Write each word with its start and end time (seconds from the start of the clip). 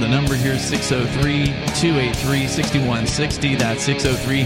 The 0.00 0.08
number 0.08 0.34
here 0.34 0.52
is 0.52 0.62
603 0.62 1.46
283 1.80 2.46
6160. 2.46 3.54
That's 3.54 3.82
603 3.82 4.42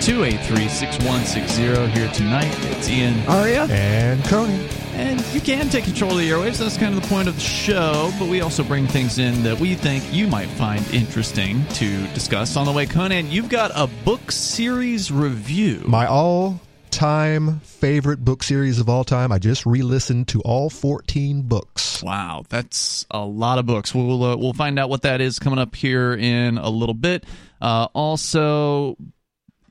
283 0.00 0.68
6160. 0.68 1.62
Here 1.92 2.10
tonight, 2.12 2.52
it's 2.70 2.88
Ian. 2.88 3.22
Oh, 3.28 3.40
Aria? 3.40 3.64
And 3.64 4.24
Coney. 4.24 4.66
And 4.94 5.20
you 5.34 5.42
can 5.42 5.68
take 5.68 5.84
control 5.84 6.12
of 6.12 6.18
the 6.18 6.30
airwaves. 6.30 6.58
That's 6.58 6.78
kind 6.78 6.94
of 6.94 7.02
the 7.02 7.08
point 7.08 7.28
of 7.28 7.34
the 7.34 7.40
show. 7.42 8.12
But 8.18 8.28
we 8.28 8.40
also 8.40 8.62
bring 8.64 8.86
things 8.86 9.18
in 9.18 9.42
that 9.42 9.60
we 9.60 9.74
think 9.74 10.04
you 10.10 10.26
might 10.26 10.48
find 10.48 10.86
interesting 10.94 11.66
to 11.74 12.06
discuss. 12.14 12.56
On 12.56 12.64
the 12.64 12.72
way, 12.72 12.86
Conan, 12.86 13.30
you've 13.30 13.50
got 13.50 13.72
a 13.74 13.86
book 14.04 14.32
series 14.32 15.12
review. 15.12 15.82
My 15.86 16.06
all 16.06 16.60
time 16.94 17.58
favorite 17.60 18.24
book 18.24 18.44
series 18.44 18.78
of 18.78 18.88
all 18.88 19.02
time. 19.02 19.32
I 19.32 19.38
just 19.40 19.66
re 19.66 19.82
listened 19.82 20.28
to 20.28 20.40
all 20.42 20.70
14 20.70 21.42
books. 21.42 22.02
Wow, 22.04 22.44
that's 22.48 23.04
a 23.10 23.24
lot 23.24 23.58
of 23.58 23.66
books. 23.66 23.92
We'll, 23.92 24.22
uh, 24.22 24.36
we'll 24.36 24.52
find 24.52 24.78
out 24.78 24.88
what 24.88 25.02
that 25.02 25.20
is 25.20 25.40
coming 25.40 25.58
up 25.58 25.74
here 25.74 26.14
in 26.14 26.56
a 26.56 26.70
little 26.70 26.94
bit. 26.94 27.24
Uh, 27.60 27.88
also, 27.94 28.96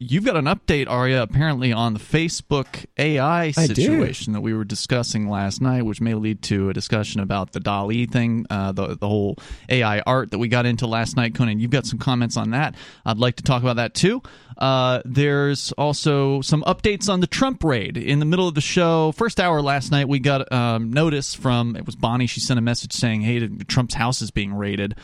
you've 0.09 0.25
got 0.25 0.35
an 0.35 0.45
update, 0.45 0.89
Aria, 0.89 1.21
apparently 1.21 1.71
on 1.71 1.93
the 1.93 1.99
Facebook 1.99 2.85
AI 2.97 3.51
situation 3.51 4.33
that 4.33 4.41
we 4.41 4.53
were 4.53 4.63
discussing 4.63 5.29
last 5.29 5.61
night, 5.61 5.83
which 5.83 6.01
may 6.01 6.13
lead 6.13 6.41
to 6.43 6.69
a 6.69 6.73
discussion 6.73 7.21
about 7.21 7.51
the 7.53 7.59
DALL-E 7.59 8.07
thing, 8.07 8.45
uh, 8.49 8.71
the 8.71 8.95
the 8.95 9.07
whole 9.07 9.37
AI 9.69 9.99
art 10.01 10.31
that 10.31 10.39
we 10.39 10.47
got 10.47 10.65
into 10.65 10.87
last 10.87 11.15
night. 11.15 11.35
Conan, 11.35 11.59
you've 11.59 11.71
got 11.71 11.85
some 11.85 11.99
comments 11.99 12.37
on 12.37 12.51
that. 12.51 12.75
I'd 13.05 13.17
like 13.17 13.37
to 13.37 13.43
talk 13.43 13.61
about 13.61 13.77
that 13.77 13.93
too. 13.93 14.21
Uh, 14.57 15.01
there's 15.05 15.71
also 15.73 16.41
some 16.41 16.63
updates 16.63 17.09
on 17.09 17.19
the 17.19 17.27
Trump 17.27 17.63
raid 17.63 17.97
in 17.97 18.19
the 18.19 18.25
middle 18.25 18.47
of 18.47 18.55
the 18.55 18.61
show. 18.61 19.11
First 19.13 19.39
hour 19.39 19.61
last 19.61 19.91
night, 19.91 20.07
we 20.07 20.19
got 20.19 20.51
um, 20.51 20.91
notice 20.91 21.33
from 21.33 21.75
it 21.75 21.85
was 21.85 21.95
Bonnie. 21.95 22.27
She 22.27 22.39
sent 22.39 22.57
a 22.57 22.61
message 22.61 22.93
saying, 22.93 23.21
"Hey, 23.21 23.47
Trump's 23.67 23.95
house 23.95 24.21
is 24.21 24.31
being 24.31 24.53
raided." 24.53 24.95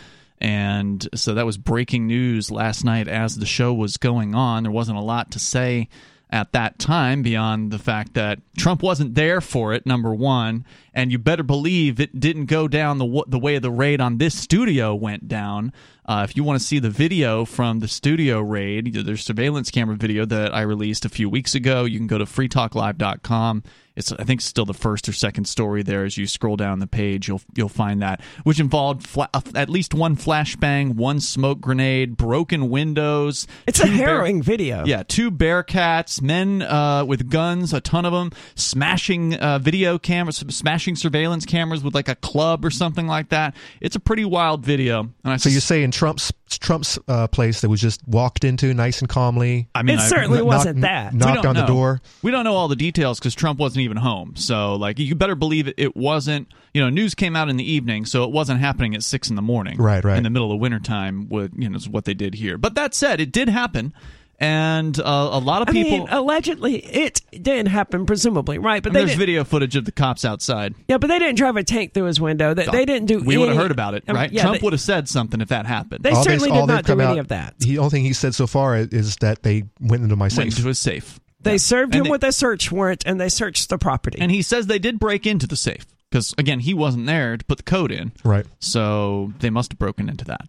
And 0.42 1.08
so 1.16 1.34
that 1.34 1.46
was 1.46 1.58
breaking 1.58 2.08
news 2.08 2.50
last 2.50 2.84
night 2.86 3.08
as 3.08 3.36
the 3.36 3.46
show 3.46 3.74
was 3.74 3.98
going 3.98 4.34
on. 4.34 4.64
There 4.64 4.72
wasn't 4.72 4.98
a 4.98 5.02
lot 5.02 5.32
to 5.32 5.40
say 5.40 5.90
at 6.32 6.52
that 6.52 6.78
time 6.78 7.24
beyond 7.24 7.72
the 7.72 7.80
fact 7.80 8.14
that 8.14 8.40
Trump 8.58 8.84
wasn't 8.84 9.16
there 9.16 9.42
for 9.42 9.74
it, 9.74 9.86
number 9.86 10.14
one, 10.14 10.64
and 10.94 11.12
you 11.12 11.18
better 11.18 11.44
believe 11.44 12.00
it 12.00 12.20
didn't 12.20 12.46
go 12.46 12.68
down 12.68 13.00
the 13.00 13.24
the 13.28 13.40
way 13.40 13.58
the 13.58 13.72
raid 13.72 14.00
on 14.00 14.18
this 14.18 14.36
studio 14.36 14.94
went 14.94 15.28
down. 15.28 15.74
Uh, 16.10 16.26
if 16.28 16.36
you 16.36 16.44
want 16.44 16.60
to 16.60 16.66
see 16.66 16.80
the 16.80 16.90
video 16.90 17.46
from 17.46 17.82
the 17.82 17.88
studio 17.88 18.42
raid, 18.42 18.96
there's 18.96 19.24
surveillance 19.24 19.70
camera 19.70 19.96
video 19.96 20.26
that 20.26 20.56
I 20.56 20.62
released 20.62 21.06
a 21.06 21.10
few 21.10 21.30
weeks 21.30 21.54
ago. 21.54 21.86
You 21.86 22.00
can 22.00 22.08
go 22.08 22.18
to 22.18 22.26
freetalklive.com 22.26 23.62
it's 24.00 24.14
I 24.14 24.24
think 24.24 24.40
still 24.40 24.66
the 24.66 24.74
first 24.74 25.10
or 25.10 25.14
second 25.14 25.46
story 25.46 25.84
there. 25.84 26.06
As 26.06 26.18
you 26.18 26.26
scroll 26.26 26.56
down 26.56 26.80
the 26.80 26.88
page, 26.88 27.28
you'll 27.28 27.42
you'll 27.54 27.68
find 27.68 28.02
that, 28.02 28.22
which 28.44 28.60
involved 28.60 29.06
fla- 29.06 29.30
at 29.54 29.70
least 29.70 29.94
one 29.94 30.16
flashbang, 30.16 30.96
one 30.96 31.20
smoke 31.20 31.60
grenade, 31.60 32.16
broken 32.16 32.70
windows. 32.70 33.46
It's 33.68 33.82
a 33.82 33.88
harrowing 33.88 34.40
bear- 34.40 34.44
video. 34.46 34.86
Yeah, 34.86 35.04
two 35.04 35.30
Bearcats, 35.30 36.22
men 36.22 36.62
uh, 36.62 37.04
with 37.06 37.30
guns, 37.30 37.74
a 37.74 37.82
ton 37.82 38.06
of 38.06 38.14
them, 38.14 38.32
smashing 38.56 39.36
uh, 39.36 39.60
video 39.60 40.00
cameras, 40.00 40.38
smashing 40.48 40.96
surveillance 40.96 41.46
cameras 41.46 41.84
with 41.84 41.94
like 41.94 42.08
a 42.08 42.16
club 42.16 42.64
or 42.64 42.72
something 42.72 43.06
like 43.06 43.30
that. 43.30 43.54
It's 43.82 43.98
a 43.98 44.00
pretty 44.00 44.26
wild 44.26 44.64
video. 44.64 45.02
And 45.02 45.34
I 45.34 45.38
so 45.38 45.50
you 45.50 45.60
say 45.60 45.84
in 45.84 45.92
Trump's 46.00 46.32
Trump's 46.48 46.98
uh, 47.10 47.28
place 47.28 47.60
that 47.60 47.68
was 47.68 47.82
just 47.82 48.08
walked 48.08 48.46
into 48.46 48.74
nice 48.74 49.02
and 49.02 49.10
calmly. 49.10 49.68
I 49.76 49.84
mean, 49.84 49.98
it 49.98 50.02
I, 50.02 50.08
certainly 50.08 50.42
wasn't 50.42 50.80
that. 50.80 51.14
Knocked 51.14 51.46
on 51.46 51.56
know. 51.56 51.62
the 51.62 51.68
door. 51.68 52.02
We 52.22 52.32
don't 52.32 52.46
know 52.46 52.54
all 52.54 52.70
the 52.70 52.78
details 52.78 53.20
because 53.20 53.36
Trump 53.36 53.60
wasn't 53.60 53.82
even 53.82 53.98
home. 53.98 54.38
So, 54.38 54.76
like, 54.76 54.98
you 54.98 55.14
better 55.16 55.36
believe 55.36 55.68
it, 55.68 55.76
it 55.78 55.98
wasn't. 55.98 56.48
You 56.74 56.82
know, 56.82 56.90
news 56.90 57.16
came 57.16 57.36
out 57.36 57.50
in 57.50 57.58
the 57.58 57.70
evening, 57.70 58.06
so 58.06 58.24
it 58.24 58.32
wasn't 58.32 58.62
happening 58.62 58.96
at 58.96 59.04
six 59.04 59.30
in 59.30 59.36
the 59.36 59.42
morning. 59.42 59.78
Right, 59.78 60.02
right. 60.02 60.16
In 60.16 60.24
the 60.24 60.30
middle 60.30 60.54
of 60.54 60.60
wintertime, 60.62 61.28
with 61.28 61.52
you 61.58 61.70
know, 61.70 61.76
is 61.76 61.90
what 61.90 62.06
they 62.06 62.14
did 62.14 62.36
here. 62.36 62.58
But 62.58 62.76
that 62.76 62.94
said, 62.94 63.20
it 63.20 63.34
did 63.34 63.50
happen 63.50 63.94
and 64.40 64.98
uh, 65.00 65.04
a 65.04 65.40
lot 65.40 65.62
of 65.62 65.68
people. 65.68 65.96
I 65.96 66.00
mean, 66.00 66.08
allegedly, 66.10 66.78
it 66.78 67.22
didn't 67.32 67.68
happen, 67.68 68.06
presumably, 68.06 68.58
right? 68.58 68.82
But 68.82 68.94
there's 68.94 69.14
video 69.14 69.44
footage 69.44 69.76
of 69.76 69.86
the 69.86 69.92
cops 69.92 70.24
outside. 70.24 70.76
Yeah, 70.88 70.98
but 70.98 71.08
they 71.08 71.20
didn't 71.20 71.36
drive 71.36 71.58
a 71.58 71.64
tank 71.64 71.94
through 71.94 72.06
his 72.06 72.22
window. 72.22 72.54
They, 72.54 72.66
they 72.66 72.86
didn't 72.86 73.08
do. 73.08 73.20
We 73.20 73.36
any, 73.36 73.42
would 73.42 73.50
have 73.50 73.58
heard 73.58 73.72
about 73.72 73.96
it, 73.96 74.04
right? 74.08 74.32
yeah, 74.32 74.44
Trump 74.44 74.62
would 74.64 74.74
have 74.74 74.82
said 74.82 75.10
something 75.10 75.42
if 75.42 75.50
that 75.50 75.66
happened. 75.66 76.04
They 76.04 76.12
all 76.12 76.24
certainly 76.24 76.50
they, 76.50 76.56
did 76.56 76.68
not 76.68 76.86
do 76.86 76.94
any 76.94 77.04
out, 77.04 77.20
of 77.20 77.28
that. 77.30 77.60
The 77.60 77.78
only 77.80 77.90
thing 77.90 78.04
he 78.04 78.14
said 78.14 78.34
so 78.34 78.48
far 78.48 78.78
is 78.78 79.18
that 79.18 79.44
they 79.44 79.64
went 79.82 80.04
into 80.04 80.16
my 80.16 80.30
safe. 80.30 80.38
Went 80.38 80.58
into 80.58 80.68
his 80.68 80.80
safe. 80.80 81.20
They 81.42 81.54
yeah. 81.54 81.58
served 81.58 81.94
and 81.94 82.02
him 82.02 82.04
they, 82.06 82.12
with 82.12 82.24
a 82.24 82.32
search 82.32 82.72
warrant 82.72 83.04
and 83.06 83.20
they 83.20 83.30
searched 83.30 83.70
the 83.70 83.78
property. 83.78 84.20
And 84.22 84.32
he 84.32 84.42
says 84.42 84.68
they 84.68 84.80
did 84.80 85.00
break 85.00 85.26
into 85.26 85.48
the 85.48 85.56
safe 85.56 85.86
because 86.10 86.34
again 86.38 86.60
he 86.60 86.74
wasn't 86.74 87.06
there 87.06 87.38
to 87.38 87.46
put 87.46 87.58
the 87.58 87.64
code 87.64 87.92
in. 87.92 88.12
Right. 88.24 88.46
So 88.60 89.34
they 89.40 89.50
must 89.50 89.72
have 89.72 89.80
broken 89.80 90.10
into 90.10 90.26
that. 90.26 90.48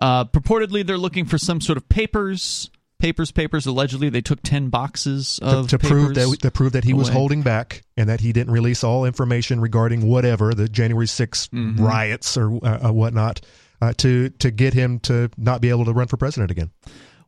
Uh, 0.00 0.24
purportedly, 0.24 0.84
they're 0.86 0.98
looking 0.98 1.26
for 1.26 1.38
some 1.38 1.60
sort 1.60 1.76
of 1.76 1.88
papers 1.88 2.70
papers, 3.02 3.32
papers. 3.32 3.66
Allegedly, 3.66 4.08
they 4.08 4.20
took 4.20 4.40
ten 4.42 4.68
boxes 4.68 5.38
of 5.42 5.68
to, 5.68 5.76
to 5.76 5.86
prove 5.86 6.14
that 6.14 6.38
to 6.40 6.50
prove 6.50 6.72
that 6.72 6.84
he 6.84 6.92
away. 6.92 7.00
was 7.00 7.08
holding 7.08 7.42
back 7.42 7.82
and 7.96 8.08
that 8.08 8.20
he 8.20 8.32
didn't 8.32 8.52
release 8.52 8.84
all 8.84 9.04
information 9.04 9.60
regarding 9.60 10.06
whatever 10.06 10.54
the 10.54 10.68
January 10.68 11.06
6th 11.06 11.50
mm-hmm. 11.50 11.84
riots 11.84 12.36
or 12.36 12.54
uh, 12.64 12.88
uh, 12.88 12.92
whatnot 12.92 13.40
uh, 13.82 13.92
to 13.98 14.30
to 14.30 14.50
get 14.50 14.72
him 14.72 15.00
to 15.00 15.28
not 15.36 15.60
be 15.60 15.68
able 15.68 15.84
to 15.84 15.92
run 15.92 16.06
for 16.06 16.16
president 16.16 16.50
again. 16.50 16.70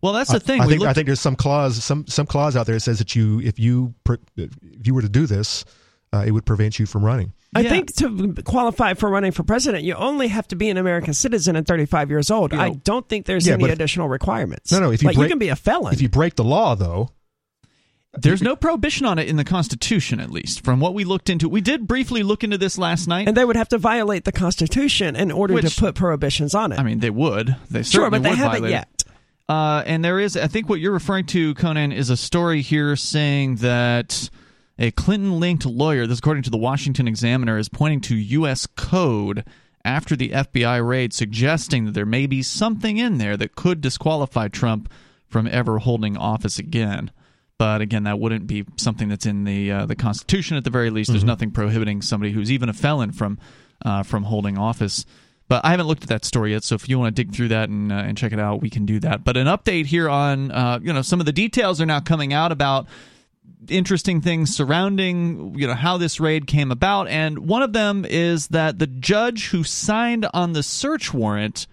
Well, 0.00 0.12
that's 0.12 0.30
the 0.30 0.40
thing. 0.40 0.60
I, 0.60 0.64
I 0.64 0.66
think 0.68 0.80
looked- 0.80 0.90
I 0.90 0.92
think 0.94 1.06
there's 1.06 1.20
some 1.20 1.36
clause 1.36 1.82
some 1.82 2.06
some 2.06 2.26
clause 2.26 2.56
out 2.56 2.66
there 2.66 2.76
that 2.76 2.80
says 2.80 2.98
that 2.98 3.16
you 3.16 3.40
if 3.40 3.58
you 3.58 3.94
if 4.36 4.86
you 4.86 4.94
were 4.94 5.02
to 5.02 5.08
do 5.08 5.26
this, 5.26 5.64
uh, 6.14 6.24
it 6.26 6.30
would 6.30 6.44
prevent 6.46 6.78
you 6.78 6.86
from 6.86 7.04
running. 7.04 7.32
I 7.56 7.60
Yeah. 7.60 7.68
think 7.70 7.94
to 7.96 8.34
qualify 8.44 8.94
for 8.94 9.08
running 9.08 9.32
for 9.32 9.42
president, 9.42 9.84
you 9.84 9.94
only 9.94 10.28
have 10.28 10.46
to 10.48 10.56
be 10.56 10.68
an 10.70 10.76
American 10.76 11.14
citizen 11.14 11.56
and 11.56 11.66
35 11.66 12.10
years 12.10 12.30
old. 12.30 12.52
You 12.52 12.58
I 12.60 12.70
don't 12.70 13.08
think 13.08 13.26
there's 13.26 13.46
Yeah, 13.46 13.54
any 13.54 13.62
but 13.62 13.70
if- 13.70 13.74
additional 13.76 14.08
requirements. 14.08 14.72
No, 14.72 14.80
no, 14.80 14.90
if 14.92 15.02
you 15.02 15.08
like, 15.08 15.16
you 15.16 15.28
can 15.28 15.38
be 15.38 15.48
a 15.50 15.56
felon. 15.56 15.92
If 15.94 16.02
you 16.02 16.08
break 16.08 16.36
the 16.36 16.44
law, 16.44 16.74
though, 16.74 17.10
There's 18.16 18.42
no 18.42 18.54
prohibition 18.54 19.06
on 19.06 19.18
it 19.18 19.26
in 19.26 19.34
the 19.36 19.42
Constitution, 19.44 20.20
at 20.20 20.30
least 20.30 20.64
from 20.64 20.78
what 20.78 20.94
we 20.94 21.02
looked 21.02 21.28
into. 21.28 21.48
We 21.48 21.60
did 21.60 21.88
briefly 21.88 22.22
look 22.22 22.44
into 22.44 22.56
this 22.56 22.78
last 22.78 23.08
night. 23.08 23.26
and 23.26 23.36
they 23.36 23.44
would 23.44 23.56
have 23.56 23.68
to 23.70 23.78
violate 23.78 24.24
the 24.24 24.30
Constitution 24.30 25.16
in 25.16 25.32
order 25.32 25.54
Which- 25.54 25.74
to 25.74 25.80
put 25.80 25.96
prohibitions 25.96 26.54
on 26.54 26.70
it. 26.70 26.78
I 26.78 26.84
mean, 26.84 27.00
they 27.00 27.10
would. 27.10 27.56
They 27.68 27.82
sure, 27.82 28.10
but 28.10 28.22
they 28.22 28.30
would 28.30 28.38
haven't 28.38 28.52
violate 28.62 28.70
it. 28.70 28.74
yet. 28.74 29.02
Uh, 29.48 29.82
and 29.84 30.04
there 30.04 30.20
is, 30.20 30.36
I 30.36 30.46
think, 30.46 30.68
what 30.68 30.78
you're 30.78 30.92
referring 30.92 31.26
to, 31.26 31.54
Conan, 31.54 31.90
is 31.90 32.08
a 32.08 32.16
story 32.16 32.62
here 32.62 32.94
saying 32.94 33.56
that 33.56 34.30
a 34.78 34.90
Clinton-linked 34.90 35.66
lawyer, 35.66 36.06
this 36.06 36.18
according 36.18 36.42
to 36.44 36.50
the 36.50 36.56
Washington 36.56 37.06
Examiner, 37.06 37.58
is 37.58 37.68
pointing 37.68 38.00
to 38.02 38.16
U.S. 38.16 38.66
code 38.66 39.44
after 39.84 40.16
the 40.16 40.30
FBI 40.30 40.86
raid, 40.86 41.12
suggesting 41.12 41.84
that 41.84 41.92
there 41.92 42.06
may 42.06 42.26
be 42.26 42.42
something 42.42 42.96
in 42.96 43.18
there 43.18 43.36
that 43.36 43.54
could 43.54 43.80
disqualify 43.80 44.48
Trump 44.48 44.90
from 45.28 45.46
ever 45.46 45.78
holding 45.78 46.16
office 46.16 46.58
again. 46.58 47.10
But 47.58 47.80
again, 47.80 48.04
that 48.04 48.18
wouldn't 48.18 48.46
be 48.46 48.64
something 48.76 49.08
that's 49.08 49.26
in 49.26 49.44
the 49.44 49.70
uh, 49.70 49.86
the 49.86 49.94
Constitution 49.94 50.56
at 50.56 50.64
the 50.64 50.70
very 50.70 50.90
least. 50.90 51.10
There's 51.10 51.22
nothing 51.22 51.52
prohibiting 51.52 52.02
somebody 52.02 52.32
who's 52.32 52.50
even 52.50 52.68
a 52.68 52.72
felon 52.72 53.12
from 53.12 53.38
uh, 53.84 54.02
from 54.02 54.24
holding 54.24 54.58
office. 54.58 55.06
But 55.46 55.64
I 55.64 55.70
haven't 55.70 55.86
looked 55.86 56.02
at 56.02 56.08
that 56.08 56.24
story 56.24 56.52
yet, 56.52 56.64
so 56.64 56.74
if 56.74 56.88
you 56.88 56.98
want 56.98 57.14
to 57.14 57.22
dig 57.22 57.34
through 57.34 57.48
that 57.48 57.68
and, 57.68 57.92
uh, 57.92 57.96
and 57.96 58.16
check 58.16 58.32
it 58.32 58.40
out, 58.40 58.62
we 58.62 58.70
can 58.70 58.86
do 58.86 58.98
that. 59.00 59.24
But 59.24 59.36
an 59.36 59.46
update 59.46 59.86
here 59.86 60.08
on 60.08 60.50
uh, 60.50 60.80
you 60.82 60.92
know 60.92 61.02
some 61.02 61.20
of 61.20 61.26
the 61.26 61.32
details 61.32 61.80
are 61.80 61.86
now 61.86 62.00
coming 62.00 62.32
out 62.32 62.50
about 62.50 62.86
interesting 63.68 64.20
things 64.20 64.54
surrounding 64.54 65.54
you 65.58 65.66
know 65.66 65.74
how 65.74 65.96
this 65.96 66.20
raid 66.20 66.46
came 66.46 66.70
about, 66.70 67.08
and 67.08 67.38
one 67.38 67.62
of 67.62 67.72
them 67.72 68.04
is 68.08 68.48
that 68.48 68.78
the 68.78 68.86
judge 68.86 69.48
who 69.48 69.64
signed 69.64 70.26
on 70.34 70.52
the 70.52 70.62
search 70.62 71.12
warrant 71.14 71.66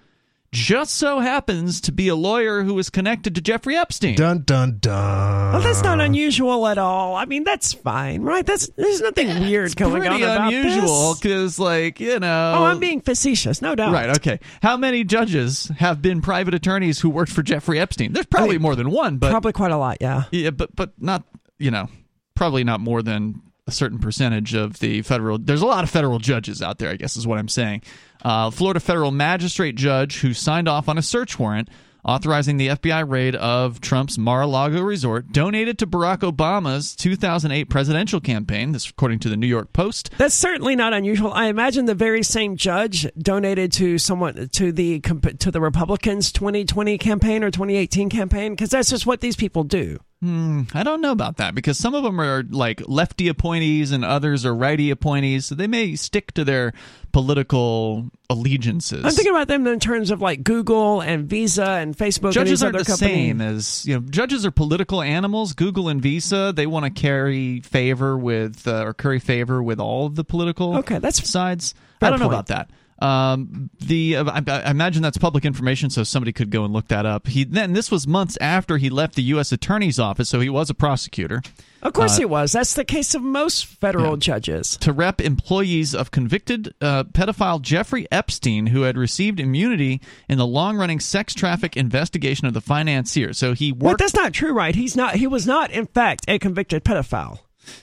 just 0.52 0.96
so 0.96 1.20
happens 1.20 1.80
to 1.80 1.94
be 1.94 2.10
a 2.10 2.16
lawyer 2.16 2.64
who 2.64 2.78
is 2.78 2.90
connected 2.90 3.36
to 3.36 3.42
Jeffrey 3.42 3.78
Epstein. 3.78 4.16
dun 4.16 4.44
dun 4.44 4.80
dun. 4.82 5.54
Well, 5.54 5.62
that's 5.62 5.82
not 5.82 6.02
unusual 6.02 6.68
at 6.68 6.78
all. 6.78 7.16
I 7.16 7.24
mean, 7.24 7.46
that's 7.46 7.72
fine, 7.72 8.22
right? 8.22 8.46
That's 8.46 8.68
there's 8.76 9.00
nothing 9.00 9.28
weird 9.40 9.76
going 9.78 10.02
Pretty 10.02 10.08
on 10.08 10.22
about 10.22 10.54
unusual 10.54 11.16
because, 11.16 11.58
like, 11.58 12.02
you 12.02 12.20
know. 12.20 12.54
Oh, 12.58 12.66
I'm 12.66 12.80
being 12.80 13.00
facetious, 13.00 13.62
no 13.62 13.76
doubt. 13.76 13.94
Right. 13.94 14.10
Okay. 14.18 14.40
How 14.62 14.76
many 14.76 15.06
judges 15.06 15.72
have 15.78 16.02
been 16.02 16.22
private 16.22 16.54
attorneys 16.54 17.00
who 17.00 17.10
worked 17.10 17.32
for 17.32 17.44
Jeffrey 17.44 17.80
Epstein? 17.80 18.12
There's 18.12 18.26
probably 18.26 18.50
I 18.50 18.54
mean, 18.54 18.62
more 18.64 18.76
than 18.76 18.92
one, 18.92 19.20
but 19.20 19.32
Probably 19.32 19.54
quite 19.54 19.72
a 19.72 19.78
lot, 19.78 19.98
yeah. 20.02 20.24
yeah, 20.32 20.50
but 20.50 20.76
but 20.76 20.92
not 21.00 21.24
you 21.62 21.72
know 21.72 21.88
probably 22.36 22.64
not 22.64 22.80
more 22.80 23.02
than 23.02 23.42
a 23.68 23.72
certain 23.72 24.00
percentage 24.00 24.54
of 24.54 24.80
the 24.80 25.02
federal. 25.02 25.38
There's 25.38 25.62
a 25.62 25.66
lot 25.66 25.84
of 25.84 25.90
federal 25.90 26.20
judges 26.20 26.62
out 26.62 26.80
there. 26.80 26.90
I 26.90 26.96
guess 26.96 27.16
is 27.16 27.28
what 27.28 27.38
I'm 27.38 27.48
saying. 27.48 27.84
Uh, 28.24 28.50
Florida 28.50 28.80
federal 28.80 29.12
magistrate 29.12 29.76
judge 29.76 30.20
who 30.20 30.34
signed 30.34 30.68
off 30.68 30.90
on 30.90 30.98
a 30.98 31.02
search 31.02 31.40
warrant 31.40 31.70
authorizing 32.04 32.58
the 32.58 32.70
FBI 32.70 33.08
raid 33.08 33.36
of 33.36 33.80
Trump's 33.82 34.18
Mar-a-Lago 34.18 34.82
resort, 34.82 35.32
donated 35.32 35.78
to 35.80 35.88
Barack 35.88 36.20
Obama's 36.20 36.96
2008 36.96 37.66
presidential 37.66 38.20
campaign. 38.20 38.72
This, 38.72 38.90
according 38.90 39.20
to 39.20 39.30
the 39.30 39.38
New 39.38 39.48
York 39.48 39.74
Post. 39.74 40.12
That's 40.18 40.36
certainly 40.36 40.76
not 40.76 40.94
unusual. 40.94 41.32
I 41.32 41.46
imagine 41.46 41.86
the 41.86 41.96
very 41.96 42.24
same 42.24 42.58
judge 42.58 43.08
donated 43.18 43.72
to 43.74 43.98
someone 43.98 44.50
to 44.50 44.72
the 44.72 45.00
to 45.00 45.52
the 45.52 45.62
Republicans' 45.62 46.32
2020 46.32 46.98
campaign 46.98 47.44
or 47.44 47.52
2018 47.52 48.10
campaign 48.10 48.54
because 48.54 48.70
that's 48.70 48.90
just 48.90 49.06
what 49.06 49.22
these 49.22 49.36
people 49.36 49.64
do. 49.64 50.00
Hmm, 50.22 50.64
I 50.76 50.84
don't 50.84 51.02
know 51.02 51.12
about 51.12 51.38
that 51.38 51.56
because 51.56 51.80
some 51.80 51.96
of 51.96 52.04
them 52.04 52.22
are 52.22 52.44
like 52.48 52.84
lefty 52.88 53.28
appointees 53.28 53.92
and 53.92 54.06
others 54.06 54.46
are 54.46 54.54
righty 54.54 54.92
appointees. 54.92 55.48
So 55.48 55.56
they 55.56 55.66
may 55.66 55.96
stick 55.96 56.32
to 56.34 56.44
their 56.44 56.74
political 57.12 58.12
allegiances. 58.30 59.04
I'm 59.04 59.12
thinking 59.14 59.34
about 59.34 59.48
them 59.48 59.66
in 59.66 59.80
terms 59.80 60.12
of 60.12 60.22
like 60.22 60.44
Google 60.44 61.02
and 61.02 61.28
Visa 61.28 61.66
and 61.66 61.98
Facebook. 61.98 62.34
Judges 62.34 62.62
and 62.62 62.76
aren't 62.76 62.86
the 62.86 62.92
companies. 62.92 63.16
same 63.16 63.42
as 63.42 63.86
you 63.88 63.96
know. 63.96 64.02
Judges 64.02 64.46
are 64.46 64.52
political 64.52 65.02
animals. 65.02 65.54
Google 65.54 65.90
and 65.90 66.00
Visa 66.00 66.54
they 66.56 66.68
want 66.68 66.86
to 66.86 66.92
carry 66.92 67.62
favor 67.62 68.16
with 68.16 68.68
uh, 68.68 68.84
or 68.86 68.94
curry 68.94 69.20
favor 69.20 69.64
with 69.64 69.80
all 69.80 70.06
of 70.06 70.16
the 70.16 70.24
political 70.24 70.78
Okay, 70.78 71.00
that's 71.00 71.28
sides. 71.28 71.74
I 72.00 72.12
don't 72.12 72.20
know 72.20 72.28
about 72.28 72.48
that. 72.48 72.70
Um, 73.02 73.70
the 73.80 74.18
I, 74.18 74.42
I 74.48 74.72
imagine 74.72 75.02
that's 75.02 75.18
public 75.18 75.44
information, 75.46 75.90
so 75.90 76.04
somebody 76.04 76.32
could 76.32 76.50
go 76.52 76.64
and 76.64 76.74
look 76.74 76.88
that 76.90 77.06
up. 77.06 77.28
He 77.28 77.44
then 77.44 77.74
this 77.74 77.90
was 77.90 78.08
months 78.08 78.38
after 78.40 78.78
he 78.78 78.90
left 78.90 79.16
the 79.16 79.24
U.S. 79.24 79.52
Attorney's 79.52 80.00
office, 80.00 80.30
so 80.30 80.40
he 80.40 80.50
was 80.50 80.70
a 80.70 80.74
prosecutor 80.76 81.42
Of 81.82 81.94
course, 81.94 82.20
Uh, 82.20 82.24
it 82.24 82.30
was. 82.30 82.52
That's 82.52 82.74
the 82.76 82.86
case 82.86 83.16
of 83.16 83.24
most 83.24 83.66
federal 83.66 84.12
yeah. 84.12 84.18
judges. 84.20 84.78
to 84.78 84.94
rep 84.94 85.20
employees 85.20 85.96
of 85.96 86.12
convicted 86.12 86.74
uh, 86.80 87.06
pedophile 87.06 87.60
Jeffrey 87.62 88.06
Epstein, 88.12 88.68
who 88.68 88.84
had 88.84 88.98
received 88.98 89.40
immunity 89.40 90.00
in 90.30 90.38
the 90.38 90.46
long-running 90.46 91.00
sex 91.00 91.34
traffic 91.34 91.76
investigation 91.76 92.46
of 92.48 92.54
the 92.54 92.62
financier. 92.62 93.34
So 93.34 93.54
he 93.54 93.72
But 93.72 93.84
worked. 93.86 94.00
that's 94.00 94.14
not 94.14 94.32
true, 94.34 94.54
right? 94.54 94.76
He's 94.76 94.96
not. 94.96 95.16
He 95.16 95.26
was 95.26 95.48
not, 95.48 95.72
in 95.72 95.88
fact, 95.88 96.26
a 96.28 96.38
convicted 96.38 96.84
pedophile. 96.84 97.40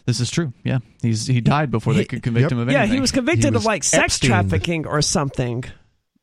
This 0.06 0.20
is 0.20 0.30
true. 0.30 0.52
Yeah, 0.64 0.78
he's 1.02 1.26
he 1.26 1.40
died 1.40 1.70
before 1.70 1.94
they 1.94 2.04
could 2.04 2.22
convict 2.22 2.44
Yep. 2.44 2.52
him 2.52 2.58
of 2.58 2.68
anything. 2.68 2.88
Yeah, 2.88 2.94
he 2.94 3.00
was 3.00 3.12
convicted 3.12 3.52
He 3.52 3.56
of 3.56 3.64
like 3.64 3.84
sex 3.84 4.04
Epstein. 4.04 4.28
trafficking 4.30 4.86
or 4.86 5.00
something 5.02 5.64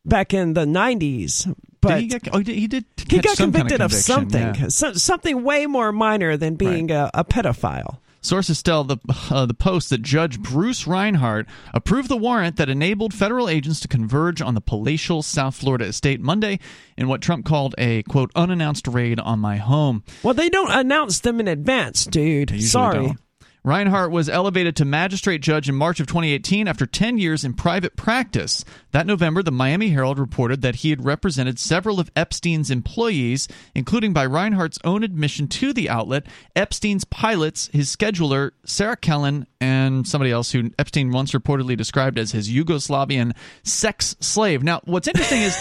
back 0.06 0.34
in 0.34 0.54
the 0.54 0.66
'90s. 0.66 1.54
But 1.82 1.90
Did 1.96 2.02
he, 2.02 2.08
get, 2.08 2.30
oh, 2.34 2.40
he 2.40 2.68
did, 2.68 2.86
he 2.98 3.16
he 3.18 3.22
got 3.22 3.38
some 3.38 3.52
kind 3.52 3.62
convicted 3.70 3.82
of, 3.82 3.94
something, 3.94 4.56
yeah. 4.56 4.68
so, 4.70 4.94
something 4.94 5.44
way 5.44 5.68
more 5.68 5.92
minor 5.92 6.36
than 6.36 6.56
being 6.56 6.90
a, 6.90 7.12
a 7.14 7.24
pedophile. 7.24 8.00
Sources 8.22 8.64
tell 8.64 8.84
the 8.84 8.98
uh, 9.30 9.46
the 9.46 9.54
Post 9.54 9.92
that 9.92 10.02
Judge 10.02 10.40
Bruce 10.40 10.88
Reinhardt 10.88 11.46
approved 11.76 12.10
the 12.10 12.18
warrant 12.18 12.56
that 12.56 12.70
enabled 12.70 13.14
federal 13.14 13.48
agents 13.48 13.80
to 13.82 13.88
converge 13.88 14.42
on 14.42 14.56
the 14.56 14.62
palatial 14.62 15.22
South 15.22 15.54
Florida 15.54 15.86
estate 15.86 16.20
Monday 16.20 16.58
in 16.98 17.08
what 17.08 17.22
Trump 17.22 17.46
called 17.46 17.76
a 17.78 18.02
quote 18.04 18.32
unannounced 18.36 18.88
raid 18.88 19.20
on 19.20 19.38
my 19.38 19.58
home. 19.58 20.04
Well, 20.24 20.34
they 20.34 20.50
don't 20.50 20.72
announce 20.72 21.20
them 21.20 21.40
in 21.40 21.48
advance, 21.48 22.06
dude. 22.06 22.64
Sorry. 22.64 22.98
don't. 22.98 23.20
Reinhardt 23.66 24.12
was 24.12 24.30
elevated 24.30 24.76
to 24.76 24.86
magistrate 24.86 25.42
judge 25.42 25.68
in 25.68 25.74
March 25.74 26.00
of 26.00 26.06
2018 26.06 26.68
after 26.68 26.86
10 26.86 27.18
years 27.18 27.44
in 27.44 27.56
private 27.56 27.96
practice. 27.96 28.64
That 28.92 29.08
November, 29.08 29.42
the 29.42 29.50
Miami 29.50 29.90
Herald 29.90 30.20
reported 30.20 30.62
that 30.62 30.76
he 30.76 30.92
had 30.92 31.04
represented 31.04 31.58
several 31.58 32.00
of 32.00 32.12
Epstein's 32.16 32.70
employees, 32.70 33.48
including 33.74 34.14
by 34.14 34.28
Reinhardt's 34.28 34.78
own 34.84 35.04
admission 35.04 35.48
to 35.48 35.74
the 35.74 35.90
outlet, 35.90 36.28
Epstein's 36.56 37.06
pilots, 37.06 37.72
his 37.74 37.94
scheduler, 37.94 38.52
Sarah 38.66 38.96
Kellen, 38.96 39.48
and 39.60 40.08
somebody 40.08 40.30
else 40.30 40.52
who 40.52 40.70
Epstein 40.78 41.10
once 41.10 41.32
reportedly 41.32 41.76
described 41.76 42.20
as 42.20 42.34
his 42.34 42.52
Yugoslavian 42.52 43.36
sex 43.64 44.16
slave. 44.20 44.62
Now, 44.62 44.82
what's 44.84 45.08
interesting 45.08 45.42
is 45.42 45.58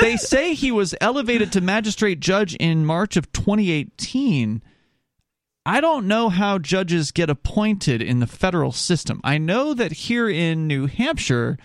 they 0.00 0.16
say 0.16 0.54
he 0.54 0.72
was 0.72 0.92
elevated 1.00 1.52
to 1.52 1.60
magistrate 1.60 2.18
judge 2.18 2.56
in 2.56 2.84
March 2.84 3.16
of 3.16 3.30
2018. 3.30 4.60
I 5.66 5.80
don't 5.80 6.06
know 6.06 6.28
how 6.28 6.58
judges 6.58 7.10
get 7.12 7.28
appointed 7.28 8.00
in 8.00 8.20
the 8.20 8.26
federal 8.26 8.72
system. 8.72 9.20
I 9.22 9.38
know 9.38 9.74
that 9.74 9.92
here 9.92 10.28
in 10.28 10.66
New 10.66 10.86
Hampshire, 10.86 11.58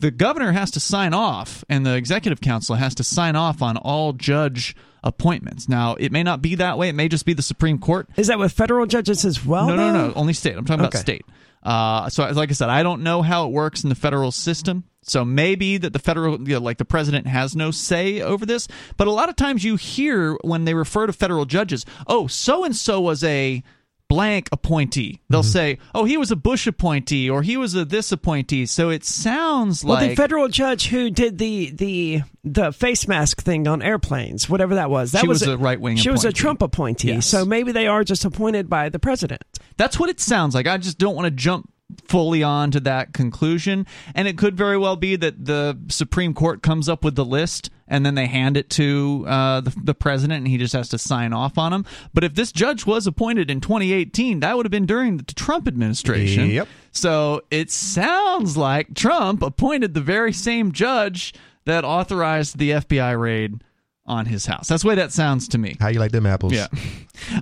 the 0.00 0.10
governor 0.10 0.52
has 0.52 0.70
to 0.72 0.80
sign 0.80 1.14
off 1.14 1.64
and 1.68 1.86
the 1.86 1.94
executive 1.94 2.40
council 2.40 2.74
has 2.76 2.94
to 2.96 3.04
sign 3.04 3.36
off 3.36 3.62
on 3.62 3.76
all 3.76 4.12
judge 4.12 4.74
appointments. 5.04 5.68
Now, 5.68 5.94
it 5.94 6.10
may 6.10 6.22
not 6.22 6.42
be 6.42 6.56
that 6.56 6.78
way. 6.78 6.88
It 6.88 6.94
may 6.94 7.08
just 7.08 7.26
be 7.26 7.34
the 7.34 7.42
Supreme 7.42 7.78
Court. 7.78 8.08
Is 8.16 8.26
that 8.26 8.38
with 8.38 8.52
federal 8.52 8.86
judges 8.86 9.24
as 9.24 9.44
well? 9.44 9.68
no, 9.68 9.76
no, 9.76 9.92
though? 9.92 10.08
no. 10.08 10.14
Only 10.14 10.32
state. 10.32 10.56
I'm 10.56 10.64
talking 10.64 10.80
about 10.80 10.94
state. 10.94 11.24
Uh, 11.64 12.08
so, 12.08 12.28
like 12.30 12.50
I 12.50 12.52
said, 12.52 12.68
I 12.68 12.82
don't 12.82 13.02
know 13.02 13.22
how 13.22 13.46
it 13.46 13.52
works 13.52 13.82
in 13.82 13.88
the 13.88 13.94
federal 13.94 14.30
system. 14.30 14.84
So 15.06 15.24
maybe 15.24 15.76
that 15.76 15.92
the 15.92 15.98
federal, 15.98 16.40
you 16.40 16.54
know, 16.54 16.60
like 16.60 16.78
the 16.78 16.84
president, 16.84 17.26
has 17.26 17.54
no 17.54 17.70
say 17.70 18.20
over 18.20 18.46
this. 18.46 18.68
But 18.96 19.06
a 19.06 19.12
lot 19.12 19.28
of 19.28 19.36
times 19.36 19.62
you 19.62 19.76
hear 19.76 20.36
when 20.42 20.64
they 20.64 20.74
refer 20.74 21.06
to 21.06 21.12
federal 21.12 21.44
judges, 21.44 21.84
oh, 22.06 22.26
so 22.26 22.64
and 22.64 22.74
so 22.74 23.00
was 23.00 23.22
a 23.22 23.62
blank 24.08 24.48
appointee. 24.52 25.20
They'll 25.28 25.40
Mm-hmm. 25.42 25.48
say, 25.50 25.78
oh, 25.94 26.04
he 26.04 26.16
was 26.16 26.30
a 26.30 26.36
Bush 26.36 26.66
appointee 26.66 27.28
or 27.30 27.42
he 27.42 27.56
was 27.56 27.74
a 27.74 27.84
this 27.84 28.12
appointee. 28.12 28.66
So 28.66 28.90
it 28.90 29.04
sounds 29.04 29.84
Well, 29.84 29.94
like 29.94 30.10
the 30.10 30.16
federal 30.16 30.48
judge 30.48 30.86
who 30.88 31.10
did 31.10 31.38
the 31.38 31.70
the 31.70 32.22
the 32.44 32.72
face 32.72 33.08
mask 33.08 33.42
thing 33.42 33.66
on 33.66 33.82
airplanes, 33.82 34.48
whatever 34.48 34.74
that 34.76 34.90
was, 34.90 35.12
that 35.12 35.22
She 35.22 35.28
was, 35.28 35.40
was 35.40 35.48
a 35.48 35.56
right-wing 35.58 35.96
She 35.96 36.10
was 36.10 36.24
a. 36.24 36.32
Trump 36.32 36.62
appointee, 36.62 37.12
Yes. 37.14 37.26
so 37.26 37.44
maybe 37.44 37.72
they 37.72 37.86
are 37.86 38.04
just 38.04 38.24
appointed 38.24 38.68
by 38.68 38.88
the 38.90 38.98
president. 38.98 39.42
That's 39.76 39.98
what 39.98 40.10
it 40.10 40.20
sounds 40.20 40.54
like. 40.54 40.66
I 40.66 40.76
just 40.78 40.98
don't 40.98 41.14
want 41.16 41.24
to 41.26 41.30
jump 41.30 41.70
fully 42.08 42.42
on 42.42 42.70
to 42.72 42.80
that 42.80 43.12
conclusion. 43.12 43.86
And 44.14 44.26
it 44.26 44.38
could 44.38 44.56
very 44.56 44.78
well 44.78 44.96
be 44.96 45.16
that 45.16 45.44
the 45.44 45.78
Supreme 45.88 46.34
Court 46.34 46.62
comes 46.62 46.88
up 46.88 47.04
with 47.04 47.14
the 47.14 47.24
list 47.24 47.70
and 47.86 48.04
then 48.04 48.14
they 48.14 48.26
hand 48.26 48.56
it 48.56 48.70
to 48.70 49.24
uh, 49.28 49.60
the, 49.60 49.74
the 49.82 49.94
president 49.94 50.38
and 50.38 50.48
he 50.48 50.56
just 50.56 50.72
has 50.72 50.88
to 50.90 50.98
sign 50.98 51.32
off 51.32 51.58
on 51.58 51.72
them. 51.72 51.84
But 52.14 52.24
if 52.24 52.34
this 52.34 52.52
judge 52.52 52.86
was 52.86 53.06
appointed 53.06 53.50
in 53.50 53.60
2018, 53.60 54.40
that 54.40 54.56
would 54.56 54.64
have 54.64 54.70
been 54.70 54.86
during 54.86 55.18
the 55.18 55.24
Trump 55.34 55.68
administration. 55.68 56.50
Yep. 56.50 56.68
So 56.92 57.42
it 57.50 57.70
sounds 57.70 58.56
like 58.56 58.94
Trump 58.94 59.42
appointed 59.42 59.94
the 59.94 60.00
very 60.00 60.32
same 60.32 60.72
judge 60.72 61.34
that 61.66 61.84
authorized 61.84 62.58
the 62.58 62.70
FBI 62.70 63.18
raid 63.18 63.62
on 64.06 64.26
his 64.26 64.46
house. 64.46 64.68
That's 64.68 64.82
the 64.82 64.88
way 64.90 64.94
that 64.96 65.12
sounds 65.12 65.48
to 65.48 65.58
me. 65.58 65.76
How 65.80 65.88
you 65.88 65.98
like 65.98 66.12
them 66.12 66.26
apples? 66.26 66.52
Yeah. 66.52 66.68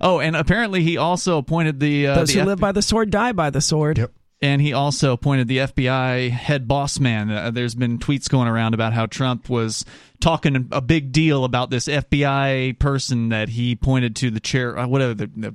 Oh, 0.01 0.21
and 0.21 0.37
apparently 0.37 0.83
he 0.83 0.97
also 0.97 1.39
appointed 1.39 1.81
the 1.81 2.07
uh, 2.09 2.15
Those 2.17 2.29
the 2.29 2.35
who 2.35 2.41
F- 2.41 2.47
live 2.47 2.61
by 2.61 2.73
the 2.73 2.83
sword 2.83 3.11
die 3.11 3.33
by 3.33 3.51
the 3.51 3.61
sword. 3.61 3.99
Yep. 3.99 4.13
And 4.43 4.61
he 4.61 4.73
also 4.73 5.13
appointed 5.13 5.47
the 5.47 5.59
FBI 5.59 6.31
head 6.31 6.67
boss 6.67 6.99
man. 6.99 7.31
Uh, 7.31 7.51
there's 7.53 7.77
been 7.77 7.99
tweets 7.99 8.29
going 8.29 8.49
around 8.49 8.75
about 8.75 8.93
how 8.93 9.07
Trump 9.07 9.49
was 9.49 9.85
talking 10.21 10.69
a 10.73 10.81
big 10.81 11.13
deal 11.13 11.45
about 11.45 11.71
this 11.71 11.87
FBI 11.87 12.79
person 12.81 13.29
that 13.29 13.49
he 13.49 13.77
pointed 13.77 14.17
to 14.17 14.31
the 14.31 14.41
chair, 14.41 14.77
uh, 14.77 14.87
whatever 14.87 15.15
the, 15.15 15.31
the 15.37 15.55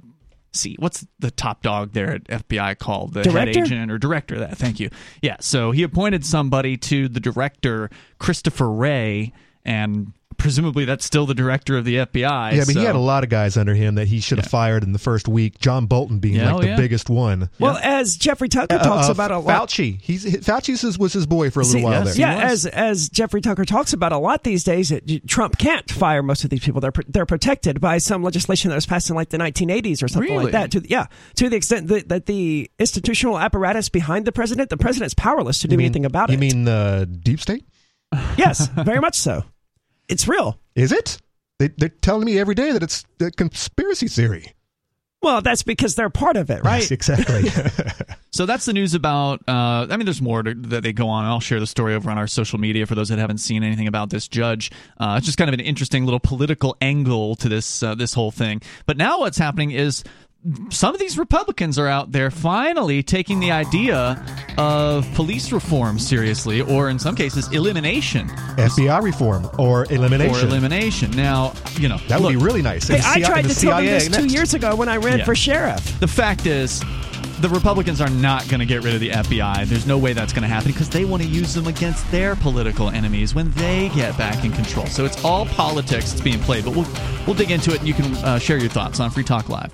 see, 0.54 0.76
what's 0.80 1.06
the 1.20 1.30
top 1.30 1.62
dog 1.62 1.92
there 1.92 2.14
at 2.14 2.24
FBI 2.24 2.80
called 2.80 3.14
the 3.14 3.24
Director? 3.24 3.60
head 3.60 3.66
agent 3.66 3.92
or 3.92 3.98
director? 3.98 4.40
That 4.40 4.58
thank 4.58 4.80
you. 4.80 4.90
Yeah, 5.22 5.36
so 5.42 5.72
he 5.72 5.84
appointed 5.84 6.26
somebody 6.26 6.78
to 6.78 7.10
the 7.10 7.20
director, 7.20 7.90
Christopher 8.20 8.70
Wray, 8.70 9.34
and 9.68 10.14
presumably 10.38 10.86
that's 10.86 11.04
still 11.04 11.26
the 11.26 11.34
director 11.34 11.78
of 11.78 11.84
the 11.84 11.96
FBI. 11.96 12.52
Yeah, 12.54 12.60
but 12.60 12.74
so- 12.74 12.80
he 12.80 12.86
had 12.86 12.94
a 12.96 13.00
lot 13.00 13.24
of 13.24 13.30
guys 13.32 13.58
under 13.58 13.74
him 13.74 13.96
that 13.96 14.08
he 14.08 14.20
should 14.20 14.38
have 14.38 14.46
fired 14.46 14.84
in 14.84 14.92
the 14.94 15.00
first 15.00 15.28
week. 15.28 15.60
John 15.60 15.88
Bolton 15.88 16.20
being 16.20 16.36
Yeah, 16.36 16.52
like 16.54 16.56
oh, 16.56 16.62
the 16.62 16.68
yeah. 16.68 16.76
biggest 16.78 17.10
one. 17.10 17.50
Well, 17.60 17.78
as 17.82 18.16
Jeffrey 18.18 18.48
Tucker 18.48 18.78
talks 18.78 19.10
Uh, 19.10 19.12
about 19.14 19.32
a 19.32 19.40
lot. 19.40 19.68
Fauci. 19.70 20.00
He's 20.00 20.26
Fauci's 20.26 20.82
his- 20.82 21.00
was 21.00 21.12
his 21.14 21.26
boy 21.26 21.50
for 21.50 21.62
a 21.62 21.64
little 21.64 21.80
See, 21.80 21.84
while 21.84 22.06
yes, 22.06 22.16
there. 22.16 22.28
yeah, 22.38 22.44
as 22.52 22.66
as 22.68 23.10
Jeffrey 23.10 23.42
Tucker 23.42 23.66
talks 23.66 23.94
about 23.94 24.12
a 24.12 24.18
lot 24.20 24.44
these 24.44 24.64
days, 24.64 24.92
it, 24.92 25.28
Trump 25.28 25.58
can't 25.58 25.90
fire 25.90 26.22
most 26.22 26.44
of 26.44 26.52
these 26.52 26.62
people. 26.64 26.82
They're 26.82 26.94
they're 27.08 27.26
protected 27.26 27.82
by 27.82 27.98
some 27.98 28.22
legislation 28.24 28.70
that 28.70 28.76
was 28.76 28.86
passed 28.86 29.10
in 29.10 29.16
like 29.16 29.30
the 29.30 29.38
1980s 29.40 30.04
or 30.04 30.08
something 30.08 30.32
Really? 30.32 30.46
like 30.46 30.52
that. 30.54 30.72
To 30.72 30.84
yeah, 30.88 31.08
to 31.38 31.50
the 31.50 31.56
extent 31.56 31.88
that, 31.88 32.10
that 32.10 32.26
the 32.28 32.70
institutional 32.78 33.40
apparatus 33.40 33.90
behind 33.90 34.26
the 34.26 34.32
president, 34.32 34.70
the 34.70 34.78
president's 34.78 35.16
powerless 35.16 35.58
to 35.60 35.68
do 35.68 35.78
mean- 35.78 35.86
anything 35.88 36.06
about 36.06 36.30
you 36.30 36.34
it. 36.38 36.44
You 36.44 36.54
mean 36.56 36.64
the 36.66 37.10
deep 37.24 37.40
state? 37.42 37.66
yes, 38.38 38.68
very 38.68 39.02
much 39.02 39.16
so. 39.16 39.44
It's 40.08 40.28
real. 40.28 40.60
Is 40.76 40.92
it? 40.92 41.18
They, 41.60 41.70
they're 41.78 41.90
telling 41.90 42.26
me 42.26 42.40
every 42.40 42.56
day 42.56 42.72
that 42.72 42.84
it's 42.84 43.04
a 43.20 43.32
conspiracy 43.32 44.08
theory. 44.08 44.54
Well, 45.22 45.42
that's 45.42 45.64
because 45.64 45.96
they're 45.96 46.12
part 46.12 46.38
of 46.38 46.52
it, 46.52 46.64
right? 46.64 46.82
Yes, 46.82 46.92
exactly. 46.92 47.50
So 48.38 48.46
that's 48.46 48.66
the 48.66 48.74
news 48.74 48.94
about. 48.94 49.42
Uh, 49.48 49.88
I 49.90 49.98
mean, 49.98 50.06
there's 50.06 50.22
more 50.22 50.44
to, 50.44 50.54
that 50.54 50.84
they 50.84 50.94
go 50.94 51.10
on. 51.10 51.26
I'll 51.26 51.40
share 51.40 51.60
the 51.60 51.66
story 51.66 51.96
over 51.96 52.12
on 52.12 52.20
our 52.20 52.28
social 52.28 52.60
media 52.60 52.86
for 52.86 52.94
those 52.94 53.10
that 53.10 53.18
haven't 53.18 53.40
seen 53.40 53.64
anything 53.64 53.88
about 53.88 54.12
this 54.12 54.28
judge. 54.28 54.70
Uh, 55.00 55.16
it's 55.18 55.26
just 55.26 55.40
kind 55.40 55.50
of 55.50 55.56
an 55.56 55.60
interesting 55.60 56.06
little 56.06 56.20
political 56.20 56.78
angle 56.80 57.36
to 57.38 57.50
this 57.50 57.82
uh, 57.82 57.96
this 57.96 58.14
whole 58.14 58.30
thing. 58.30 58.62
But 58.86 58.96
now 58.96 59.22
what's 59.22 59.40
happening 59.40 59.72
is 59.72 60.04
some 60.70 60.94
of 60.94 61.00
these 61.00 61.18
Republicans 61.18 61.78
are 61.78 61.88
out 61.88 62.12
there 62.12 62.32
finally 62.32 63.04
taking 63.04 63.40
the 63.40 63.52
idea 63.52 64.24
of 64.58 65.06
police 65.14 65.52
reform 65.52 66.00
seriously, 66.00 66.62
or 66.62 66.90
in 66.90 67.00
some 67.00 67.16
cases, 67.16 67.52
elimination 67.52 68.28
FBI 68.58 69.02
reform 69.02 69.46
or 69.58 69.82
or 69.82 69.86
elimination. 69.94 70.48
elimination. 70.48 71.12
Now, 71.12 71.54
you 71.74 71.90
know 71.90 71.98
that 72.08 72.22
would 72.22 72.34
look, 72.34 72.40
be 72.40 72.46
really 72.46 72.62
nice. 72.62 72.88
Hey, 72.88 72.96
And 72.98 73.06
I 73.06 73.20
tried 73.22 73.46
the 73.46 73.54
to 73.54 73.60
tell 73.60 73.78
them 73.78 73.86
CIA 73.86 74.08
this 74.08 74.18
two 74.18 74.28
years 74.28 74.54
ago 74.54 74.76
when 74.76 74.88
I 74.88 74.98
ran 74.98 75.20
Yeah. 75.20 75.26
for 75.26 75.36
sheriff. 75.36 76.00
The 76.00 76.08
fact 76.08 76.46
is, 76.46 76.82
the 77.42 77.50
Republicans 77.50 78.00
are 78.00 78.10
not 78.10 78.48
going 78.48 78.60
to 78.60 78.66
get 78.66 78.84
rid 78.84 78.94
of 78.94 79.00
the 79.02 79.10
FBI. 79.10 79.66
There's 79.66 79.86
no 79.86 79.98
way 79.98 80.14
that's 80.14 80.34
going 80.34 80.44
to 80.44 80.48
happen 80.48 80.72
because 80.72 80.90
they 80.90 81.04
want 81.06 81.22
to 81.24 81.30
use 81.30 81.54
them 81.54 81.68
against 81.68 82.10
their 82.12 82.36
political 82.38 82.90
enemies 82.90 83.36
when 83.36 83.52
they 83.52 83.90
get 83.90 84.18
back 84.18 84.44
in 84.46 84.52
control. 84.54 84.88
So 84.88 85.04
it's 85.06 85.24
all 85.26 85.46
politics 85.48 86.12
that's 86.12 86.22
being 86.22 86.40
played. 86.40 86.64
But 86.64 86.76
we'll 86.76 86.88
we'll 87.26 87.36
dig 87.36 87.52
into 87.52 87.74
it, 87.74 87.80
and 87.80 87.88
you 87.88 87.94
can 87.94 88.16
uh, 88.18 88.40
share 88.40 88.58
your 88.58 88.70
thoughts 88.70 89.00
on 89.00 89.12
Free 89.12 89.24
Talk 89.24 89.50
Live. 89.50 89.74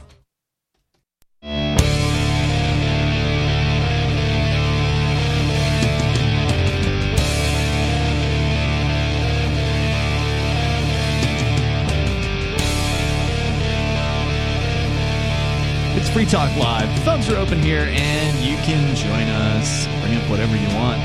It's 16.03 16.12
Free 16.12 16.25
Talk 16.25 16.53
Live. 16.57 16.89
Phones 17.05 17.29
are 17.29 17.38
open 17.38 17.62
here, 17.62 17.88
and 17.89 18.38
you 18.39 18.57
can 18.57 18.93
join 18.93 19.25
us. 19.29 19.88
Bring 20.01 20.17
up 20.17 20.29
whatever 20.29 20.53
you 20.53 20.67
want. 20.75 21.01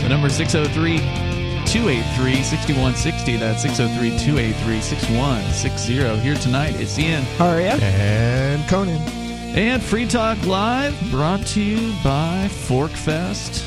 The 0.00 0.08
number 0.08 0.28
is 0.28 0.34
603 0.34 0.98
283 1.66 2.44
6160. 2.44 3.36
That's 3.38 3.62
603 3.62 4.10
283 4.24 4.80
6160. 4.82 6.20
Here 6.20 6.36
tonight, 6.36 6.80
it's 6.80 6.96
Ian. 6.96 7.24
Aria. 7.40 7.74
And 7.78 8.68
Conan. 8.68 9.02
And 9.58 9.82
Free 9.82 10.06
Talk 10.06 10.40
Live 10.46 10.94
brought 11.10 11.44
to 11.48 11.60
you 11.60 11.92
by 12.04 12.46
Forkfest. 12.48 13.66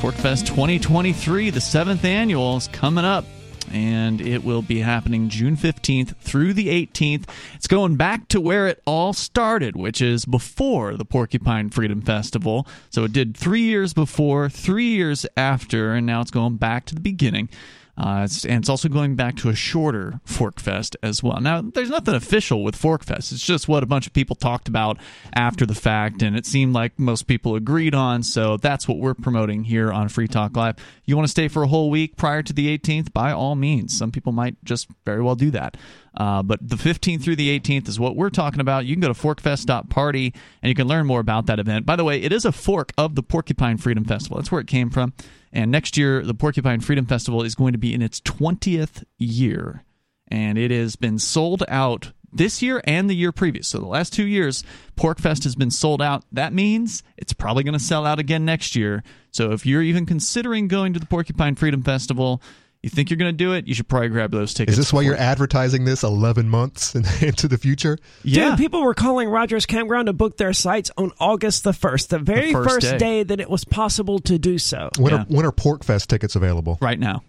Forkfest 0.00 0.46
2023, 0.46 1.50
the 1.50 1.60
seventh 1.60 2.04
annual, 2.04 2.56
is 2.56 2.66
coming 2.66 3.04
up 3.04 3.24
and 3.72 4.20
it 4.20 4.44
will 4.44 4.62
be 4.62 4.80
happening 4.80 5.28
June 5.28 5.56
15th 5.56 6.16
through 6.16 6.52
the 6.52 6.68
18th. 6.68 7.28
It's 7.54 7.66
going 7.66 7.96
back 7.96 8.28
to 8.28 8.40
where 8.40 8.68
it 8.68 8.82
all 8.84 9.12
started, 9.12 9.76
which 9.76 10.02
is 10.02 10.24
before 10.24 10.96
the 10.96 11.04
Porcupine 11.04 11.70
Freedom 11.70 12.02
Festival. 12.02 12.66
So 12.90 13.04
it 13.04 13.12
did 13.12 13.36
three 13.36 13.62
years 13.62 13.94
before, 13.94 14.48
three 14.48 14.90
years 14.90 15.26
after, 15.36 15.94
and 15.94 16.06
now 16.06 16.20
it's 16.20 16.30
going 16.30 16.56
back 16.56 16.84
to 16.86 16.94
the 16.94 17.00
beginning. 17.00 17.48
Uh, 17.96 18.22
it's, 18.24 18.44
and 18.46 18.60
it's 18.60 18.68
also 18.70 18.88
going 18.88 19.16
back 19.16 19.36
to 19.36 19.50
a 19.50 19.54
shorter 19.54 20.20
Forkfest 20.26 20.96
as 21.02 21.22
well. 21.22 21.40
Now, 21.40 21.60
there's 21.60 21.90
nothing 21.90 22.14
official 22.14 22.64
with 22.64 22.74
Forkfest. 22.74 23.32
It's 23.32 23.44
just 23.44 23.68
what 23.68 23.82
a 23.82 23.86
bunch 23.86 24.06
of 24.06 24.14
people 24.14 24.34
talked 24.34 24.66
about 24.66 24.98
after 25.34 25.66
the 25.66 25.74
fact, 25.74 26.22
and 26.22 26.34
it 26.34 26.46
seemed 26.46 26.72
like 26.74 26.98
most 26.98 27.26
people 27.26 27.54
agreed 27.54 27.94
on. 27.94 28.22
So 28.22 28.56
that's 28.56 28.88
what 28.88 28.98
we're 28.98 29.14
promoting 29.14 29.64
here 29.64 29.92
on 29.92 30.08
Free 30.08 30.26
Talk 30.26 30.56
Live. 30.56 30.76
You 31.04 31.16
want 31.16 31.26
to 31.26 31.30
stay 31.30 31.48
for 31.48 31.62
a 31.62 31.68
whole 31.68 31.90
week 31.90 32.16
prior 32.16 32.42
to 32.42 32.52
the 32.52 32.76
18th? 32.76 33.12
By 33.12 33.32
all 33.32 33.56
means. 33.56 33.96
Some 33.96 34.10
people 34.10 34.32
might 34.32 34.56
just 34.64 34.88
very 35.04 35.22
well 35.22 35.34
do 35.34 35.50
that. 35.50 35.76
Uh, 36.14 36.42
but 36.42 36.66
the 36.66 36.76
15th 36.76 37.22
through 37.22 37.36
the 37.36 37.58
18th 37.58 37.88
is 37.88 37.98
what 37.98 38.16
we're 38.16 38.30
talking 38.30 38.60
about. 38.60 38.84
You 38.84 38.94
can 38.94 39.00
go 39.00 39.12
to 39.12 39.14
forkfest.party 39.14 40.34
and 40.62 40.68
you 40.68 40.74
can 40.74 40.86
learn 40.86 41.06
more 41.06 41.20
about 41.20 41.46
that 41.46 41.58
event. 41.58 41.86
By 41.86 41.96
the 41.96 42.04
way, 42.04 42.20
it 42.20 42.32
is 42.32 42.44
a 42.44 42.52
fork 42.52 42.92
of 42.98 43.14
the 43.14 43.22
Porcupine 43.22 43.78
Freedom 43.78 44.04
Festival. 44.04 44.36
That's 44.36 44.52
where 44.52 44.60
it 44.60 44.66
came 44.66 44.90
from. 44.90 45.14
And 45.52 45.70
next 45.70 45.96
year, 45.96 46.22
the 46.22 46.34
Porcupine 46.34 46.80
Freedom 46.80 47.06
Festival 47.06 47.42
is 47.42 47.54
going 47.54 47.72
to 47.72 47.78
be 47.78 47.94
in 47.94 48.02
its 48.02 48.20
20th 48.20 49.04
year. 49.18 49.84
And 50.28 50.58
it 50.58 50.70
has 50.70 50.96
been 50.96 51.18
sold 51.18 51.62
out 51.68 52.12
this 52.32 52.62
year 52.62 52.80
and 52.84 53.08
the 53.08 53.14
year 53.14 53.32
previous. 53.32 53.68
So 53.68 53.78
the 53.78 53.86
last 53.86 54.12
two 54.12 54.26
years, 54.26 54.64
PorcFest 54.96 55.44
has 55.44 55.54
been 55.54 55.70
sold 55.70 56.00
out. 56.00 56.24
That 56.32 56.52
means 56.52 57.02
it's 57.18 57.34
probably 57.34 57.62
going 57.62 57.78
to 57.78 57.84
sell 57.84 58.06
out 58.06 58.18
again 58.18 58.44
next 58.44 58.74
year. 58.74 59.02
So 59.30 59.52
if 59.52 59.66
you're 59.66 59.82
even 59.82 60.06
considering 60.06 60.68
going 60.68 60.94
to 60.94 61.00
the 61.00 61.06
Porcupine 61.06 61.54
Freedom 61.54 61.82
Festival, 61.82 62.42
you 62.82 62.90
think 62.90 63.10
you're 63.10 63.16
going 63.16 63.32
to 63.32 63.36
do 63.36 63.52
it, 63.52 63.66
you 63.68 63.74
should 63.74 63.86
probably 63.88 64.08
grab 64.08 64.30
those 64.32 64.54
tickets. 64.54 64.72
Is 64.72 64.84
this 64.84 64.92
why 64.92 65.02
you're 65.02 65.16
advertising 65.16 65.84
this 65.84 66.02
11 66.02 66.48
months 66.48 66.94
in- 66.94 67.04
into 67.20 67.46
the 67.48 67.56
future? 67.58 67.96
Yeah. 68.24 68.50
Dude, 68.50 68.58
people 68.58 68.82
were 68.82 68.94
calling 68.94 69.28
Rogers 69.28 69.66
Campground 69.66 70.06
to 70.06 70.12
book 70.12 70.36
their 70.36 70.52
sites 70.52 70.90
on 70.96 71.12
August 71.20 71.62
the 71.64 71.70
1st, 71.72 72.08
the 72.08 72.18
very 72.18 72.52
first 72.52 72.68
first, 72.70 72.90
day. 72.90 72.98
day. 72.98 73.22
that 73.22 73.38
it 73.40 73.48
was 73.48 73.64
possible 73.64 74.18
to 74.20 74.38
do 74.38 74.58
so. 74.58 74.90
When, 74.98 75.12
Yeah. 75.12 75.20
are, 75.20 75.24
when 75.26 75.46
are 75.46 75.52
PorcFest 75.52 76.08
tickets 76.08 76.34
available? 76.36 76.78
right 76.80 76.98
now. 76.98 77.22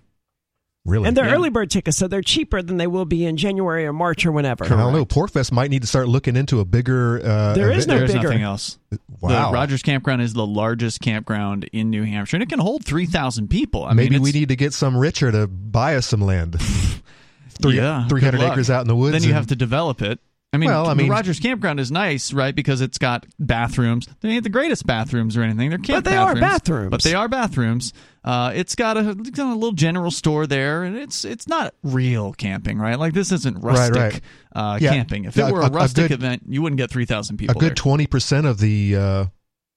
Really? 0.85 1.07
And 1.07 1.15
they're 1.15 1.25
Yeah. 1.27 1.35
early 1.35 1.49
bird 1.49 1.71
tickets, 1.71 1.95
so 1.97 2.09
they're 2.09 2.21
cheaper 2.21 2.61
than 2.61 2.75
they 2.75 2.87
will 2.87 3.05
be 3.05 3.25
in 3.25 3.37
January 3.37 3.85
or 3.85 3.93
March 3.93 4.25
or 4.25 4.33
whenever. 4.33 4.65
I 4.65 4.67
don't 4.67 4.91
know. 4.91 5.05
PorcFest 5.05 5.53
might 5.53 5.69
need 5.71 5.81
to 5.81 5.87
start 5.87 6.09
looking 6.09 6.35
into 6.35 6.59
a 6.59 6.65
bigger. 6.65 7.25
Uh, 7.25 7.53
There 7.53 7.71
is 7.71 7.87
no 7.87 7.97
There's 7.99 8.11
bigger. 8.11 8.23
nothing 8.27 8.41
else. 8.41 8.77
Wow. 9.21 9.49
The 9.51 9.53
Rogers 9.53 9.81
Campground 9.81 10.21
is 10.21 10.33
the 10.33 10.45
largest 10.45 10.99
campground 10.99 11.69
in 11.71 11.89
New 11.89 12.03
Hampshire, 12.03 12.35
and 12.35 12.43
it 12.43 12.49
can 12.49 12.59
hold 12.59 12.83
3,000 12.83 13.47
people. 13.49 13.85
I 13.85 13.93
Maybe 13.93 14.15
mean, 14.15 14.23
we 14.23 14.33
need 14.33 14.49
to 14.49 14.57
get 14.57 14.73
some 14.73 14.97
richer 14.97 15.31
to 15.31 15.47
buy 15.47 15.95
us 15.95 16.05
some 16.05 16.19
land. 16.21 16.59
Three, 17.61 17.77
Yeah, 17.77 18.05
300 18.09 18.41
acres 18.41 18.69
out 18.69 18.81
in 18.81 18.87
the 18.89 18.95
woods. 18.95 19.13
Then 19.13 19.21
you 19.23 19.29
and- 19.29 19.35
have 19.37 19.47
to 19.47 19.55
develop 19.55 20.01
it. 20.01 20.19
I 20.53 20.57
mean, 20.57 20.69
Well, 20.69 20.87
I 20.87 20.93
mean- 20.93 21.09
Rogers 21.09 21.39
Campground 21.39 21.79
is 21.79 21.91
nice, 21.91 22.31
right? 22.31 22.53
Because 22.55 22.79
it's 22.79 22.99
got 22.99 23.25
bathrooms. 23.39 24.07
They 24.21 24.29
ain't 24.29 24.43
the 24.43 24.49
greatest 24.51 24.85
bathrooms 24.85 25.35
or 25.35 25.41
anything. 25.41 25.69
They're 25.69 25.79
camp 25.79 26.03
But 26.03 26.09
they 26.11 26.15
are 26.15 26.35
bathrooms, 26.35 26.41
bathrooms. 26.51 26.89
But 26.91 27.01
they 27.03 27.13
are 27.15 27.27
bathrooms. 27.27 27.93
Uh, 28.23 28.51
it's 28.53 28.75
got 28.75 28.95
a, 28.95 29.09
it's 29.09 29.31
got 29.31 29.47
a 29.51 29.55
little 29.55 29.71
general 29.71 30.11
store 30.11 30.45
there, 30.45 30.83
and 30.83 30.95
it's 30.95 31.25
it's 31.25 31.47
not 31.47 31.73
real 31.83 32.33
camping, 32.33 32.77
right? 32.77 32.99
Like 32.99 33.13
this 33.13 33.31
isn't 33.31 33.63
rustic 33.63 33.95
right. 33.95 34.21
Uh, 34.55 34.77
Yeah. 34.79 34.91
camping. 34.93 35.25
If 35.25 35.35
Yeah, 35.35 35.47
it 35.47 35.53
were 35.53 35.61
a- 35.61 35.65
a, 35.65 35.67
a 35.69 35.71
rustic 35.71 36.09
good- 36.09 36.11
event, 36.19 36.43
you 36.47 36.61
wouldn't 36.61 36.77
get 36.77 36.91
three 36.91 37.05
thousand 37.05 37.37
people. 37.37 37.57
a 37.57 37.59
good 37.59 37.75
twenty 37.75 38.05
percent 38.05 38.45
of 38.45 38.59
the 38.59 38.95
uh, 38.95 39.25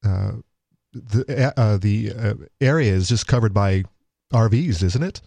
uh, 0.04 0.32
the 0.92 1.52
uh, 1.58 1.76
the 1.78 2.12
uh, 2.12 2.34
area 2.60 2.92
is 2.92 3.08
just 3.08 3.26
covered 3.26 3.52
by 3.54 3.84
RVs, 4.32 4.82
isn't 4.82 5.02
it? 5.02 5.20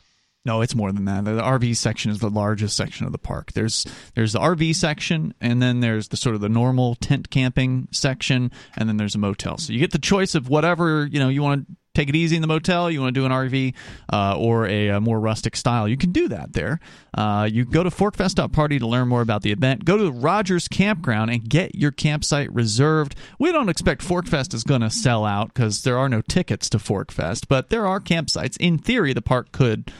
No, 0.46 0.62
it's 0.62 0.74
more 0.74 0.91
than 0.91 1.05
that. 1.05 1.25
The 1.25 1.41
RV 1.41 1.75
section 1.75 2.12
is 2.12 2.19
the 2.19 2.29
largest 2.29 2.75
section 2.77 3.05
of 3.05 3.12
the 3.12 3.17
park. 3.17 3.51
There's 3.51 3.86
there's 4.15 4.34
the 4.34 4.39
RV 4.39 4.74
section, 4.75 5.34
and 5.41 5.62
then 5.62 5.81
there's 5.81 6.08
the 6.08 6.17
sort 6.17 6.34
of 6.34 6.41
the 6.41 6.50
normal 6.50 6.96
tent 6.96 7.29
camping 7.29 7.88
section, 7.91 8.51
and 8.77 8.88
then 8.88 8.98
there's 8.98 9.15
a 9.15 9.19
motel. 9.19 9.58
So 9.58 9.74
you 9.74 9.79
get 9.79 9.91
the 9.91 10.00
choice 10.00 10.36
of 10.36 10.48
whatever 10.50 11.05
you 11.05 11.19
know 11.19 11.29
you 11.29 11.43
want 11.43 11.67
to 11.67 11.75
take 12.00 12.10
it 12.10 12.15
easy 12.15 12.36
in 12.36 12.41
the 12.41 12.48
motel, 12.48 12.89
you 12.89 13.01
want 13.01 13.13
to 13.13 13.20
do 13.20 13.25
an 13.25 13.32
RV 13.32 13.74
uh, 14.12 14.38
or 14.38 14.65
a, 14.68 14.91
uh 14.91 15.00
more 15.00 15.20
rustic 15.20 15.56
style. 15.56 15.88
You 15.88 15.98
can 15.98 16.12
do 16.12 16.29
that 16.29 16.53
there. 16.53 16.79
Uh, 17.13 17.48
you 17.51 17.65
go 17.65 17.84
to 17.84 17.89
forkfest.party 17.89 18.79
to 18.79 18.88
learn 18.88 19.08
more 19.08 19.22
about 19.22 19.41
the 19.41 19.51
event. 19.51 19.86
Go 19.86 19.98
to 19.98 20.03
the 20.03 20.12
Rogers 20.12 20.68
Campground 20.68 21.29
and 21.32 21.48
get 21.48 21.75
your 21.75 21.91
campsite 21.91 22.51
reserved. 22.53 23.15
We 23.38 23.51
don't 23.51 23.70
expect 23.70 24.01
Forkfest 24.01 24.53
is 24.53 24.63
going 24.63 24.82
to 24.82 24.89
sell 24.89 25.25
out 25.25 25.53
because 25.53 25.84
there 25.84 25.98
are 25.98 26.10
no 26.10 26.22
tickets 26.22 26.70
to 26.70 26.77
Forkfest, 26.77 27.48
but 27.48 27.70
there 27.70 27.86
are 27.86 28.00
campsites. 28.00 28.58
In 28.58 28.77
theory, 28.77 29.13
the 29.13 29.22
park 29.22 29.51
could, 29.51 29.91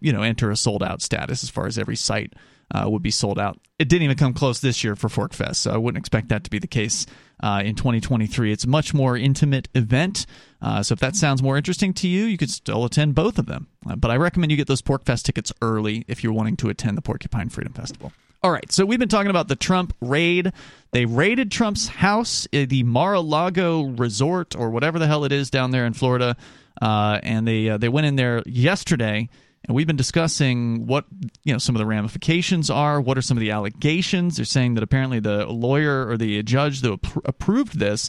you 0.00 0.12
know, 0.12 0.22
enter 0.22 0.50
a 0.50 0.56
sold 0.56 0.82
out 0.82 1.02
status 1.02 1.42
as 1.42 1.50
far 1.50 1.66
as 1.66 1.78
every 1.78 1.96
site 1.96 2.32
uh, 2.70 2.84
would 2.88 3.02
be 3.02 3.10
sold 3.10 3.38
out. 3.38 3.58
It 3.78 3.88
didn't 3.88 4.02
even 4.02 4.16
come 4.16 4.34
close 4.34 4.60
this 4.60 4.82
year 4.82 4.96
for 4.96 5.08
Forkfest, 5.08 5.56
so 5.56 5.70
I 5.70 5.76
wouldn't 5.76 6.00
expect 6.00 6.28
that 6.28 6.44
to 6.44 6.50
be 6.50 6.58
the 6.58 6.66
case 6.66 7.06
uh, 7.40 7.62
in 7.64 7.74
2023. 7.74 8.52
It's 8.52 8.64
a 8.64 8.68
much 8.68 8.92
more 8.92 9.16
intimate 9.16 9.68
event, 9.74 10.26
uh, 10.60 10.82
so 10.82 10.92
if 10.92 10.98
that 11.00 11.14
sounds 11.14 11.42
more 11.42 11.56
interesting 11.56 11.94
to 11.94 12.08
you, 12.08 12.24
you 12.24 12.36
could 12.36 12.50
still 12.50 12.84
attend 12.84 13.14
both 13.14 13.38
of 13.38 13.46
them. 13.46 13.68
Uh, 13.88 13.96
but 13.96 14.10
I 14.10 14.16
recommend 14.16 14.50
you 14.50 14.56
get 14.56 14.66
those 14.66 14.82
PorcFest 14.82 15.22
tickets 15.22 15.52
early 15.62 16.04
if 16.08 16.24
you're 16.24 16.32
wanting 16.32 16.56
to 16.58 16.68
attend 16.68 16.96
the 16.96 17.02
Porcupine 17.02 17.48
Freedom 17.48 17.72
Festival. 17.72 18.12
All 18.42 18.52
right, 18.52 18.70
so 18.70 18.86
we've 18.86 19.00
been 19.00 19.08
talking 19.08 19.30
about 19.30 19.48
the 19.48 19.56
Trump 19.56 19.94
raid. 20.00 20.52
They 20.92 21.06
raided 21.06 21.50
Trump's 21.50 21.88
house, 21.88 22.46
uh, 22.52 22.66
the 22.68 22.84
Mar-a-Lago 22.84 23.88
Resort, 23.88 24.54
or 24.54 24.70
whatever 24.70 24.98
the 24.98 25.08
hell 25.08 25.24
it 25.24 25.32
is 25.32 25.50
down 25.50 25.72
there 25.72 25.86
in 25.86 25.92
Florida, 25.92 26.36
uh, 26.80 27.18
and 27.22 27.46
they 27.46 27.68
uh, 27.68 27.78
they 27.78 27.88
went 27.88 28.06
in 28.06 28.16
there 28.16 28.42
yesterday. 28.46 29.28
And 29.64 29.74
we've 29.74 29.88
been 29.88 29.96
discussing 29.96 30.86
what 30.86 31.04
you 31.42 31.52
know 31.52 31.58
some 31.58 31.74
of 31.74 31.80
the 31.80 31.86
ramifications 31.86 32.70
are. 32.70 33.00
What 33.00 33.18
are 33.18 33.22
some 33.22 33.36
of 33.36 33.40
the 33.40 33.50
allegations? 33.50 34.36
They're 34.36 34.44
saying 34.44 34.74
that 34.74 34.84
apparently 34.84 35.18
the 35.18 35.46
lawyer 35.46 36.08
or 36.08 36.16
the 36.16 36.42
judge 36.44 36.80
that 36.82 36.92
appro- 36.92 37.22
approved 37.24 37.78
this 37.78 38.08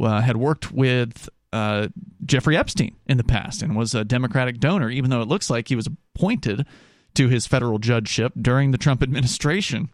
uh, 0.00 0.20
had 0.20 0.36
worked 0.36 0.72
with 0.72 1.28
uh, 1.54 1.88
Jeffrey 2.26 2.56
Epstein 2.56 2.96
in 3.06 3.16
the 3.16 3.24
past 3.24 3.62
and 3.62 3.76
was 3.76 3.94
a 3.94 4.04
Democratic 4.04 4.58
donor, 4.58 4.90
even 4.90 5.10
though 5.10 5.22
it 5.22 5.28
looks 5.28 5.48
like 5.48 5.68
he 5.68 5.76
was 5.76 5.86
appointed 5.86 6.66
to 7.14 7.28
his 7.28 7.46
federal 7.46 7.78
judgeship 7.78 8.32
during 8.40 8.72
the 8.72 8.78
Trump 8.78 9.02
administration. 9.02 9.88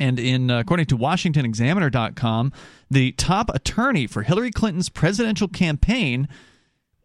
And 0.00 0.18
in 0.18 0.50
uh, 0.50 0.58
according 0.58 0.86
to 0.86 0.98
WashingtonExaminer.com, 0.98 2.52
the 2.90 3.12
top 3.12 3.50
attorney 3.54 4.06
for 4.06 4.22
Hillary 4.22 4.50
Clinton's 4.50 4.88
presidential 4.88 5.48
campaign 5.48 6.28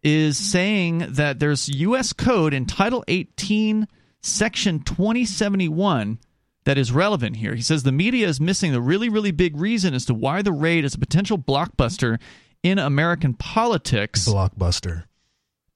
is 0.02 0.36
saying 0.38 1.06
that 1.10 1.38
there's 1.38 1.68
U.S. 1.68 2.12
code 2.12 2.54
in 2.54 2.66
Title 2.66 3.04
18, 3.06 3.86
Section 4.22 4.80
2071 4.80 6.18
that 6.64 6.78
is 6.78 6.90
relevant 6.90 7.36
here. 7.36 7.54
He 7.54 7.62
says 7.62 7.82
the 7.82 7.92
media 7.92 8.26
is 8.26 8.40
missing 8.40 8.72
the 8.72 8.80
really, 8.80 9.08
really 9.08 9.30
big 9.30 9.56
reason 9.56 9.94
as 9.94 10.04
to 10.06 10.14
why 10.14 10.42
the 10.42 10.52
raid 10.52 10.84
is 10.84 10.94
a 10.94 10.98
potential 10.98 11.38
blockbuster 11.38 12.18
in 12.62 12.78
American 12.78 13.34
politics. 13.34 14.28
Blockbuster. 14.28 15.04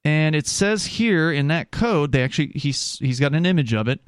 And 0.05 0.35
it 0.35 0.47
says 0.47 0.85
here 0.85 1.31
in 1.31 1.49
that 1.49 1.71
code, 1.71 2.13
they 2.13 2.23
actually 2.23 2.53
he's 2.55 2.99
he's 2.99 3.21
got 3.21 3.35
an 3.35 3.47
image 3.47 3.73
of 3.73 3.89
it. 3.89 4.01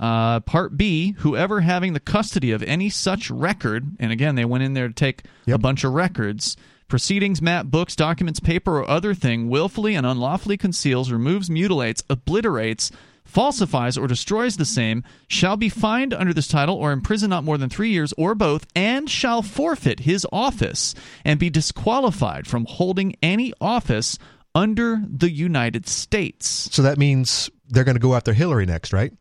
Uh, 0.00 0.40
part 0.40 0.76
B: 0.76 1.14
Whoever 1.18 1.60
having 1.60 1.92
the 1.92 2.00
custody 2.00 2.50
of 2.50 2.62
any 2.62 2.88
such 2.88 3.30
record, 3.30 3.96
and 4.00 4.10
again 4.10 4.34
they 4.34 4.44
went 4.44 4.64
in 4.64 4.74
there 4.74 4.88
to 4.88 4.94
take 4.94 5.24
a 5.46 5.58
bunch 5.58 5.84
of 5.84 5.92
records, 5.92 6.56
proceedings, 6.88 7.42
map, 7.42 7.66
books, 7.66 7.94
documents, 7.94 8.40
paper, 8.40 8.78
or 8.78 8.88
other 8.88 9.14
thing, 9.14 9.48
willfully 9.48 9.94
and 9.94 10.06
unlawfully 10.06 10.56
conceals, 10.56 11.12
removes, 11.12 11.50
mutilates, 11.50 12.02
obliterates, 12.08 12.90
falsifies, 13.34 13.98
or 13.98 14.06
destroys 14.06 14.56
the 14.56 14.64
same, 14.64 15.02
shall 15.28 15.56
be 15.56 15.68
fined 15.68 16.14
under 16.14 16.32
this 16.32 16.48
title 16.48 16.76
or 16.76 16.92
imprisoned 16.92 17.30
not 17.30 17.44
more 17.44 17.58
than 17.58 17.68
three 17.68 17.90
years, 17.90 18.14
or 18.16 18.34
both, 18.34 18.66
and 18.74 19.10
shall 19.10 19.42
forfeit 19.42 20.00
his 20.00 20.26
office 20.32 20.94
and 21.24 21.40
be 21.40 21.50
disqualified 21.50 22.46
from 22.46 22.64
holding 22.66 23.16
any 23.22 23.52
office 23.60 24.18
under 24.54 25.02
the 25.08 25.30
United 25.30 25.88
States. 25.88 26.68
So 26.72 26.82
that 26.82 26.96
means 26.96 27.50
they're 27.68 27.84
going 27.84 27.96
to 27.96 28.00
go 28.00 28.14
after 28.14 28.32
Hillary 28.32 28.66
next, 28.66 28.92
right? 28.92 29.12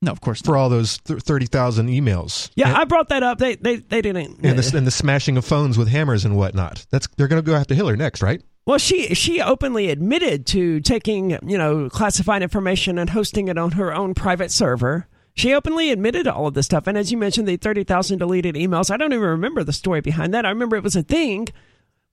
No, 0.00 0.12
of 0.12 0.20
course 0.20 0.42
not. 0.44 0.46
For 0.46 0.56
all 0.56 0.68
those 0.68 0.98
th- 0.98 1.20
30,000 1.20 1.88
emails. 1.88 2.50
Yeah, 2.54 2.68
and, 2.68 2.76
I 2.76 2.84
brought 2.84 3.08
that 3.08 3.22
up. 3.22 3.38
They 3.38 3.56
they, 3.56 3.76
they 3.76 4.00
didn't. 4.00 4.38
and, 4.44 4.58
the, 4.58 4.76
and 4.76 4.86
the 4.86 4.92
smashing 4.92 5.36
of 5.36 5.44
phones 5.44 5.76
with 5.76 5.88
hammers 5.88 6.24
and 6.24 6.36
whatnot. 6.36 6.86
That's 6.90 7.08
They're 7.16 7.28
going 7.28 7.42
to 7.42 7.46
go 7.46 7.56
after 7.56 7.74
Hillary 7.74 7.96
next, 7.96 8.22
right? 8.22 8.40
Well, 8.68 8.76
she 8.76 9.14
she 9.14 9.40
openly 9.40 9.88
admitted 9.88 10.44
to 10.48 10.80
taking 10.80 11.30
you 11.30 11.56
know 11.56 11.88
classified 11.88 12.42
information 12.42 12.98
and 12.98 13.08
hosting 13.08 13.48
it 13.48 13.56
on 13.56 13.70
her 13.70 13.94
own 13.94 14.12
private 14.12 14.52
server. 14.52 15.08
She 15.32 15.54
openly 15.54 15.90
admitted 15.90 16.28
all 16.28 16.48
of 16.48 16.52
this 16.52 16.66
stuff. 16.66 16.86
And 16.86 16.98
as 16.98 17.10
you 17.10 17.16
mentioned, 17.16 17.48
the 17.48 17.56
30,000 17.56 18.18
deleted 18.18 18.56
emails, 18.56 18.90
I 18.90 18.98
don't 18.98 19.14
even 19.14 19.24
remember 19.24 19.64
the 19.64 19.72
story 19.72 20.02
behind 20.02 20.34
that. 20.34 20.44
I 20.44 20.50
remember 20.50 20.76
it 20.76 20.82
was 20.82 20.96
a 20.96 21.02
thing. 21.02 21.48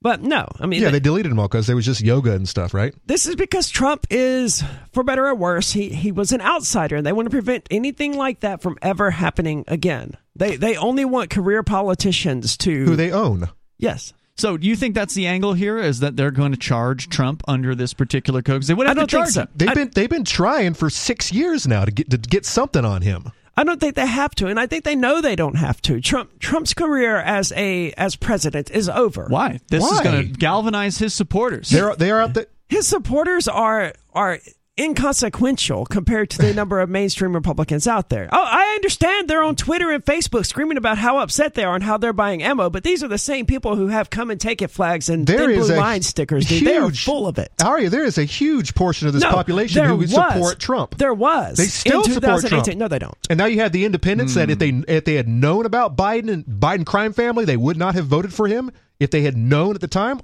But 0.00 0.22
no, 0.22 0.48
I 0.58 0.64
mean, 0.64 0.80
yeah, 0.80 0.88
they 0.88 1.00
deleted 1.00 1.30
them 1.30 1.38
all 1.38 1.48
because 1.48 1.66
there 1.66 1.76
was 1.76 1.84
just 1.84 2.00
yoga 2.00 2.32
and 2.32 2.48
stuff, 2.48 2.72
right? 2.72 2.94
This 3.04 3.26
is 3.26 3.36
because 3.36 3.68
Trump 3.68 4.06
is, 4.08 4.64
for 4.92 5.02
better 5.02 5.26
or 5.26 5.34
worse, 5.34 5.72
he, 5.72 5.90
he 5.90 6.10
was 6.10 6.32
an 6.32 6.40
outsider, 6.40 6.96
and 6.96 7.04
they 7.04 7.12
want 7.12 7.26
to 7.26 7.30
prevent 7.30 7.66
anything 7.70 8.16
like 8.16 8.40
that 8.40 8.62
from 8.62 8.78
ever 8.80 9.10
happening 9.10 9.64
again. 9.68 10.16
They 10.34 10.56
they 10.56 10.76
only 10.76 11.04
want 11.04 11.28
career 11.28 11.62
politicians 11.62 12.56
to 12.58 12.84
who 12.86 12.96
they 12.96 13.12
own. 13.12 13.50
Yes. 13.76 14.14
So, 14.38 14.56
do 14.56 14.66
you 14.66 14.76
think 14.76 14.94
that's 14.94 15.14
the 15.14 15.26
angle 15.26 15.54
here? 15.54 15.78
Is 15.78 16.00
that 16.00 16.16
they're 16.16 16.30
going 16.30 16.52
to 16.52 16.58
charge 16.58 17.08
Trump 17.08 17.42
under 17.48 17.74
this 17.74 17.94
particular 17.94 18.42
code? 18.42 18.56
Because 18.56 18.68
they 18.68 18.74
would 18.74 18.86
have 18.86 18.98
I 18.98 19.00
to 19.00 19.06
don't 19.06 19.10
think 19.10 19.24
charge 19.24 19.34
so. 19.34 19.40
him. 19.42 19.48
They've 19.56 19.68
I- 19.70 19.74
been 19.74 19.90
they've 19.94 20.10
been 20.10 20.24
trying 20.24 20.74
for 20.74 20.90
six 20.90 21.32
years 21.32 21.66
now 21.66 21.84
to 21.84 21.90
get 21.90 22.10
to 22.10 22.18
get 22.18 22.44
something 22.44 22.84
on 22.84 23.02
him. 23.02 23.32
I 23.58 23.64
don't 23.64 23.80
think 23.80 23.94
they 23.94 24.06
have 24.06 24.34
to, 24.34 24.48
and 24.48 24.60
I 24.60 24.66
think 24.66 24.84
they 24.84 24.94
know 24.94 25.22
they 25.22 25.34
don't 25.36 25.56
have 25.56 25.80
to. 25.82 25.98
Trump 26.02 26.38
Trump's 26.40 26.74
career 26.74 27.16
as 27.16 27.50
a 27.56 27.92
as 27.92 28.14
president 28.14 28.70
is 28.70 28.90
over. 28.90 29.26
Why? 29.28 29.60
This 29.68 29.82
is 29.82 30.00
going 30.00 30.26
to 30.26 30.38
galvanize 30.38 30.98
his 30.98 31.14
supporters. 31.14 31.70
They're 31.70 31.96
they 31.96 32.10
are 32.10 32.20
out 32.20 32.34
there. 32.34 32.46
His 32.68 32.86
supporters 32.86 33.48
are 33.48 33.94
are 34.12 34.38
inconsequential 34.78 35.86
compared 35.86 36.30
to 36.30 36.38
the 36.38 36.52
number 36.54 36.80
of 36.80 36.88
mainstream 36.90 37.32
Republicans 37.34 37.86
out 37.86 38.08
there. 38.08 38.28
Oh, 38.32 38.44
I 38.46 38.74
understand 38.76 39.28
they're 39.28 39.42
on 39.42 39.56
Twitter 39.56 39.90
and 39.90 40.04
Facebook 40.04 40.46
screaming 40.46 40.76
about 40.76 40.98
how 40.98 41.18
upset 41.18 41.54
they 41.54 41.64
are 41.64 41.74
and 41.74 41.82
how 41.84 41.96
they're 41.96 42.12
buying 42.12 42.42
ammo, 42.42 42.70
but 42.70 42.84
these 42.84 43.02
are 43.02 43.08
the 43.08 43.18
same 43.18 43.46
people 43.46 43.76
who 43.76 43.88
have 43.88 44.10
come 44.10 44.30
and 44.30 44.40
take 44.40 44.62
it 44.62 44.68
flags 44.70 45.08
and 45.08 45.26
There 45.26 45.38
thin 45.48 45.60
blue 45.60 45.74
line 45.76 46.02
stickers. 46.02 46.46
Dude, 46.46 46.64
they 46.66 46.76
are 46.76 46.90
full 46.90 47.26
of 47.26 47.38
it. 47.38 47.50
Aria, 47.64 47.88
there 47.90 48.04
is 48.04 48.18
a 48.18 48.24
huge 48.24 48.74
portion 48.74 49.06
of 49.08 49.14
this 49.14 49.22
No, 49.22 49.30
population 49.30 49.84
who 49.84 49.96
would 49.96 50.10
was. 50.12 50.32
support 50.34 50.58
Trump. 50.58 50.96
There 50.98 51.14
was. 51.14 51.56
They 51.56 51.64
still 51.66 52.02
support 52.04 52.40
2018. 52.42 52.64
Trump. 52.64 52.78
No, 52.78 52.88
they 52.88 52.98
don't. 52.98 53.16
And 53.30 53.38
now 53.38 53.46
you 53.46 53.60
have 53.60 53.72
the 53.72 53.84
independents 53.84 54.34
that 54.34 54.50
if 54.50 54.58
they 54.58 54.70
Hmm. 54.70 54.82
if 54.88 55.04
they 55.04 55.14
had 55.14 55.28
known 55.28 55.64
about 55.66 55.96
Biden 55.96 56.28
and 56.30 56.44
Biden 56.44 56.84
crime 56.84 57.12
family, 57.12 57.44
they 57.44 57.56
would 57.56 57.76
not 57.76 57.94
have 57.94 58.06
voted 58.06 58.32
for 58.34 58.46
him 58.48 58.70
if 58.98 59.10
they 59.10 59.22
had 59.22 59.36
known 59.36 59.74
at 59.74 59.80
the 59.80 59.88
time. 59.88 60.20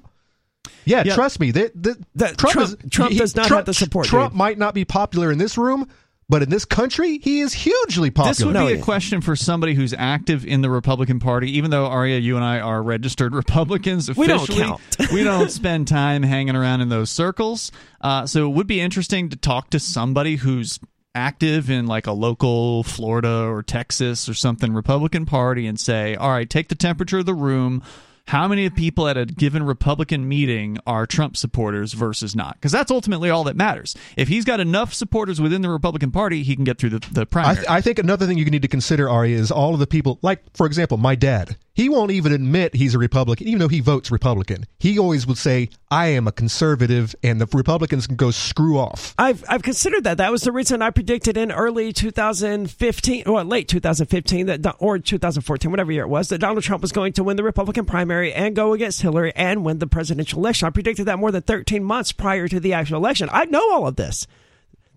Yeah, 0.85 1.03
Yeah. 1.05 1.15
trust 1.15 1.41
me. 1.41 1.51
That 1.51 1.73
that 1.83 1.97
That 2.17 2.39
Trump, 2.39 2.55
Trump- 2.55 2.71
is, 2.85 2.91
Trump 2.91 3.15
does 3.17 3.37
not 3.37 3.49
have 3.49 3.65
the 3.65 3.75
support, 3.75 4.07
Trump 4.07 4.33
dude. 4.33 4.39
might 4.39 4.59
not 4.59 4.75
be 4.75 4.85
popular 4.85 5.31
in 5.33 5.39
this 5.39 5.57
room, 5.59 5.89
but 6.29 6.43
in 6.43 6.51
this 6.51 6.65
country, 6.65 7.19
he 7.23 7.41
is 7.41 7.53
hugely 7.53 8.11
popular. 8.11 8.31
This 8.35 8.45
would 8.45 8.55
No, 8.55 8.67
be 8.67 8.75
a 8.75 8.77
yeah. 8.77 8.83
question 8.83 9.21
for 9.21 9.35
somebody 9.37 9.75
who's 9.75 9.93
active 9.97 10.47
in 10.47 10.61
the 10.63 10.71
Republican 10.71 11.19
Party. 11.21 11.57
Even 11.59 11.71
though 11.71 11.87
Aria, 11.87 12.19
you 12.19 12.37
and 12.37 12.45
I 12.45 12.61
are 12.61 12.83
registered 12.83 13.35
Republicans 13.43 14.15
We 14.17 14.27
don't 14.27 14.49
count. 14.49 14.81
we 15.13 15.25
don't 15.25 15.51
spend 15.51 15.89
time 15.89 16.23
hanging 16.23 16.57
around 16.57 16.81
in 16.81 16.89
those 16.89 17.11
circles. 17.11 17.71
Uh, 18.01 18.27
so 18.27 18.47
it 18.49 18.55
would 18.55 18.67
be 18.67 18.81
interesting 18.81 19.29
to 19.31 19.37
talk 19.37 19.71
to 19.71 19.79
somebody 19.81 20.37
who's 20.37 20.79
active 21.15 21.69
in 21.69 21.87
like 21.87 22.07
a 22.07 22.13
local 22.13 22.83
Florida 22.85 23.43
or 23.45 23.63
Texas 23.63 24.29
or 24.29 24.35
something 24.35 24.73
Republican 24.73 25.27
Party 25.27 25.67
and 25.67 25.79
say, 25.79 26.15
all 26.17 26.31
right, 26.31 26.49
take 26.49 26.69
the 26.69 26.75
temperature 26.75 27.19
of 27.19 27.27
the 27.27 27.35
room. 27.35 27.83
How 28.29 28.49
many 28.49 28.71
people 28.71 29.09
at 29.09 29.17
a 29.17 29.27
given 29.27 29.63
Republican 29.63 30.29
meeting 30.29 30.79
are 30.87 31.07
Trump 31.07 31.37
supporters 31.37 31.93
versus 31.93 32.35
not? 32.35 32.55
Because 32.55 32.73
that's 32.73 32.91
ultimately 32.91 33.31
all 33.31 33.45
that 33.45 33.57
matters. 33.57 33.97
If 34.17 34.29
he's 34.29 34.45
got 34.45 34.61
enough 34.61 34.95
supporters 34.95 35.41
within 35.41 35.63
the 35.63 35.69
Republican 35.69 36.13
Party, 36.13 36.43
he 36.43 36.55
can 36.55 36.65
get 36.65 36.79
through 36.79 36.91
the, 36.91 36.99
the 37.13 37.23
I, 37.23 37.25
primary. 37.25 37.57
th- 37.57 37.69
I 37.69 37.81
think 37.81 37.99
another 37.99 38.27
thing 38.27 38.39
you 38.39 38.45
need 38.47 38.63
to 38.63 38.69
consider, 38.69 39.09
Ari, 39.09 39.33
is 39.35 39.51
all 39.51 39.75
of 39.75 39.81
the 39.81 39.87
people, 39.87 40.19
like, 40.23 40.41
for 40.55 40.67
example, 40.67 40.97
my 40.97 41.15
dad. 41.15 41.57
He 41.75 41.89
won't 41.89 42.11
even 42.11 42.33
admit 42.33 42.75
he's 42.75 42.95
a 42.95 42.99
Republican, 42.99 43.49
even 43.49 43.59
though 43.59 43.69
he 43.69 43.81
votes 43.81 44.11
Republican. 44.11 44.67
He 44.79 44.99
always 44.99 45.27
would 45.27 45.39
say, 45.39 45.71
I 45.91 46.09
am 46.09 46.29
a 46.29 46.33
conservative, 46.33 47.15
and 47.23 47.41
the 47.41 47.49
Republicans 47.57 48.07
can 48.07 48.17
go 48.17 48.31
screw 48.31 48.79
off. 48.79 49.15
I've 49.17 49.43
I've 49.49 49.63
considered 49.63 50.05
that. 50.05 50.19
That 50.19 50.31
was 50.31 50.43
the 50.43 50.53
reason 50.53 50.83
I 50.83 50.91
predicted 50.91 51.39
in 51.39 51.51
early 51.51 51.95
2015 51.95 53.27
or 53.27 53.43
late 53.45 53.69
2015 53.69 54.47
that 54.47 54.77
or 54.81 54.99
2014, 54.99 55.71
whatever 55.71 55.91
year 55.93 56.05
it 56.05 56.09
was, 56.09 56.29
that 56.29 56.39
Donald 56.39 56.63
Trump 56.63 56.83
was 56.83 56.93
going 56.93 57.15
to 57.15 57.25
win 57.25 57.39
the 57.39 57.43
Republican 57.43 57.87
primary 57.87 58.22
and 58.31 58.55
go 58.55 58.75
against 58.75 59.01
Hillary 59.01 59.33
and 59.35 59.65
win 59.65 59.79
the 59.79 59.87
presidential 59.87 60.39
election. 60.39 60.67
I 60.67 60.71
predicted 60.71 61.07
that 61.07 61.19
more 61.19 61.31
than 61.33 61.41
13 61.41 61.83
months 61.83 62.13
prior 62.13 62.47
to 62.49 62.61
the 62.61 62.75
actual 62.75 62.99
election. 62.99 63.31
I 63.33 63.47
know 63.47 63.73
all 63.73 63.87
of 63.87 63.97
this. 63.97 64.27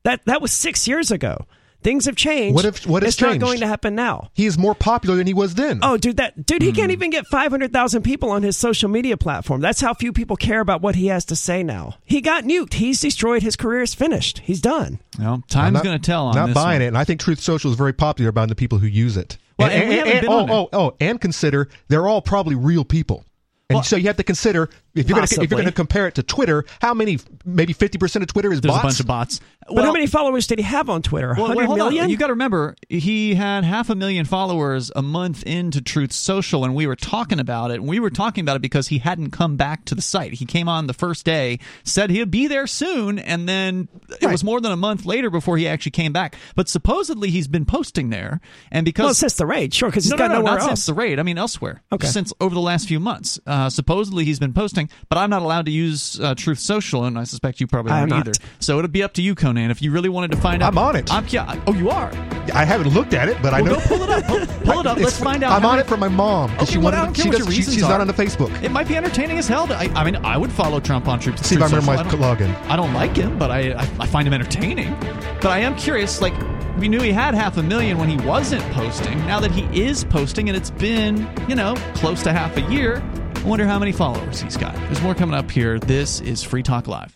That 0.04 0.26
that 0.26 0.42
was 0.42 0.52
six 0.52 0.86
years 0.86 1.12
ago. 1.12 1.46
Things 1.82 2.06
have 2.08 2.16
changed. 2.16 2.56
What 2.56 2.66
if- 2.66 2.88
what 2.88 3.04
has 3.04 3.14
it's 3.14 3.22
not 3.22 3.38
going 3.38 3.60
to 3.60 3.68
happen 3.68 3.94
now. 3.94 4.32
He 4.34 4.48
is 4.48 4.58
more 4.58 4.74
popular 4.74 5.16
than 5.18 5.28
he 5.28 5.36
was 5.36 5.54
then. 5.54 5.80
Oh, 5.84 5.98
dude, 5.98 6.18
that 6.18 6.44
dude, 6.44 6.64
he 6.64 6.72
Hmm. 6.72 6.76
can't 6.76 6.92
even 6.92 7.12
get 7.12 7.28
five 7.28 7.52
hundred 7.52 7.72
thousand 7.72 8.02
people 8.02 8.32
on 8.32 8.42
his 8.42 8.58
social 8.58 8.90
media 8.90 9.18
platform. 9.18 9.62
That's 9.62 9.82
how 9.82 9.94
few 9.94 10.12
people 10.12 10.36
care 10.36 10.62
about 10.62 10.82
what 10.82 10.96
he 10.96 11.08
has 11.08 11.26
to 11.26 11.36
say 11.36 11.62
now. 11.62 11.96
He 12.04 12.22
got 12.22 12.44
nuked. 12.44 12.74
He's 12.76 13.00
destroyed. 13.02 13.44
His 13.44 13.56
career 13.56 13.84
is 13.84 13.94
finished. 13.94 14.40
He's 14.44 14.62
done. 14.62 14.98
Well, 15.20 15.44
time's 15.48 15.82
going 15.82 15.96
to 16.00 16.04
tell 16.04 16.26
on 16.28 16.36
Not 16.36 16.48
this 16.48 16.56
buying 16.56 16.76
one. 16.80 16.82
it, 16.82 16.88
and 16.88 16.98
I 16.98 17.04
think 17.04 17.20
Truth 17.20 17.40
Social 17.40 17.70
is 17.70 17.78
very 17.78 17.94
popular 17.94 18.30
among 18.32 18.48
the 18.48 18.56
people 18.56 18.80
who 18.80 18.88
use 18.88 19.16
it. 19.16 19.38
Well, 19.58 19.70
and 19.70 19.89
we 19.89 19.96
haven't 19.96 20.22
been 20.22 20.30
oh, 20.30 20.48
oh, 20.50 20.70
oh, 20.74 20.96
and 21.00 21.20
consider 21.20 21.70
they're 21.88 22.08
all 22.08 22.22
probably 22.22 22.56
real 22.56 22.84
people. 22.86 23.24
And 23.70 23.78
Well- 23.78 23.84
so 23.84 23.96
you 23.96 24.08
have 24.08 24.18
to 24.18 24.24
consider 24.24 24.70
if 24.96 25.08
you're 25.10 25.16
going 25.16 25.28
to 25.28 25.34
if 25.36 25.38
you're 25.38 25.44
Possibly. 25.44 25.48
going 25.48 25.66
to 25.66 25.72
compare 25.72 26.08
it 26.08 26.16
to 26.16 26.24
Twitter, 26.24 26.66
how 26.82 26.94
many 26.94 27.20
maybe 27.46 27.74
fifty 27.74 27.98
percent 27.98 28.24
of 28.24 28.28
Twitter 28.28 28.52
is 28.52 28.62
There's 28.62 28.72
bots? 28.74 28.82
a 28.84 28.88
bunch 28.88 29.00
of 29.02 29.08
bots. 29.08 29.40
But 29.68 29.84
how 29.84 29.92
many 29.92 30.06
followers 30.06 30.46
did 30.46 30.60
he 30.60 30.64
have 30.64 30.92
on 30.92 31.02
Twitter? 31.02 31.34
Well, 31.36 31.48
Hundred 31.48 31.58
wait, 31.62 31.66
hold 31.66 31.78
million. 31.80 32.04
on. 32.04 32.10
You 32.12 32.18
got 32.18 32.28
to 32.28 32.34
remember, 32.34 32.76
he 32.88 33.34
had 33.34 33.64
half 33.64 33.90
a 33.90 33.96
million 33.96 34.24
followers 34.26 34.92
a 34.96 35.02
month 35.02 35.42
into 35.42 35.82
Truth 35.82 36.12
Social, 36.14 36.64
and 36.64 36.76
we 36.76 36.86
were 36.86 36.96
talking 36.96 37.40
about 37.40 37.72
it. 37.72 37.76
And 37.76 37.88
we 37.88 38.00
were 38.00 38.12
talking 38.12 38.44
about 38.44 38.58
it 38.58 38.62
because 38.62 38.90
he 38.90 39.00
hadn't 39.00 39.32
come 39.32 39.56
back 39.58 39.84
to 39.86 39.96
the 39.96 40.04
site. 40.04 40.34
He 40.34 40.46
came 40.46 40.70
on 40.70 40.86
the 40.86 40.94
first 40.94 41.26
day, 41.26 41.58
said 41.84 42.12
he'd 42.12 42.30
be 42.30 42.46
there 42.46 42.68
soon, 42.68 43.18
and 43.18 43.50
then 43.50 43.88
it 44.22 44.26
Right. 44.26 44.32
was 44.32 44.44
more 44.44 44.62
than 44.62 44.72
a 44.72 44.78
month 44.78 45.04
later 45.04 45.32
before 45.32 45.58
he 45.58 45.68
actually 45.68 45.94
came 45.94 46.14
back. 46.14 46.36
But 46.56 46.70
supposedly 46.70 47.32
he's 47.32 47.48
been 47.48 47.66
posting 47.66 48.12
there, 48.12 48.42
and 48.72 48.86
because 48.86 49.04
well, 49.06 49.14
since 49.16 49.34
the 49.34 49.48
raid, 49.48 49.74
sure, 49.74 49.90
because 49.90 50.04
he's 50.04 50.12
no, 50.12 50.18
got 50.18 50.28
no, 50.28 50.34
no, 50.36 50.40
nowhere 50.42 50.54
not 50.60 50.62
else. 50.62 50.70
since 50.70 50.86
the 50.86 50.94
raid. 50.94 51.20
I 51.20 51.24
mean, 51.24 51.40
elsewhere. 51.40 51.82
Okay. 51.92 52.06
Since 52.06 52.34
over 52.40 52.54
the 52.54 52.62
last 52.62 52.88
few 52.88 53.00
months, 53.00 53.40
uh, 53.48 53.70
supposedly 53.72 54.26
he's 54.26 54.38
been 54.38 54.54
posting, 54.54 54.85
but 55.10 55.17
I'm 55.17 55.30
not 55.30 55.41
allowed 55.41 55.65
to 55.65 55.71
use 55.71 56.19
uh, 56.19 56.36
Truth 56.36 56.60
Social, 56.60 57.06
and 57.06 57.17
I 57.17 57.24
suspect 57.24 57.60
you 57.60 57.67
probably 57.67 57.91
aren't 57.91 58.12
either. 58.13 58.32
So 58.60 58.78
it'll 58.78 58.89
be 58.89 59.04
up 59.04 59.13
to 59.13 59.21
you, 59.21 59.36
Conan. 59.36 59.71
If 59.71 59.82
you 59.82 59.91
really 59.91 60.10
wanted 60.10 60.32
to 60.32 60.38
find 60.38 60.62
out, 60.63 60.71
I'm 60.74 60.78
on 60.78 60.95
it. 60.95 61.12
I'm, 61.12 61.26
yeah. 61.30 61.62
Oh, 61.67 61.74
you 61.74 61.89
are. 61.89 62.12
I 62.54 62.63
haven't 62.63 62.93
looked 62.93 63.13
at 63.13 63.28
it, 63.28 63.38
but 63.41 63.54
I 63.54 63.62
know. 63.62 63.76
go 63.76 63.82
pull 63.82 64.04
it 64.04 64.10
up. 64.10 64.24
Pull, 64.26 64.39
pull 64.63 64.80
it 64.82 64.86
up. 64.86 64.98
Let's 64.98 65.19
find 65.19 65.43
out. 65.43 65.52
I'm 65.54 65.65
on 65.65 65.80
it 65.80 65.88
for 65.88 65.98
my 65.98 66.08
mom 66.08 66.52
because 66.52 66.67
Okay, 66.69 66.74
she 66.74 66.78
well, 66.78 66.93
I 66.93 67.04
wanted. 67.06 67.17
she 67.21 67.30
what 67.30 67.38
does, 67.39 67.56
she- 67.56 67.62
she's 67.63 67.84
are. 67.84 67.89
not 67.89 68.02
on 68.02 68.08
the 68.08 68.13
Facebook. 68.13 68.63
It 68.63 68.71
might 68.71 68.88
be 68.88 68.95
entertaining 68.95 69.38
as 69.38 69.48
hell. 69.48 69.67
To, 69.67 69.76
I, 69.76 69.86
I 69.95 70.04
mean, 70.04 70.17
I 70.17 70.38
would 70.38 70.52
follow 70.52 70.80
Trump 70.80 71.08
on 71.08 71.19
Truth. 71.19 71.45
See 71.45 71.56
if 71.56 71.62
I 71.62 71.67
Truth 71.69 71.82
remember 71.88 72.04
Social. 72.04 72.19
my 72.19 72.36
login. 72.36 72.69
I 72.69 72.76
don't 72.76 72.93
like 72.93 73.15
him, 73.15 73.38
but 73.39 73.50
I, 73.52 73.71
I 73.74 73.89
I 74.00 74.06
find 74.08 74.28
him 74.28 74.34
entertaining. 74.34 74.93
But 75.41 75.48
I 75.48 75.60
am 75.60 75.76
curious. 75.76 76.21
Like 76.21 76.34
we 76.78 76.88
knew 76.88 77.02
he 77.02 77.12
had 77.12 77.34
half 77.36 77.58
a 77.58 77.63
million 77.63 77.98
when 77.98 78.10
he 78.10 78.17
wasn't 78.28 78.62
posting. 78.74 79.17
Now 79.26 79.39
that 79.39 79.52
he 79.52 79.63
is 79.84 80.04
posting, 80.04 80.50
and 80.50 80.58
it's 80.58 80.71
been 80.71 81.28
you 81.48 81.56
know 81.56 81.76
close 81.95 82.21
to 82.24 82.32
half 82.34 82.56
a 82.58 82.62
year, 82.71 83.02
I 83.46 83.48
wonder 83.48 83.68
how 83.68 83.78
many 83.78 83.92
followers 83.92 84.42
he's 84.42 84.58
got. 84.58 84.74
There's 84.74 85.04
more 85.04 85.14
coming 85.14 85.36
up 85.36 85.52
here. 85.52 85.78
This 85.78 86.20
is 86.20 86.42
Free 86.42 86.64
Talk 86.64 86.88
Live. 86.88 87.16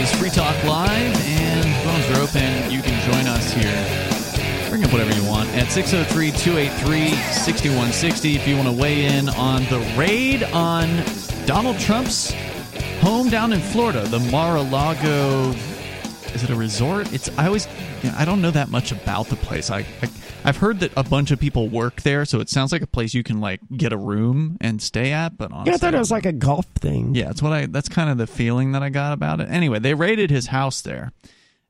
is 0.00 0.12
Free 0.14 0.30
Talk 0.30 0.56
Live, 0.64 1.16
and 1.26 1.74
phones 1.84 2.18
are 2.18 2.22
open. 2.22 2.70
You 2.70 2.82
can 2.82 2.98
join 3.10 3.26
us 3.26 3.52
here 3.52 4.12
Bring 4.72 4.84
up 4.84 4.92
whatever 4.92 5.12
you 5.12 5.28
want 5.28 5.50
at 5.50 5.70
603 5.70 6.30
283 6.30 7.10
6160 7.10 8.36
if 8.36 8.48
you 8.48 8.56
want 8.56 8.68
to 8.68 8.72
weigh 8.72 9.04
in 9.04 9.28
on 9.28 9.64
the 9.64 9.80
raid 9.98 10.44
on 10.44 10.88
Donald 11.44 11.78
Trump's 11.78 12.32
home 13.02 13.28
down 13.28 13.52
in 13.52 13.60
Florida, 13.60 14.00
the 14.06 14.18
Mar 14.18 14.56
a 14.56 14.62
Lago. 14.62 15.50
Is 16.32 16.42
it 16.42 16.48
a 16.48 16.56
resort? 16.56 17.12
It's 17.12 17.28
I 17.36 17.48
always 17.48 17.68
you 18.02 18.08
know, 18.08 18.16
I 18.16 18.24
don't 18.24 18.40
know 18.40 18.50
that 18.50 18.70
much 18.70 18.92
about 18.92 19.26
the 19.26 19.36
place. 19.36 19.70
I, 19.70 19.80
I 20.00 20.06
I've 20.44 20.56
heard 20.56 20.80
that 20.80 20.92
a 20.96 21.02
bunch 21.04 21.30
of 21.30 21.38
people 21.40 21.68
work 21.68 22.02
there, 22.02 22.24
so 22.24 22.40
it 22.40 22.48
sounds 22.48 22.72
like 22.72 22.82
a 22.82 22.86
place 22.86 23.14
you 23.14 23.22
can 23.22 23.40
like 23.40 23.60
get 23.76 23.92
a 23.92 23.96
room 23.96 24.56
and 24.60 24.80
stay 24.82 25.12
at. 25.12 25.36
But 25.38 25.52
honestly, 25.52 25.70
Yeah, 25.70 25.74
I 25.74 25.78
thought 25.78 25.94
it 25.94 25.98
was 25.98 26.10
like 26.10 26.26
a 26.26 26.32
golf 26.32 26.66
thing. 26.80 27.14
yeah, 27.14 27.26
that's 27.26 27.42
what 27.42 27.52
I. 27.52 27.66
That's 27.66 27.88
kind 27.88 28.10
of 28.10 28.18
the 28.18 28.26
feeling 28.26 28.72
that 28.72 28.82
I 28.82 28.88
got 28.88 29.12
about 29.12 29.40
it. 29.40 29.48
Anyway, 29.50 29.78
they 29.78 29.94
raided 29.94 30.30
his 30.30 30.48
house 30.48 30.80
there, 30.82 31.12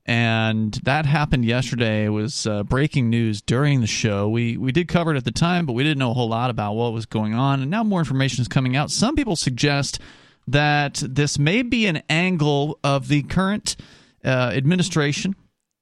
and 0.05 0.73
that 0.83 1.05
happened 1.05 1.45
yesterday. 1.45 2.05
It 2.05 2.09
was 2.09 2.45
uh, 2.47 2.63
breaking 2.63 3.09
news 3.09 3.41
during 3.41 3.81
the 3.81 3.87
show. 3.87 4.27
We 4.29 4.57
we 4.57 4.71
did 4.71 4.87
cover 4.87 5.13
it 5.13 5.17
at 5.17 5.25
the 5.25 5.31
time, 5.31 5.65
but 5.65 5.73
we 5.73 5.83
didn't 5.83 5.99
know 5.99 6.11
a 6.11 6.15
whole 6.15 6.29
lot 6.29 6.49
about 6.49 6.73
what 6.73 6.93
was 6.93 7.05
going 7.05 7.33
on. 7.33 7.61
And 7.61 7.71
now 7.71 7.83
more 7.83 7.99
information 7.99 8.41
is 8.41 8.47
coming 8.47 8.75
out. 8.75 8.91
Some 8.91 9.15
people 9.15 9.35
suggest 9.35 9.99
that 10.47 11.01
this 11.07 11.39
may 11.39 11.61
be 11.61 11.85
an 11.85 12.01
angle 12.09 12.79
of 12.83 13.07
the 13.07 13.21
current 13.23 13.77
uh, 14.25 14.51
administration, 14.53 15.35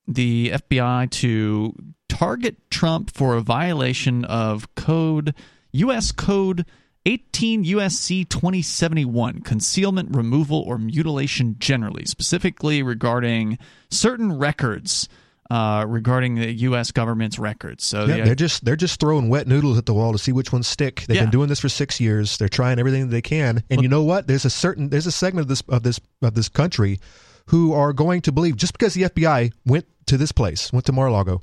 the 0.07 0.51
FBI, 0.53 1.09
to 1.09 1.73
target 2.21 2.55
Trump 2.69 3.11
for 3.11 3.35
a 3.35 3.41
violation 3.41 4.23
of 4.25 4.75
code 4.75 5.33
U.S. 5.71 6.11
Code 6.11 6.67
18 7.07 7.63
USC 7.65 8.29
2071 8.29 9.41
concealment, 9.41 10.15
removal, 10.15 10.59
or 10.61 10.77
mutilation 10.77 11.55
generally, 11.57 12.05
specifically 12.05 12.83
regarding 12.83 13.57
certain 13.89 14.37
records. 14.37 15.09
Uh, 15.49 15.83
regarding 15.85 16.35
the 16.35 16.49
U.S. 16.61 16.91
government's 16.91 17.37
records, 17.37 17.83
so 17.83 18.05
Yeah, 18.05 18.17
the, 18.17 18.23
they're 18.23 18.35
just 18.35 18.63
they're 18.63 18.77
just 18.77 19.01
throwing 19.01 19.27
wet 19.27 19.47
noodles 19.47 19.77
at 19.77 19.85
the 19.85 19.93
wall 19.93 20.13
to 20.13 20.17
see 20.17 20.31
which 20.31 20.53
ones 20.53 20.65
stick. 20.65 21.03
They've 21.07 21.17
Yeah. 21.17 21.23
been 21.23 21.31
doing 21.31 21.49
this 21.49 21.59
for 21.59 21.67
six 21.67 21.99
years. 21.99 22.37
They're 22.37 22.47
trying 22.47 22.79
everything 22.79 23.01
that 23.01 23.11
they 23.11 23.21
can. 23.21 23.61
And 23.69 23.81
you 23.81 23.89
know 23.89 24.01
what? 24.01 24.27
There's 24.27 24.45
a 24.45 24.49
certain 24.49 24.87
there's 24.87 25.07
a 25.07 25.11
segment 25.11 25.43
of 25.43 25.47
this 25.49 25.61
of 25.67 25.83
this 25.83 25.99
of 26.21 26.35
this 26.35 26.47
country 26.47 26.99
who 27.47 27.73
are 27.73 27.91
going 27.91 28.21
to 28.21 28.31
believe 28.31 28.55
just 28.55 28.71
because 28.71 28.93
the 28.93 29.01
FBI 29.03 29.51
went 29.65 29.87
to 30.05 30.17
this 30.17 30.31
place, 30.31 30.71
went 30.71 30.85
to 30.85 30.93
Mar-a-Lago, 30.93 31.41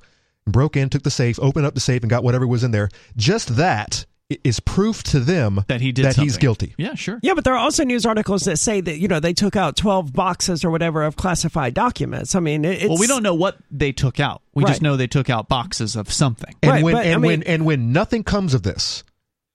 broke 0.52 0.76
in, 0.76 0.88
took 0.88 1.02
the 1.02 1.11
safe, 1.11 1.38
opened 1.40 1.66
up 1.66 1.74
the 1.74 1.80
safe, 1.80 2.02
and 2.02 2.11
got 2.11 2.24
whatever 2.24 2.46
was 2.46 2.64
in 2.64 2.70
there. 2.70 2.88
Just 3.16 3.56
that 3.56 4.04
is 4.44 4.61
proof 4.61 5.02
to 5.02 5.20
them 5.20 5.64
that 5.68 5.80
he 5.80 5.90
did 5.90 6.04
that 6.04 6.16
he's 6.16 6.37
guilty. 6.37 6.74
Yeah, 6.76 6.94
sure. 6.94 7.18
Yeah, 7.22 7.32
but 7.32 7.44
there 7.44 7.54
are 7.54 7.58
also 7.58 7.82
news 7.84 8.04
articles 8.04 8.42
that 8.42 8.58
say 8.58 8.80
that 8.82 8.98
you 8.98 9.08
know 9.08 9.20
they 9.20 9.32
took 9.32 9.56
out 9.56 9.74
twelve 9.76 10.12
boxes 10.12 10.64
or 10.66 10.70
whatever 10.70 11.02
of 11.02 11.16
classified 11.16 11.72
documents. 11.72 12.34
I 12.34 12.40
mean, 12.40 12.64
it's, 12.66 12.84
Well, 12.87 12.98
we 12.98 13.06
don't 13.06 13.22
know 13.22 13.34
what 13.34 13.56
they 13.70 13.92
took 13.92 14.20
out. 14.20 14.42
We 14.54 14.64
just 14.64 14.82
know 14.82 14.96
they 14.98 15.06
took 15.06 15.30
out 15.30 15.48
boxes 15.48 15.96
of 15.96 16.12
something. 16.12 16.54
And 16.62 16.70
Right, 16.72 16.84
when 16.84 16.94
but, 16.94 17.06
I 17.06 17.11
and 17.11 17.22
mean- 17.22 17.28
when 17.30 17.42
and 17.44 17.64
when 17.64 17.92
nothing 17.92 18.22
comes 18.22 18.52
of 18.52 18.62
this, 18.62 19.02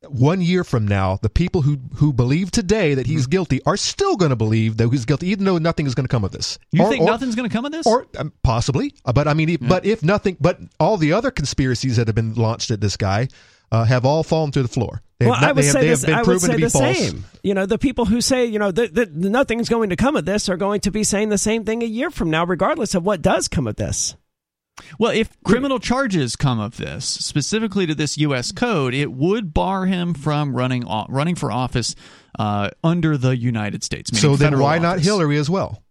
one 0.10 0.42
year 0.42 0.64
from 0.64 0.88
now, 0.88 1.18
the 1.22 1.30
people 1.30 1.62
who 1.62 1.78
who 1.96 2.14
believe 2.14 2.52
today 2.52 2.94
that 2.96 3.04
Mm-hmm. 3.06 3.12
he's 3.14 3.28
guilty 3.28 3.62
are 3.66 3.78
still 3.78 4.16
going 4.16 4.30
to 4.30 4.36
believe 4.36 4.78
that 4.78 4.90
he's 4.92 5.06
guilty, 5.06 5.28
even 5.30 5.46
though 5.46 5.58
nothing 5.58 5.86
is 5.86 5.96
going 5.96 6.06
to 6.06 6.10
come 6.12 6.24
of 6.24 6.32
this. 6.32 6.60
You 6.72 6.84
Or- 6.84 6.90
think 6.90 7.02
or- 7.04 7.08
nothing's 7.08 7.36
going 7.36 7.50
to 7.50 7.54
come 7.56 7.66
of 7.66 7.72
this? 7.72 7.86
or 7.88 8.06
um, 8.18 8.32
possibly, 8.44 8.94
Uh, 9.06 9.14
but 9.14 9.28
I 9.28 9.34
mean, 9.34 9.50
if, 9.50 9.60
but 9.62 9.86
if 9.86 10.04
nothing, 10.04 10.38
but 10.40 10.60
all 10.80 10.98
the 10.98 11.14
other 11.14 11.32
conspiracies 11.32 11.98
that 11.98 12.08
have 12.08 12.16
been 12.16 12.34
launched 12.36 12.72
at 12.72 12.82
this 12.82 12.98
guy 12.98 13.28
uh, 13.72 13.84
have 13.86 14.06
all 14.06 14.24
fallen 14.24 14.52
through 14.52 14.62
the 14.64 14.68
floor. 14.68 15.02
They 15.20 15.26
Well, 15.28 15.36
not- 15.40 15.44
I 15.50 15.52
would 15.54 15.64
they 15.64 15.68
have, 15.68 15.74
say 15.74 15.82
they 15.82 15.88
this, 15.88 16.06
been 16.06 16.14
I 16.14 16.18
would 16.18 16.26
proven 16.26 16.40
say 16.42 16.52
to 16.52 16.58
be 16.58 16.64
the 16.64 16.70
false. 16.70 16.98
same. 16.98 17.26
You 17.44 17.54
know, 17.54 17.66
the 17.66 17.78
people 17.80 18.06
who 18.06 18.20
say 18.22 18.46
you 18.46 18.60
know 18.60 18.72
that, 18.72 18.94
that 18.96 19.14
nothing's 19.16 19.70
going 19.70 19.90
to 19.90 19.96
come 19.96 20.16
of 20.16 20.26
this 20.26 20.50
are 20.50 20.58
going 20.58 20.82
to 20.82 20.92
be 20.92 21.04
saying 21.04 21.30
the 21.30 21.38
same 21.38 21.64
thing 21.66 21.82
a 21.82 21.86
year 21.88 22.12
from 22.12 22.30
now, 22.30 22.46
regardless 22.46 22.94
of 22.94 23.04
what 23.04 23.22
does 23.22 23.48
come 23.48 23.68
of 23.68 23.76
this. 23.78 24.16
Well, 25.00 25.12
if 25.12 25.30
criminal 25.44 25.80
charges 25.80 26.36
come 26.36 26.60
of 26.60 26.78
this, 26.78 27.06
specifically 27.06 27.86
to 27.86 27.96
this 27.96 28.18
U.S. 28.18 28.52
code, 28.52 28.94
it 28.94 29.12
would 29.12 29.54
bar 29.54 29.86
him 29.86 30.14
from 30.14 30.56
running 30.56 30.84
running 31.10 31.36
for 31.36 31.52
office 31.52 31.96
uh, 32.40 32.70
under 32.84 33.18
the 33.18 33.38
United 33.38 33.84
States. 33.84 34.18
So 34.20 34.36
then, 34.36 34.48
federal 34.48 34.64
why 34.64 34.80
not. 34.80 35.00
Hillary 35.00 35.38
as 35.38 35.50
well? 35.50 35.84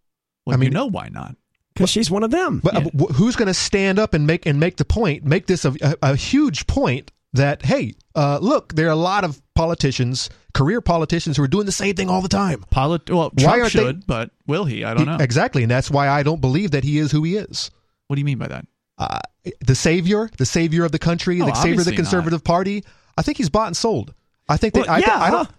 Well, 0.47 0.55
I 0.55 0.57
mean- 0.59 0.69
you 0.71 0.75
know 0.75 0.87
why 0.87 1.09
not? 1.09 1.37
Because 1.75 1.89
she's 1.89 2.11
one 2.11 2.23
of 2.23 2.31
them. 2.31 2.61
But 2.63 2.77
uh, 2.77 2.81
Yeah. 2.93 3.07
wh- 3.07 3.13
who's 3.15 3.35
going 3.35 3.47
to 3.47 3.55
stand 3.55 3.99
up 3.99 4.13
and 4.13 4.27
make 4.27 4.45
and 4.45 4.61
make 4.61 4.77
the 4.77 4.85
point, 4.85 5.25
make 5.25 5.47
this 5.47 5.65
a, 5.65 5.73
a, 5.81 5.95
a 6.03 6.17
huge 6.17 6.67
point 6.67 7.11
that 7.33 7.65
hey, 7.65 7.95
uh, 8.15 8.39
look, 8.43 8.75
there 8.75 8.89
are 8.89 8.91
a 8.91 8.97
lot 8.97 9.25
of 9.25 9.41
politicians, 9.55 10.29
career 10.53 10.83
politicians, 10.83 11.37
who 11.39 11.43
are 11.45 11.49
doing 11.49 11.65
the 11.65 11.73
same 11.73 11.95
thing 11.95 12.11
all 12.11 12.21
the 12.21 12.29
time. 12.29 12.63
Polit- 12.71 13.09
well, 13.09 13.31
Why 13.33 13.43
Trump 13.43 13.63
aren't 13.63 13.73
they- 13.73 13.79
should, 13.81 14.07
but 14.07 14.31
will 14.47 14.65
he? 14.67 14.85
I 14.85 14.93
don't 14.93 15.07
know. 15.07 15.17
Exactly, 15.19 15.63
and 15.63 15.71
that's 15.71 15.91
why 15.91 16.09
I 16.09 16.23
don't 16.23 16.41
believe 16.43 16.73
that 16.73 16.85
he 16.85 16.99
is 16.99 17.11
who 17.11 17.23
he 17.23 17.37
is. 17.37 17.71
What 18.09 18.17
do 18.17 18.21
you 18.21 18.27
mean 18.27 18.37
by 18.39 18.49
that? 18.49 18.67
Uh, 19.03 19.19
the 19.67 19.75
savior, 19.75 20.31
the 20.39 20.47
savior 20.47 20.85
of 20.85 20.93
the 20.93 20.99
country, 20.99 21.41
Oh, 21.43 21.47
the 21.47 21.55
savior 21.55 21.81
of 21.81 21.87
the 21.87 21.97
conservative 21.97 22.45
party. 22.45 22.85
I 23.17 23.23
think 23.23 23.39
he's 23.39 23.49
bought 23.51 23.67
and 23.67 23.77
sold. 23.77 24.15
I 24.49 24.57
think 24.57 24.75
that 24.75 24.87
Well, 24.87 24.97
I, 24.97 24.99
yeah, 24.99 25.21
I 25.21 25.31
don't. 25.31 25.47
huh? 25.47 25.53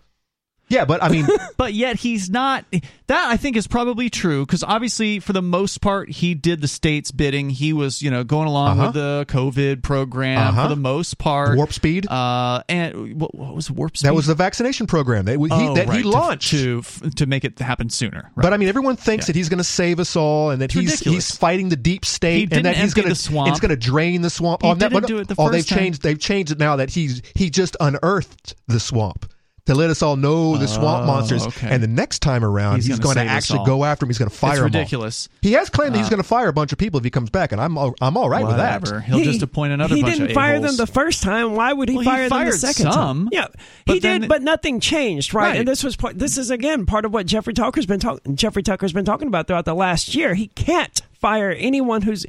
Yeah, 0.74 0.86
but 0.86 1.04
I 1.04 1.10
mean, 1.10 1.28
But 1.58 1.74
yet 1.74 1.98
he's 1.98 2.30
not. 2.30 2.66
That 3.08 3.28
I 3.30 3.38
think 3.38 3.56
is 3.58 3.68
probably 3.68 4.10
true 4.10 4.46
because 4.46 4.64
obviously, 4.64 5.20
for 5.20 5.32
the 5.34 5.42
most 5.42 5.82
part, 5.82 6.10
he 6.10 6.34
did 6.34 6.62
the 6.62 6.68
state's 6.68 7.12
bidding. 7.12 7.50
He 7.50 7.74
was, 7.74 8.02
you 8.02 8.10
know, 8.10 8.24
going 8.24 8.48
along 8.48 8.80
Uh-huh. 8.80 8.88
with 8.88 8.94
the 8.96 9.26
COVID 9.30 9.84
program 9.84 10.40
Uh-huh. 10.40 10.64
for 10.64 10.70
the 10.70 10.76
most 10.82 11.18
part. 11.20 11.56
warp 11.58 11.72
speed. 11.74 12.08
Uh, 12.10 12.64
and 12.68 13.20
what, 13.22 13.36
what 13.36 13.54
was 13.56 13.70
warp 13.70 13.96
speed? 13.98 14.08
that 14.08 14.16
was 14.16 14.26
the 14.26 14.36
vaccination 14.36 14.88
program 14.88 15.26
that, 15.26 15.38
he, 15.38 15.48
Oh, 15.52 15.76
that 15.76 15.88
right, 15.88 16.02
to- 16.02 16.10
launched. 16.10 16.50
to 16.52 16.80
f- 16.84 17.02
to 17.16 17.26
make 17.28 17.44
it 17.46 17.60
happen 17.60 17.90
sooner. 17.90 18.32
Right. 18.36 18.44
But 18.44 18.54
I 18.54 18.58
mean, 18.58 18.68
everyone 18.70 18.96
thinks 18.96 19.26
Yeah. 19.26 19.28
that 19.34 19.36
he's 19.36 19.50
going 19.50 19.60
to 19.60 19.64
save 19.64 20.00
us 20.00 20.16
all, 20.16 20.50
and 20.50 20.62
that 20.62 20.66
It's 20.66 20.74
he's 20.74 20.92
ridiculous. 20.92 21.28
he's 21.30 21.38
fighting 21.38 21.70
the 21.70 21.76
deep 21.76 22.06
state, 22.06 22.50
He 22.52 22.56
and 22.58 22.66
that 22.66 22.78
he's 22.78 22.94
going 22.94 23.10
to 23.10 23.16
swamp. 23.16 23.50
it's 23.50 23.60
going 23.60 23.70
to 23.70 23.76
drain 23.78 24.22
the 24.22 24.30
swamp. 24.30 24.64
He 24.64 24.70
oh, 24.70 24.76
didn't 24.76 24.94
but- 24.94 25.08
do 25.08 25.20
it 25.20 25.28
the 25.28 25.36
oh, 25.38 25.50
they've 25.50 25.66
time. 25.66 25.78
changed. 25.80 26.02
They've 26.02 26.20
changed 26.20 26.52
it 26.52 26.58
now 26.60 26.78
that 26.78 26.90
he's 26.90 27.22
he 27.36 27.50
just 27.52 27.78
unearthed 27.80 28.56
the 28.68 28.80
swamp 28.80 29.26
to 29.65 29.73
let 29.76 29.89
us 29.89 30.02
all 30.02 30.17
know 30.17 30.58
the 30.58 30.67
swamp 30.67 31.04
Oh, 31.04 31.08
monsters. 31.08 31.47
okay. 31.47 31.69
And 31.69 31.82
the 31.82 31.88
next 31.88 32.19
time 32.19 32.43
around, 32.43 32.76
He's 32.76 32.86
he's, 32.88 32.99
gonna 32.99 33.15
going 33.15 33.28
to 33.28 33.32
save 33.32 33.38
us 33.38 33.49
actually 33.52 33.65
go 33.65 33.86
after 33.86 34.04
him. 34.06 34.10
He's 34.10 34.17
going 34.17 34.30
to 34.30 34.36
fire 34.36 34.52
it's 34.52 34.58
them 34.60 34.63
all. 34.76 34.80
ridiculous. 34.82 35.30
He 35.41 35.54
has 35.54 35.69
claimed 35.69 35.93
that 35.95 35.99
he's 35.99 36.08
Uh, 36.08 36.10
going 36.12 36.21
to 36.21 36.28
fire 36.28 36.49
a 36.49 36.54
bunch 36.54 36.73
of 36.73 36.78
people 36.78 36.97
if 36.97 37.04
he 37.06 37.10
comes 37.10 37.30
back, 37.30 37.54
and 37.54 37.62
I'm 37.62 37.78
all, 37.78 37.95
I'm 38.02 38.17
all 38.17 38.30
right 38.30 38.43
Whatever. 38.43 38.80
with 38.82 38.91
that. 38.91 39.04
He'll 39.06 39.19
He- 39.19 39.23
just 39.23 39.41
appoint 39.41 39.71
another 39.71 39.95
He 39.95 40.02
bunch 40.02 40.15
didn't 40.15 40.32
of 40.32 40.34
fire 40.36 40.60
them 40.60 40.76
the 40.76 40.86
first 40.88 41.23
time. 41.23 41.56
Why 41.56 41.71
would 41.71 41.88
he 41.88 41.95
Well, 41.95 42.04
he 42.04 42.10
fire 42.10 42.28
them 42.30 42.45
the 42.47 42.52
second 42.58 42.91
some, 42.91 42.93
time? 43.26 43.30
Yeah, 43.32 43.47
but 43.86 43.93
he 43.93 43.99
then- 43.99 44.21
did, 44.21 44.28
but 44.30 44.41
nothing 44.41 44.82
changed, 44.82 45.34
right? 45.34 45.43
Right. 45.49 45.58
And 45.60 45.67
this 45.67 45.82
was 45.84 45.95
part, 45.95 46.19
this 46.19 46.38
is 46.38 46.49
again 46.52 46.86
part 46.86 47.06
of 47.06 47.13
what 47.13 47.26
Jeffrey 47.26 47.54
Tucker's 47.54 47.86
been 47.86 47.99
talking. 48.02 48.36
Jeffrey 48.36 48.63
Tucker's 48.63 48.91
been 48.93 49.06
talking 49.06 49.30
about 49.30 49.47
throughout 49.47 49.65
the 49.65 49.76
last 49.76 50.13
year. 50.13 50.34
He 50.36 50.47
can't 50.47 51.02
fire 51.13 51.52
anyone 51.52 52.02
who's. 52.02 52.26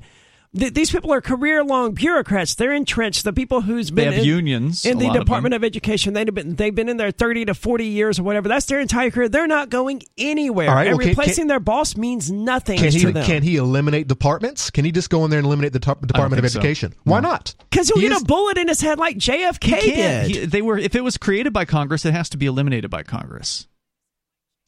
Th- 0.56 0.72
these 0.72 0.90
people 0.90 1.12
are 1.12 1.20
career-long 1.20 1.94
bureaucrats. 1.94 2.54
They're 2.54 2.72
entrenched. 2.72 3.24
The 3.24 3.32
people 3.32 3.60
who's 3.62 3.90
They 3.90 4.04
been 4.04 4.12
have 4.12 4.22
in, 4.22 4.24
unions, 4.28 4.84
in 4.84 4.98
the 4.98 5.06
lot 5.06 5.16
of 5.16 5.24
Department 5.24 5.54
of, 5.54 5.64
Education. 5.64 6.14
They've 6.14 6.32
been 6.32 6.54
they've 6.54 6.74
been 6.74 6.88
in 6.88 6.96
there 6.96 7.10
thirty 7.10 7.44
to 7.46 7.54
forty 7.54 7.86
years 7.86 8.18
or 8.20 8.22
whatever. 8.22 8.48
That's 8.48 8.66
their 8.66 8.78
entire 8.78 9.10
career. 9.10 9.28
They're 9.28 9.48
not 9.48 9.68
going 9.68 10.02
anywhere. 10.16 10.68
All 10.68 10.74
right, 10.76 10.86
and 10.86 10.96
well, 10.96 11.00
can- 11.04 11.08
replacing 11.08 11.42
can- 11.42 11.48
their 11.48 11.58
boss 11.60 11.96
means 11.96 12.30
nothing 12.30 12.78
Can 12.78 12.92
to 12.92 12.98
he 12.98 13.04
them. 13.10 13.24
can 13.26 13.42
he 13.42 13.56
eliminate 13.56 14.06
departments? 14.06 14.70
Can 14.70 14.84
he 14.84 14.92
just 14.92 15.10
go 15.10 15.24
in 15.24 15.30
there 15.30 15.38
and 15.40 15.46
eliminate 15.46 15.72
the 15.72 15.80
top- 15.80 16.06
Department 16.06 16.38
of 16.38 16.44
think 16.44 16.52
so. 16.52 16.60
Education? 16.60 16.94
Why 17.02 17.18
not? 17.20 17.54
Because 17.70 17.88
he'll 17.88 17.96
He 17.96 18.02
get 18.08 18.12
is- 18.16 18.22
a 18.22 18.24
bullet 18.24 18.56
in 18.56 18.68
his 18.68 18.80
head 18.80 18.98
like 18.98 19.16
JFK 19.18 19.80
He 19.80 19.90
did. 19.90 20.30
He- 20.30 20.44
they 20.46 20.62
were 20.62 20.78
if 20.78 20.94
it 20.94 21.02
was 21.02 21.16
created 21.18 21.52
by 21.52 21.64
Congress, 21.64 22.04
it 22.04 22.12
has 22.12 22.28
to 22.28 22.36
be 22.36 22.46
eliminated 22.46 22.90
by 22.90 23.02
Congress. 23.02 23.66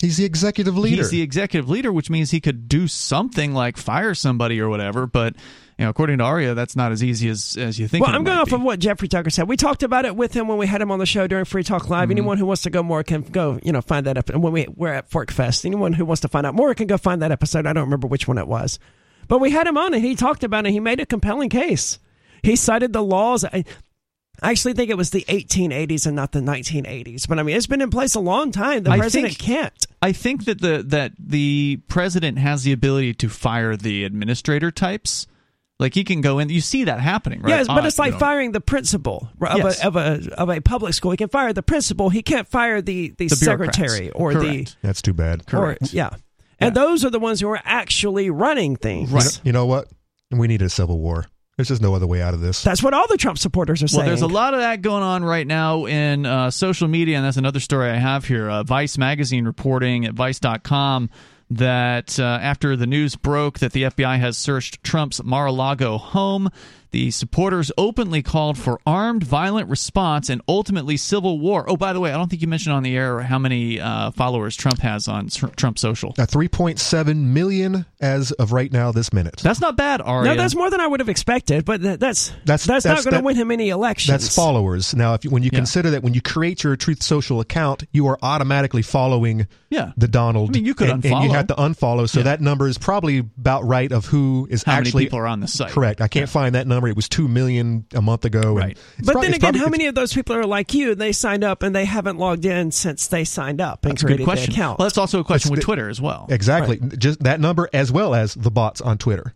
He's 0.03 0.19
the 0.19 0.25
executive 0.27 0.77
leader. 0.77 0.97
He's 0.97 1.11
the 1.11 1.23
executive 1.23 1.71
leader, 1.71 1.91
which 1.91 2.11
means 2.11 2.31
he 2.31 2.41
could 2.41 2.69
do 2.69 2.87
something 2.87 3.55
like 3.55 3.77
fire 3.79 4.15
somebody 4.15 4.61
or 4.61 4.69
whatever. 4.69 5.07
But 5.07 5.37
you 5.79 5.85
know, 5.85 5.91
according 5.91 6.19
to 6.19 6.25
Aria, 6.25 6.55
that's 6.55 6.75
not 6.75 6.91
as 6.91 7.05
easy 7.05 7.29
as 7.29 7.57
as 7.59 7.79
you 7.79 7.87
think. 7.87 8.05
Well, 8.05 8.15
I'm 8.15 8.25
going 8.25 8.39
off 8.39 8.49
be. 8.49 8.55
of 8.55 8.63
what 8.63 8.79
Jeffrey 8.79 9.09
Tucker 9.09 9.29
said. 9.29 9.47
We 9.47 9.57
talked 9.57 9.83
about 9.83 10.07
it 10.07 10.17
with 10.17 10.33
him 10.33 10.49
when 10.49 10.57
we 10.57 10.67
had 10.67 10.81
him 10.81 10.91
on 10.91 10.99
the 10.99 11.07
show 11.07 11.27
during 11.27 11.45
Free 11.45 11.63
Talk 11.63 11.91
Live. 11.91 12.05
Mm-hmm. 12.05 12.13
Anyone 12.13 12.39
who 12.39 12.47
wants 12.47 12.63
to 12.63 12.71
go 12.71 12.83
more 12.83 13.03
can 13.03 13.21
go, 13.23 13.59
you 13.63 13.73
know, 13.73 13.83
find 13.83 14.07
that 14.07 14.17
up. 14.17 14.31
And 14.31 14.43
when 14.43 14.53
we 14.55 14.67
we're 14.75 14.93
at 14.93 15.11
Fork 15.11 15.31
Fest, 15.31 15.67
anyone 15.67 15.93
who 15.93 16.05
wants 16.07 16.23
to 16.23 16.29
find 16.29 16.47
out 16.47 16.55
more 16.55 16.75
can 16.75 16.87
go 16.87 16.97
find 16.97 17.21
that 17.21 17.31
episode. 17.31 17.67
I 17.67 17.75
don't 17.75 17.85
remember 17.85 18.07
which 18.07 18.27
one 18.27 18.39
it 18.39 18.49
was, 18.49 18.79
but 19.29 19.39
we 19.39 19.51
had 19.51 19.67
him 19.67 19.77
on 19.77 19.93
and 19.93 20.03
he 20.03 20.15
talked 20.15 20.45
about 20.45 20.67
it. 20.67 20.73
He 20.73 20.81
made 20.81 21.01
a 21.01 21.07
compelling 21.07 21.51
case. 21.51 21.99
He 22.43 22.57
cited 22.57 22.93
the 22.95 23.03
laws. 23.03 23.45
I, 23.45 23.65
I 24.43 24.51
actually 24.51 24.75
think 24.75 24.91
it 24.91 24.97
was 24.97 25.11
the 25.11 25.25
1880s 25.29 26.07
and 26.07 26.15
not 26.17 26.33
the 26.33 26.41
1980s. 26.41 27.27
But 27.29 27.39
I 27.39 27.43
mean, 27.43 27.57
it's 27.57 27.67
been 27.67 27.81
in 27.83 27.91
place 27.91 28.15
a 28.15 28.21
long 28.21 28.51
time. 28.51 28.83
The 28.85 28.91
I 28.93 28.99
president 28.99 29.35
think- 29.35 29.39
can't. 29.41 29.87
I 30.01 30.13
think 30.13 30.45
that 30.47 30.61
the 30.61 30.83
that 30.87 31.13
the 31.19 31.81
president 31.89 32.39
has 32.39 32.63
the 32.65 32.73
ability 32.73 33.13
to 33.15 33.29
fire 33.29 33.77
the 33.77 34.05
administrator 34.05 34.71
types. 34.71 35.27
Like 35.79 35.93
he 35.95 36.05
can 36.05 36.23
go 36.23 36.39
in. 36.39 36.49
You 36.49 36.63
see 36.63 36.85
that 36.85 37.01
happening, 37.01 37.43
right? 37.43 37.51
Yes, 37.51 37.67
but 37.69 37.85
Ah, 37.85 37.87
it's 37.87 37.99
like 37.99 38.19
firing 38.19 38.53
the 38.53 38.63
principal 38.63 39.29
of, 39.43 39.59
Yes. 39.59 39.83
a, 39.85 39.87
of 39.89 39.97
a 39.97 40.21
of 40.39 40.49
a 40.49 40.61
public 40.61 40.95
school. 40.95 41.11
He 41.11 41.19
can 41.19 41.29
fire 41.29 41.53
the 41.53 41.63
principal. 41.63 42.09
He 42.09 42.23
can't 42.23 42.49
fire 42.49 42.81
the 42.81 43.15
the, 43.19 43.29
The 43.29 43.37
secretary 43.37 44.11
or 44.13 44.35
the 44.35 44.67
That's 44.83 45.03
too 45.03 45.13
bad. 45.13 45.41
or 45.41 45.45
Correct. 45.77 45.93
yeah. 45.93 46.11
And 46.59 46.75
Yeah. 46.75 46.83
those 46.83 47.05
are 47.05 47.11
the 47.11 47.19
ones 47.21 47.41
who 47.41 47.49
are 47.51 47.61
actually 47.65 48.31
running 48.31 48.77
things. 48.77 49.11
You 49.13 49.19
know, 49.19 49.31
you 49.45 49.53
know 49.53 49.67
what? 49.67 49.89
We 50.31 50.47
need 50.49 50.63
a 50.63 50.71
civil 50.71 50.99
war. 50.99 51.27
There's 51.59 51.69
just 51.69 51.81
no 51.83 51.95
other 51.95 52.07
way 52.07 52.21
out 52.23 52.33
of 52.35 52.41
this. 52.41 52.63
That's 52.63 52.83
what 52.83 52.93
all 52.95 53.07
the 53.09 53.17
Trump 53.17 53.39
supporters 53.39 53.83
are 53.83 53.89
saying. 53.89 53.99
Well, 54.01 54.07
there's 54.09 54.23
a 54.23 54.27
lot 54.27 54.53
of 54.55 54.61
that 54.61 54.83
going 54.83 55.03
on 55.03 55.25
right 55.25 55.47
now 55.47 55.87
in 55.87 56.27
uh, 56.27 56.51
social 56.51 56.87
media, 56.89 57.17
and 57.17 57.25
that's 57.25 57.37
another 57.39 57.61
story 57.61 57.91
I 57.91 57.97
have 57.97 58.27
here. 58.27 58.49
Uh, 58.51 58.63
Vice 58.63 58.99
magazine 58.99 59.45
reporting 59.47 60.05
at 60.07 60.13
Vice.com 60.15 61.09
that 61.51 62.19
uh, 62.19 62.25
after 62.25 62.77
the 62.77 62.87
news 62.87 63.17
broke 63.17 63.61
that 63.61 63.73
the 63.73 63.85
FBI 63.85 64.19
has 64.19 64.37
searched 64.37 64.83
Trump's 64.83 65.23
Mar-a-Lago 65.23 65.99
home, 65.99 66.51
The 66.97 67.11
supporters 67.11 67.71
openly 67.77 68.23
called 68.23 68.57
for 68.57 68.81
armed, 68.87 69.23
violent 69.23 69.69
response 69.69 70.31
and 70.31 70.41
ultimately 70.49 70.97
civil 70.97 71.39
war. 71.39 71.69
Oh, 71.69 71.77
by 71.77 71.93
the 71.93 72.01
way, 72.01 72.11
I 72.11 72.17
don't 72.17 72.31
think 72.31 72.41
you 72.41 72.49
mentioned 72.49 72.75
on 72.75 72.83
the 72.83 72.97
air 72.97 73.21
how 73.21 73.39
many 73.39 73.79
uh, 73.79 74.13
followers 74.13 74.57
Trump 74.57 74.79
has 74.79 75.07
on 75.07 75.29
Trump 75.29 75.79
Social. 75.79 76.15
Uh, 76.19 76.25
3.7 76.25 77.17
million 77.19 77.85
as 78.01 78.33
of 78.33 78.53
right 78.53 78.73
now, 78.73 78.93
this 78.93 79.13
minute. 79.13 79.37
That's 79.43 79.61
not 79.61 79.77
bad, 79.77 80.01
Aria. 80.01 80.31
No, 80.31 80.37
that's 80.37 80.55
more 80.55 80.71
than 80.71 80.81
I 80.81 80.87
would 80.87 81.01
have 81.01 81.11
expected, 81.11 81.67
but 81.67 81.83
that's 81.83 81.99
that's, 81.99 82.65
that's, 82.65 82.65
that's 82.65 82.87
not 82.87 83.05
going 83.05 83.21
to 83.21 83.27
win 83.27 83.37
him 83.37 83.51
any 83.51 83.69
elections. 83.69 84.09
That's 84.09 84.35
followers. 84.35 84.95
Now, 84.95 85.13
if 85.13 85.23
you, 85.23 85.29
when 85.29 85.43
you 85.43 85.51
yeah. 85.53 85.59
consider 85.59 85.91
that 85.91 86.03
when 86.03 86.15
you 86.15 86.23
create 86.23 86.65
your 86.65 86.77
Truth 86.77 87.03
Social 87.03 87.41
account, 87.41 87.85
you 87.93 88.07
are 88.07 88.19
automatically 88.23 88.81
following 88.81 89.47
yeah. 89.69 89.93
the 89.99 90.09
Donald. 90.09 90.49
I 90.49 90.53
mean, 90.53 90.65
you 90.65 90.75
could 90.75 90.89
and, 90.89 91.03
unfollow. 91.03 91.17
And 91.17 91.25
you 91.25 91.33
have 91.33 91.49
to 91.49 91.55
unfollow, 91.57 92.09
so 92.09 92.21
yeah. 92.21 92.25
that 92.25 92.41
number 92.41 92.67
is 92.67 92.79
probably 92.79 93.19
about 93.19 93.65
right 93.65 93.93
of 93.93 94.07
who 94.07 94.49
is 94.51 94.63
how 94.63 94.73
actually 94.73 95.05
people 95.05 95.19
are 95.19 95.27
on 95.27 95.41
the 95.41 95.49
site. 95.49 95.73
Correct. 95.73 96.01
I 96.01 96.09
can't 96.09 96.23
yeah. 96.23 96.33
find 96.33 96.55
that 96.55 96.67
number. 96.67 96.86
It 96.91 96.97
was 96.97 97.09
2 97.09 97.29
million 97.29 97.87
a 97.95 98.03
month 98.03 98.25
ago. 98.25 98.55
Right. 98.55 98.79
But 98.99 99.13
probably, 99.13 99.29
then 99.29 99.35
again, 99.35 99.55
how 99.55 99.69
many 99.69 99.87
of 99.87 99.95
those 99.95 100.13
people 100.13 100.37
are 100.37 100.47
like 100.47 100.75
you? 100.75 100.95
They 100.95 101.13
signed 101.13 101.45
up 101.45 101.63
and 101.63 101.75
they 101.75 101.85
haven't 101.85 102.19
logged 102.19 102.45
in 102.45 102.71
since 102.71 103.07
they 103.09 103.25
signed 103.25 103.61
up 103.61 103.85
and 103.85 103.93
that's 103.93 104.03
created 104.03 104.23
a 104.23 104.25
good 104.25 104.31
question. 104.31 104.51
the 104.53 104.57
account. 104.57 104.79
Well, 104.79 104.87
that's 104.87 104.99
also 104.99 105.21
a 105.21 105.25
question 105.25 105.51
with 105.51 105.61
Twitter 105.61 105.89
as 105.89 106.01
well. 106.01 106.27
Exactly. 106.31 106.79
Right. 106.81 106.99
Just 106.99 107.21
that 107.25 107.41
number 107.41 107.69
as 107.73 107.91
well 107.93 108.15
as 108.15 108.35
the 108.35 108.51
bots 108.51 108.81
on 108.81 108.99
Twitter. 108.99 109.35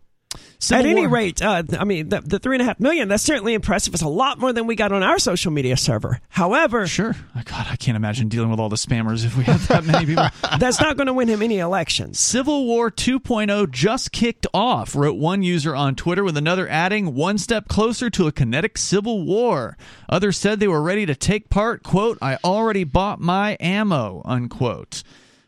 Civil 0.61 0.85
At 0.85 0.89
any 0.91 1.07
War. 1.07 1.09
rate, 1.09 1.41
uh, 1.41 1.63
I 1.79 1.85
mean, 1.85 2.09
the, 2.09 2.21
the, 2.21 2.37
three 2.37 2.55
and 2.55 2.61
a 2.61 2.65
half 2.65 2.79
million, 2.79 3.07
that's 3.07 3.23
certainly 3.23 3.55
impressive. 3.55 3.95
It's 3.95 4.03
a 4.03 4.07
lot 4.07 4.37
more 4.37 4.53
than 4.53 4.67
we 4.67 4.75
got 4.75 4.91
on 4.91 5.01
our 5.01 5.17
social 5.17 5.51
media 5.51 5.75
server. 5.75 6.19
However. 6.29 6.85
Sure. 6.85 7.15
Oh, 7.35 7.41
God, 7.43 7.65
I 7.67 7.75
can't 7.77 7.95
imagine 7.95 8.29
dealing 8.29 8.51
with 8.51 8.59
all 8.59 8.69
the 8.69 8.75
spammers 8.75 9.25
if 9.25 9.35
we 9.35 9.43
have 9.45 9.67
that 9.69 9.85
many 9.85 10.05
people. 10.05 10.27
that's 10.59 10.79
not 10.79 10.97
going 10.97 11.07
to 11.07 11.13
win 11.13 11.27
him 11.29 11.41
any 11.41 11.57
elections. 11.57 12.19
Civil 12.19 12.67
War 12.67 12.91
2.0 12.91 13.71
just 13.71 14.11
kicked 14.11 14.45
off, 14.53 14.95
wrote 14.95 15.17
one 15.17 15.41
user 15.41 15.75
on 15.75 15.95
Twitter, 15.95 16.23
with 16.23 16.37
another 16.37 16.69
adding, 16.69 17.15
one 17.15 17.39
step 17.39 17.67
closer 17.67 18.11
to 18.11 18.27
a 18.27 18.31
kinetic 18.31 18.77
civil 18.77 19.25
war. 19.25 19.77
Others 20.09 20.37
said 20.37 20.59
they 20.59 20.67
were 20.67 20.83
ready 20.83 21.07
to 21.07 21.15
take 21.15 21.49
part, 21.49 21.81
quote, 21.81 22.19
I 22.21 22.37
already 22.43 22.83
bought 22.83 23.19
my 23.19 23.57
ammo, 23.59 24.21
unquote. 24.25 25.01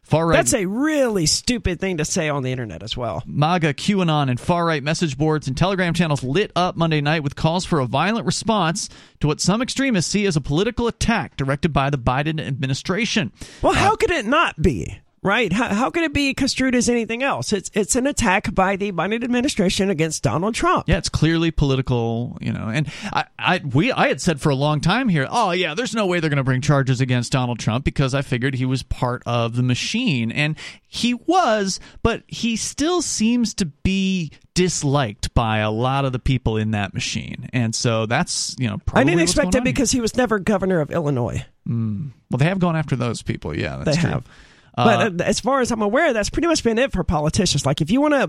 Far 0.03 0.27
right. 0.27 0.35
That's 0.35 0.53
a 0.53 0.65
really 0.65 1.25
stupid 1.25 1.79
thing 1.79 1.97
to 1.97 2.05
say 2.05 2.29
on 2.29 2.43
the 2.43 2.51
internet 2.51 2.83
as 2.83 2.95
well. 2.95 3.23
MAGA, 3.25 3.73
QAnon, 3.73 4.29
and 4.29 4.39
far 4.39 4.65
right 4.65 4.83
message 4.83 5.17
boards 5.17 5.47
and 5.47 5.57
Telegram 5.57 5.93
channels 5.93 6.23
lit 6.23 6.51
up 6.55 6.75
Monday 6.75 7.01
night 7.01 7.23
with 7.23 7.35
calls 7.35 7.65
for 7.65 7.79
a 7.79 7.85
violent 7.85 8.25
response 8.25 8.89
to 9.21 9.27
what 9.27 9.39
some 9.39 9.61
extremists 9.61 10.11
see 10.11 10.25
as 10.25 10.35
a 10.35 10.41
political 10.41 10.87
attack 10.87 11.37
directed 11.37 11.71
by 11.71 11.89
the 11.89 11.97
Biden 11.97 12.45
administration. 12.45 13.31
Well, 13.61 13.73
how 13.73 13.93
uh, 13.93 13.95
could 13.95 14.11
it 14.11 14.25
not 14.25 14.61
be? 14.61 14.99
Right? 15.23 15.51
How, 15.51 15.73
how 15.73 15.89
can 15.89 16.03
it 16.03 16.13
be 16.13 16.33
construed 16.33 16.75
as 16.75 16.89
anything 16.89 17.23
else? 17.23 17.53
It's 17.53 17.71
it's 17.73 17.95
an 17.95 18.05
attack 18.05 18.53
by 18.53 18.75
the 18.75 18.91
Biden 18.91 19.23
administration 19.23 19.89
against 19.89 20.23
Donald 20.23 20.53
Trump. 20.53 20.87
Yeah, 20.87 20.97
it's 20.97 21.09
clearly 21.09 21.51
political, 21.51 22.37
you 22.41 22.51
know. 22.51 22.67
And 22.67 22.91
I, 23.11 23.25
I 23.39 23.61
we 23.63 23.91
I 23.91 24.09
had 24.09 24.21
said 24.21 24.41
for 24.41 24.49
a 24.49 24.55
long 24.55 24.81
time 24.81 25.09
here, 25.09 25.27
oh 25.29 25.51
yeah, 25.51 25.73
there's 25.73 25.95
no 25.95 26.05
way 26.05 26.19
they're 26.19 26.29
going 26.29 26.37
to 26.37 26.43
bring 26.43 26.61
charges 26.61 27.01
against 27.01 27.31
Donald 27.31 27.59
Trump 27.59 27.85
because 27.85 28.13
I 28.13 28.21
figured 28.21 28.55
he 28.55 28.65
was 28.65 28.83
part 28.83 29.23
of 29.25 29.55
the 29.55 29.63
machine, 29.63 30.31
and 30.31 30.57
he 30.87 31.13
was, 31.13 31.79
but 32.03 32.23
he 32.27 32.55
still 32.55 33.01
seems 33.01 33.53
to 33.55 33.65
be 33.65 34.31
disliked 34.53 35.33
by 35.33 35.57
a 35.57 35.71
lot 35.71 36.05
of 36.05 36.11
the 36.11 36.19
people 36.19 36.57
in 36.57 36.71
that 36.71 36.93
machine, 36.93 37.49
and 37.53 37.73
so 37.73 38.05
that's 38.05 38.55
you 38.59 38.67
know. 38.67 38.79
I 38.93 39.03
didn't 39.03 39.21
expect 39.21 39.55
it 39.55 39.63
because 39.63 39.91
here. 39.91 39.99
he 39.99 40.01
was 40.01 40.15
never 40.15 40.37
governor 40.39 40.79
of 40.81 40.91
Illinois. 40.91 41.45
Mm. 41.67 42.11
Well, 42.29 42.37
they 42.37 42.45
have 42.45 42.59
gone 42.59 42.75
after 42.75 42.95
those 42.95 43.21
people. 43.21 43.57
Yeah, 43.57 43.77
that's 43.83 43.97
they 43.97 44.01
true. 44.01 44.11
have. 44.11 44.27
But 44.75 45.21
uh, 45.21 45.23
as 45.23 45.39
far 45.39 45.61
as 45.61 45.71
I'm 45.71 45.81
aware, 45.81 46.13
that's 46.13 46.29
pretty 46.29 46.47
much 46.47 46.63
been 46.63 46.79
it 46.79 46.91
for 46.91 47.03
politicians. 47.03 47.65
Like, 47.65 47.79
if 47.81 47.91
you 47.91 48.01
want 48.01 48.13
to 48.15 48.27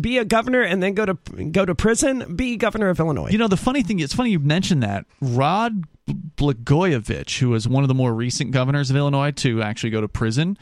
be 0.00 0.18
a 0.18 0.24
governor 0.24 0.62
and 0.62 0.82
then 0.82 0.94
go 0.94 1.04
to 1.04 1.14
go 1.50 1.64
to 1.64 1.74
prison, 1.74 2.34
be 2.34 2.56
governor 2.56 2.88
of 2.88 2.98
Illinois. 2.98 3.28
You 3.30 3.38
know, 3.38 3.48
the 3.48 3.58
funny 3.58 3.82
thing, 3.82 4.00
it's 4.00 4.14
funny 4.14 4.30
you 4.30 4.38
mentioned 4.38 4.82
that. 4.82 5.04
Rod 5.20 5.84
Blagojevich, 6.08 7.38
who 7.38 7.50
was 7.50 7.68
one 7.68 7.84
of 7.84 7.88
the 7.88 7.94
more 7.94 8.14
recent 8.14 8.52
governors 8.52 8.90
of 8.90 8.96
Illinois 8.96 9.32
to 9.32 9.62
actually 9.62 9.90
go 9.90 10.00
to 10.00 10.08
prison, 10.08 10.56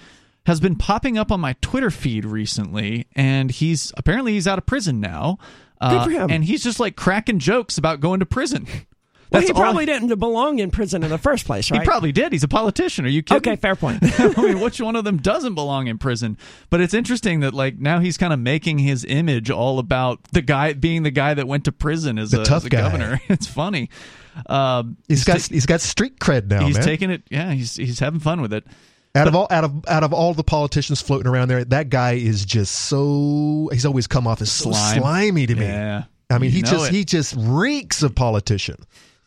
has 0.47 0.61
been 0.61 0.75
popping 0.75 1.17
up 1.17 1.31
on 1.31 1.41
my 1.41 1.55
Twitter 1.61 1.91
feed 1.91 2.25
recently, 2.25 3.07
and 3.15 3.51
he's 3.51 3.93
apparently 3.97 4.33
he's 4.33 4.49
out 4.49 4.59
of 4.59 4.67
prison 4.67 5.01
now. 5.01 5.39
Uh, 5.81 6.05
Good 6.05 6.05
for 6.05 6.11
him. 6.11 6.31
And 6.31 6.45
he's 6.45 6.63
just 6.63 6.79
like 6.81 6.97
cracking 6.97 7.39
jokes 7.39 7.79
about 7.79 8.01
going 8.01 8.21
to 8.21 8.27
prison. 8.27 8.67
Well, 9.31 9.43
he 9.43 9.53
probably 9.53 9.87
didn't 9.87 10.19
belong 10.19 10.59
in 10.59 10.71
prison 10.71 11.03
in 11.05 11.11
the 11.11 11.19
first 11.19 11.47
place, 11.47 11.71
right? 11.71 11.81
He 11.81 11.87
probably 11.87 12.11
did. 12.13 12.33
He's 12.33 12.43
a 12.43 12.49
politician. 12.49 13.05
Are 13.05 13.09
you 13.09 13.23
kidding? 13.23 13.53
Okay, 13.53 13.57
fair 13.57 13.77
point. 13.77 13.99
I 14.21 14.35
mean, 14.43 14.61
which 14.61 14.81
one 14.81 14.97
of 14.97 15.05
them 15.05 15.19
doesn't 15.19 15.55
belong 15.55 15.87
in 15.87 15.99
prison? 15.99 16.37
But 16.69 16.81
it's 16.81 16.95
interesting 16.95 17.41
that 17.41 17.55
like 17.55 17.79
now 17.79 18.01
he's 18.01 18.17
kind 18.19 18.33
of 18.33 18.41
making 18.41 18.79
his 18.79 19.05
image 19.05 19.51
all 19.51 19.79
about 19.79 20.21
the 20.33 20.43
guy 20.43 20.73
being 20.73 21.05
the 21.05 21.11
guy 21.13 21.35
that 21.35 21.47
went 21.47 21.65
to 21.67 21.73
prison 21.73 22.19
as 22.19 22.33
the 22.33 22.43
a, 22.43 22.45
tough 22.45 22.59
as 22.63 22.65
a 22.67 22.71
guy. 22.71 22.81
governor. 22.83 23.21
It's 23.29 23.47
funny. 23.47 23.89
Um, 24.47 24.97
he's, 25.09 25.19
he's 25.19 25.25
got 25.25 25.39
ta- 25.41 25.47
he's 25.55 25.67
got 25.67 25.81
street 25.81 26.19
cred 26.19 26.49
now. 26.49 26.65
He's 26.67 26.77
man. 26.77 26.85
taking 26.85 27.11
it. 27.11 27.23
Yeah, 27.31 27.53
he's 27.53 27.77
he's 27.77 27.99
having 27.99 28.21
fun 28.21 28.41
with 28.41 28.53
it. 28.53 28.65
Out 29.15 29.27
of 29.29 29.35
all 29.35 29.49
out 29.51 29.65
of 29.65 29.85
out 29.89 30.05
of 30.05 30.13
all 30.13 30.35
the 30.35 30.45
politicians 30.45 31.01
floating 31.03 31.27
around 31.27 31.49
there, 31.49 31.65
that 31.65 31.89
guy 31.89 32.13
is 32.13 32.45
just 32.45 32.73
so 32.75 33.69
he's 33.73 33.85
always 33.87 34.07
come 34.07 34.27
off 34.27 34.41
as 34.41 34.51
so 34.53 34.71
Slime. 34.71 35.01
slimy 35.01 35.47
to 35.47 35.55
me. 35.57 35.67
Yeah. 35.67 36.05
I 36.31 36.39
mean, 36.39 36.51
You 36.51 36.57
he 36.59 36.63
just 36.63 36.89
it. 36.89 36.95
he 36.95 37.05
just 37.05 37.35
reeks 37.37 38.03
of 38.05 38.15
politician. 38.15 38.77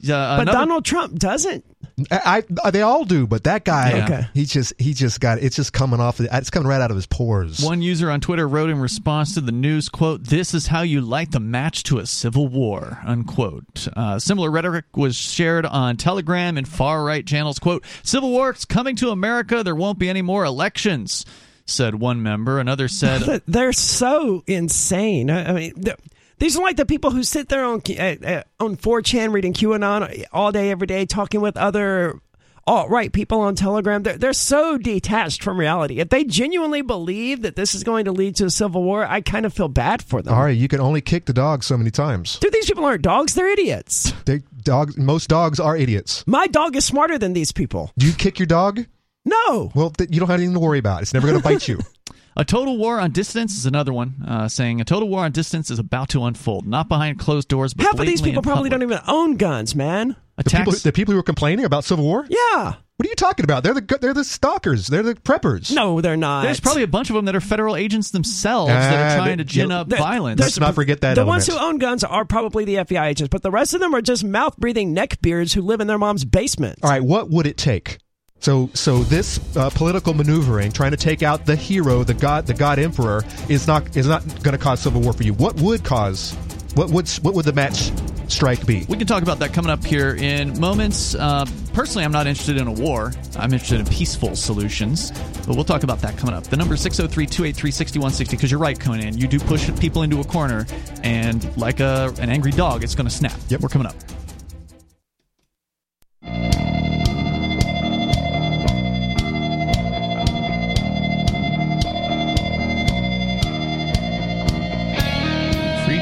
Uh, 0.03 0.37
but 0.37 0.41
another- 0.43 0.51
Donald 0.57 0.85
Trump 0.85 1.17
doesn't. 1.17 1.65
I, 2.09 2.43
I 2.63 2.71
they 2.71 2.81
all 2.81 3.05
do, 3.05 3.27
but 3.27 3.43
that 3.43 3.65
guy, 3.65 3.97
Yeah. 3.97 4.03
Okay. 4.05 4.27
he 4.33 4.45
just 4.45 4.73
he 4.79 4.95
just 4.95 5.19
got 5.19 5.37
it's 5.37 5.55
just 5.55 5.73
coming 5.73 5.99
off. 5.99 6.19
It's 6.19 6.49
coming 6.49 6.67
right 6.67 6.81
out 6.81 6.89
of 6.89 6.95
his 6.95 7.05
pores. 7.05 7.59
One 7.63 7.83
user 7.83 8.09
on 8.09 8.19
Twitter 8.19 8.47
wrote 8.47 8.71
in 8.71 8.79
response 8.79 9.35
to 9.35 9.41
the 9.41 9.51
news, 9.51 9.89
quote, 9.89 10.23
This 10.23 10.55
is 10.55 10.65
how 10.67 10.81
you 10.81 11.01
light 11.01 11.31
the 11.31 11.39
match 11.39 11.83
to 11.83 11.99
a 11.99 12.07
civil 12.07 12.47
war, 12.47 12.99
unquote. 13.05 13.87
Uh, 13.95 14.17
similar 14.17 14.49
rhetoric 14.49 14.85
was 14.97 15.15
shared 15.15 15.67
on 15.67 15.95
Telegram 15.97 16.57
and 16.57 16.67
far-right 16.67 17.27
channels, 17.27 17.59
quote, 17.59 17.85
Civil 18.01 18.31
war 18.31 18.51
is 18.53 18.65
coming 18.65 18.95
to 18.95 19.09
America. 19.09 19.61
There 19.63 19.75
won't 19.75 19.99
be 19.99 20.09
any 20.09 20.23
more 20.23 20.45
elections, 20.45 21.25
said 21.67 21.93
one 21.95 22.23
member. 22.23 22.59
Another 22.59 22.87
said, 22.87 23.43
They're 23.47 23.71
so 23.71 24.43
insane. 24.47 25.29
I 25.29 25.49
I 25.49 25.53
mean, 25.53 25.73
th- 25.75 25.97
these 26.43 26.57
are 26.57 26.61
like 26.61 26.75
the 26.75 26.85
people 26.85 27.09
who 27.09 27.23
sit 27.23 27.47
there 27.47 27.63
on 27.63 27.81
uh, 27.89 28.15
uh, 28.25 28.43
on 28.59 28.75
4chan 28.75 29.31
reading 29.31 29.53
QAnon 29.53 30.25
all 30.33 30.51
day, 30.51 30.71
every 30.71 30.87
day, 30.87 31.05
talking 31.05 31.39
with 31.39 31.55
other 31.55 32.19
alt 32.67 32.89
right 32.89 33.13
people 33.13 33.39
on 33.39 33.55
Telegram. 33.55 34.03
They're, 34.03 34.17
they're 34.17 34.33
so 34.33 34.77
detached 34.77 35.41
from 35.41 35.57
reality. 35.57 35.99
If 35.99 36.09
they 36.09 36.25
genuinely 36.25 36.81
believe 36.81 37.43
that 37.43 37.55
this 37.55 37.73
is 37.73 37.85
going 37.85 38.05
to 38.05 38.11
lead 38.11 38.35
to 38.37 38.45
a 38.47 38.49
civil 38.49 38.83
war, 38.83 39.05
I 39.05 39.21
kind 39.21 39.45
of 39.45 39.53
feel 39.53 39.69
bad 39.69 40.03
for 40.03 40.21
them. 40.21 40.33
all 40.33 40.43
right, 40.43 40.49
you 40.49 40.67
can 40.67 40.81
only 40.81 40.99
kick 40.99 41.27
the 41.27 41.33
dog 41.33 41.63
so 41.63 41.77
many 41.77 41.91
times. 41.91 42.39
Dude, 42.39 42.51
these 42.51 42.65
people 42.65 42.83
aren't 42.83 43.03
dogs; 43.03 43.35
they're 43.35 43.47
idiots. 43.47 44.11
They 44.25 44.41
dogs. 44.63 44.97
Most 44.97 45.29
dogs 45.29 45.61
are 45.61 45.77
idiots. 45.77 46.27
My 46.27 46.47
dog 46.47 46.75
is 46.75 46.83
smarter 46.83 47.17
than 47.17 47.31
these 47.31 47.53
people. 47.53 47.93
Do 47.97 48.05
you 48.05 48.13
kick 48.13 48.37
your 48.37 48.47
dog? 48.47 48.85
No. 49.23 49.71
Well, 49.73 49.91
th- 49.91 50.09
you 50.11 50.19
don't 50.19 50.27
have 50.27 50.39
anything 50.39 50.55
to 50.55 50.59
worry 50.59 50.79
about. 50.79 51.03
It's 51.03 51.13
never 51.13 51.25
going 51.25 51.41
to 51.41 51.43
bite 51.43 51.69
you. 51.69 51.79
A 52.35 52.43
total 52.43 52.77
war 52.77 52.99
on 52.99 53.11
distance 53.11 53.55
is 53.57 53.65
another 53.65 53.93
one, 53.93 54.15
uh, 54.27 54.47
saying 54.47 54.81
a 54.81 54.83
total 54.83 55.07
war 55.07 55.23
on 55.23 55.31
distance 55.31 55.69
is 55.69 55.77
about 55.79 56.09
to 56.09 56.23
unfold, 56.25 56.65
not 56.65 56.89
behind 56.89 57.19
closed 57.19 57.47
doors, 57.47 57.73
but 57.73 57.85
Half 57.85 57.99
of 57.99 58.05
these 58.07 58.21
people 58.21 58.41
probably 58.41 58.69
public. 58.69 58.89
don't 58.89 58.91
even 58.91 58.99
own 59.07 59.37
guns, 59.37 59.75
man. 59.75 60.15
The 60.37 60.43
people, 60.45 60.73
the 60.73 60.91
people 60.91 61.13
who 61.13 61.19
are 61.19 61.23
complaining 61.23 61.63
about 61.63 61.83
civil 61.83 62.05
war. 62.05 62.25
Yeah. 62.27 62.73
What 62.97 63.07
are 63.07 63.09
you 63.09 63.15
talking 63.15 63.43
about? 63.43 63.63
They're 63.63 63.73
the 63.75 63.97
they're 64.01 64.13
the 64.15 64.23
stalkers. 64.23 64.87
They're 64.87 65.03
the 65.03 65.15
preppers. 65.15 65.71
No, 65.73 65.99
they're 66.01 66.15
not. 66.17 66.43
there's 66.43 66.59
probably 66.59 66.83
a 66.83 66.87
bunch 66.87 67.09
of 67.09 67.15
them 67.15 67.25
that 67.25 67.35
are 67.35 67.41
federal 67.41 67.75
agents 67.75 68.11
themselves 68.11 68.69
that 68.71 69.11
Ah, 69.11 69.13
are 69.13 69.17
trying 69.17 69.37
they- 69.37 69.43
to 69.43 69.49
gin 69.49 69.71
up 69.71 69.89
violence. 69.89 70.39
Let's 70.39 70.59
not 70.59 70.73
forget 70.75 71.01
that. 71.01 71.15
the 71.15 71.21
element. 71.21 71.27
ones 71.27 71.47
who 71.47 71.57
own 71.57 71.77
guns 71.79 72.03
are 72.03 72.23
probably 72.25 72.65
the 72.65 72.75
FBI 72.77 73.07
agents, 73.09 73.29
but 73.29 73.41
the 73.43 73.51
rest 73.51 73.73
of 73.73 73.79
them 73.79 73.93
are 73.93 74.01
just 74.01 74.23
mouth 74.23 74.57
breathing 74.57 74.95
neckbeards 74.95 75.53
who 75.53 75.61
live 75.61 75.81
in 75.81 75.87
their 75.87 75.97
mom's 75.99 76.23
basement. 76.25 76.79
All 76.83 76.89
right, 76.89 77.03
what 77.03 77.29
would 77.29 77.45
it 77.47 77.57
take? 77.57 77.97
So, 78.43 78.69
so 78.73 79.03
this 79.03 79.39
uh, 79.55 79.69
political 79.69 80.13
maneuvering, 80.13 80.73
trying 80.73 80.91
to 80.91 80.97
take 80.97 81.23
out 81.23 81.45
the 81.45 81.55
hero, 81.55 82.03
the 82.03 82.13
god, 82.13 82.45
the 82.45 82.53
god 82.53 82.77
emperor, 82.77 83.23
is 83.47 83.67
not 83.67 83.95
is 83.95 84.05
not 84.05 84.21
going 84.43 84.51
to 84.51 84.57
cause 84.57 84.81
civil 84.81 84.99
war 84.99 85.13
for 85.13 85.23
you. 85.23 85.33
What 85.33 85.55
would 85.61 85.85
cause? 85.85 86.33
What 86.75 86.89
would 86.89 87.07
what 87.21 87.35
would 87.35 87.45
the 87.45 87.53
match 87.53 87.93
strike 88.27 88.65
be? 88.65 88.85
We 88.89 88.97
can 88.97 89.07
talk 89.07 89.23
about 89.23 89.39
that 89.39 89.53
coming 89.53 89.71
up 89.71 89.81
here 89.85 90.15
in 90.15 90.59
moments. 90.59 91.15
Uh, 91.15 91.45
personally, 91.71 92.03
I'm 92.03 92.11
not 92.11 92.27
interested 92.27 92.57
in 92.57 92.67
a 92.67 92.73
war. 92.73 93.13
I'm 93.37 93.53
interested 93.53 93.79
in 93.79 93.85
peaceful 93.85 94.35
solutions. 94.35 95.11
But 95.47 95.55
we'll 95.55 95.63
talk 95.63 95.83
about 95.83 96.01
that 96.01 96.17
coming 96.17 96.35
up. 96.35 96.43
The 96.43 96.57
number 96.57 96.73
is 96.73 96.81
603 96.81 97.25
283 97.25 97.71
6160. 97.71 98.35
Because 98.35 98.51
you're 98.51 98.59
right, 98.59 98.77
Conan. 98.77 99.17
You 99.17 99.27
do 99.29 99.39
push 99.39 99.73
people 99.79 100.01
into 100.01 100.19
a 100.19 100.25
corner, 100.25 100.67
and 101.01 101.55
like 101.55 101.79
a, 101.79 102.13
an 102.19 102.29
angry 102.29 102.51
dog, 102.51 102.83
it's 102.83 102.93
going 102.93 103.07
to 103.07 103.15
snap. 103.15 103.39
Yep. 103.47 103.61
We're 103.61 103.69
coming 103.69 103.87
up. 103.87 103.95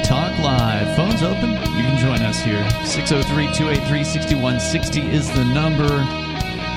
Talk 0.03 0.37
Live. 0.39 0.95
Phones 0.95 1.23
open. 1.23 1.51
You 1.51 1.83
can 1.83 1.97
join 1.99 2.21
us 2.21 2.39
here. 2.39 2.63
603 2.85 3.53
283 3.53 4.03
6160 4.03 5.01
is 5.11 5.31
the 5.31 5.45
number. 5.45 5.87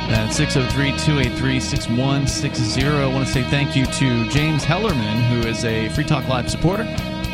That's 0.09 0.37
603 0.37 0.91
283 0.99 1.61
6160. 1.61 2.87
I 2.87 3.07
want 3.07 3.27
to 3.27 3.33
say 3.33 3.43
thank 3.45 3.75
you 3.75 3.87
to 3.87 4.29
James 4.31 4.65
Hellerman, 4.65 5.23
who 5.29 5.49
is 5.49 5.65
a 5.65 5.89
Free 5.91 6.05
Talk 6.05 6.29
Live 6.29 6.51
supporter 6.51 6.85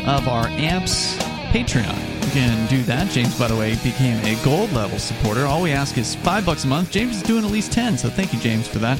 of 0.05 0.27
our 0.27 0.47
AMPS 0.47 1.17
Patreon. 1.51 2.25
You 2.25 2.31
can 2.31 2.67
do 2.69 2.81
that. 2.83 3.09
James, 3.11 3.37
by 3.37 3.47
the 3.47 3.55
way, 3.55 3.75
became 3.83 4.23
a 4.25 4.41
gold 4.43 4.71
level 4.71 4.99
supporter. 4.99 5.45
All 5.45 5.61
we 5.61 5.71
ask 5.71 5.97
is 5.97 6.15
five 6.15 6.45
bucks 6.45 6.63
a 6.63 6.67
month. 6.67 6.91
James 6.91 7.17
is 7.17 7.23
doing 7.23 7.43
at 7.43 7.51
least 7.51 7.73
10, 7.73 7.97
so 7.97 8.09
thank 8.09 8.33
you, 8.33 8.39
James, 8.39 8.67
for 8.67 8.79
that. 8.79 8.99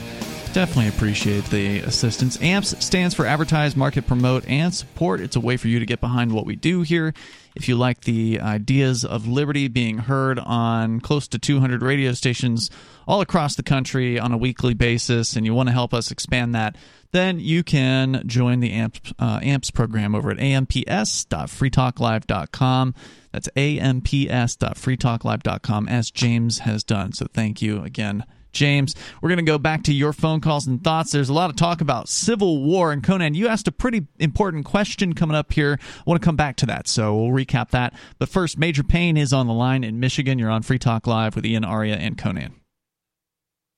Definitely 0.53 0.89
appreciate 0.89 1.45
the 1.45 1.79
assistance. 1.79 2.37
AMPS 2.41 2.83
stands 2.83 3.15
for 3.15 3.25
Advertise, 3.25 3.77
Market, 3.77 4.05
Promote, 4.05 4.45
and 4.49 4.75
Support. 4.75 5.21
It's 5.21 5.37
a 5.37 5.39
way 5.39 5.55
for 5.55 5.69
you 5.69 5.79
to 5.79 5.85
get 5.85 6.01
behind 6.01 6.33
what 6.33 6.45
we 6.45 6.57
do 6.57 6.81
here. 6.81 7.13
If 7.55 7.69
you 7.69 7.77
like 7.77 8.01
the 8.01 8.41
ideas 8.41 9.05
of 9.05 9.25
liberty 9.25 9.69
being 9.69 9.99
heard 9.99 10.39
on 10.39 10.99
close 10.99 11.29
to 11.29 11.39
200 11.39 11.81
radio 11.81 12.11
stations 12.11 12.69
all 13.07 13.21
across 13.21 13.55
the 13.55 13.63
country 13.63 14.19
on 14.19 14.33
a 14.33 14.37
weekly 14.37 14.73
basis, 14.73 15.37
and 15.37 15.45
you 15.45 15.53
want 15.53 15.69
to 15.69 15.73
help 15.73 15.93
us 15.93 16.11
expand 16.11 16.53
that, 16.53 16.75
then 17.11 17.39
you 17.39 17.63
can 17.63 18.21
join 18.25 18.59
the 18.59 18.71
AMPS, 18.71 19.13
uh, 19.19 19.39
AMPS 19.41 19.71
program 19.71 20.13
over 20.13 20.31
at 20.31 20.39
amps.freetalklive.com. 20.39 22.95
That's 23.31 23.47
amps.freetalklive.com, 23.55 25.87
as 25.87 26.11
James 26.11 26.59
has 26.59 26.83
done. 26.83 27.13
So 27.13 27.27
thank 27.33 27.61
you 27.61 27.81
again 27.83 28.25
James. 28.51 28.95
We're 29.21 29.29
going 29.29 29.43
to 29.45 29.49
go 29.49 29.57
back 29.57 29.83
to 29.83 29.93
your 29.93 30.13
phone 30.13 30.41
calls 30.41 30.67
and 30.67 30.83
thoughts. 30.83 31.11
There's 31.11 31.29
a 31.29 31.33
lot 31.33 31.49
of 31.49 31.55
talk 31.55 31.81
about 31.81 32.09
civil 32.09 32.61
war. 32.63 32.91
And 32.91 33.03
Conan, 33.03 33.33
you 33.33 33.47
asked 33.47 33.67
a 33.67 33.71
pretty 33.71 34.07
important 34.19 34.65
question 34.65 35.13
coming 35.13 35.35
up 35.35 35.53
here. 35.53 35.79
I 35.81 36.03
want 36.05 36.21
to 36.21 36.25
come 36.25 36.35
back 36.35 36.55
to 36.57 36.65
that, 36.67 36.87
so 36.87 37.15
we'll 37.15 37.31
recap 37.31 37.69
that. 37.71 37.93
But 38.19 38.29
first, 38.29 38.57
Major 38.57 38.83
Payne 38.83 39.17
is 39.17 39.33
on 39.33 39.47
the 39.47 39.53
line 39.53 39.83
in 39.83 39.99
Michigan. 39.99 40.39
You're 40.39 40.49
on 40.49 40.61
Free 40.61 40.79
Talk 40.79 41.07
Live 41.07 41.35
with 41.35 41.45
Ian, 41.45 41.63
Aria, 41.65 41.95
and 41.95 42.17
Conan. 42.17 42.55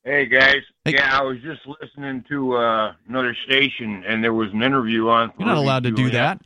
Hey 0.06 0.26
guys, 0.26 0.58
Hey. 0.84 0.96
yeah, 0.96 1.18
I 1.18 1.24
was 1.24 1.38
just 1.42 1.62
listening 1.82 2.26
to 2.28 2.58
uh, 2.58 2.94
another 3.08 3.34
station, 3.46 4.04
and 4.06 4.22
there 4.22 4.34
was 4.34 4.50
an 4.52 4.62
interview 4.62 5.08
on. 5.08 5.32
You're 5.40 5.48
not 5.48 5.56
allowed 5.56 5.84
to 5.84 5.92
do 5.92 6.10
that. 6.10 6.42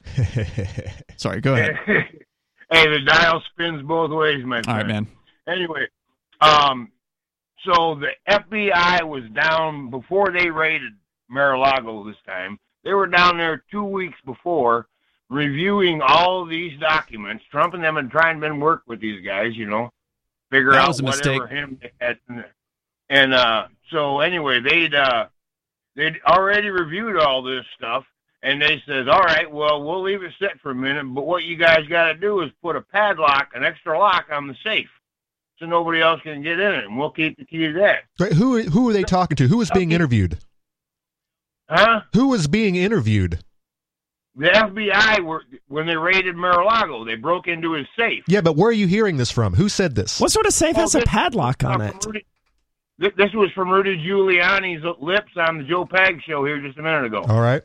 Sorry, 1.17 1.41
go 1.41 1.55
ahead. 1.55 1.75
hey, 1.87 2.87
the 2.87 2.99
dial 3.03 3.41
spins 3.51 3.81
both 3.81 4.11
ways, 4.11 4.45
my 4.45 4.61
friend. 4.61 4.67
All 4.67 4.75
right, 4.75 4.85
man. 4.85 5.07
Anyway, 5.47 5.87
um, 6.39 6.91
so 7.65 7.95
the 7.95 8.11
FBI 8.29 9.03
was 9.03 9.23
down 9.33 9.89
before 9.89 10.31
they 10.31 10.49
raided 10.49 10.93
Mar-a-Lago 11.29 12.03
this 12.05 12.15
time. 12.25 12.59
They 12.83 12.93
were 12.93 13.07
down 13.07 13.37
there 13.37 13.63
two 13.71 13.83
weeks 13.83 14.17
before, 14.25 14.87
reviewing 15.29 16.01
all 16.01 16.45
these 16.45 16.79
documents. 16.79 17.43
Trump 17.51 17.73
and 17.73 17.83
them 17.83 17.95
had 17.95 18.09
trying 18.09 18.39
to 18.39 18.53
work 18.55 18.83
with 18.87 19.01
these 19.01 19.25
guys, 19.25 19.55
you 19.55 19.65
know, 19.67 19.91
figure 20.51 20.71
That 20.71 20.81
out 20.83 20.87
was 20.89 20.99
a 20.99 21.03
whatever 21.03 21.39
mistake. 21.41 21.49
him 21.49 21.79
they 21.81 21.91
had. 21.99 22.17
in 22.29 22.35
there. 22.37 22.55
And 23.09 23.33
uh, 23.33 23.67
so 23.91 24.19
anyway, 24.19 24.59
they'd 24.61 24.93
uh, 24.93 25.27
they'd 25.95 26.19
already 26.25 26.69
reviewed 26.69 27.17
all 27.17 27.41
this 27.41 27.65
stuff, 27.77 28.05
and 28.43 28.61
they 28.61 28.81
said, 28.85 29.07
"All 29.09 29.21
right, 29.21 29.49
well, 29.49 29.83
we'll 29.83 30.01
leave 30.03 30.23
it 30.23 30.33
set 30.39 30.59
for 30.61 30.71
a 30.71 30.75
minute, 30.75 31.03
but 31.05 31.25
what 31.25 31.43
you 31.43 31.55
guys 31.57 31.87
got 31.87 32.07
to 32.11 32.13
do 32.15 32.41
is 32.41 32.51
put 32.61 32.75
a 32.75 32.81
padlock, 32.81 33.49
an 33.53 33.63
extra 33.63 33.97
lock 33.97 34.27
on 34.31 34.47
the 34.47 34.55
safe, 34.63 34.89
so 35.59 35.65
nobody 35.65 36.01
else 36.01 36.21
can 36.21 36.41
get 36.43 36.59
in 36.59 36.73
it, 36.73 36.85
and 36.85 36.97
we'll 36.97 37.11
keep 37.11 37.37
the 37.37 37.45
key 37.45 37.67
to 37.67 37.73
that." 37.73 37.99
Right, 38.19 38.33
who 38.33 38.61
who 38.63 38.89
are 38.89 38.93
they 38.93 39.03
talking 39.03 39.35
to? 39.37 39.47
Who 39.47 39.57
was 39.57 39.69
being 39.71 39.91
interviewed? 39.91 40.37
Huh? 41.69 42.01
Who 42.13 42.29
was 42.29 42.47
being 42.47 42.75
interviewed? 42.75 43.39
The 44.35 44.47
FBI 44.49 45.21
were 45.21 45.43
when 45.67 45.87
they 45.87 45.95
raided 45.97 46.35
Mar-a-Lago, 46.35 47.03
they 47.03 47.15
broke 47.15 47.47
into 47.47 47.73
his 47.73 47.87
safe. 47.97 48.23
Yeah, 48.27 48.41
but 48.41 48.55
where 48.55 48.69
are 48.69 48.73
you 48.73 48.85
hearing 48.87 49.17
this 49.17 49.31
from? 49.31 49.55
Who 49.55 49.67
said 49.67 49.95
this? 49.95 50.19
What 50.21 50.31
sort 50.31 50.45
of 50.45 50.53
safe 50.53 50.75
Oh, 50.77 50.81
has 50.81 50.93
a 50.95 51.01
padlock 51.01 51.63
on 51.63 51.81
it? 51.81 52.05
Rudy- 52.05 52.25
This 52.99 53.33
was 53.33 53.49
from 53.55 53.69
Rudy 53.71 53.97
Giuliani's 53.97 54.83
lips 55.01 55.31
on 55.37 55.57
the 55.57 55.63
Joe 55.63 55.85
Pag 55.85 56.21
show 56.27 56.45
here 56.45 56.59
just 56.61 56.77
a 56.77 56.83
minute 56.83 57.05
ago. 57.05 57.23
All 57.27 57.41
right. 57.41 57.63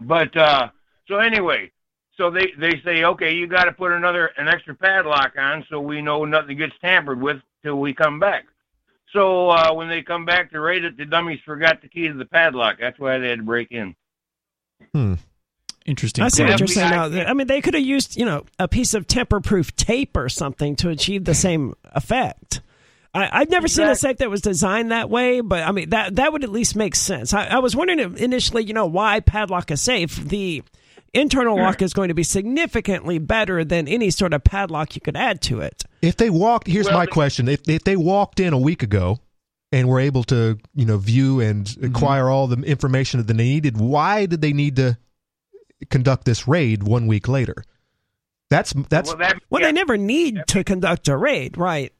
But 0.00 0.34
uh, 0.36 0.68
so 1.08 1.18
anyway, 1.18 1.70
so 2.16 2.30
they 2.30 2.52
they 2.58 2.80
say, 2.84 3.04
okay, 3.04 3.34
you 3.34 3.46
got 3.46 3.64
to 3.64 3.72
put 3.72 3.92
another 3.92 4.26
an 4.36 4.48
extra 4.48 4.74
padlock 4.74 5.32
on 5.38 5.64
so 5.68 5.80
we 5.80 6.00
know 6.02 6.24
nothing 6.24 6.56
gets 6.58 6.74
tampered 6.80 7.20
with 7.20 7.38
till 7.62 7.76
we 7.80 7.92
come 7.94 8.18
back. 8.20 8.44
So 9.12 9.50
uh, 9.50 9.72
when 9.74 9.88
they 9.88 10.02
come 10.02 10.24
back 10.24 10.50
to 10.52 10.60
raid 10.60 10.84
it, 10.84 10.96
the 10.96 11.04
dummies 11.04 11.40
forgot 11.44 11.80
the 11.82 11.88
key 11.88 12.08
to 12.08 12.14
the 12.14 12.24
padlock. 12.24 12.78
That's 12.80 12.98
why 12.98 13.18
they 13.18 13.28
had 13.28 13.38
to 13.38 13.44
break 13.44 13.70
in. 13.70 13.94
Hmm. 14.92 15.14
Interesting. 15.86 16.24
I 16.24 16.28
see 16.28 16.42
Yeah, 16.42 16.50
what 16.50 16.60
you're 16.60 16.66
saying 16.66 16.92
I- 16.92 17.08
now. 17.08 17.24
I 17.28 17.34
mean, 17.34 17.46
they 17.46 17.60
could 17.60 17.74
have 17.74 17.82
used, 17.84 18.16
you 18.16 18.24
know, 18.24 18.44
a 18.58 18.66
piece 18.66 18.94
of 18.94 19.06
tamper-proof 19.06 19.76
tape 19.76 20.16
or 20.16 20.28
something 20.28 20.76
to 20.76 20.88
achieve 20.88 21.24
the 21.26 21.34
same 21.34 21.74
effect. 21.92 22.60
I, 23.12 23.40
I've 23.40 23.50
never 23.50 23.68
seen 23.68 23.86
a 23.86 23.90
Exact- 23.90 24.00
safe 24.00 24.16
that 24.18 24.30
was 24.30 24.40
designed 24.40 24.90
that 24.90 25.08
way, 25.10 25.40
but 25.42 25.62
I 25.62 25.70
mean 25.72 25.90
that 25.90 26.16
that 26.16 26.32
would 26.32 26.42
at 26.42 26.50
least 26.50 26.74
make 26.74 26.94
sense. 26.96 27.32
I, 27.34 27.46
I 27.46 27.58
was 27.58 27.76
wondering 27.76 28.16
initially, 28.18 28.64
you 28.64 28.72
know, 28.72 28.86
why 28.86 29.20
padlock 29.20 29.70
a 29.70 29.76
safe. 29.76 30.16
The 30.16 30.64
internal 31.14 31.56
lock 31.56 31.80
is 31.80 31.92
going 31.92 32.08
to 32.08 32.14
be 32.14 32.22
significantly 32.22 33.18
better 33.18 33.64
than 33.64 33.88
any 33.88 34.10
sort 34.10 34.34
of 34.34 34.44
padlock 34.44 34.94
you 34.94 35.00
could 35.00 35.16
add 35.16 35.40
to 35.42 35.60
it. 35.60 35.84
If 36.02 36.16
they 36.16 36.28
walked, 36.30 36.66
here's 36.66 36.86
Well, 36.86 36.98
my 36.98 37.06
question: 37.06 37.48
if 37.48 37.68
if 37.68 37.84
they 37.84 37.96
walked 37.96 38.40
in 38.40 38.52
a 38.52 38.58
week 38.58 38.82
ago 38.82 39.20
and 39.72 39.88
were 39.88 40.00
able 40.00 40.24
to, 40.24 40.58
you 40.74 40.84
know, 40.84 40.98
view 40.98 41.40
and 41.40 41.64
Mm-hmm. 41.66 41.86
acquire 41.86 42.28
all 42.28 42.46
the 42.46 42.62
information 42.62 43.18
that 43.18 43.26
they 43.26 43.34
needed, 43.34 43.78
why 43.78 44.26
did 44.26 44.40
they 44.40 44.52
need 44.52 44.76
to 44.76 44.98
conduct 45.90 46.24
this 46.24 46.46
raid 46.46 46.82
one 46.82 47.06
week 47.06 47.28
later? 47.28 47.64
That's 48.50 48.74
that's 48.90 49.08
well, 49.08 49.18
that, 49.18 49.38
Well, 49.48 49.62
yeah, 49.62 49.68
they 49.68 49.72
never 49.72 49.96
need 49.96 50.42
to 50.48 50.62
conduct 50.64 51.08
a 51.08 51.16
raid, 51.16 51.56
right? 51.56 51.92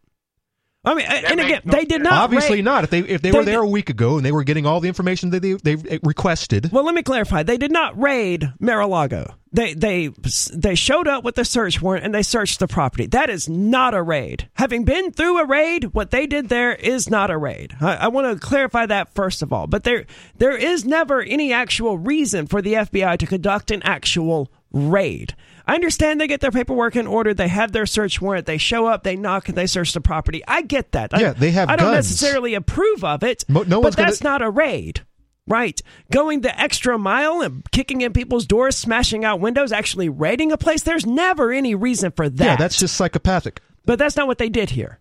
I 0.84 0.94
mean, 0.94 1.06
and 1.06 1.40
again, 1.40 1.62
no 1.64 1.72
they 1.72 1.84
did 1.84 1.90
sense. 1.92 2.04
not 2.04 2.12
obviously 2.24 2.56
raid- 2.56 2.64
not. 2.64 2.84
If 2.84 2.90
they 2.90 2.98
if 3.00 3.22
they, 3.22 3.30
They 3.30 3.38
were 3.38 3.44
there 3.44 3.60
did- 3.60 3.66
a 3.68 3.70
week 3.70 3.88
ago 3.90 4.16
and 4.16 4.24
they 4.26 4.32
were 4.32 4.44
getting 4.44 4.66
all 4.66 4.80
the 4.80 4.88
information 4.88 5.30
that 5.30 5.40
they 5.40 5.54
they 5.54 5.76
requested, 6.02 6.70
Well, 6.72 6.84
let 6.84 6.94
me 6.94 7.02
clarify. 7.02 7.42
They 7.42 7.56
did 7.56 7.72
not 7.72 7.98
raid 8.00 8.52
Mar-a-Lago. 8.60 9.34
They 9.52 9.72
they 9.74 10.10
they 10.52 10.74
showed 10.74 11.06
up 11.08 11.24
with 11.24 11.38
a 11.38 11.44
search 11.44 11.80
warrant 11.80 12.04
and 12.04 12.14
they 12.14 12.22
searched 12.22 12.58
the 12.58 12.66
property. 12.66 13.06
That 13.06 13.30
is 13.30 13.48
not 13.48 13.94
a 13.94 14.02
raid. 14.02 14.48
Having 14.54 14.84
been 14.84 15.12
through 15.12 15.38
a 15.38 15.46
raid, 15.46 15.94
what 15.94 16.10
they 16.10 16.26
did 16.26 16.48
there 16.48 16.74
is 16.74 17.08
not 17.08 17.30
a 17.30 17.38
raid. 17.38 17.74
I, 17.80 17.94
I 17.96 18.08
want 18.08 18.26
to 18.40 18.44
clarify 18.46 18.84
that 18.86 19.14
first 19.14 19.42
of 19.42 19.52
all. 19.52 19.66
But 19.66 19.84
there 19.84 20.06
there 20.38 20.56
is 20.56 20.84
never 20.84 21.22
any 21.22 21.52
actual 21.52 21.96
reason 21.98 22.46
for 22.46 22.60
the 22.60 22.74
FBI 22.74 23.16
to 23.18 23.26
conduct 23.26 23.70
an 23.70 23.80
actual 23.84 24.50
raid. 24.72 25.34
I 25.66 25.74
understand 25.74 26.20
they 26.20 26.26
get 26.26 26.40
their 26.40 26.50
paperwork 26.50 26.94
in 26.96 27.06
order. 27.06 27.32
They 27.32 27.48
have 27.48 27.72
their 27.72 27.86
search 27.86 28.20
warrant. 28.20 28.46
They 28.46 28.58
show 28.58 28.86
up. 28.86 29.02
They 29.02 29.16
knock. 29.16 29.48
and 29.48 29.56
They 29.56 29.66
search 29.66 29.92
the 29.92 30.00
property. 30.00 30.42
I 30.46 30.62
get 30.62 30.92
that. 30.92 31.14
I- 31.14 31.20
Yeah, 31.20 31.32
they 31.32 31.50
have 31.52 31.70
I 31.70 31.76
don't 31.76 31.92
necessarily 31.94 32.54
approve 32.54 33.02
of 33.04 33.22
it. 33.22 33.44
Mo- 33.48 33.62
no 33.62 33.78
but 33.78 33.84
one's 33.84 33.96
gonna- 33.96 34.08
that's 34.10 34.22
not 34.22 34.42
a 34.42 34.50
raid. 34.50 35.00
Right. 35.46 35.80
Going 36.10 36.40
the 36.40 36.58
extra 36.58 36.98
mile 36.98 37.40
and 37.42 37.62
kicking 37.70 38.00
in 38.00 38.12
people's 38.14 38.46
doors, 38.46 38.76
smashing 38.76 39.24
out 39.26 39.40
windows, 39.40 39.72
actually 39.72 40.08
raiding 40.08 40.52
a 40.52 40.56
place, 40.56 40.82
there's 40.82 41.04
never 41.06 41.52
any 41.52 41.74
reason 41.74 42.12
for 42.12 42.28
that. 42.30 42.44
yeah, 42.44 42.56
that's 42.56 42.78
just 42.78 42.94
psychopathic. 42.96 43.60
But 43.84 43.98
that's 43.98 44.16
not 44.16 44.26
what 44.26 44.38
they 44.38 44.48
did 44.48 44.70
here. 44.70 45.00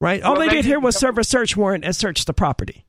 Right? 0.00 0.22
All 0.22 0.32
Well, 0.32 0.40
they, 0.42 0.48
they 0.48 0.54
did 0.56 0.64
here 0.64 0.76
didn't 0.76 0.84
was 0.84 0.96
serve 0.96 1.18
a 1.18 1.24
search 1.24 1.56
warrant 1.56 1.84
and 1.84 1.94
search 1.94 2.24
the 2.24 2.32
property. 2.32 2.86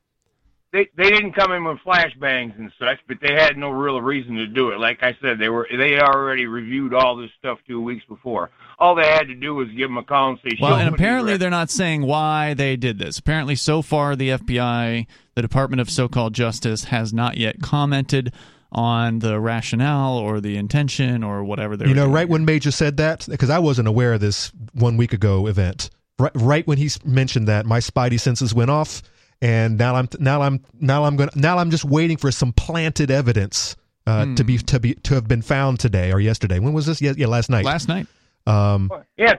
They 0.72 0.88
they 0.96 1.10
didn't 1.10 1.32
come 1.32 1.52
in 1.52 1.64
with 1.64 1.78
flashbangs 1.78 2.58
and 2.58 2.70
such, 2.78 2.98
but 3.08 3.18
they 3.20 3.34
had 3.34 3.56
no 3.56 3.70
real 3.70 4.00
reason 4.00 4.36
to 4.36 4.46
do 4.46 4.70
it. 4.70 4.78
Like 4.78 5.02
I 5.02 5.16
said, 5.20 5.38
they 5.38 5.48
were 5.48 5.66
they 5.70 5.98
already 5.98 6.46
reviewed 6.46 6.94
all 6.94 7.16
this 7.16 7.30
stuff 7.38 7.58
two 7.66 7.80
weeks 7.80 8.04
before. 8.08 8.50
All 8.78 8.94
they 8.94 9.06
had 9.06 9.26
to 9.28 9.34
do 9.34 9.54
was 9.54 9.68
give 9.68 9.88
them 9.88 9.98
a 9.98 10.04
call 10.04 10.30
and 10.30 10.38
say, 10.42 10.56
Well, 10.60 10.74
and 10.74 10.80
me 10.80 10.84
what 10.84 10.90
you 10.90 10.94
apparently 10.94 11.36
they're 11.36 11.50
not 11.50 11.70
saying 11.70 12.02
why 12.02 12.54
they 12.54 12.76
did 12.76 12.98
this. 12.98 13.18
Apparently, 13.18 13.56
so 13.56 13.82
far, 13.82 14.14
the 14.14 14.30
FBI, 14.30 15.06
the 15.34 15.42
Department 15.42 15.80
of 15.80 15.90
So-called 15.90 16.34
Justice, 16.34 16.84
has 16.84 17.12
not 17.12 17.36
yet 17.36 17.60
commented 17.60 18.32
on 18.72 19.18
the 19.18 19.40
rationale 19.40 20.16
or 20.16 20.40
the 20.40 20.56
intention 20.56 21.24
or 21.24 21.42
whatever 21.42 21.76
they 21.76 21.86
You 21.86 21.94
know, 21.94 22.04
doing 22.04 22.14
right 22.14 22.28
when 22.28 22.44
Major 22.44 22.70
said 22.70 22.98
that, 22.98 23.26
because 23.28 23.50
I 23.50 23.58
wasn't 23.58 23.88
aware 23.88 24.12
of 24.12 24.20
this 24.20 24.52
one 24.72 24.96
week 24.96 25.12
ago 25.12 25.46
event. 25.46 25.90
Right, 26.18 26.32
right 26.34 26.66
when 26.66 26.78
he 26.78 26.90
mentioned 27.04 27.48
that, 27.48 27.66
my 27.66 27.80
spidey 27.80 28.20
senses 28.20 28.54
went 28.54 28.70
off, 28.70 29.02
and 29.42 29.78
now 29.78 29.94
I'm 29.94 30.08
now 30.18 30.42
I'm 30.42 30.62
now 30.78 31.04
I'm 31.04 31.16
going 31.16 31.30
now 31.34 31.58
I'm 31.58 31.70
just 31.70 31.84
waiting 31.84 32.16
for 32.16 32.30
some 32.30 32.52
planted 32.52 33.10
evidence 33.10 33.76
uh, 34.06 34.24
to 34.34 34.42
Hmm. 34.42 34.46
be 34.46 34.58
to 34.58 34.80
be 34.80 34.94
to 34.94 35.14
have 35.14 35.28
been 35.28 35.42
found 35.42 35.80
today 35.80 36.12
or 36.12 36.20
yesterday. 36.20 36.58
When 36.58 36.72
was 36.72 36.86
this? 36.86 37.00
Yeah, 37.00 37.12
yeah 37.16 37.26
last 37.26 37.50
night. 37.50 37.64
last 37.64 37.88
night. 37.88 38.06
Um, 38.46 38.90
yeah, 39.16 39.34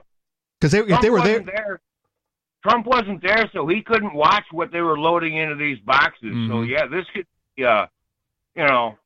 because 0.60 0.72
they, 0.72 0.80
if 0.80 1.00
they 1.00 1.10
were 1.10 1.20
there, 1.22 1.40
wasn't 1.40 1.80
Trump 2.62 2.86
wasn't 2.86 3.22
there, 3.22 3.50
so 3.52 3.66
he 3.66 3.82
couldn't 3.82 4.14
watch 4.14 4.44
what 4.52 4.70
they 4.70 4.80
were 4.80 4.98
loading 4.98 5.36
into 5.36 5.56
these 5.56 5.78
boxes. 5.80 6.32
So 6.48 6.62
Mhm. 6.62 6.68
yeah, 6.68 6.86
this 6.86 7.04
could 7.12 7.26
be, 7.56 7.64
uh, 7.64 7.86
you 8.54 8.64
know, 8.64 8.90
yeah, 8.90 9.01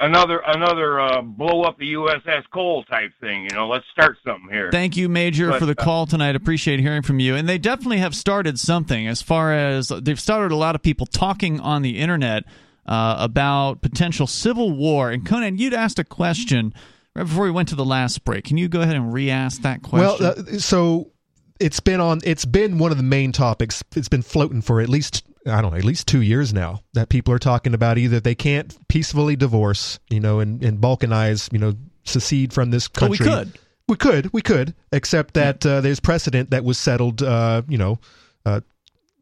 another 0.00 0.40
another 0.46 1.00
uh, 1.00 1.22
blow 1.22 1.62
up 1.62 1.78
the 1.78 1.94
USS 1.94 2.42
Cole 2.52 2.84
type 2.84 3.12
thing. 3.20 3.44
You 3.44 3.56
know, 3.56 3.68
let's 3.68 3.84
start 3.92 4.16
something 4.24 4.50
here. 4.50 4.70
Thank 4.70 4.96
you, 4.96 5.08
Major, 5.08 5.50
But, 5.50 5.60
for 5.60 5.66
the 5.66 5.78
uh, 5.78 5.84
call 5.84 6.06
tonight. 6.06 6.36
Appreciate 6.36 6.80
hearing 6.80 7.02
from 7.02 7.20
you. 7.20 7.34
And 7.34 7.48
they 7.48 7.58
definitely 7.58 7.98
have 7.98 8.14
started 8.14 8.58
something 8.58 9.06
as 9.06 9.22
far 9.22 9.52
as 9.52 9.88
they've 9.88 10.20
started 10.20 10.52
a 10.52 10.56
lot 10.56 10.74
of 10.74 10.82
people 10.82 11.06
talking 11.06 11.60
on 11.60 11.82
the 11.82 11.98
internet 11.98 12.44
uh, 12.86 13.16
about 13.18 13.82
potential 13.82 14.26
civil 14.26 14.72
war. 14.72 15.10
And 15.10 15.24
Conan, 15.26 15.58
you'd 15.58 15.74
asked 15.74 15.98
a 15.98 16.04
question 16.04 16.72
right 17.14 17.24
before 17.24 17.44
we 17.44 17.50
went 17.50 17.68
to 17.68 17.76
the 17.76 17.84
last 17.84 18.24
break. 18.24 18.44
Can 18.44 18.56
you 18.56 18.68
go 18.68 18.80
ahead 18.80 18.96
and 18.96 19.12
re-ask 19.12 19.62
that 19.62 19.82
question? 19.82 20.26
well, 20.26 20.34
uh, 20.38 20.58
so 20.58 21.12
it's 21.60 21.80
been 21.80 22.00
on. 22.00 22.20
It's 22.24 22.44
been 22.44 22.78
one 22.78 22.90
of 22.90 22.96
the 22.96 23.02
main 23.02 23.32
topics. 23.32 23.82
It's 23.94 24.08
been 24.08 24.22
floating 24.22 24.62
for 24.62 24.80
at 24.80 24.88
least 24.88 25.24
I 25.48 25.60
don't 25.62 25.72
know, 25.72 25.78
at 25.78 25.84
least 25.84 26.06
two 26.06 26.22
years 26.22 26.52
now. 26.52 26.80
That 26.94 27.08
people 27.08 27.32
are 27.34 27.38
talking 27.38 27.74
about 27.74 27.98
either 27.98 28.20
they 28.20 28.34
can't 28.34 28.76
peacefully 28.88 29.36
divorce, 29.36 29.98
you 30.10 30.20
know, 30.20 30.40
and, 30.40 30.62
and 30.62 30.78
balkanize, 30.80 31.52
you 31.52 31.58
know, 31.58 31.74
secede 32.04 32.52
from 32.52 32.70
this 32.70 32.88
But 32.88 33.10
we 33.10 33.18
country. 33.18 33.34
could. 33.34 33.58
we 33.88 33.96
could, 33.96 34.32
we 34.32 34.42
could, 34.42 34.74
except 34.92 35.34
that 35.34 35.64
uh, 35.66 35.80
there's 35.80 36.00
precedent 36.00 36.50
that 36.50 36.64
was 36.64 36.78
settled, 36.78 37.22
uh, 37.22 37.62
you 37.68 37.78
know, 37.78 37.98
uh, 38.46 38.60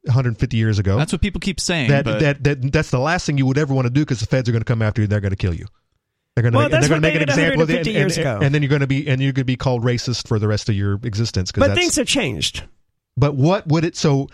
150 0.05 0.57
years 0.57 0.79
ago. 0.79 0.97
That's 0.97 1.13
what 1.13 1.21
people 1.21 1.41
keep 1.41 1.59
saying. 1.59 1.91
that, 1.91 2.05
but 2.05 2.21
that 2.21 2.45
that 2.45 2.73
that's 2.73 2.91
the 2.91 2.99
last 3.01 3.27
thing 3.27 3.39
you 3.39 3.47
would 3.47 3.59
ever 3.59 3.75
want 3.75 3.87
to 3.87 3.93
do 3.93 4.03
because 4.03 4.21
the 4.21 4.27
feds 4.27 4.49
are 4.49 4.53
going 4.53 4.61
to 4.61 4.65
come 4.67 4.83
after 4.83 5.01
you 5.01 5.05
and 5.05 5.13
they're 5.13 5.21
going 5.21 5.31
to 5.31 5.37
kill 5.37 5.55
you. 5.55 5.67
They're 6.35 6.43
going 6.43 6.53
to 6.53 6.59
Well, 6.59 6.69
make, 6.69 6.81
they're 6.81 6.89
going 6.89 7.03
to 7.03 7.09
make 7.09 7.17
an 7.17 7.23
example 7.23 7.63
of 7.63 7.71
it, 7.71 7.87
150 7.87 8.21
and, 8.21 8.27
and, 8.37 8.45
and 8.45 8.55
then 8.55 8.63
you're 8.63 8.69
going 8.69 8.83
to 8.83 8.87
be 8.87 9.09
and 9.09 9.21
you're 9.23 9.33
going 9.33 9.41
to 9.43 9.45
be 9.45 9.57
called 9.57 9.83
racist 9.83 10.29
for 10.29 10.39
the 10.39 10.47
rest 10.47 10.69
of 10.69 10.77
your 10.77 11.01
existence. 11.03 11.51
But 11.51 11.75
things 11.75 11.97
have 11.97 12.07
changed. 12.07 12.63
but 13.17 13.35
what 13.35 13.67
would 13.67 13.85
it? 13.85 13.97
So 13.97 14.29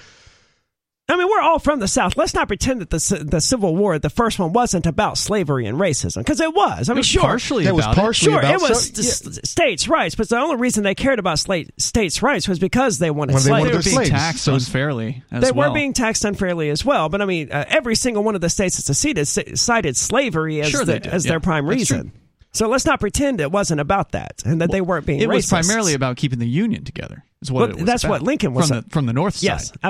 I 1.13 1.17
mean, 1.17 1.29
we're 1.29 1.41
all 1.41 1.59
from 1.59 1.79
the 1.81 1.87
South. 1.89 2.17
Let's 2.17 2.35
not 2.35 2.49
pretend 2.49 2.81
that 2.81 2.91
the 2.91 3.25
the 3.29 3.41
Civil 3.41 3.77
War, 3.77 3.99
the 3.99 4.11
first 4.11 4.39
one, 4.39 4.53
wasn't 4.53 4.87
about 4.87 5.19
slavery 5.19 5.67
and 5.67 5.79
racism, 5.79 6.19
because 6.19 6.41
it 6.41 6.55
was. 6.55 6.89
I 6.89 6.93
it 6.93 6.95
mean, 6.95 6.97
was 7.01 7.07
sure, 7.07 7.23
partially 7.23 7.65
that 7.65 7.75
was 7.75 7.85
about 7.85 7.97
it. 7.97 8.01
partially 8.01 8.31
sure, 8.33 8.39
about 8.41 8.55
it 8.55 8.61
was 8.61 8.89
so- 8.89 9.01
s- 9.03 9.27
s- 9.39 9.51
states' 9.51 9.89
rights, 9.89 10.15
but 10.15 10.29
the 10.29 10.39
only 10.39 10.57
reason 10.57 10.83
they 10.85 10.95
cared 10.95 11.19
about 11.19 11.37
sla- 11.39 11.69
states' 11.79 12.23
rights 12.23 12.49
was 12.49 12.59
because 12.59 12.99
they 12.99 13.11
wanted 13.11 13.35
When 13.35 13.43
they 13.45 13.49
slaves. 13.51 13.65
They 13.71 13.77
were 13.77 13.83
being 13.83 13.95
slaves, 13.97 14.11
taxed 14.11 14.45
so 14.45 14.55
unfairly 14.55 15.23
as 15.31 15.43
they 15.45 15.53
well. 15.53 15.71
were 15.71 15.75
being 15.75 15.93
taxed 15.93 16.25
unfairly 16.25 16.71
as 16.71 16.85
well. 16.85 17.09
But 17.09 17.21
I 17.23 17.27
mean, 17.27 17.53
uh, 17.53 17.65
every 17.69 17.95
single 17.95 18.23
one 18.25 18.35
of 18.35 18.41
the 18.41 18.49
states 18.51 18.77
that 18.77 18.83
seceded 18.83 19.29
cited 19.29 19.97
slavery 19.97 20.61
as, 20.63 20.71
Sure 20.71 20.85
the- 20.85 21.01
did, 21.01 21.07
as 21.07 21.25
yeah. 21.25 21.33
their 21.33 21.41
prime 21.41 21.67
That's 21.67 21.79
reason. 21.79 22.01
true. 22.11 22.19
So 22.55 22.69
let's 22.69 22.85
not 22.85 23.01
pretend 23.01 23.41
it 23.41 23.51
wasn't 23.51 23.81
about 23.81 24.13
that 24.13 24.43
and 24.45 24.61
that 24.61 24.71
they 24.71 24.83
weren't 24.83 25.07
being 25.07 25.21
It 25.21 25.29
was 25.29 25.47
primarily 25.49 25.95
about 25.95 26.17
keeping 26.19 26.39
the 26.39 26.47
union 26.49 26.85
together. 26.85 27.25
Is 27.41 27.51
what 27.51 27.61
Well, 27.61 27.71
it 27.71 27.77
was 27.77 27.85
that's 27.85 28.05
about. 28.05 28.11
what 28.13 28.23
Lincoln 28.23 28.53
was 28.55 28.69
from 28.69 28.83
the 28.83 28.91
from 28.91 29.07
the 29.07 29.13
north 29.15 29.37
side. 29.37 29.43
Yes, 29.45 29.73
Yeah. 29.83 29.89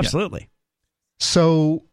So, 1.19 1.83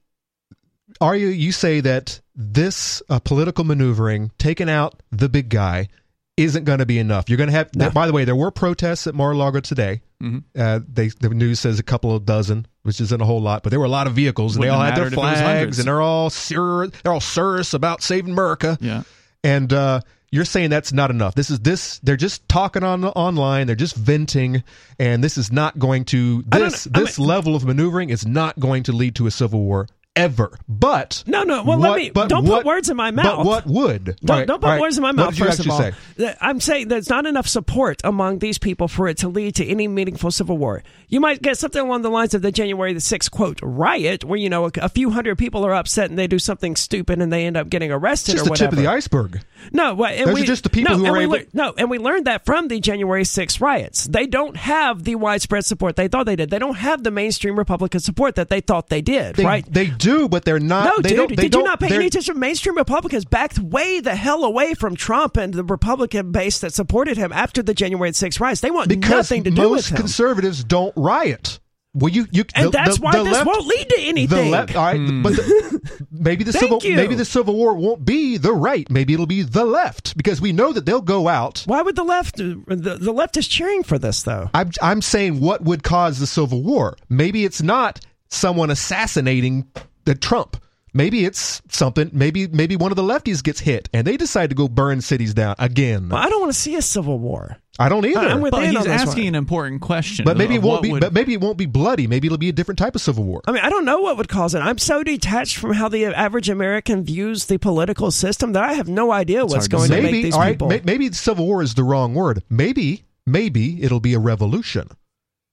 are 1.00 1.16
you 1.16 1.28
you 1.28 1.52
say 1.52 1.80
that 1.80 2.20
this 2.34 3.02
uh, 3.08 3.18
political 3.20 3.64
maneuvering, 3.64 4.30
taking 4.38 4.68
out 4.68 5.02
the 5.12 5.28
big 5.28 5.48
guy, 5.48 5.88
isn't 6.36 6.64
going 6.64 6.78
to 6.80 6.86
be 6.86 6.98
enough? 6.98 7.28
You're 7.28 7.36
going 7.38 7.48
to 7.50 7.54
have. 7.54 7.74
No. 7.74 7.90
By 7.90 8.06
the 8.06 8.12
way, 8.12 8.24
there 8.24 8.36
were 8.36 8.50
protests 8.50 9.06
at 9.06 9.14
Mar-a-Lago 9.14 9.60
today. 9.60 10.00
Mhm. 10.22 10.44
Uh, 10.58 10.80
they 10.86 11.08
the 11.08 11.30
news 11.30 11.60
says 11.60 11.78
a 11.78 11.82
couple 11.82 12.14
of 12.14 12.24
dozen, 12.26 12.66
which 12.82 13.00
isn't 13.00 13.20
a 13.20 13.24
whole 13.24 13.40
lot, 13.40 13.62
but 13.62 13.70
there 13.70 13.78
were 13.80 13.86
a 13.86 13.90
lot 13.90 14.06
of 14.06 14.14
vehicles, 14.14 14.56
and 14.56 14.64
they 14.64 14.68
all 14.68 14.80
had 14.80 14.96
their 14.96 15.04
mattered 15.04 15.12
if 15.12 15.18
it 15.18 15.22
was 15.22 15.38
flags, 15.38 15.78
and 15.78 15.88
they're 15.88 16.02
all 16.02 16.28
sur- 16.30 16.88
they're 16.88 17.12
all 17.12 17.20
serious 17.20 17.72
about 17.72 18.02
saving 18.02 18.32
America. 18.32 18.76
Yeah. 18.80 19.02
And 19.42 19.72
uh, 19.72 20.00
you're 20.30 20.44
saying 20.44 20.70
that's 20.70 20.92
not 20.92 21.10
enough. 21.10 21.34
This 21.34 21.50
is 21.50 21.60
this. 21.60 21.98
They're 22.00 22.16
just 22.16 22.48
talking 22.48 22.84
on 22.84 23.04
online. 23.04 23.66
They're 23.66 23.76
just 23.76 23.96
venting, 23.96 24.62
and 24.98 25.24
this 25.24 25.36
is 25.36 25.50
not 25.50 25.78
going 25.78 26.04
to. 26.06 26.42
Don't 26.42 26.62
This. 26.62 26.86
I 26.86 27.00
this 27.00 27.18
level 27.18 27.56
of 27.56 27.64
maneuvering 27.64 28.10
is 28.10 28.26
not 28.26 28.58
going 28.58 28.84
to 28.84 28.92
lead 28.92 29.16
to 29.16 29.26
a 29.26 29.30
civil 29.30 29.60
war 29.60 29.88
ever. 30.20 30.58
But 30.68 31.24
No, 31.26 31.42
no. 31.42 31.62
Well, 31.64 31.78
let 31.78 31.96
me. 31.96 32.10
Don't 32.10 32.44
what- 32.44 32.58
put 32.58 32.66
words 32.66 32.88
in 32.90 32.96
my 32.96 33.10
mouth. 33.10 33.38
But 33.38 33.44
what 33.46 33.66
would? 33.66 34.04
Don't, 34.24 34.36
right, 34.38 34.46
don't 34.46 34.60
put 34.60 34.66
right. 34.68 34.80
words 34.80 34.96
in 34.98 35.02
my 35.02 35.08
What 35.08 35.16
mouth. 35.16 35.36
first 35.38 35.60
of 35.60 35.70
all, 35.70 35.78
say? 35.78 36.34
I'm 36.40 36.60
saying 36.60 36.88
there's 36.88 37.08
not 37.10 37.26
enough 37.26 37.46
support 37.48 38.00
among 38.04 38.38
these 38.38 38.58
people 38.58 38.88
for 38.88 39.08
it 39.08 39.18
to 39.18 39.28
lead 39.28 39.54
to 39.56 39.66
any 39.66 39.88
meaningful 39.88 40.30
civil 40.30 40.58
war. 40.58 40.82
You 41.08 41.20
might 41.20 41.42
get 41.42 41.58
something 41.58 41.80
along 41.82 42.02
the 42.02 42.10
lines 42.10 42.34
of 42.34 42.42
the 42.42 42.52
January 42.52 42.92
the 42.92 43.00
6th 43.00 43.30
quote 43.30 43.58
riot, 43.62 44.24
where 44.24 44.38
you 44.38 44.48
know 44.48 44.66
a, 44.66 44.70
a 44.82 44.88
few 44.88 45.10
hundred 45.10 45.38
people 45.38 45.66
are 45.66 45.74
upset 45.74 46.10
and 46.10 46.18
they 46.18 46.26
do 46.26 46.38
something 46.38 46.76
stupid 46.76 47.20
and 47.20 47.32
they 47.32 47.46
end 47.46 47.56
up 47.56 47.68
getting 47.68 47.90
arrested 47.90 48.32
Just 48.32 48.42
or 48.42 48.44
the 48.44 48.50
whatever. 48.50 48.70
tip 48.70 48.78
of 48.78 48.84
the 48.84 48.90
iceberg. 48.90 49.40
No, 49.72 49.94
well, 49.94 50.10
and 50.12 50.28
Those 50.28 50.34
we, 50.34 50.42
are 50.42 50.46
just 50.46 50.62
the 50.62 50.70
people 50.70 50.96
no, 50.96 51.04
who 51.04 51.12
are 51.14 51.20
able- 51.20 51.32
lear- 51.32 51.46
no, 51.52 51.74
and 51.76 51.90
we 51.90 51.98
learned 51.98 52.26
that 52.26 52.44
from 52.46 52.68
the 52.68 52.80
January 52.80 53.24
6th 53.24 53.60
riots. 53.60 54.04
They 54.04 54.26
don't 54.26 54.56
have 54.56 55.04
the 55.04 55.16
widespread 55.16 55.64
support 55.66 55.96
they 55.96 56.08
thought 56.08 56.26
they 56.26 56.36
did. 56.36 56.50
They 56.50 56.58
don't 56.58 56.76
have 56.76 57.02
the 57.02 57.10
mainstream 57.10 57.58
Republican 57.58 58.00
support 58.00 58.36
that 58.36 58.48
they 58.48 58.60
thought 58.60 58.88
they 58.88 59.02
did. 59.02 59.36
They, 59.36 59.44
right? 59.44 59.64
They 59.70 59.86
do, 59.86 60.09
but 60.28 60.44
they're 60.44 60.58
not. 60.60 60.84
No, 60.84 60.96
they 61.02 61.08
dude. 61.10 61.16
Don't, 61.16 61.28
they 61.30 61.34
did 61.36 61.44
you 61.44 61.48
don't- 61.50 61.64
not 61.64 61.80
pay 61.80 61.94
any 61.94 62.06
attention? 62.06 62.38
Mainstream 62.38 62.76
Republicans 62.76 63.24
backed 63.24 63.58
way 63.58 64.00
the 64.00 64.14
hell 64.16 64.44
away 64.44 64.74
from 64.74 64.96
Trump 64.96 65.36
and 65.36 65.52
the 65.54 65.64
Republican 65.64 66.32
base 66.32 66.58
that 66.60 66.72
supported 66.74 67.16
him 67.16 67.32
after 67.32 67.62
the 67.62 67.74
January 67.74 68.10
6th 68.10 68.40
riots. 68.40 68.60
They 68.60 68.70
want 68.70 68.88
Because 68.88 69.10
nothing 69.30 69.44
to 69.44 69.50
do 69.50 69.62
with 69.62 69.70
most 69.70 69.90
him. 69.90 69.96
conservatives 69.98 70.64
don't 70.64 70.92
riot. 70.96 71.58
Well, 71.92 72.08
you, 72.12 72.26
you, 72.30 72.44
and 72.54 72.66
the- 72.66 72.70
that's 72.70 72.98
the- 72.98 73.02
why 73.04 73.16
the 73.18 73.24
this 73.24 73.32
left- 73.32 73.46
won't 73.48 73.66
lead 73.66 73.88
to 73.88 73.96
The 73.96 74.08
anything. 74.08 74.50
left, 74.52 74.76
all 74.76 74.84
right, 74.84 75.22
but 75.24 75.30
hmm. 75.34 75.76
the, 75.76 76.06
maybe 76.12 76.44
the 76.44 76.52
civil 76.52 76.78
you. 76.84 76.94
maybe 76.94 77.16
the 77.16 77.24
civil 77.24 77.56
war 77.56 77.74
won't 77.74 78.04
be 78.04 78.36
the 78.36 78.52
right. 78.52 78.88
Maybe 78.88 79.12
it'll 79.12 79.26
be 79.26 79.42
the 79.42 79.64
left 79.64 80.16
because 80.16 80.40
we 80.40 80.52
know 80.52 80.72
that 80.72 80.86
they'll 80.86 81.00
go 81.00 81.26
out. 81.26 81.64
why 81.66 81.82
would 81.82 81.96
the 81.96 82.04
left? 82.04 82.36
The, 82.36 82.62
the 83.00 83.12
left 83.12 83.36
is 83.36 83.48
cheering 83.48 83.82
for 83.82 83.98
this, 83.98 84.22
though. 84.22 84.50
I'm 84.54 84.70
I'm 84.80 85.02
saying 85.02 85.40
what 85.40 85.62
would 85.62 85.82
cause 85.82 86.20
the 86.20 86.28
civil 86.28 86.62
war. 86.62 86.96
Maybe 87.08 87.44
it's 87.44 87.60
not 87.60 87.98
someone 88.28 88.70
assassinating 88.70 89.66
the 89.74 89.82
Trump. 90.14 90.56
Maybe 90.92 91.24
it's 91.24 91.62
something. 91.68 92.10
Maybe 92.12 92.48
maybe 92.48 92.74
one 92.74 92.90
of 92.90 92.96
the 92.96 93.02
lefties 93.04 93.44
gets 93.44 93.60
hit 93.60 93.88
and 93.94 94.04
they 94.04 94.16
decide 94.16 94.50
to 94.50 94.56
go 94.56 94.66
burn 94.66 95.00
cities 95.00 95.34
down 95.34 95.54
again. 95.60 96.08
Well, 96.08 96.20
I 96.20 96.28
don't 96.28 96.40
want 96.40 96.52
to 96.52 96.58
see 96.58 96.74
a 96.74 96.82
civil 96.82 97.18
war. 97.20 97.58
I 97.78 97.88
don't 97.88 98.04
either. 98.04 98.18
I'm 98.18 98.40
with 98.40 98.50
But 98.50 98.60
Dan 98.62 98.70
he's 98.72 98.78
on 98.80 98.88
this 98.88 99.02
asking 99.02 99.22
one. 99.24 99.28
an 99.28 99.34
important 99.36 99.80
question. 99.82 100.24
but 100.24 100.36
maybe 100.36 100.56
it 100.56 100.62
won't 100.62 100.82
be. 100.82 100.90
would- 100.90 101.00
But 101.00 101.12
maybe 101.12 101.32
it 101.32 101.40
won't 101.40 101.56
be 101.58 101.66
bloody. 101.66 102.08
Maybe 102.08 102.26
it'll 102.26 102.38
be 102.38 102.48
a 102.48 102.52
different 102.52 102.78
type 102.78 102.96
of 102.96 103.00
civil 103.00 103.22
war. 103.22 103.40
I 103.46 103.52
mean, 103.52 103.62
I 103.62 103.70
don't 103.70 103.84
know 103.84 104.00
what 104.00 104.16
would 104.16 104.28
cause 104.28 104.52
it. 104.54 104.58
I'm 104.58 104.78
so 104.78 105.04
detached 105.04 105.58
from 105.58 105.74
how 105.74 105.88
the 105.88 106.06
average 106.06 106.48
American 106.50 107.04
views 107.04 107.46
the 107.46 107.58
political 107.58 108.10
system 108.10 108.52
that 108.54 108.64
I 108.64 108.72
have 108.72 108.88
no 108.88 109.12
idea 109.12 109.42
what's 109.46 109.54
hard 109.54 109.62
to 109.64 109.68
going 109.70 109.88
to, 109.90 109.94
make 109.94 110.02
maybe 110.02 110.22
these 110.24 110.34
all 110.34 110.40
right. 110.40 110.58
people. 110.58 110.72
maybe 110.84 111.12
civil 111.12 111.46
war 111.46 111.62
is 111.62 111.74
the 111.74 111.84
wrong 111.84 112.14
word. 112.14 112.42
Maybe 112.50 113.04
maybe 113.26 113.80
it'll 113.82 114.00
be 114.00 114.14
a 114.14 114.18
revolution 114.18 114.88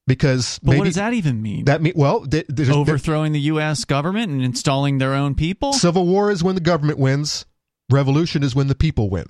because 0.07 0.59
but 0.59 0.71
maybe 0.71 0.79
what 0.79 0.85
does 0.85 0.95
that 0.95 1.13
even 1.13 1.41
mean? 1.41 1.65
that 1.65 1.81
mean 1.81 1.93
well 1.95 2.25
th- 2.25 2.45
there's- 2.49 2.73
Overthrowing 2.73 3.33
the 3.33 3.41
U.S. 3.41 3.85
government 3.85 4.31
and 4.31 4.41
installing 4.41 4.97
their 4.97 5.13
own 5.13 5.35
people? 5.35 5.73
Civil 5.73 6.05
war 6.07 6.31
is 6.31 6.43
when 6.43 6.55
the 6.55 6.61
government 6.61 6.97
wins. 6.97 7.45
Revolution 7.91 8.43
is 8.43 8.55
when 8.55 8.67
the 8.67 8.75
people 8.75 9.09
win. 9.09 9.27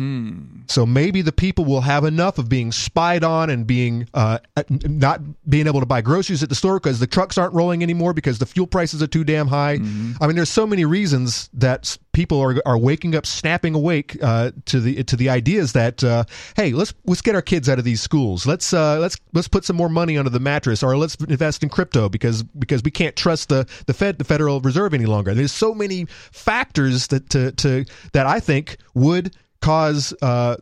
Hmm. 0.00 0.62
So 0.66 0.86
maybe 0.86 1.20
the 1.20 1.30
people 1.30 1.66
will 1.66 1.82
have 1.82 2.04
enough 2.04 2.38
of 2.38 2.48
being 2.48 2.72
spied 2.72 3.22
on 3.22 3.50
and 3.50 3.66
being 3.66 4.08
uh, 4.14 4.38
not 4.70 5.20
being 5.46 5.66
able 5.66 5.80
to 5.80 5.84
buy 5.84 6.00
groceries 6.00 6.42
at 6.42 6.48
the 6.48 6.54
store 6.54 6.80
because 6.80 7.00
the 7.00 7.06
trucks 7.06 7.36
aren't 7.36 7.52
rolling 7.52 7.82
anymore 7.82 8.14
because 8.14 8.38
the 8.38 8.46
fuel 8.46 8.66
prices 8.66 9.02
are 9.02 9.06
too 9.06 9.24
damn 9.24 9.46
high. 9.46 9.72
I 9.72 10.26
mean, 10.26 10.36
there's 10.36 10.48
so 10.48 10.66
many 10.66 10.86
reasons 10.86 11.50
that 11.52 11.98
people 12.12 12.40
are 12.40 12.62
are 12.64 12.78
waking 12.78 13.14
up, 13.14 13.26
snapping 13.26 13.74
awake 13.74 14.16
uh, 14.22 14.52
to 14.64 14.80
the 14.80 15.02
to 15.02 15.16
the 15.16 15.28
ideas 15.28 15.74
that 15.74 16.02
uh, 16.02 16.24
hey, 16.56 16.72
let's 16.72 16.94
let's 17.04 17.20
get 17.20 17.34
our 17.34 17.42
kids 17.42 17.68
out 17.68 17.78
of 17.78 17.84
these 17.84 18.00
schools. 18.00 18.46
Let's 18.46 18.72
uh, 18.72 19.00
let's 19.00 19.18
let's 19.34 19.48
put 19.48 19.66
some 19.66 19.76
more 19.76 19.90
money 19.90 20.16
under 20.16 20.30
the 20.30 20.40
mattress, 20.40 20.82
or 20.82 20.96
let's 20.96 21.16
invest 21.16 21.62
in 21.62 21.68
crypto 21.68 22.08
because 22.08 22.42
because 22.42 22.82
we 22.82 22.90
can't 22.90 23.16
trust 23.16 23.50
the 23.50 23.68
the 23.84 23.92
Fed, 23.92 24.16
the 24.16 24.24
Federal 24.24 24.62
Reserve 24.62 24.94
any 24.94 25.04
longer. 25.04 25.34
There's 25.34 25.52
so 25.52 25.74
many 25.74 26.06
factors 26.32 27.08
that 27.08 27.28
to, 27.30 27.52
to 27.52 27.84
that 28.14 28.26
I 28.26 28.40
think 28.40 28.78
would 28.94 29.36
cause 29.60 30.14
uh, 30.22 30.56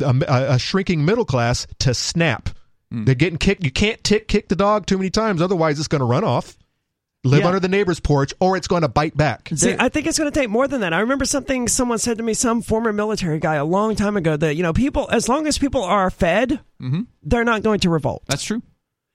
a, 0.00 0.14
a 0.28 0.58
shrinking 0.58 1.04
middle 1.04 1.24
class 1.24 1.66
to 1.80 1.94
snap. 1.94 2.48
They're 2.92 3.14
getting 3.14 3.38
kicked. 3.38 3.62
You 3.64 3.70
can't 3.70 4.02
tick 4.02 4.26
kick 4.26 4.48
the 4.48 4.56
dog 4.56 4.86
too 4.86 4.98
many 4.98 5.10
times, 5.10 5.40
otherwise 5.40 5.78
it's 5.78 5.86
going 5.86 6.00
to 6.00 6.04
run 6.06 6.24
off, 6.24 6.56
live 7.22 7.42
Yeah. 7.42 7.46
under 7.46 7.60
the 7.60 7.68
neighbor's 7.68 8.00
porch, 8.00 8.34
or 8.40 8.56
it's 8.56 8.66
going 8.66 8.82
to 8.82 8.88
bite 8.88 9.16
back. 9.16 9.48
See, 9.54 9.76
I 9.78 9.88
think 9.90 10.08
it's 10.08 10.18
going 10.18 10.28
to 10.28 10.36
take 10.36 10.50
more 10.50 10.66
than 10.66 10.80
that. 10.80 10.92
I 10.92 10.98
remember 10.98 11.24
something 11.24 11.68
someone 11.68 11.98
said 11.98 12.16
to 12.18 12.24
me, 12.24 12.34
some 12.34 12.62
former 12.62 12.92
military 12.92 13.38
guy, 13.38 13.54
a 13.54 13.64
long 13.64 13.94
time 13.94 14.16
ago, 14.16 14.36
that 14.36 14.56
you 14.56 14.64
know, 14.64 14.72
people, 14.72 15.08
as 15.12 15.28
long 15.28 15.46
as 15.46 15.56
people 15.56 15.84
are 15.84 16.10
fed, 16.10 16.58
they're 17.22 17.44
not 17.44 17.62
going 17.62 17.78
to 17.80 17.90
revolt. 17.90 18.24
That's 18.26 18.42
true. 18.42 18.60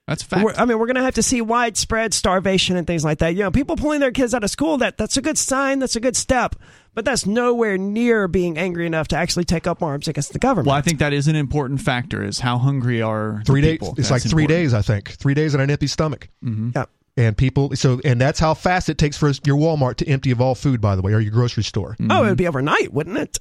That's 0.06 0.22
fact. 0.22 0.42
We're, 0.44 0.54
I 0.54 0.64
mean, 0.64 0.78
we're 0.78 0.86
going 0.86 0.94
to 0.96 1.02
have 1.02 1.16
to 1.16 1.22
see 1.22 1.42
widespread 1.42 2.14
starvation 2.14 2.76
and 2.76 2.86
things 2.86 3.04
like 3.04 3.18
that. 3.18 3.34
You 3.34 3.40
know, 3.42 3.50
people 3.50 3.76
pulling 3.76 4.00
their 4.00 4.12
kids 4.12 4.32
out 4.34 4.44
of 4.44 4.50
school. 4.50 4.78
That 4.78 4.96
that's 4.96 5.16
a 5.16 5.20
good 5.20 5.36
sign. 5.36 5.80
That's 5.80 5.96
a 5.96 6.00
good 6.00 6.16
step. 6.16 6.54
But 6.96 7.04
that's 7.04 7.26
nowhere 7.26 7.76
near 7.78 8.26
being 8.26 8.56
angry 8.58 8.86
enough 8.86 9.06
to 9.08 9.16
actually 9.16 9.44
take 9.44 9.66
up 9.68 9.82
arms 9.82 10.08
against 10.08 10.32
the 10.32 10.38
government. 10.40 10.66
well, 10.68 10.76
I 10.76 10.80
think 10.80 10.98
that 10.98 11.12
is 11.12 11.28
an 11.28 11.36
important 11.36 11.82
factor. 11.82 12.24
Is 12.24 12.40
how 12.40 12.56
hungry 12.58 13.00
are 13.02 13.36
the 13.40 13.44
Three 13.44 13.60
days. 13.60 13.72
people. 13.72 13.88
It's 13.98 14.08
That's 14.08 14.10
like 14.10 14.22
three 14.22 14.44
important. 14.44 14.48
days, 14.72 14.74
I 14.74 14.80
think. 14.82 15.10
Three 15.10 15.34
days 15.34 15.54
on 15.54 15.60
an 15.60 15.70
empty 15.70 15.86
stomach. 15.86 16.28
Yeah. 16.42 16.86
And 17.18 17.36
people, 17.36 17.76
so 17.76 18.00
and 18.04 18.20
that's 18.20 18.38
how 18.40 18.54
fast 18.54 18.88
it 18.88 18.98
takes 18.98 19.16
for 19.16 19.30
your 19.44 19.56
Walmart 19.56 19.96
to 19.96 20.08
empty 20.08 20.30
of 20.32 20.40
all 20.40 20.54
food, 20.54 20.80
by 20.80 20.96
the 20.96 21.02
way, 21.02 21.12
or 21.12 21.20
your 21.20 21.32
grocery 21.32 21.62
store. 21.64 21.96
Oh, 22.10 22.24
it 22.24 22.28
would 22.28 22.36
be 22.38 22.48
overnight, 22.48 22.92
wouldn't 22.92 23.16
it? 23.18 23.38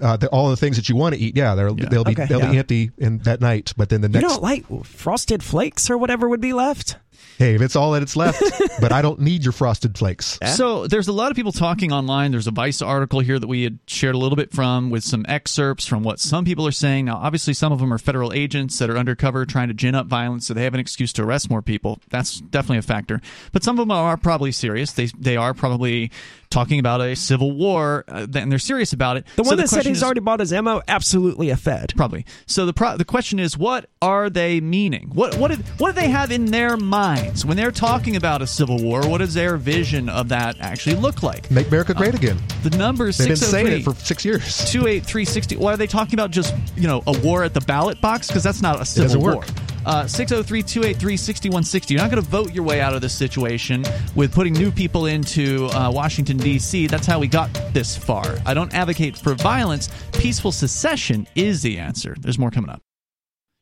Uh, 0.00 0.16
the, 0.16 0.28
all 0.28 0.48
the 0.50 0.56
things 0.56 0.76
that 0.76 0.88
you 0.88 0.96
want 0.96 1.14
to 1.14 1.20
eat, 1.20 1.36
yeah, 1.36 1.54
they'll 1.54 1.78
Yeah. 1.78 1.88
they'll 1.88 2.04
be 2.04 2.12
Okay, 2.12 2.26
they'll 2.26 2.50
be 2.50 2.56
empty 2.58 2.90
in 2.98 3.18
that 3.18 3.40
night. 3.40 3.72
But 3.76 3.90
then 3.90 4.00
the 4.00 4.08
next, 4.08 4.22
You 4.22 4.28
next, 4.28 4.34
don't 4.34 4.42
like 4.42 4.84
frosted 4.86 5.42
flakes 5.42 5.90
or 5.90 5.98
whatever 5.98 6.28
would 6.28 6.40
be 6.40 6.52
left. 6.52 6.96
Hey, 7.42 7.54
if 7.56 7.62
it's 7.62 7.74
all 7.74 7.92
that 7.92 8.02
it's 8.02 8.14
left, 8.14 8.40
but 8.80 8.92
I 8.92 9.02
don't 9.02 9.20
need 9.20 9.42
your 9.42 9.52
frosted 9.52 9.98
flakes. 9.98 10.38
Eh? 10.40 10.46
So 10.46 10.86
there's 10.86 11.08
a 11.08 11.12
lot 11.12 11.30
of 11.30 11.36
people 11.36 11.50
talking 11.50 11.92
online. 11.92 12.30
There's 12.30 12.46
a 12.46 12.52
Vice 12.52 12.80
article 12.80 13.20
here 13.20 13.38
that 13.38 13.48
we 13.48 13.64
had 13.64 13.80
shared 13.88 14.14
a 14.14 14.18
little 14.18 14.36
bit 14.36 14.52
from 14.52 14.90
with 14.90 15.02
some 15.02 15.26
excerpts 15.28 15.86
from 15.86 16.04
what 16.04 16.20
some 16.20 16.44
people 16.44 16.66
are 16.66 16.72
saying. 16.72 17.06
Now, 17.06 17.16
obviously, 17.16 17.54
some 17.54 17.72
of 17.72 17.80
them 17.80 17.92
are 17.92 17.98
federal 17.98 18.32
agents 18.32 18.78
that 18.78 18.90
are 18.90 18.96
undercover 18.96 19.44
trying 19.44 19.68
to 19.68 19.74
gin 19.74 19.94
up 19.94 20.06
violence, 20.06 20.46
so 20.46 20.54
they 20.54 20.64
have 20.64 20.74
an 20.74 20.80
excuse 20.80 21.12
to 21.14 21.24
arrest 21.24 21.50
more 21.50 21.62
people. 21.62 21.98
That's 22.10 22.40
definitely 22.40 22.78
a 22.78 22.82
factor. 22.82 23.20
But 23.50 23.64
some 23.64 23.78
of 23.78 23.82
them 23.82 23.90
are 23.90 24.16
probably 24.16 24.52
serious. 24.52 24.92
They 24.92 25.06
they 25.18 25.36
are 25.36 25.52
probably 25.52 26.12
talking 26.52 26.78
about 26.78 27.00
a 27.00 27.16
civil 27.16 27.50
war, 27.52 28.04
uh, 28.08 28.26
and 28.34 28.50
they're 28.52 28.58
serious 28.58 28.92
about 28.92 29.16
it. 29.16 29.24
The 29.36 29.44
So 29.44 29.48
one 29.50 29.58
that 29.58 29.68
said 29.68 29.86
he's 29.86 29.98
is- 29.98 30.02
already 30.02 30.20
bought 30.20 30.40
his 30.40 30.52
ammo, 30.52 30.82
absolutely 30.86 31.50
a 31.50 31.56
Fed. 31.56 31.92
Probably. 31.96 32.24
So 32.46 32.66
the 32.66 32.72
pro- 32.72 32.96
the 32.96 33.04
question 33.04 33.38
is, 33.38 33.56
what 33.58 33.86
are 34.00 34.28
they 34.30 34.60
meaning? 34.60 35.10
What 35.14 35.36
what 35.36 35.48
did, 35.50 35.60
what 35.78 35.94
do 35.94 36.00
they 36.00 36.08
have 36.10 36.30
in 36.30 36.46
their 36.46 36.76
minds 36.76 37.44
when 37.44 37.56
they're 37.56 37.70
talking 37.72 38.16
about 38.16 38.42
a 38.42 38.46
civil 38.46 38.78
war? 38.82 39.00
What 39.08 39.18
does 39.18 39.34
their 39.34 39.56
vision 39.56 40.08
of 40.08 40.28
that 40.28 40.56
actually 40.60 40.96
look 40.96 41.22
like? 41.22 41.50
Make 41.50 41.68
America 41.68 41.94
great 41.94 42.14
again. 42.14 42.38
The 42.62 42.76
number 42.76 43.08
is 43.08 43.18
They've 43.18 43.28
been 43.28 43.36
saying 43.36 43.66
603 43.66 43.80
it 43.80 43.84
for 43.98 44.04
six 44.04 44.24
years. 44.24 44.70
28360. 44.70 45.56
Why 45.56 45.72
are 45.72 45.76
they 45.76 45.86
talking 45.86 46.14
about 46.14 46.30
just, 46.30 46.54
you 46.76 46.86
know, 46.86 47.02
a 47.06 47.18
war 47.20 47.42
at 47.44 47.54
the 47.54 47.60
ballot 47.62 48.00
box? 48.00 48.26
Because 48.28 48.42
that's 48.42 48.60
not 48.62 48.80
a 48.80 48.84
civil 48.84 49.04
doesn't 49.08 49.20
war. 49.20 49.36
work. 49.36 49.48
Uh, 49.84 50.06
603 50.06 50.62
283 50.62 51.16
6160. 51.16 51.94
You're 51.94 52.02
not 52.02 52.10
going 52.10 52.22
to 52.22 52.28
vote 52.28 52.52
your 52.52 52.64
way 52.64 52.80
out 52.80 52.94
of 52.94 53.00
this 53.00 53.14
situation 53.14 53.84
with 54.14 54.32
putting 54.32 54.52
new 54.52 54.70
people 54.70 55.06
into 55.06 55.66
uh, 55.66 55.90
Washington, 55.90 56.36
D.C. 56.36 56.86
That's 56.86 57.06
how 57.06 57.18
we 57.18 57.26
got 57.26 57.52
this 57.72 57.96
far. 57.96 58.38
I 58.46 58.54
don't 58.54 58.72
advocate 58.74 59.16
for 59.16 59.34
violence. 59.34 59.88
Peaceful 60.12 60.52
secession 60.52 61.26
is 61.34 61.62
the 61.62 61.78
answer. 61.78 62.16
There's 62.20 62.38
more 62.38 62.50
coming 62.50 62.70
up. 62.70 62.82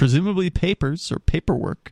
presumably 0.01 0.49
papers 0.49 1.11
or 1.11 1.19
paperwork. 1.19 1.91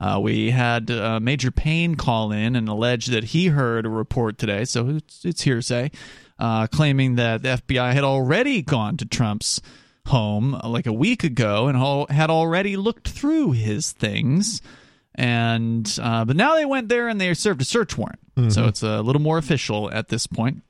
Uh, 0.00 0.18
we 0.20 0.50
had 0.50 0.90
uh, 0.90 1.20
Major 1.20 1.52
Payne 1.52 1.94
call 1.94 2.32
in 2.32 2.56
and 2.56 2.68
allege 2.68 3.06
that 3.06 3.22
he 3.22 3.46
heard 3.46 3.86
a 3.86 3.88
report 3.88 4.38
today, 4.38 4.64
so 4.64 4.88
it's, 4.88 5.24
it's 5.24 5.42
hearsay, 5.42 5.92
uh, 6.40 6.66
claiming 6.66 7.14
that 7.14 7.44
the 7.44 7.50
FBI 7.50 7.92
had 7.92 8.02
already 8.02 8.60
gone 8.60 8.96
to 8.96 9.04
Trump's 9.04 9.60
home 10.08 10.56
uh, 10.56 10.68
like 10.68 10.86
a 10.88 10.92
week 10.92 11.22
ago 11.22 11.68
and 11.68 11.78
al- 11.78 12.08
had 12.10 12.28
already 12.28 12.76
looked 12.76 13.06
through 13.06 13.52
his 13.52 13.92
things. 13.92 14.60
And 15.14 15.88
uh, 16.02 16.24
but 16.24 16.34
now 16.34 16.56
they 16.56 16.64
went 16.64 16.88
there 16.88 17.06
and 17.06 17.20
they 17.20 17.32
served 17.34 17.62
a 17.62 17.64
search 17.64 17.96
warrant, 17.96 18.18
so 18.50 18.66
it's 18.66 18.82
a 18.82 19.00
little 19.00 19.22
more 19.22 19.38
official 19.38 19.88
at 19.92 20.08
this 20.08 20.26
point. 20.26 20.64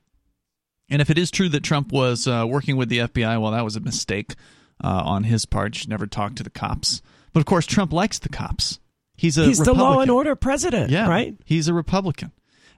And 0.87 1.01
if 1.01 1.09
it 1.09 1.17
is 1.17 1.31
true 1.31 1.49
that 1.49 1.63
Trump 1.63 1.91
was 1.91 2.27
uh, 2.27 2.45
working 2.47 2.77
with 2.77 2.89
the 2.89 2.99
FBI, 2.99 3.41
well, 3.41 3.53
that 3.53 3.63
was 3.63 3.75
a 3.75 3.79
mistake 3.79 4.35
uh, 4.83 5.01
on 5.05 5.23
his 5.23 5.45
part. 5.45 5.75
He 5.75 5.79
should 5.79 5.89
never 5.89 6.07
talk 6.07 6.35
to 6.35 6.43
the 6.43 6.49
cops. 6.49 7.01
But 7.33 7.39
of 7.39 7.45
course, 7.45 7.65
Trump 7.65 7.91
likes 7.93 8.19
the 8.19 8.29
cops. 8.29 8.79
He's 9.17 9.37
a 9.37 9.45
He's 9.45 9.59
the 9.59 9.73
law 9.73 9.99
and 9.99 10.11
order 10.11 10.35
president, 10.35 10.89
Yeah, 10.91 11.07
right? 11.07 11.35
He's 11.45 11.67
a 11.67 11.73
Republican. 11.73 12.31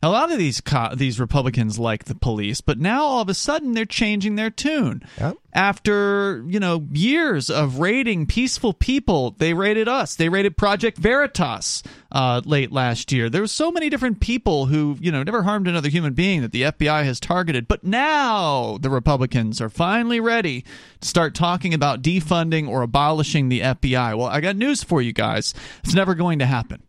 A 0.03 0.09
lot 0.09 0.31
of 0.31 0.37
these 0.37 0.61
co- 0.61 0.93
these 0.93 1.19
Republicans 1.19 1.79
like 1.79 2.05
the 2.05 2.13
police, 2.13 2.61
but 2.61 2.77
now 2.79 3.03
all 3.03 3.21
of 3.21 3.29
a 3.29 3.33
sudden 3.33 3.73
they're 3.73 3.83
changing 3.85 4.35
their 4.35 4.51
tune. 4.51 5.01
Yep. 5.19 5.37
After 5.53 6.45
you 6.47 6.59
know 6.59 6.85
years 6.91 7.49
of 7.49 7.79
raiding 7.79 8.27
peaceful 8.27 8.73
people, 8.73 9.31
they 9.39 9.55
raided 9.55 9.87
us. 9.87 10.15
They 10.15 10.29
raided 10.29 10.55
Project 10.55 10.99
Veritas 10.99 11.81
uh, 12.11 12.41
late 12.45 12.71
last 12.71 13.11
year. 13.11 13.27
There 13.27 13.41
were 13.41 13.47
so 13.47 13.71
many 13.71 13.89
different 13.89 14.19
people 14.19 14.67
who 14.67 14.97
you 15.01 15.11
know 15.11 15.23
never 15.23 15.41
harmed 15.41 15.67
another 15.67 15.89
human 15.89 16.13
being 16.13 16.41
that 16.43 16.51
the 16.51 16.61
FBI 16.61 17.03
has 17.03 17.19
targeted. 17.19 17.67
But 17.67 17.83
now 17.83 18.77
the 18.79 18.91
Republicans 18.91 19.59
are 19.61 19.69
finally 19.69 20.19
ready 20.19 20.63
to 21.01 21.07
start 21.07 21.33
talking 21.33 21.73
about 21.73 22.03
defunding 22.03 22.67
or 22.69 22.83
abolishing 22.83 23.49
the 23.49 23.61
FBI. 23.61 24.15
Well, 24.15 24.27
I 24.27 24.41
got 24.41 24.55
news 24.55 24.83
for 24.83 25.01
you 25.01 25.11
guys. 25.11 25.55
It's 25.83 25.95
never 25.95 26.13
going 26.13 26.37
to 26.39 26.45
happen 26.45 26.83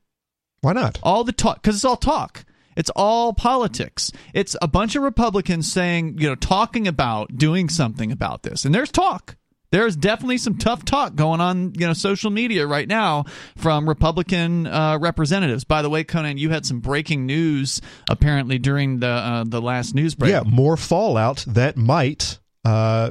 Why 0.61 0.75
not? 0.75 0.99
all 1.03 1.25
the 1.25 1.33
talk 1.33 1.63
because 1.63 1.77
it's 1.77 1.85
all 1.87 1.97
talk 1.97 2.45
it's 2.79 2.91
all 2.95 3.33
politics. 3.35 4.12
It's 4.33 4.57
a 4.62 4.68
bunch 4.68 4.95
of 4.97 5.03
republicans 5.03 5.70
saying 5.70 6.16
you 6.18 6.29
know 6.29 6.37
talking 6.37 6.87
about 6.89 7.37
doing 7.37 7.68
something 7.68 8.12
about 8.12 8.45
this. 8.45 8.64
And 8.64 8.74
there's 8.74 8.91
talk. 8.91 9.37
There's 9.70 9.97
definitely 9.97 10.39
some 10.39 10.57
tough 10.57 10.85
talk 10.85 11.14
going 11.14 11.41
on 11.41 11.74
you 11.76 11.87
know 11.87 11.93
social 11.93 12.31
media 12.31 12.66
right 12.66 12.89
now 12.89 13.24
from 13.57 13.89
republican 13.89 14.66
uh, 14.68 14.99
representatives. 14.99 15.64
By 15.64 15.83
the 15.83 15.91
way 15.91 16.05
conan 16.05 16.39
you 16.39 16.51
had 16.51 16.64
some 16.64 16.79
breaking 16.79 17.26
news 17.26 17.83
apparently 18.09 18.59
during 18.59 19.01
the 19.01 19.09
uh, 19.09 19.45
the 19.45 19.61
last 19.61 19.95
news 19.95 20.14
break. 20.14 20.31
Yeah, 20.31 20.45
more 20.47 20.76
fallout 20.76 21.45
that 21.49 21.76
might 21.76 22.39
uh, 22.64 23.11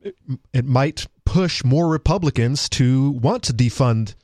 it, 0.00 0.14
it 0.54 0.64
might 0.64 1.06
push 1.24 1.64
more 1.64 1.88
Republicans 1.88 2.68
to 2.68 3.10
want 3.10 3.42
to 3.44 3.52
defund 3.52 4.14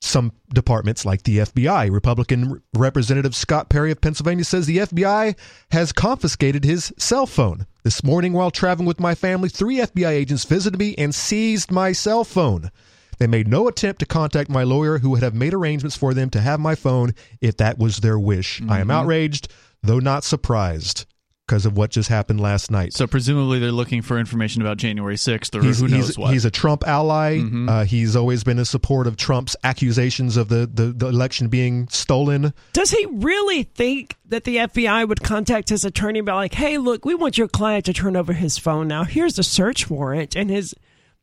some 0.00 0.32
departments 0.52 1.04
like 1.04 1.22
the 1.24 1.38
FBI. 1.38 1.90
Republican 1.90 2.62
Representative 2.74 3.34
Scott 3.34 3.68
Perry 3.68 3.90
of 3.90 4.00
Pennsylvania 4.00 4.44
says 4.44 4.66
the 4.66 4.78
FBI 4.78 5.36
has 5.70 5.92
confiscated 5.92 6.64
his 6.64 6.92
cell 6.98 7.26
phone. 7.26 7.66
This 7.82 8.04
morning, 8.04 8.32
while 8.32 8.50
traveling 8.50 8.86
with 8.86 9.00
my 9.00 9.14
family, 9.14 9.48
three 9.48 9.78
FBI 9.78 10.10
agents 10.10 10.44
visited 10.44 10.78
me 10.78 10.94
and 10.96 11.14
seized 11.14 11.70
my 11.70 11.92
cell 11.92 12.24
phone. 12.24 12.70
They 13.18 13.26
made 13.26 13.48
no 13.48 13.66
attempt 13.66 13.98
to 14.00 14.06
contact 14.06 14.48
my 14.48 14.62
lawyer, 14.62 14.98
who 14.98 15.10
would 15.10 15.22
have 15.22 15.34
made 15.34 15.52
arrangements 15.52 15.96
for 15.96 16.14
them 16.14 16.30
to 16.30 16.40
have 16.40 16.60
my 16.60 16.74
phone 16.74 17.14
if 17.40 17.56
that 17.56 17.78
was 17.78 17.98
their 17.98 18.18
wish. 18.18 18.60
I 18.62 18.78
am 18.78 18.82
mm-hmm. 18.82 18.90
outraged, 18.92 19.48
though 19.82 19.98
not 19.98 20.22
surprised, 20.22 21.06
because 21.48 21.64
of 21.64 21.76
what 21.78 21.90
just 21.90 22.10
happened 22.10 22.38
last 22.40 22.70
night. 22.70 22.92
so 22.92 23.06
presumably 23.06 23.58
they're 23.58 23.72
looking 23.72 24.02
for 24.02 24.18
information 24.18 24.60
about 24.60 24.76
january 24.76 25.14
6th 25.16 25.54
or 25.58 25.62
He's, 25.64 25.80
who 25.80 25.88
knows 25.88 26.08
he's, 26.08 26.18
what 26.18 26.30
he's 26.32 26.44
a 26.44 26.50
Trump 26.50 26.86
ally. 26.86 27.40
Uh, 27.66 27.84
he's 27.84 28.14
always 28.14 28.44
been 28.44 28.58
in 28.58 28.64
support 28.66 29.06
of 29.06 29.16
Trump's 29.16 29.56
accusations 29.64 30.36
of 30.36 30.48
the, 30.48 30.70
the, 30.72 30.92
the 30.92 31.06
election 31.08 31.48
being 31.48 31.88
stolen. 31.88 32.52
Does 32.74 32.90
he 32.90 33.06
really 33.06 33.62
think 33.62 34.16
that 34.26 34.44
the 34.44 34.56
FBI 34.56 35.08
would 35.08 35.22
contact 35.22 35.70
his 35.70 35.84
attorney 35.86 36.18
and 36.18 36.26
be 36.26 36.32
like, 36.32 36.52
"Hey, 36.52 36.76
look, 36.76 37.04
we 37.06 37.14
want 37.14 37.38
your 37.38 37.48
client 37.48 37.86
to 37.86 37.94
turn 37.94 38.14
over 38.16 38.34
his 38.34 38.58
phone 38.58 38.86
now. 38.88 39.04
Here's 39.04 39.38
a 39.38 39.42
search 39.42 39.88
warrant," 39.88 40.36
and 40.36 40.50
his 40.50 40.74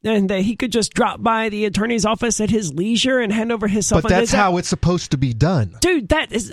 and 0.03 0.29
that 0.29 0.41
he 0.41 0.55
could 0.55 0.71
just 0.71 0.93
drop 0.93 1.21
by 1.21 1.49
the 1.49 1.65
attorney's 1.65 2.05
office 2.05 2.39
at 2.41 2.49
his 2.49 2.73
leisure 2.73 3.19
and 3.19 3.31
hand 3.31 3.51
over 3.51 3.67
his 3.67 3.87
cell 3.87 4.01
But 4.01 4.09
phone. 4.09 4.19
that's 4.19 4.31
that- 4.31 4.37
how 4.37 4.57
it's 4.57 4.67
supposed 4.69 5.11
to 5.11 5.17
be 5.17 5.33
done. 5.33 5.75
dude. 5.81 6.09
That 6.09 6.31
is 6.31 6.51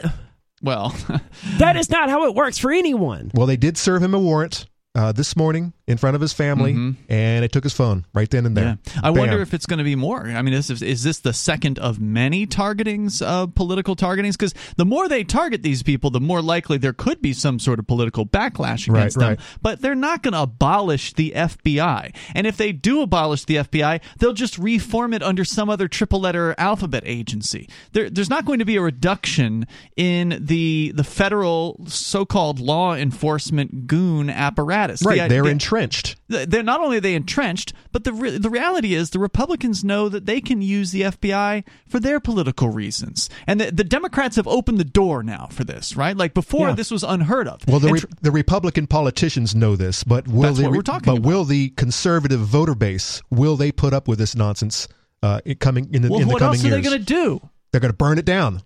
well 0.62 0.94
that 1.58 1.76
is 1.76 1.90
not 1.90 2.08
how 2.08 2.24
it 2.26 2.34
works 2.34 2.58
for 2.58 2.70
anyone. 2.72 3.30
Well, 3.34 3.46
they 3.46 3.56
did 3.56 3.76
serve 3.76 4.02
him 4.02 4.14
a 4.14 4.18
warrant 4.18 4.66
uh, 4.94 5.12
this 5.12 5.36
morning 5.36 5.72
in 5.88 5.98
front 5.98 6.14
of 6.14 6.20
his 6.20 6.32
family, 6.32 6.72
Mhm. 6.74 6.94
and 7.08 7.44
it 7.44 7.50
took 7.50 7.64
his 7.64 7.72
phone 7.72 8.04
right 8.14 8.30
then 8.30 8.46
and 8.46 8.56
there. 8.56 8.78
Yeah. 8.86 8.92
I 9.02 9.10
Bam. 9.10 9.14
wonder 9.18 9.40
if 9.40 9.52
it's 9.52 9.66
going 9.66 9.78
to 9.78 9.84
be 9.84 9.96
more. 9.96 10.26
I 10.28 10.40
mean, 10.40 10.54
is, 10.54 10.70
is 10.70 11.02
this 11.02 11.18
the 11.18 11.32
second 11.32 11.78
of 11.80 11.98
many 12.00 12.46
targetings 12.46 13.20
of 13.20 13.54
political 13.56 13.96
targetings? 13.96 14.32
Because 14.38 14.54
the 14.76 14.84
more 14.84 15.08
they 15.08 15.24
target 15.24 15.62
these 15.64 15.82
people, 15.82 16.10
the 16.10 16.20
more 16.20 16.40
likely 16.40 16.78
there 16.78 16.92
could 16.92 17.20
be 17.20 17.32
some 17.32 17.58
sort 17.58 17.80
of 17.80 17.86
political 17.88 18.24
backlash 18.24 18.88
Right, 18.88 19.00
against 19.00 19.18
them. 19.18 19.28
right. 19.30 19.40
But 19.60 19.80
they're 19.82 19.96
not 19.96 20.22
going 20.22 20.34
to 20.34 20.42
abolish 20.42 21.14
the 21.14 21.32
FBI. 21.34 22.12
And 22.34 22.46
if 22.46 22.56
they 22.56 22.70
do 22.70 23.02
abolish 23.02 23.44
the 23.44 23.56
FBI, 23.58 24.00
they'll 24.18 24.32
just 24.34 24.58
reform 24.58 25.12
it 25.12 25.22
under 25.22 25.44
some 25.44 25.68
other 25.68 25.88
triple 25.88 26.20
letter 26.20 26.54
alphabet 26.58 27.02
agency. 27.06 27.68
There, 27.92 28.08
there's 28.08 28.30
not 28.30 28.44
going 28.44 28.60
to 28.60 28.64
be 28.64 28.76
a 28.76 28.82
reduction 28.82 29.66
in 29.96 30.38
the 30.40 30.92
the 30.94 31.04
federal 31.04 31.84
so-called 31.88 32.60
law 32.60 32.94
enforcement 32.94 33.86
goon 33.88 34.30
apparatus. 34.30 35.00
The 35.00 35.08
right, 35.08 35.28
they're 35.28 35.40
idea- 35.42 35.52
entrenched. 35.76 36.16
they're 36.28 36.62
not 36.62 36.80
only 36.80 36.98
are 36.98 37.00
they 37.00 37.14
entrenched, 37.14 37.72
but 37.92 38.04
the 38.04 38.12
re- 38.12 38.36
the 38.38 38.50
reality 38.50 38.94
is 38.94 39.10
the 39.10 39.18
Republicans 39.18 39.82
know 39.84 40.08
that 40.08 40.26
they 40.26 40.40
can 40.40 40.62
use 40.62 40.92
the 40.92 41.02
FBI 41.02 41.64
for 41.88 41.98
their 42.00 42.20
political 42.20 42.68
reasons, 42.68 43.28
and 43.46 43.60
the, 43.60 43.70
the 43.72 43.84
Democrats 43.84 44.36
have 44.36 44.46
opened 44.46 44.78
the 44.78 44.84
door 44.84 45.22
now 45.22 45.48
for 45.50 45.64
this, 45.64 45.96
right? 45.96 46.16
Like 46.16 46.34
before, 46.34 46.68
Yeah. 46.68 46.74
this 46.74 46.90
was 46.90 47.02
unheard 47.02 47.48
of. 47.48 47.62
Well, 47.66 47.80
the 47.80 47.92
re- 47.92 48.00
tr- 48.00 48.06
the 48.20 48.30
Republican 48.30 48.86
politicians 48.86 49.54
know 49.54 49.76
this, 49.76 50.04
but 50.04 50.28
will 50.28 50.42
That's 50.42 50.58
the 50.58 50.64
what 50.64 50.72
we're 50.72 50.82
talking 50.82 51.06
but 51.06 51.18
about. 51.18 51.26
will 51.26 51.44
the 51.44 51.70
conservative 51.70 52.40
voter 52.40 52.74
base 52.74 53.20
will 53.30 53.56
they 53.56 53.72
put 53.72 53.92
up 53.92 54.08
with 54.08 54.18
this 54.18 54.34
nonsense 54.36 54.88
uh, 55.22 55.40
coming 55.60 55.88
in 55.94 56.02
the, 56.02 56.10
well, 56.10 56.20
in 56.20 56.28
the 56.28 56.32
what 56.32 56.40
coming 56.40 56.54
else 56.56 56.64
are 56.64 56.68
years? 56.68 56.82
they 56.84 56.88
going 56.90 56.98
to 56.98 57.04
do? 57.04 57.40
They're 57.70 57.80
going 57.80 57.92
to 57.92 57.96
burn 57.96 58.18
it 58.18 58.24
down. 58.24 58.62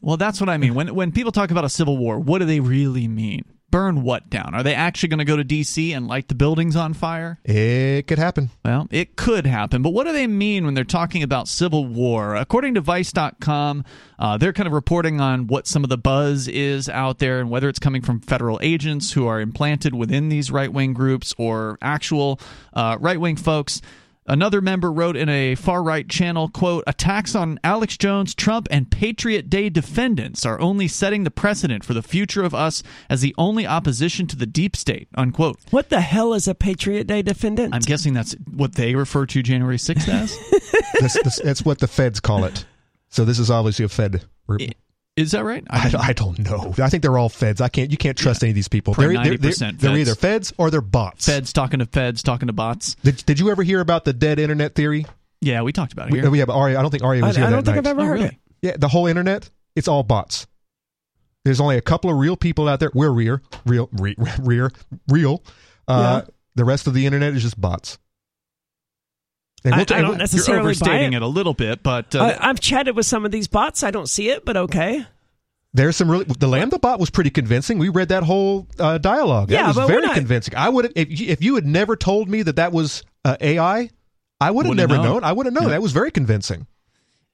Well, 0.00 0.16
that's 0.16 0.40
what 0.40 0.48
I 0.48 0.56
mean. 0.56 0.74
When 0.74 0.94
when 0.94 1.12
people 1.12 1.30
talk 1.32 1.50
about 1.52 1.64
a 1.64 1.68
civil 1.68 1.96
war, 1.96 2.18
what 2.18 2.38
do 2.40 2.44
they 2.46 2.58
really 2.60 3.06
mean? 3.08 3.44
Burn 3.70 4.02
what 4.02 4.30
down? 4.30 4.54
Are 4.54 4.62
they 4.62 4.74
actually 4.74 5.10
going 5.10 5.18
to 5.18 5.26
go 5.26 5.36
to 5.36 5.44
D.C. 5.44 5.92
and 5.92 6.06
light 6.06 6.28
the 6.28 6.34
buildings 6.34 6.74
on 6.74 6.94
fire? 6.94 7.38
It 7.44 8.06
could 8.06 8.18
happen. 8.18 8.50
Well, 8.64 8.88
it 8.90 9.16
could 9.16 9.44
happen, 9.46 9.82
but 9.82 9.90
what 9.90 10.06
do 10.06 10.12
they 10.12 10.26
mean 10.26 10.64
when 10.64 10.72
they're 10.72 10.84
talking 10.84 11.22
about 11.22 11.48
civil 11.48 11.84
war? 11.84 12.34
According 12.34 12.74
to 12.74 12.80
Vice.com, 12.80 13.84
uh, 14.18 14.38
they're 14.38 14.54
kind 14.54 14.66
of 14.66 14.72
reporting 14.72 15.20
on 15.20 15.48
what 15.48 15.66
some 15.66 15.84
of 15.84 15.90
the 15.90 15.98
buzz 15.98 16.48
is 16.48 16.88
out 16.88 17.18
there 17.18 17.40
and 17.40 17.50
whether 17.50 17.68
it's 17.68 17.78
coming 17.78 18.00
from 18.00 18.20
federal 18.20 18.58
agents 18.62 19.12
who 19.12 19.26
are 19.26 19.40
implanted 19.40 19.94
within 19.94 20.30
these 20.30 20.50
right 20.50 20.72
wing 20.72 20.94
groups 20.94 21.34
or 21.36 21.76
actual 21.82 22.40
uh, 22.72 22.96
right 23.00 23.20
wing 23.20 23.36
folks. 23.36 23.82
Another 24.28 24.60
member 24.60 24.92
wrote 24.92 25.16
in 25.16 25.28
a 25.30 25.54
far 25.54 25.82
right 25.82 26.06
channel, 26.08 26.48
quote, 26.48 26.84
attacks 26.86 27.34
on 27.34 27.58
Alex 27.64 27.96
Jones, 27.96 28.34
Trump, 28.34 28.68
and 28.70 28.90
Patriot 28.90 29.48
Day 29.48 29.70
defendants 29.70 30.44
are 30.44 30.60
only 30.60 30.86
setting 30.86 31.24
the 31.24 31.30
precedent 31.30 31.82
for 31.84 31.94
the 31.94 32.02
future 32.02 32.44
of 32.44 32.54
us 32.54 32.82
as 33.08 33.22
the 33.22 33.34
only 33.38 33.66
opposition 33.66 34.26
to 34.26 34.36
the 34.36 34.44
deep 34.46 34.76
state, 34.76 35.08
unquote. 35.14 35.58
What 35.70 35.88
the 35.88 36.02
hell 36.02 36.34
is 36.34 36.46
a 36.46 36.54
Patriot 36.54 37.06
Day 37.06 37.22
defendant? 37.22 37.74
I'm 37.74 37.80
guessing 37.80 38.12
that's 38.12 38.34
what 38.54 38.74
they 38.74 38.94
refer 38.94 39.24
to 39.26 39.42
January 39.42 39.78
6th 39.78 40.08
as. 40.08 40.38
That's, 41.00 41.22
that's, 41.22 41.40
that's 41.42 41.64
what 41.64 41.78
the 41.78 41.86
feds 41.86 42.18
call 42.18 42.44
it. 42.44 42.64
So 43.08 43.24
this 43.24 43.38
is 43.38 43.50
obviously 43.50 43.84
a 43.84 43.88
Fed. 43.88 44.24
I- 44.50 44.72
Is 45.18 45.32
that 45.32 45.44
right? 45.44 45.64
I, 45.68 45.92
I 45.98 46.12
don't 46.12 46.38
know. 46.38 46.72
I 46.78 46.88
think 46.88 47.02
they're 47.02 47.18
all 47.18 47.28
feds. 47.28 47.60
I 47.60 47.68
can't. 47.68 47.90
You 47.90 47.96
can't 47.96 48.16
trust 48.16 48.42
any 48.42 48.50
of 48.50 48.54
these 48.54 48.68
people. 48.68 48.94
They're, 48.94 49.08
they're, 49.08 49.34
90% 49.34 49.38
they're, 49.38 49.72
they're 49.72 49.72
feds. 49.72 49.98
either 49.98 50.14
feds 50.14 50.52
or 50.58 50.70
they're 50.70 50.80
bots. 50.80 51.26
Feds 51.26 51.52
talking 51.52 51.80
to 51.80 51.86
feds, 51.86 52.22
talking 52.22 52.46
to 52.46 52.52
bots. 52.52 52.94
Did, 53.02 53.16
did 53.26 53.40
you 53.40 53.50
ever 53.50 53.62
hear 53.62 53.80
about 53.80 54.04
the 54.04 54.12
dead 54.12 54.38
internet 54.38 54.74
theory? 54.74 55.06
Yeah, 55.40 55.62
we 55.62 55.72
talked 55.72 55.92
about 55.92 56.08
it 56.08 56.12
We, 56.12 56.20
here. 56.20 56.30
we 56.30 56.38
have 56.38 56.50
Ari. 56.50 56.76
I 56.76 56.82
don't 56.82 56.90
think 56.90 57.02
Ari 57.02 57.22
I, 57.22 57.26
was 57.26 57.36
here 57.36 57.46
I 57.46 57.50
don't 57.50 57.64
think 57.64 57.74
night. 57.76 57.78
I've 57.78 57.86
ever 57.86 58.00
Oh, 58.00 58.04
heard 58.04 58.12
really? 58.14 58.26
it. 58.28 58.34
Yeah, 58.62 58.76
the 58.78 58.88
whole 58.88 59.06
internet, 59.06 59.50
it's 59.76 59.88
all 59.88 60.02
bots. 60.02 60.46
There's 61.44 61.60
only 61.60 61.76
a 61.76 61.80
couple 61.80 62.10
of 62.10 62.16
real 62.16 62.36
people 62.36 62.68
out 62.68 62.80
there. 62.80 62.90
We're 62.94 63.10
real, 63.10 63.40
real, 63.64 63.88
re, 63.92 64.14
real, 64.40 64.70
real. 65.08 65.42
Uh, 65.86 66.22
Yeah. 66.24 66.30
The 66.56 66.64
rest 66.64 66.86
of 66.88 66.94
the 66.94 67.06
internet 67.06 67.34
is 67.34 67.42
just 67.42 67.60
bots. 67.60 67.98
And 69.64 69.74
I- 69.74 69.78
we'll 69.78 69.86
t- 69.86 69.94
I 69.94 69.98
and 69.98 70.02
don't 70.04 70.10
we'll- 70.10 70.12
You're 70.12 70.18
necessarily 70.18 70.58
buy 70.60 70.64
overstating 70.66 71.12
it. 71.12 71.16
it. 71.16 71.22
a 71.22 71.26
little 71.26 71.54
bit, 71.54 71.82
but 71.82 72.14
uh, 72.14 72.36
I, 72.40 72.48
I've 72.50 72.60
chatted 72.60 72.94
with 72.96 73.06
some 73.06 73.24
of 73.24 73.30
these 73.32 73.48
bots. 73.48 73.82
I 73.82 73.90
don't 73.90 74.08
see 74.08 74.30
it, 74.30 74.44
but 74.44 74.56
okay. 74.56 75.04
There's 75.74 75.96
some 75.96 76.10
really. 76.10 76.24
The 76.24 76.46
LaMDA 76.46 76.80
bot 76.80 76.98
was 76.98 77.10
pretty 77.10 77.30
convincing. 77.30 77.78
We 77.78 77.88
read 77.90 78.08
that 78.08 78.22
whole 78.22 78.66
uh, 78.78 78.98
dialogue. 78.98 79.48
That 79.48 79.54
Yeah, 79.54 79.66
was 79.68 79.76
but 79.76 79.86
very 79.88 80.02
not- 80.02 80.14
convincing. 80.14 80.54
I 80.56 80.68
would 80.68 80.92
if 80.96 81.20
you, 81.20 81.28
if 81.28 81.42
you 81.42 81.54
had 81.56 81.66
never 81.66 81.94
told 81.96 82.28
me 82.28 82.42
that 82.42 82.56
that 82.56 82.72
was 82.72 83.02
uh, 83.24 83.36
AI, 83.40 83.90
I 84.40 84.50
would 84.50 84.64
have 84.66 84.74
never 84.76 84.94
known. 84.96 85.04
known. 85.04 85.24
I 85.24 85.32
would 85.32 85.46
have 85.46 85.52
known. 85.54 85.64
Yeah. 85.64 85.68
That 85.70 85.82
was 85.82 85.92
very 85.92 86.10
convincing. 86.10 86.66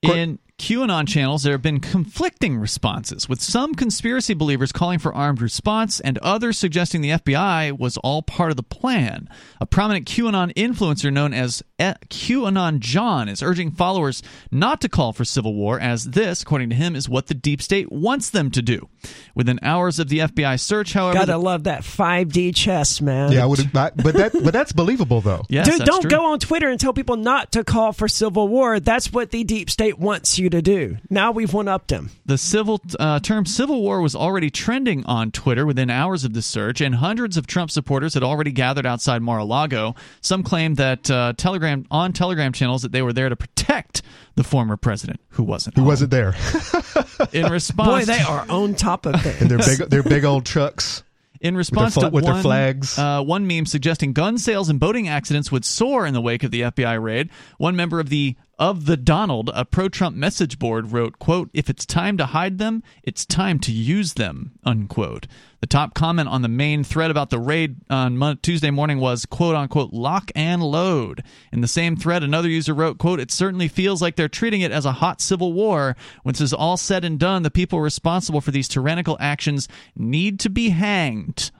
in 0.03 0.39
QAnon 0.59 1.07
channels, 1.09 1.43
there 1.43 1.53
have 1.53 1.63
been 1.63 1.81
conflicting 1.81 2.57
responses, 2.57 3.29
with 3.29 3.43
some 3.43 3.75
conspiracy 3.75 4.35
believers 4.35 4.71
calling 4.71 5.01
for 5.01 5.13
armed 5.13 5.43
response 5.43 5.99
and 5.99 6.17
others 6.19 6.57
suggesting 6.59 7.01
the 7.01 7.11
FBI 7.11 7.77
was 7.77 7.97
all 7.99 8.23
part 8.23 8.51
of 8.53 8.57
the 8.57 8.63
plan. 8.63 9.29
A 9.61 9.67
prominent 9.67 10.07
QAnon 10.07 10.55
influencer 10.55 11.13
known 11.13 11.35
as 11.35 11.63
E- 11.81 11.93
QAnon 12.09 12.79
John 12.79 13.29
is 13.29 13.43
urging 13.43 13.73
followers 13.73 14.23
not 14.53 14.81
to 14.83 14.89
call 14.89 15.13
for 15.13 15.25
civil 15.25 15.55
war, 15.55 15.81
as 15.81 16.05
this, 16.05 16.43
according 16.43 16.71
to 16.71 16.77
him, 16.77 16.95
is 16.95 17.09
what 17.09 17.27
the 17.27 17.35
deep 17.35 17.61
state 17.61 17.91
wants 17.91 18.31
them 18.31 18.51
to 18.53 18.63
do. 18.63 18.89
Within 19.35 19.59
hours 19.61 19.99
of 19.99 20.09
the 20.09 20.21
FBI 20.21 20.59
search, 20.61 20.93
however, 20.93 21.15
Gotta 21.19 21.33
the- 21.33 21.39
love 21.39 21.65
that 21.65 21.83
5D 21.83 22.55
chess, 22.55 23.01
man. 23.01 23.33
Yeah, 23.33 23.43
I 23.43 23.47
would. 23.47 23.59
have 23.59 23.73
But 23.73 24.15
that 24.15 24.33
but 24.33 24.53
that's 24.53 24.73
believable 24.73 25.21
though. 25.21 25.43
yes, 25.51 25.69
Dude, 25.69 25.81
that's 25.81 25.91
don't 25.91 26.03
true. 26.03 26.11
go 26.11 26.27
on 26.33 26.39
Twitter 26.39 26.69
and 26.71 26.79
tell 26.79 26.93
people 26.93 27.17
not 27.17 27.53
to 27.53 27.65
call 27.65 27.93
for 27.93 28.07
civil 28.07 28.47
war. 28.47 28.79
That's 28.79 29.13
what 29.13 29.31
the 29.33 29.43
deep 29.43 29.69
state 29.69 29.99
wants 29.99 30.39
you 30.39 30.44
to 30.51 30.63
do. 30.63 30.97
Now 31.11 31.33
we've 31.33 31.53
one 31.53 31.69
upped 31.69 31.91
him. 31.91 32.11
The 32.27 32.39
civil 32.39 32.81
uh, 32.99 33.21
term 33.21 33.47
civil 33.47 33.83
war 33.83 34.01
was 34.01 34.15
already 34.15 34.51
trending 34.51 35.05
on 35.07 35.31
Twitter 35.31 35.67
within 35.67 35.91
hours 35.91 36.25
of 36.25 36.33
the 36.35 36.43
search, 36.43 36.81
and 36.81 36.95
hundreds 36.95 37.37
of 37.37 37.47
Trump 37.47 37.71
supporters 37.71 38.15
had 38.15 38.23
already 38.23 38.53
gathered 38.53 38.87
outside 38.87 39.23
Mar-a-Lago. 39.23 39.95
Some 40.21 40.43
claimed 40.43 40.77
that 40.79 41.11
uh, 41.11 41.33
Telegram 41.37 41.87
on 41.91 42.13
Telegram 42.13 42.53
channels 42.53 42.83
that 42.83 42.93
they 42.93 43.03
were 43.03 43.13
there 43.13 43.29
to 43.29 43.37
protect 43.37 44.03
the 44.35 44.45
former 44.45 44.77
president, 44.77 45.21
who 45.31 45.43
wasn't. 45.45 45.77
Who 45.77 45.83
home. 45.83 45.89
wasn't 45.89 46.11
there? 46.11 46.35
In 47.33 47.51
response, 47.51 48.07
Boy, 48.07 48.13
they 48.13 48.21
are 48.21 48.45
on 48.49 48.75
top 48.75 49.07
of 49.07 49.15
and 49.41 49.51
their 49.51 49.59
things. 49.59 49.79
big 49.79 49.91
their 49.91 50.03
big 50.03 50.25
old 50.25 50.45
trucks. 50.45 51.03
In 51.41 51.57
response 51.59 51.93
fla- 51.93 52.05
to 52.05 52.11
with 52.11 52.25
their 52.25 52.41
flags. 52.41 52.99
Uh, 52.99 53.23
one 53.23 53.47
meme 53.47 53.67
suggesting 53.67 54.15
gun 54.15 54.39
sales 54.39 54.71
and 54.71 54.81
boating 54.81 55.09
accidents 55.09 55.53
would 55.53 55.65
soar 55.67 56.07
in 56.07 56.15
the 56.15 56.21
wake 56.23 56.43
of 56.43 56.51
the 56.51 56.63
FBI 56.63 57.03
raid. 57.03 57.29
One 57.59 57.77
member 57.77 58.01
of 58.01 58.09
the 58.09 58.35
of 58.59 58.87
the 58.87 58.97
Donald, 58.97 59.51
a 59.55 59.65
pro-Trump 59.65 60.17
message 60.17 60.59
board, 60.59 60.93
wrote, 60.93 61.19
"quote 61.19 61.51
If 61.53 61.69
it's 61.69 61.87
time 61.87 62.17
to 62.19 62.27
hide 62.27 62.59
them, 62.59 62.83
it's 63.03 63.25
time 63.25 63.59
to 63.61 63.73
use 63.73 64.15
them." 64.15 64.53
Unquote. 64.65 65.27
The 65.61 65.67
top 65.67 65.95
comment 65.95 66.29
on 66.29 66.43
the 66.43 66.49
main 66.49 66.85
thread 66.85 67.11
about 67.11 67.31
the 67.31 67.39
raid 67.39 67.77
on 67.89 68.39
Tuesday 68.43 68.71
morning 68.71 68.99
was, 69.01 69.25
"quote 69.25 69.57
unquote 69.57 69.93
lock 69.93 70.31
and 70.35 70.63
load." 70.63 71.23
In 71.53 71.63
the 71.63 71.69
same 71.69 71.97
thread, 71.97 72.23
another 72.23 72.49
user 72.49 72.75
wrote, 72.75 72.99
"quote 72.99 73.19
It 73.19 73.31
certainly 73.31 73.69
feels 73.69 74.03
like 74.03 74.17
they're 74.17 74.29
treating 74.29 74.61
it 74.61 74.73
as 74.73 74.85
a 74.85 74.93
hot 74.93 75.21
civil 75.21 75.53
war. 75.53 75.97
When 76.23 76.35
this 76.35 76.41
is 76.41 76.53
all 76.53 76.77
said 76.77 77.05
and 77.05 77.19
done, 77.19 77.45
the 77.45 77.51
people 77.51 77.81
responsible 77.81 78.41
for 78.41 78.51
these 78.51 78.69
tyrannical 78.69 79.17
actions 79.21 79.69
need 79.97 80.39
to 80.41 80.51
be 80.51 80.69
hanged." 80.69 81.51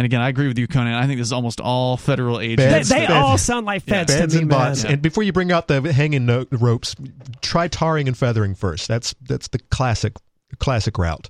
And 0.00 0.06
again, 0.06 0.22
I 0.22 0.30
agree 0.30 0.48
with 0.48 0.58
you, 0.58 0.66
Conan. 0.66 0.94
I 0.94 1.06
think 1.06 1.18
this 1.18 1.26
is 1.26 1.32
almost 1.34 1.60
all 1.60 1.98
federal 1.98 2.40
agents. 2.40 2.62
Feds. 2.64 2.88
they 2.88 3.00
Feds. 3.00 3.12
all 3.12 3.36
sound 3.36 3.66
like 3.66 3.82
feds 3.82 4.10
Feds 4.16 4.32
to 4.32 4.38
me, 4.38 4.42
and 4.44 4.50
man. 4.50 4.58
bots. 4.70 4.82
And 4.86 5.02
before 5.02 5.24
you 5.24 5.32
bring 5.34 5.52
out 5.52 5.68
the 5.68 5.92
hanging 5.92 6.24
no- 6.24 6.46
ropes, 6.52 6.96
try 7.42 7.68
tarring 7.68 8.08
and 8.08 8.16
feathering 8.16 8.54
first. 8.54 8.88
That's 8.88 9.14
that's 9.20 9.48
the 9.48 9.58
classic 9.58 10.14
classic 10.58 10.96
route. 10.96 11.28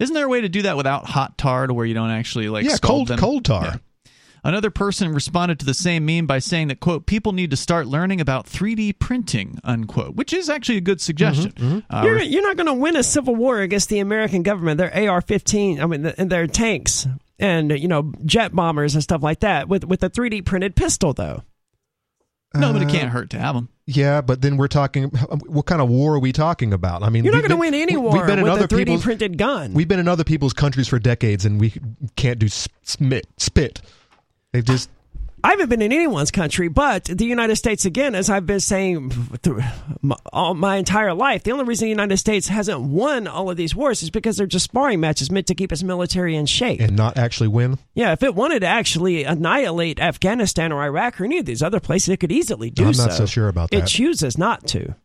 Isn't 0.00 0.14
there 0.14 0.24
a 0.26 0.28
way 0.28 0.40
to 0.40 0.48
do 0.48 0.62
that 0.62 0.76
without 0.76 1.04
hot 1.06 1.38
tar, 1.38 1.68
to 1.68 1.72
where 1.72 1.86
you 1.86 1.94
don't 1.94 2.10
actually 2.10 2.48
like 2.48 2.64
Yeah, 2.64 2.78
cold 2.82 3.06
them? 3.06 3.20
cold 3.20 3.44
tar. 3.44 3.64
Yeah. 3.64 3.76
Another 4.42 4.70
person 4.70 5.12
responded 5.12 5.60
to 5.60 5.66
the 5.66 5.72
same 5.74 6.04
meme 6.04 6.26
by 6.26 6.40
saying 6.40 6.68
that 6.68 6.80
quote 6.80 7.06
people 7.06 7.30
need 7.30 7.50
to 7.52 7.56
start 7.56 7.86
learning 7.86 8.20
about 8.20 8.46
3D 8.46 8.98
printing 8.98 9.60
unquote, 9.62 10.16
which 10.16 10.32
is 10.32 10.50
actually 10.50 10.78
a 10.78 10.80
good 10.80 11.00
suggestion. 11.00 11.52
Mm-hmm, 11.52 11.78
Uh, 11.96 12.02
You're, 12.02 12.20
you're 12.22 12.42
not 12.42 12.56
going 12.56 12.66
to 12.66 12.74
win 12.74 12.96
a 12.96 13.04
civil 13.04 13.36
war 13.36 13.60
against 13.60 13.88
the 13.90 14.00
American 14.00 14.42
government. 14.42 14.78
Their 14.78 14.90
AR-15, 15.08 15.80
I 15.80 15.86
mean, 15.86 16.02
the, 16.02 16.20
and 16.20 16.30
their 16.30 16.48
tanks 16.48 17.06
and 17.38 17.70
you 17.78 17.88
know 17.88 18.12
jet 18.24 18.54
bombers 18.54 18.94
and 18.94 19.02
stuff 19.02 19.22
like 19.22 19.40
that 19.40 19.68
with 19.68 19.84
with 19.84 20.02
a 20.02 20.10
3D 20.10 20.44
printed 20.44 20.74
pistol, 20.76 21.12
though. 21.12 21.42
no, 22.54 22.72
but 22.72 22.82
it 22.82 22.88
can't 22.88 23.10
hurt 23.10 23.30
to 23.30 23.38
have 23.38 23.54
them. 23.54 23.68
Yeah, 23.86 24.20
but 24.20 24.42
then 24.42 24.56
we're 24.56 24.68
talking. 24.68 25.04
What 25.46 25.66
kind 25.66 25.80
of 25.80 25.88
war 25.88 26.14
are 26.14 26.18
we 26.18 26.32
talking 26.32 26.72
about? 26.72 27.02
I 27.02 27.08
mean, 27.08 27.24
You're 27.24 27.32
not 27.32 27.40
going 27.40 27.50
to 27.50 27.56
win 27.56 27.74
any 27.74 27.96
we- 27.96 28.02
war 28.02 28.12
We've 28.12 28.26
been 28.26 28.38
in 28.38 28.48
other 28.48 28.64
a 28.64 28.68
3D 28.68 28.78
people's. 28.78 29.02
printed 29.02 29.38
gun. 29.38 29.72
We've 29.74 29.88
been 29.88 29.98
in 30.00 30.08
other 30.08 30.24
people's 30.24 30.52
countries 30.52 30.88
for 30.88 30.98
decades, 30.98 31.44
and 31.46 31.58
we 31.60 31.72
can't 32.16 32.38
do 32.38 32.48
spit. 32.48 33.26
Spit. 33.38 33.80
They've 34.52 34.64
just 34.64 34.90
I 35.48 35.52
haven't 35.52 35.70
been 35.70 35.80
in 35.80 35.94
anyone's 35.94 36.30
country, 36.30 36.68
but 36.68 37.04
the 37.04 37.24
United 37.24 37.56
States, 37.56 37.86
again, 37.86 38.14
as 38.14 38.28
I've 38.28 38.44
been 38.44 38.60
saying 38.60 39.08
through 39.42 39.62
my, 40.02 40.14
all 40.30 40.52
my 40.52 40.76
entire 40.76 41.14
life, 41.14 41.42
the 41.42 41.52
only 41.52 41.64
reason 41.64 41.86
the 41.86 41.90
United 41.90 42.18
States 42.18 42.48
hasn't 42.48 42.82
won 42.82 43.26
all 43.26 43.48
of 43.48 43.56
these 43.56 43.74
wars 43.74 44.02
is 44.02 44.10
because 44.10 44.36
they're 44.36 44.46
just 44.46 44.66
sparring 44.66 45.00
matches 45.00 45.30
meant 45.30 45.46
to 45.46 45.54
keep 45.54 45.72
its 45.72 45.82
military 45.82 46.36
in 46.36 46.44
shape. 46.44 46.82
and 46.82 46.94
not 46.94 47.16
actually 47.16 47.48
win. 47.48 47.78
yeah, 47.94 48.12
if 48.12 48.22
it 48.22 48.34
wanted 48.34 48.60
to 48.60 48.66
actually 48.66 49.24
annihilate 49.24 49.98
Afghanistan 50.00 50.70
or 50.70 50.82
Iraq 50.82 51.18
or 51.18 51.24
any 51.24 51.38
of 51.38 51.46
these 51.46 51.62
other 51.62 51.80
places, 51.80 52.10
it 52.10 52.18
could 52.18 52.30
easily 52.30 52.68
do 52.68 52.84
I'm 52.84 52.92
so. 52.92 53.06
not 53.06 53.14
so 53.14 53.24
sure 53.24 53.48
about 53.48 53.70
that. 53.70 53.84
It 53.84 53.86
chooses 53.86 54.36
not 54.36 54.66
to. 54.66 54.96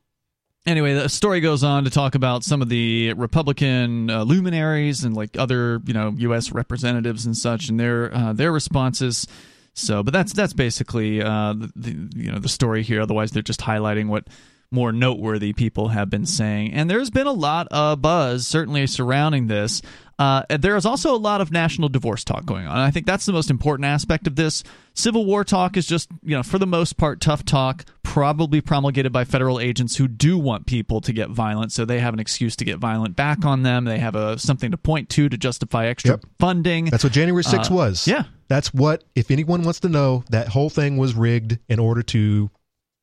Anyway, 0.66 0.94
the 0.94 1.08
story 1.08 1.40
goes 1.40 1.64
on 1.64 1.86
to 1.86 1.90
talk 1.90 2.16
about 2.16 2.44
some 2.44 2.62
of 2.62 2.68
the 2.68 3.14
Republican 3.14 4.10
uh, 4.10 4.24
luminaries 4.24 5.06
and 5.06 5.16
like 5.16 5.38
other 5.38 5.80
you 5.86 5.94
know 5.94 6.14
U.S. 6.18 6.52
representatives 6.52 7.26
and 7.26 7.36
such, 7.36 7.70
and 7.70 7.80
their 7.80 8.14
uh, 8.14 8.34
their 8.34 8.52
responses 8.52 9.26
So, 9.74 10.04
but 10.04 10.14
that's 10.14 10.34
that's 10.34 10.54
basically 10.54 11.22
uh, 11.22 11.54
the, 11.54 11.72
the 11.76 12.10
you 12.16 12.32
know 12.32 12.40
the 12.40 12.50
story 12.50 12.84
here. 12.84 13.02
Otherwise, 13.02 13.32
they're 13.32 13.42
just 13.42 13.62
highlighting 13.62 14.08
what 14.08 14.28
more 14.74 14.92
noteworthy 14.92 15.54
people 15.54 15.90
have 15.90 16.10
been 16.10 16.26
saying. 16.26 16.74
And 16.74 16.90
there's 16.90 17.10
been 17.10 17.28
a 17.28 17.32
lot 17.32 17.68
of 17.72 18.02
buzz, 18.02 18.46
certainly 18.48 18.88
surrounding 18.88 19.48
this. 19.48 19.82
Uh, 20.20 20.44
there 20.50 20.76
is 20.76 20.86
also 20.86 21.16
a 21.16 21.18
lot 21.18 21.42
of 21.42 21.52
national 21.52 21.90
divorce 21.90 22.24
talk 22.24 22.46
going 22.46 22.66
on. 22.68 22.74
And 22.74 22.82
I 22.82 22.92
think 22.92 23.06
that's 23.08 23.26
the 23.26 23.34
most 23.34 23.50
important 23.50 23.86
aspect 23.86 24.28
of 24.28 24.36
this. 24.36 24.64
Civil 24.94 25.26
war 25.26 25.44
talk 25.44 25.76
is 25.76 25.88
just, 25.88 26.08
you 26.24 26.36
know, 26.36 26.44
for 26.44 26.60
the 26.60 26.68
most 26.68 26.98
part, 26.98 27.20
tough 27.20 27.44
talk, 27.44 27.84
probably 28.04 28.62
promulgated 28.62 29.12
by 29.12 29.24
federal 29.26 29.60
agents 29.60 29.96
who 29.96 30.08
do 30.08 30.38
want 30.38 30.68
people 30.68 31.02
to 31.02 31.12
get 31.12 31.30
violent, 31.32 31.72
so 31.72 31.84
they 31.84 32.00
have 32.00 32.14
an 32.14 32.20
excuse 32.20 32.56
to 32.58 32.64
get 32.66 32.78
violent 32.78 33.16
back 33.16 33.44
on 33.44 33.64
them. 33.64 33.86
They 33.86 33.98
have 33.98 34.16
a 34.16 34.38
something 34.38 34.70
to 34.72 34.78
point 34.78 35.10
to 35.10 35.30
to 35.30 35.38
justify 35.38 35.88
extra 35.88 36.12
Yep. 36.12 36.26
funding. 36.40 36.86
That's 36.86 37.04
what 37.04 37.12
January 37.14 37.44
6th 37.44 37.72
Uh, 37.72 37.76
was. 37.76 38.08
yeah. 38.08 38.24
That's 38.50 38.72
what, 38.72 39.04
if 39.16 39.32
anyone 39.32 39.64
wants 39.64 39.80
to 39.80 39.90
know, 39.90 40.24
that 40.30 40.48
whole 40.50 40.70
thing 40.70 40.98
was 40.98 41.16
rigged 41.16 41.58
in 41.70 41.80
order 41.80 42.04
to 42.04 42.52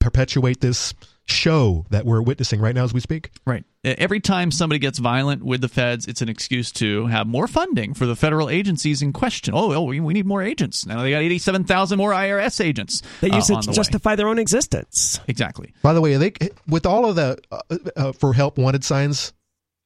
perpetuate 0.01 0.61
this 0.61 0.95
show 1.31 1.87
that 1.91 2.05
we're 2.05 2.21
witnessing 2.21 2.61
right 2.61 2.75
now 2.75 2.85
as 2.85 2.93
we 2.93 3.01
speak. 3.01 3.31
Right. 3.47 3.65
Every 3.83 4.21
time 4.21 4.51
somebody 4.51 4.79
gets 4.79 4.99
violent 4.99 5.43
with 5.43 5.63
the 5.63 5.69
feds, 5.69 6.07
it's 6.07 6.21
an 6.21 6.29
excuse 6.29 6.71
to 6.73 7.07
have 7.07 7.27
more 7.27 7.47
funding 7.47 7.95
for 7.95 8.05
the 8.05 8.15
federal 8.15 8.51
agencies 8.51 9.01
in 9.01 9.13
question. 9.13 9.55
Oh, 9.55 9.73
oh 9.73 9.83
we 9.85 10.01
we 10.01 10.13
need 10.13 10.27
more 10.27 10.43
agents. 10.43 10.85
Now 10.85 11.03
they 11.03 11.11
got 11.11 11.23
87,000 11.23 11.97
more 11.97 12.13
IRS 12.13 12.63
agents. 12.63 13.03
They 13.21 13.31
use 13.33 13.51
uh, 13.51 13.55
it 13.55 13.63
to 13.63 13.67
the 13.67 13.71
way. 13.71 13.77
justify 13.77 14.17
their 14.17 14.29
own 14.29 14.39
existence. 14.39 15.21
Exactly. 15.29 15.73
By 15.83 15.95
the 15.95 16.01
way, 16.01 16.15
are 16.15 16.19
they 16.19 16.33
with 16.67 16.85
all 16.85 17.09
of 17.09 17.17
the 17.17 17.39
uh, 17.51 17.61
uh, 17.97 18.13
for 18.13 18.35
help 18.35 18.59
wanted 18.59 18.85
signs 18.85 19.33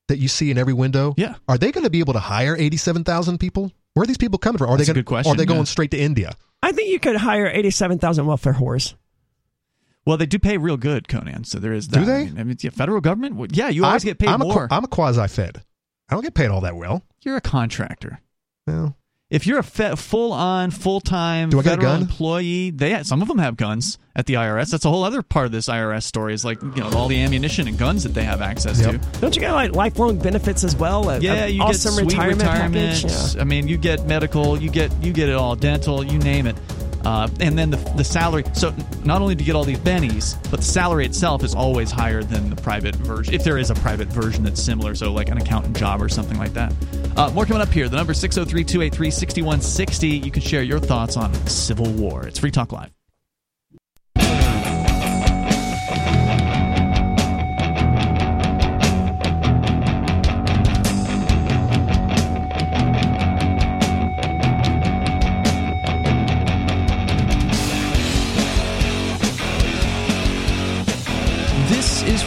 that 0.08 0.18
you 0.18 0.28
see 0.28 0.50
in 0.50 0.58
every 0.58 0.74
window. 0.74 1.14
Yeah. 1.16 1.36
Are 1.48 1.56
they 1.56 1.72
going 1.72 1.84
to 1.84 1.90
be 1.90 2.00
able 2.00 2.12
to 2.14 2.18
hire 2.18 2.56
eighty-seven 2.56 3.04
thousand 3.04 3.38
people? 3.38 3.72
Where 3.94 4.02
are 4.02 4.06
these 4.06 4.18
people 4.18 4.38
coming 4.38 4.58
from? 4.58 4.70
Are 4.70 4.76
That's 4.76 4.88
they 4.88 4.92
gonna, 4.92 5.02
good 5.02 5.06
question, 5.06 5.30
Oh, 5.30 5.34
Are 5.34 5.36
they 5.36 5.46
going 5.46 5.60
yeah. 5.60 5.64
straight 5.64 5.92
to 5.92 5.98
India? 5.98 6.34
I 6.62 6.72
think 6.72 6.90
you 6.90 6.98
could 6.98 7.14
hire 7.16 7.46
87,000 7.46 8.26
welfare 8.26 8.54
whores. 8.54 8.94
Well, 10.06 10.16
they 10.16 10.26
do 10.26 10.38
pay 10.38 10.58
real 10.58 10.76
good, 10.76 11.08
Conan. 11.08 11.44
So 11.44 11.58
there 11.58 11.72
is 11.72 11.88
that. 11.88 11.98
Do 12.00 12.04
they? 12.04 12.22
I 12.22 12.24
mean, 12.24 12.38
I 12.40 12.44
mean, 12.44 12.56
yeah, 12.60 12.70
federal 12.70 13.00
government. 13.00 13.36
well, 13.36 13.48
Yeah, 13.50 13.68
you 13.70 13.84
always 13.84 14.04
I'm, 14.04 14.06
get 14.08 14.18
paid 14.18 14.28
I'm 14.28 14.42
a, 14.42 14.44
more. 14.44 14.68
qua- 14.68 14.76
I'm 14.76 14.84
a 14.84 14.88
quasi-fed. 14.88 15.62
I 16.10 16.14
don't 16.14 16.22
get 16.22 16.34
paid 16.34 16.48
all 16.48 16.60
that 16.60 16.76
well. 16.76 17.02
You're 17.22 17.36
a 17.36 17.40
contractor. 17.40 18.20
Well, 18.66 18.96
If 19.30 19.46
you're 19.46 19.58
a 19.58 19.62
fe- 19.64 19.96
full-on, 19.96 20.70
full-time 20.70 21.48
Do 21.48 21.58
I 21.58 21.62
get 21.62 21.72
a 21.72 21.76
federal 21.76 21.92
gun? 21.94 22.02
employee, 22.02 22.70
they 22.70 23.02
some 23.02 23.22
of 23.22 23.28
them 23.28 23.38
have 23.38 23.56
guns 23.56 23.96
at 24.14 24.26
the 24.26 24.34
IRS. 24.34 24.70
That's 24.70 24.84
a 24.84 24.90
whole 24.90 25.02
other 25.02 25.22
part 25.22 25.46
of 25.46 25.52
this 25.52 25.66
IRS 25.68 26.02
story. 26.04 26.34
Is 26.34 26.44
like 26.44 26.60
you 26.62 26.68
know 26.76 26.90
all 26.90 27.08
the 27.08 27.18
ammunition 27.20 27.66
and 27.66 27.78
guns 27.78 28.02
that 28.04 28.12
they 28.12 28.22
have 28.24 28.42
access 28.42 28.80
Yep. 28.80 29.00
to. 29.00 29.20
Don't 29.20 29.34
you 29.34 29.40
get 29.40 29.52
like 29.52 29.74
lifelong 29.74 30.18
benefits 30.18 30.62
as 30.62 30.76
well? 30.76 31.08
A- 31.08 31.18
Yeah, 31.20 31.46
a 31.46 31.48
you 31.48 31.62
awesome 31.62 31.92
get 31.94 32.00
sweet 32.00 32.12
retirement, 32.12 32.42
retirement. 32.42 32.94
package. 33.02 33.34
Yeah. 33.34 33.40
I 33.40 33.44
mean, 33.44 33.66
you 33.66 33.78
get 33.78 34.06
medical, 34.06 34.60
you 34.60 34.68
get 34.70 34.92
you 35.02 35.12
get 35.14 35.30
it 35.30 35.34
all, 35.34 35.56
dental, 35.56 36.04
you 36.04 36.18
name 36.18 36.46
it. 36.46 36.56
Uh, 37.04 37.28
and 37.40 37.58
then 37.58 37.70
the, 37.70 37.76
the 37.96 38.04
salary. 38.04 38.44
So 38.54 38.74
not 39.04 39.20
only 39.20 39.34
do 39.34 39.44
you 39.44 39.46
get 39.46 39.56
all 39.56 39.64
these 39.64 39.78
bennies, 39.78 40.40
but 40.50 40.60
the 40.60 40.66
salary 40.66 41.04
itself 41.04 41.42
is 41.42 41.54
always 41.54 41.90
higher 41.90 42.22
than 42.22 42.48
the 42.50 42.56
private 42.56 42.94
version, 42.96 43.34
if 43.34 43.44
there 43.44 43.58
is 43.58 43.70
a 43.70 43.74
private 43.74 44.08
version 44.08 44.44
that's 44.44 44.62
similar. 44.62 44.94
So 44.94 45.12
like 45.12 45.28
an 45.28 45.36
accountant 45.38 45.76
job 45.76 46.00
or 46.00 46.08
something 46.08 46.38
like 46.38 46.54
that. 46.54 46.72
Uh, 47.16 47.30
more 47.30 47.46
coming 47.46 47.62
up 47.62 47.72
here. 47.72 47.88
The 47.88 47.96
number 47.96 48.12
603-283-6160. 48.12 50.24
You 50.24 50.30
can 50.30 50.42
share 50.42 50.62
your 50.62 50.78
thoughts 50.78 51.16
on 51.16 51.34
Civil 51.46 51.90
War. 51.92 52.26
It's 52.26 52.38
Free 52.38 52.50
Talk 52.50 52.72
Live. 52.72 52.93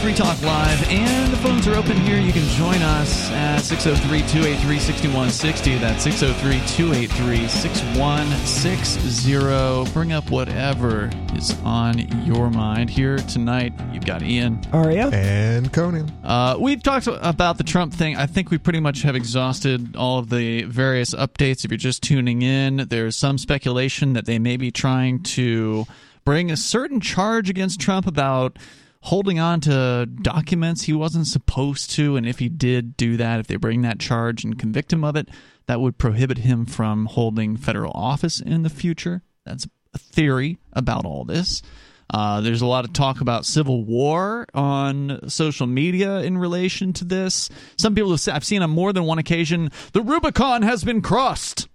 Free 0.08 0.16
Talk 0.16 0.40
Live, 0.40 0.88
and 0.88 1.30
the 1.30 1.36
phones 1.36 1.68
are 1.68 1.74
open 1.74 1.94
here. 1.98 2.18
You 2.18 2.32
can 2.32 2.48
join 2.56 2.80
us 2.80 3.30
at 3.30 3.58
603 3.58 4.20
283 4.20 4.78
6160. 4.78 5.76
That's 5.76 6.02
603 6.02 6.66
283 6.66 7.46
6160. 7.46 9.92
Bring 9.92 10.12
up 10.12 10.30
whatever 10.30 11.10
is 11.34 11.54
on 11.62 11.98
your 12.24 12.48
mind. 12.48 12.88
Here 12.88 13.18
tonight, 13.18 13.74
you've 13.92 14.06
got 14.06 14.22
Ian. 14.22 14.62
Aria? 14.72 15.10
and 15.10 15.70
Conan. 15.74 16.10
Uh, 16.24 16.56
we've 16.58 16.82
talked 16.82 17.06
about 17.06 17.58
the 17.58 17.64
Trump 17.64 17.92
thing. 17.92 18.16
I 18.16 18.24
think 18.24 18.50
we 18.50 18.56
pretty 18.56 18.80
much 18.80 19.02
have 19.02 19.14
exhausted 19.14 19.94
all 19.94 20.18
of 20.18 20.30
the 20.30 20.62
various 20.62 21.12
updates. 21.12 21.66
If 21.66 21.70
you're 21.70 21.76
just 21.76 22.02
tuning 22.02 22.40
in, 22.40 22.86
there's 22.88 23.14
some 23.14 23.36
speculation 23.36 24.14
that 24.14 24.24
they 24.24 24.38
may 24.38 24.56
be 24.56 24.70
trying 24.70 25.22
to 25.24 25.86
bring 26.24 26.50
a 26.50 26.56
certain 26.56 27.02
charge 27.02 27.50
against 27.50 27.78
Trump 27.78 28.06
about 28.06 28.56
holding 29.02 29.38
on 29.38 29.60
to 29.62 30.06
documents 30.06 30.82
he 30.82 30.92
wasn't 30.92 31.26
supposed 31.26 31.90
to. 31.92 32.16
And 32.16 32.26
if 32.26 32.38
he 32.38 32.48
did 32.48 32.96
do 32.96 33.16
that, 33.16 33.40
if 33.40 33.46
they 33.46 33.56
bring 33.56 33.82
that 33.82 33.98
charge 34.00 34.44
and 34.44 34.58
convict 34.58 34.92
him 34.92 35.04
of 35.04 35.16
it, 35.16 35.28
that 35.66 35.80
would 35.80 35.98
prohibit 35.98 36.38
him 36.38 36.66
from 36.66 37.06
holding 37.06 37.56
federal 37.56 37.92
office 37.94 38.40
in 38.40 38.62
the 38.62 38.70
future. 38.70 39.22
That's 39.44 39.66
a 39.94 39.98
theory 39.98 40.58
about 40.72 41.04
all 41.04 41.24
this. 41.24 41.62
Uh, 42.10 42.40
there's 42.40 42.62
a 42.62 42.66
lot 42.66 42.86
of 42.86 42.92
talk 42.94 43.20
about 43.20 43.44
civil 43.44 43.84
war 43.84 44.46
on 44.54 45.28
social 45.28 45.66
media 45.66 46.20
in 46.20 46.38
relation 46.38 46.92
to 46.94 47.04
this. 47.04 47.50
Some 47.76 47.94
people 47.94 48.10
have 48.10 48.20
said, 48.20 48.34
I've 48.34 48.44
seen 48.44 48.62
on 48.62 48.70
more 48.70 48.94
than 48.94 49.04
one 49.04 49.18
occasion, 49.18 49.70
the 49.92 50.00
Rubicon 50.00 50.62
has 50.62 50.84
been 50.84 51.02
crossed. 51.02 51.68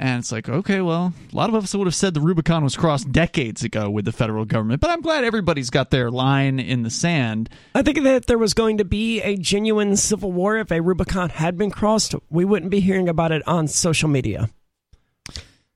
And 0.00 0.20
it's 0.20 0.30
like, 0.30 0.48
okay, 0.48 0.80
well, 0.80 1.12
a 1.32 1.36
lot 1.36 1.48
of 1.48 1.56
us 1.56 1.74
would 1.74 1.88
have 1.88 1.94
said 1.94 2.14
the 2.14 2.20
Rubicon 2.20 2.62
was 2.62 2.76
crossed 2.76 3.10
decades 3.10 3.64
ago 3.64 3.90
with 3.90 4.04
the 4.04 4.12
federal 4.12 4.44
government, 4.44 4.80
but 4.80 4.90
I'm 4.90 5.00
glad 5.00 5.24
everybody's 5.24 5.70
got 5.70 5.90
their 5.90 6.08
line 6.08 6.60
in 6.60 6.84
the 6.84 6.90
sand. 6.90 7.50
I 7.74 7.82
think 7.82 8.04
that 8.04 8.14
if 8.14 8.26
there 8.26 8.38
was 8.38 8.54
going 8.54 8.78
to 8.78 8.84
be 8.84 9.20
a 9.22 9.36
genuine 9.36 9.96
civil 9.96 10.30
war, 10.30 10.56
if 10.56 10.70
a 10.70 10.80
Rubicon 10.80 11.30
had 11.30 11.58
been 11.58 11.72
crossed, 11.72 12.14
we 12.30 12.44
wouldn't 12.44 12.70
be 12.70 12.78
hearing 12.78 13.08
about 13.08 13.32
it 13.32 13.42
on 13.48 13.66
social 13.66 14.08
media. 14.08 14.48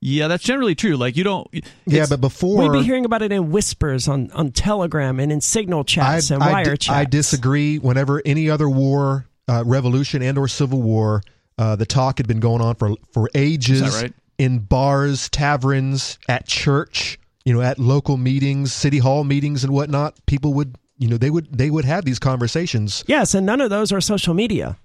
Yeah, 0.01 0.27
that's 0.29 0.43
generally 0.43 0.75
true. 0.75 0.97
Like, 0.97 1.17
you 1.17 1.25
don't. 1.25 1.49
Yeah, 1.87 2.07
but 2.09 2.21
before 2.21 2.59
We'd 2.59 2.73
be 2.73 2.85
hearing 2.85 3.05
about 3.05 3.23
it 3.23 3.31
in 3.31 3.51
whispers 3.51 4.09
on, 4.09 4.31
on 4.33 4.51
Telegram 4.51 5.21
and 5.21 5.31
in 5.31 5.41
signal 5.41 5.81
I, 5.81 5.83
chats 5.83 6.31
and 6.31 6.43
I 6.43 6.53
wire 6.53 6.65
di- 6.65 6.77
chats. 6.77 6.89
I 6.91 7.05
disagree. 7.05 7.79
Whenever 7.79 8.21
any 8.25 8.51
other 8.51 8.69
war, 8.69 9.27
uh, 9.49 9.63
revolution 9.65 10.23
and 10.23 10.39
or 10.39 10.49
civil 10.49 10.83
war, 10.83 11.23
uh, 11.59 11.77
the 11.77 11.87
talk 11.87 12.19
had 12.19 12.27
been 12.29 12.41
going 12.41 12.61
on 12.61 12.75
for 12.75 12.95
for 13.13 13.29
ages 13.35 13.81
Is 13.83 13.95
that 13.95 14.03
right? 14.03 14.13
in 14.39 14.59
bars, 14.61 15.29
taverns, 15.29 16.19
at 16.29 16.47
church, 16.47 17.19
you 17.45 17.53
know, 17.53 17.61
at 17.61 17.79
local 17.79 18.17
meetings, 18.17 18.73
city 18.73 18.99
hall 18.99 19.25
meetings, 19.25 19.65
and 19.65 19.73
whatnot. 19.73 20.15
People 20.27 20.55
would, 20.55 20.77
you 20.99 21.09
know, 21.09 21.17
they 21.17 21.31
would 21.31 21.57
they 21.57 21.71
would 21.71 21.85
have 21.85 22.05
these 22.05 22.19
conversations. 22.19 23.05
Yes, 23.07 23.35
and 23.35 23.47
none 23.47 23.61
of 23.61 23.71
those 23.71 23.93
are 23.93 24.01
social 24.01 24.35
media. 24.35 24.79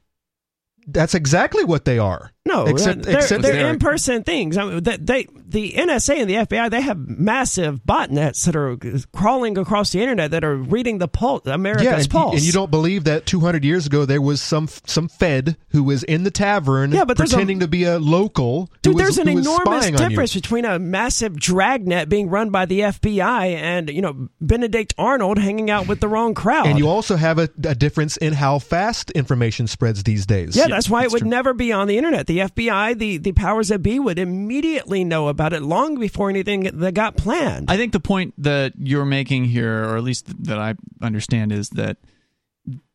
That's 0.87 1.13
exactly 1.13 1.63
what 1.65 1.85
they 1.85 1.99
are. 1.99 2.31
No, 2.47 2.65
Except- 2.65 3.03
they're, 3.03 3.17
except 3.17 3.41
they're 3.41 3.53
they're- 3.53 3.69
in-person 3.73 4.23
things. 4.23 4.57
I 4.57 4.65
mean, 4.65 4.83
they, 4.83 4.97
they, 4.97 5.27
the 5.49 5.73
NSA 5.73 6.17
and 6.17 6.29
the 6.29 6.35
FBI, 6.35 6.69
they 6.69 6.81
have 6.81 6.97
massive 6.97 7.81
botnets 7.87 8.45
that 8.45 8.55
are 8.55 8.77
crawling 9.13 9.57
across 9.57 9.91
the 9.91 10.01
internet 10.01 10.31
that 10.31 10.43
are 10.43 10.55
reading 10.55 10.97
the 10.97 11.07
pulse, 11.07 11.45
America's 11.45 11.85
yeah, 11.85 11.95
and, 11.97 12.09
pulse. 12.09 12.35
and 12.35 12.43
you 12.43 12.51
don't 12.51 12.71
believe 12.71 13.03
that 13.05 13.25
200 13.25 13.63
years 13.63 13.85
ago 13.85 14.05
there 14.05 14.21
was 14.21 14.41
some 14.41 14.67
some 14.85 15.07
Fed 15.07 15.57
who 15.69 15.83
was 15.83 16.03
in 16.03 16.23
the 16.23 16.31
tavern 16.31 16.91
Yeah, 16.91 17.05
but 17.05 17.17
there's 17.17 17.31
a- 17.31 17.35
pretending 17.35 17.59
to 17.59 17.67
be 17.67 17.83
a 17.83 17.99
local. 17.99 18.69
Dude, 18.81 18.95
was, 18.95 19.03
there's 19.03 19.17
an 19.17 19.27
enormous 19.29 19.89
you. 19.89 19.97
difference 19.97 20.33
between 20.33 20.65
a 20.65 20.79
massive 20.79 21.37
dragnet 21.39 22.09
being 22.09 22.29
run 22.29 22.49
by 22.49 22.65
the 22.65 22.79
FBI 22.81 23.53
and 23.55 23.89
you 23.89 24.01
know 24.01 24.29
Benedict 24.41 24.93
Arnold 24.97 25.37
hanging 25.37 25.69
out 25.69 25.87
with 25.87 25.99
the 25.99 26.07
wrong 26.07 26.33
crowd. 26.33 26.67
And 26.67 26.77
you 26.79 26.87
also 26.89 27.15
have 27.15 27.39
a, 27.39 27.49
a 27.65 27.75
difference 27.75 28.17
in 28.17 28.33
how 28.33 28.59
fast 28.59 29.11
information 29.11 29.67
spreads 29.67 30.03
these 30.03 30.25
days. 30.25 30.55
yeah, 30.55 30.67
that's 30.67 30.89
why 30.89 31.01
that's 31.01 31.11
it 31.11 31.15
would 31.15 31.19
true. 31.21 31.29
never 31.29 31.53
be 31.53 31.71
on 31.71 31.87
the 31.87 31.97
internet. 31.97 32.27
The 32.27 32.36
FBI, 32.39 32.97
the, 32.97 33.17
the 33.17 33.31
powers 33.31 33.69
that 33.69 33.79
be, 33.79 33.99
would 33.99 34.19
immediately 34.19 35.03
know 35.03 35.27
about 35.27 35.53
it 35.53 35.61
long 35.61 35.99
before 35.99 36.29
anything 36.29 36.63
that 36.63 36.93
got 36.93 37.15
planned. 37.17 37.69
I 37.71 37.77
think 37.77 37.93
the 37.93 37.99
point 37.99 38.33
that 38.37 38.73
you're 38.77 39.05
making 39.05 39.45
here, 39.45 39.83
or 39.85 39.97
at 39.97 40.03
least 40.03 40.27
that 40.45 40.57
I 40.59 40.75
understand, 41.01 41.51
is 41.51 41.69
that 41.71 41.97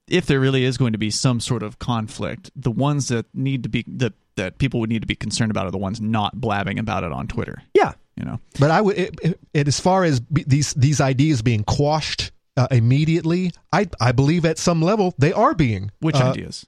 if 0.08 0.26
there 0.26 0.40
really 0.40 0.64
is 0.64 0.76
going 0.76 0.92
to 0.92 0.98
be 0.98 1.10
some 1.10 1.40
sort 1.40 1.62
of 1.62 1.78
conflict, 1.78 2.50
the 2.56 2.70
ones 2.70 3.08
that 3.08 3.26
need 3.34 3.62
to 3.62 3.68
be 3.68 3.84
that 3.88 4.12
that 4.36 4.58
people 4.58 4.80
would 4.80 4.88
need 4.90 5.02
to 5.02 5.06
be 5.06 5.14
concerned 5.14 5.50
about 5.50 5.66
are 5.66 5.70
the 5.70 5.78
ones 5.78 6.00
not 6.00 6.40
blabbing 6.40 6.78
about 6.78 7.04
it 7.04 7.12
on 7.12 7.26
Twitter. 7.28 7.62
yeah. 7.74 7.92
You 8.14 8.26
know, 8.26 8.40
But 8.60 8.70
I 8.70 8.82
would, 8.82 8.98
it, 8.98 9.18
it, 9.22 9.40
it- 9.54 9.68
as 9.68 9.80
far 9.80 10.04
as 10.04 10.20
be, 10.20 10.44
these 10.46 10.74
these 10.74 11.00
ideas 11.00 11.40
being 11.40 11.64
quashed 11.64 12.30
uh, 12.58 12.68
immediately, 12.70 13.52
I 13.72 13.88
I 14.02 14.12
believe 14.12 14.44
at 14.44 14.58
some 14.58 14.82
level 14.82 15.14
they 15.16 15.32
are 15.32 15.54
being. 15.54 15.90
which 16.00 16.16
Uh, 16.16 16.30
ideas? 16.32 16.66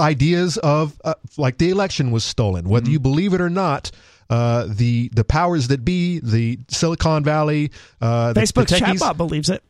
Ideas 0.00 0.56
of 0.58 1.00
uh, 1.04 1.14
like 1.36 1.58
the 1.58 1.70
election 1.70 2.10
was 2.10 2.24
stolen, 2.24 2.68
whether 2.68 2.84
Mm-hmm. 2.86 2.92
you 2.92 3.00
believe 3.00 3.34
it 3.34 3.40
or 3.40 3.50
not. 3.50 3.90
Uh, 4.30 4.66
the 4.68 5.10
the 5.14 5.22
powers 5.24 5.68
that 5.68 5.84
be, 5.84 6.18
the 6.20 6.58
Silicon 6.68 7.22
Valley, 7.22 7.70
uh, 8.00 8.32
the, 8.32 8.40
Facebook's 8.40 8.70
the 8.72 8.78
techies, 8.78 8.98
chatbot 8.98 9.16
believes 9.16 9.50
it. 9.50 9.62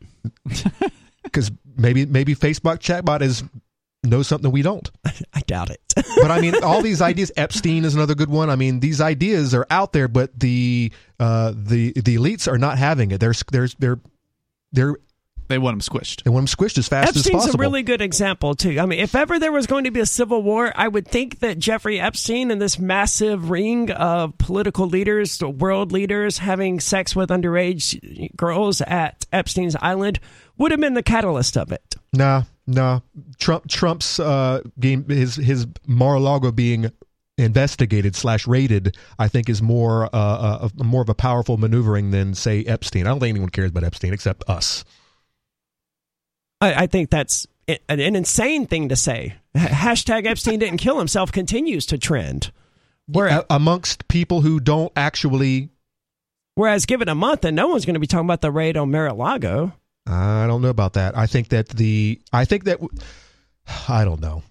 because 1.23 1.51
maybe 1.75 2.05
maybe 2.05 2.33
Facebook 2.35 2.79
chatbot 2.79 3.21
is 3.21 3.43
know 4.03 4.21
something 4.23 4.51
we 4.51 4.61
don't. 4.61 4.89
I 5.33 5.41
doubt 5.41 5.69
it. 5.71 5.81
but 6.21 6.31
I 6.31 6.39
mean, 6.39 6.63
all 6.63 6.81
these 6.81 7.01
ideas. 7.01 7.31
Epstein 7.35 7.83
is 7.85 7.95
another 7.95 8.15
good 8.15 8.29
one. 8.29 8.49
I 8.49 8.55
mean, 8.55 8.79
these 8.79 9.01
ideas 9.01 9.53
are 9.53 9.67
out 9.69 9.91
there, 9.93 10.07
but 10.07 10.39
the 10.39 10.91
uh, 11.19 11.51
the 11.55 11.91
the 11.91 12.15
elites 12.15 12.51
are 12.51 12.57
not 12.57 12.77
having 12.77 13.11
it. 13.11 13.19
They're 13.19 13.33
they're 13.51 13.67
they're 13.77 13.99
they're 14.71 14.95
they 15.47 15.57
want 15.57 15.73
them 15.73 15.81
squished. 15.81 16.23
They 16.23 16.29
want 16.29 16.49
them 16.49 16.55
squished 16.55 16.77
as 16.77 16.87
fast 16.87 17.09
Epstein's 17.09 17.17
as 17.17 17.31
possible. 17.31 17.39
Epstein's 17.39 17.55
a 17.55 17.57
really 17.57 17.83
good 17.83 18.01
example 18.01 18.55
too. 18.55 18.79
I 18.79 18.85
mean, 18.85 18.99
if 18.99 19.15
ever 19.15 19.39
there 19.39 19.51
was 19.51 19.67
going 19.67 19.83
to 19.85 19.91
be 19.91 19.99
a 19.99 20.05
civil 20.05 20.41
war, 20.41 20.71
I 20.75 20.87
would 20.87 21.07
think 21.07 21.39
that 21.39 21.59
Jeffrey 21.59 21.99
Epstein 21.99 22.51
and 22.51 22.61
this 22.61 22.79
massive 22.79 23.49
ring 23.49 23.91
of 23.91 24.37
political 24.37 24.87
leaders, 24.87 25.41
world 25.41 25.91
leaders, 25.91 26.37
having 26.39 26.79
sex 26.79 27.15
with 27.15 27.29
underage 27.29 28.35
girls 28.35 28.81
at 28.81 29.25
Epstein's 29.31 29.75
island 29.77 30.19
would 30.57 30.71
have 30.71 30.79
been 30.79 30.93
the 30.93 31.03
catalyst 31.03 31.57
of 31.57 31.71
it. 31.71 31.95
Nah, 32.13 32.43
nah. 32.65 33.01
Trump 33.37 33.67
Trump's 33.67 34.19
uh, 34.19 34.61
game 34.79 35.07
his 35.07 35.35
his 35.35 35.67
Mar-a-Lago 35.85 36.51
being 36.51 36.91
investigated 37.37 38.15
slash 38.15 38.47
raided, 38.47 38.95
I 39.19 39.27
think, 39.27 39.49
is 39.49 39.61
more 39.61 40.05
uh, 40.05 40.09
uh, 40.17 40.69
more 40.77 41.01
of 41.01 41.09
a 41.09 41.13
powerful 41.15 41.57
maneuvering 41.57 42.11
than 42.11 42.33
say 42.33 42.63
Epstein. 42.63 43.05
I 43.05 43.09
don't 43.09 43.19
think 43.19 43.31
anyone 43.31 43.49
cares 43.49 43.71
about 43.71 43.83
Epstein 43.83 44.13
except 44.13 44.49
us. 44.49 44.85
I, 46.61 46.83
I 46.83 46.87
think 46.87 47.09
that's 47.09 47.47
an, 47.67 47.77
an 47.89 48.15
insane 48.15 48.65
thing 48.65 48.89
to 48.89 48.95
say. 48.95 49.35
Hashtag 49.55 50.25
Epstein 50.25 50.59
didn't 50.59 50.77
kill 50.77 50.97
himself 50.99 51.31
continues 51.31 51.85
to 51.87 51.97
trend. 51.97 52.51
Where 53.07 53.43
amongst 53.49 54.07
people 54.07 54.41
who 54.41 54.59
don't 54.59 54.91
actually, 54.95 55.69
whereas 56.55 56.85
given 56.85 57.07
a 57.07 57.15
month 57.15 57.45
and 57.45 57.55
no 57.55 57.67
one's 57.67 57.85
going 57.85 57.93
to 57.93 57.99
be 57.99 58.07
talking 58.07 58.25
about 58.25 58.41
the 58.41 58.51
raid 58.51 58.77
on 58.77 58.89
Mar-a-Lago. 58.89 59.73
I 60.07 60.47
don't 60.47 60.61
know 60.61 60.69
about 60.69 60.93
that. 60.93 61.17
I 61.17 61.27
think 61.27 61.49
that 61.49 61.69
the 61.69 62.19
I 62.33 62.45
think 62.45 62.63
that 62.63 62.79
I 63.87 64.05
don't 64.05 64.21
know. 64.21 64.43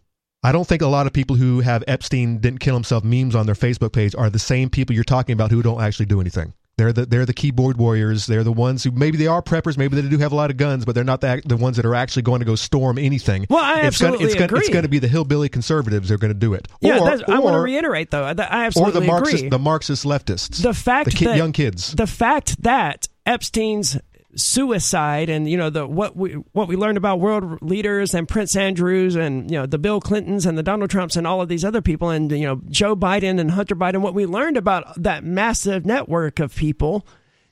I 0.44 0.52
don't 0.52 0.66
think 0.66 0.82
a 0.82 0.86
lot 0.86 1.06
of 1.06 1.12
people 1.12 1.36
who 1.36 1.60
have 1.60 1.82
Epstein 1.88 2.38
didn't 2.38 2.60
kill 2.60 2.74
himself 2.74 3.02
memes 3.02 3.34
on 3.34 3.46
their 3.46 3.54
Facebook 3.54 3.92
page 3.92 4.14
are 4.14 4.28
the 4.28 4.38
same 4.38 4.68
people 4.68 4.94
you're 4.94 5.02
talking 5.02 5.32
about 5.32 5.50
who 5.50 5.62
don't 5.62 5.80
actually 5.80 6.06
do 6.06 6.20
anything. 6.20 6.52
They're 6.76 6.92
the 6.92 7.06
they're 7.06 7.26
the 7.26 7.34
keyboard 7.34 7.76
warriors. 7.76 8.26
They're 8.26 8.42
the 8.42 8.52
ones 8.52 8.82
who 8.82 8.90
maybe 8.90 9.16
they 9.16 9.28
are 9.28 9.42
preppers, 9.42 9.78
maybe 9.78 10.00
they 10.00 10.08
do 10.08 10.18
have 10.18 10.32
a 10.32 10.34
lot 10.34 10.50
of 10.50 10.56
guns, 10.56 10.84
but 10.84 10.94
they're 10.94 11.04
not 11.04 11.20
the 11.20 11.40
the 11.44 11.56
ones 11.56 11.76
that 11.76 11.86
are 11.86 11.94
actually 11.94 12.22
going 12.22 12.40
to 12.40 12.44
go 12.44 12.56
storm 12.56 12.98
anything. 12.98 13.46
Well, 13.48 13.62
I 13.62 13.78
it's 13.78 13.86
absolutely 13.86 14.18
gonna, 14.18 14.26
it's 14.26 14.34
agree. 14.34 14.48
Gonna, 14.48 14.58
it's 14.60 14.68
going 14.70 14.82
to 14.82 14.88
be 14.88 14.98
the 14.98 15.08
hillbilly 15.08 15.48
conservatives 15.48 16.08
that 16.08 16.14
are 16.14 16.18
going 16.18 16.32
to 16.32 16.38
do 16.38 16.54
it. 16.54 16.66
Yeah, 16.80 16.98
or, 16.98 17.30
I 17.30 17.38
want 17.38 17.54
to 17.54 17.60
reiterate 17.60 18.10
though. 18.10 18.24
I 18.24 18.34
absolutely 18.36 18.98
or 18.98 19.00
the 19.00 19.06
Marxist 19.06 19.36
agree. 19.36 19.48
the 19.50 19.58
Marxist 19.58 20.04
leftists. 20.04 20.62
the 20.62 20.74
fact 20.74 21.10
the 21.10 21.16
ki- 21.16 21.24
that 21.26 21.36
young 21.36 21.52
kids. 21.52 21.92
the 21.94 22.08
fact 22.08 22.60
that 22.62 23.08
Epstein's 23.24 23.96
suicide 24.36 25.28
and 25.28 25.48
you 25.48 25.56
know 25.56 25.70
the 25.70 25.86
what 25.86 26.16
we 26.16 26.32
what 26.52 26.68
we 26.68 26.76
learned 26.76 26.98
about 26.98 27.20
world 27.20 27.62
leaders 27.62 28.14
and 28.14 28.28
Prince 28.28 28.56
Andrews 28.56 29.14
and 29.16 29.50
you 29.50 29.58
know 29.58 29.66
the 29.66 29.78
Bill 29.78 30.00
Clintons 30.00 30.46
and 30.46 30.58
the 30.58 30.62
Donald 30.62 30.90
Trumps 30.90 31.16
and 31.16 31.26
all 31.26 31.40
of 31.40 31.48
these 31.48 31.64
other 31.64 31.82
people 31.82 32.10
and 32.10 32.30
you 32.30 32.46
know 32.46 32.60
Joe 32.68 32.96
Biden 32.96 33.38
and 33.38 33.50
Hunter 33.52 33.76
Biden 33.76 34.00
what 34.00 34.14
we 34.14 34.26
learned 34.26 34.56
about 34.56 35.02
that 35.02 35.24
massive 35.24 35.86
network 35.86 36.40
of 36.40 36.54
people 36.54 37.06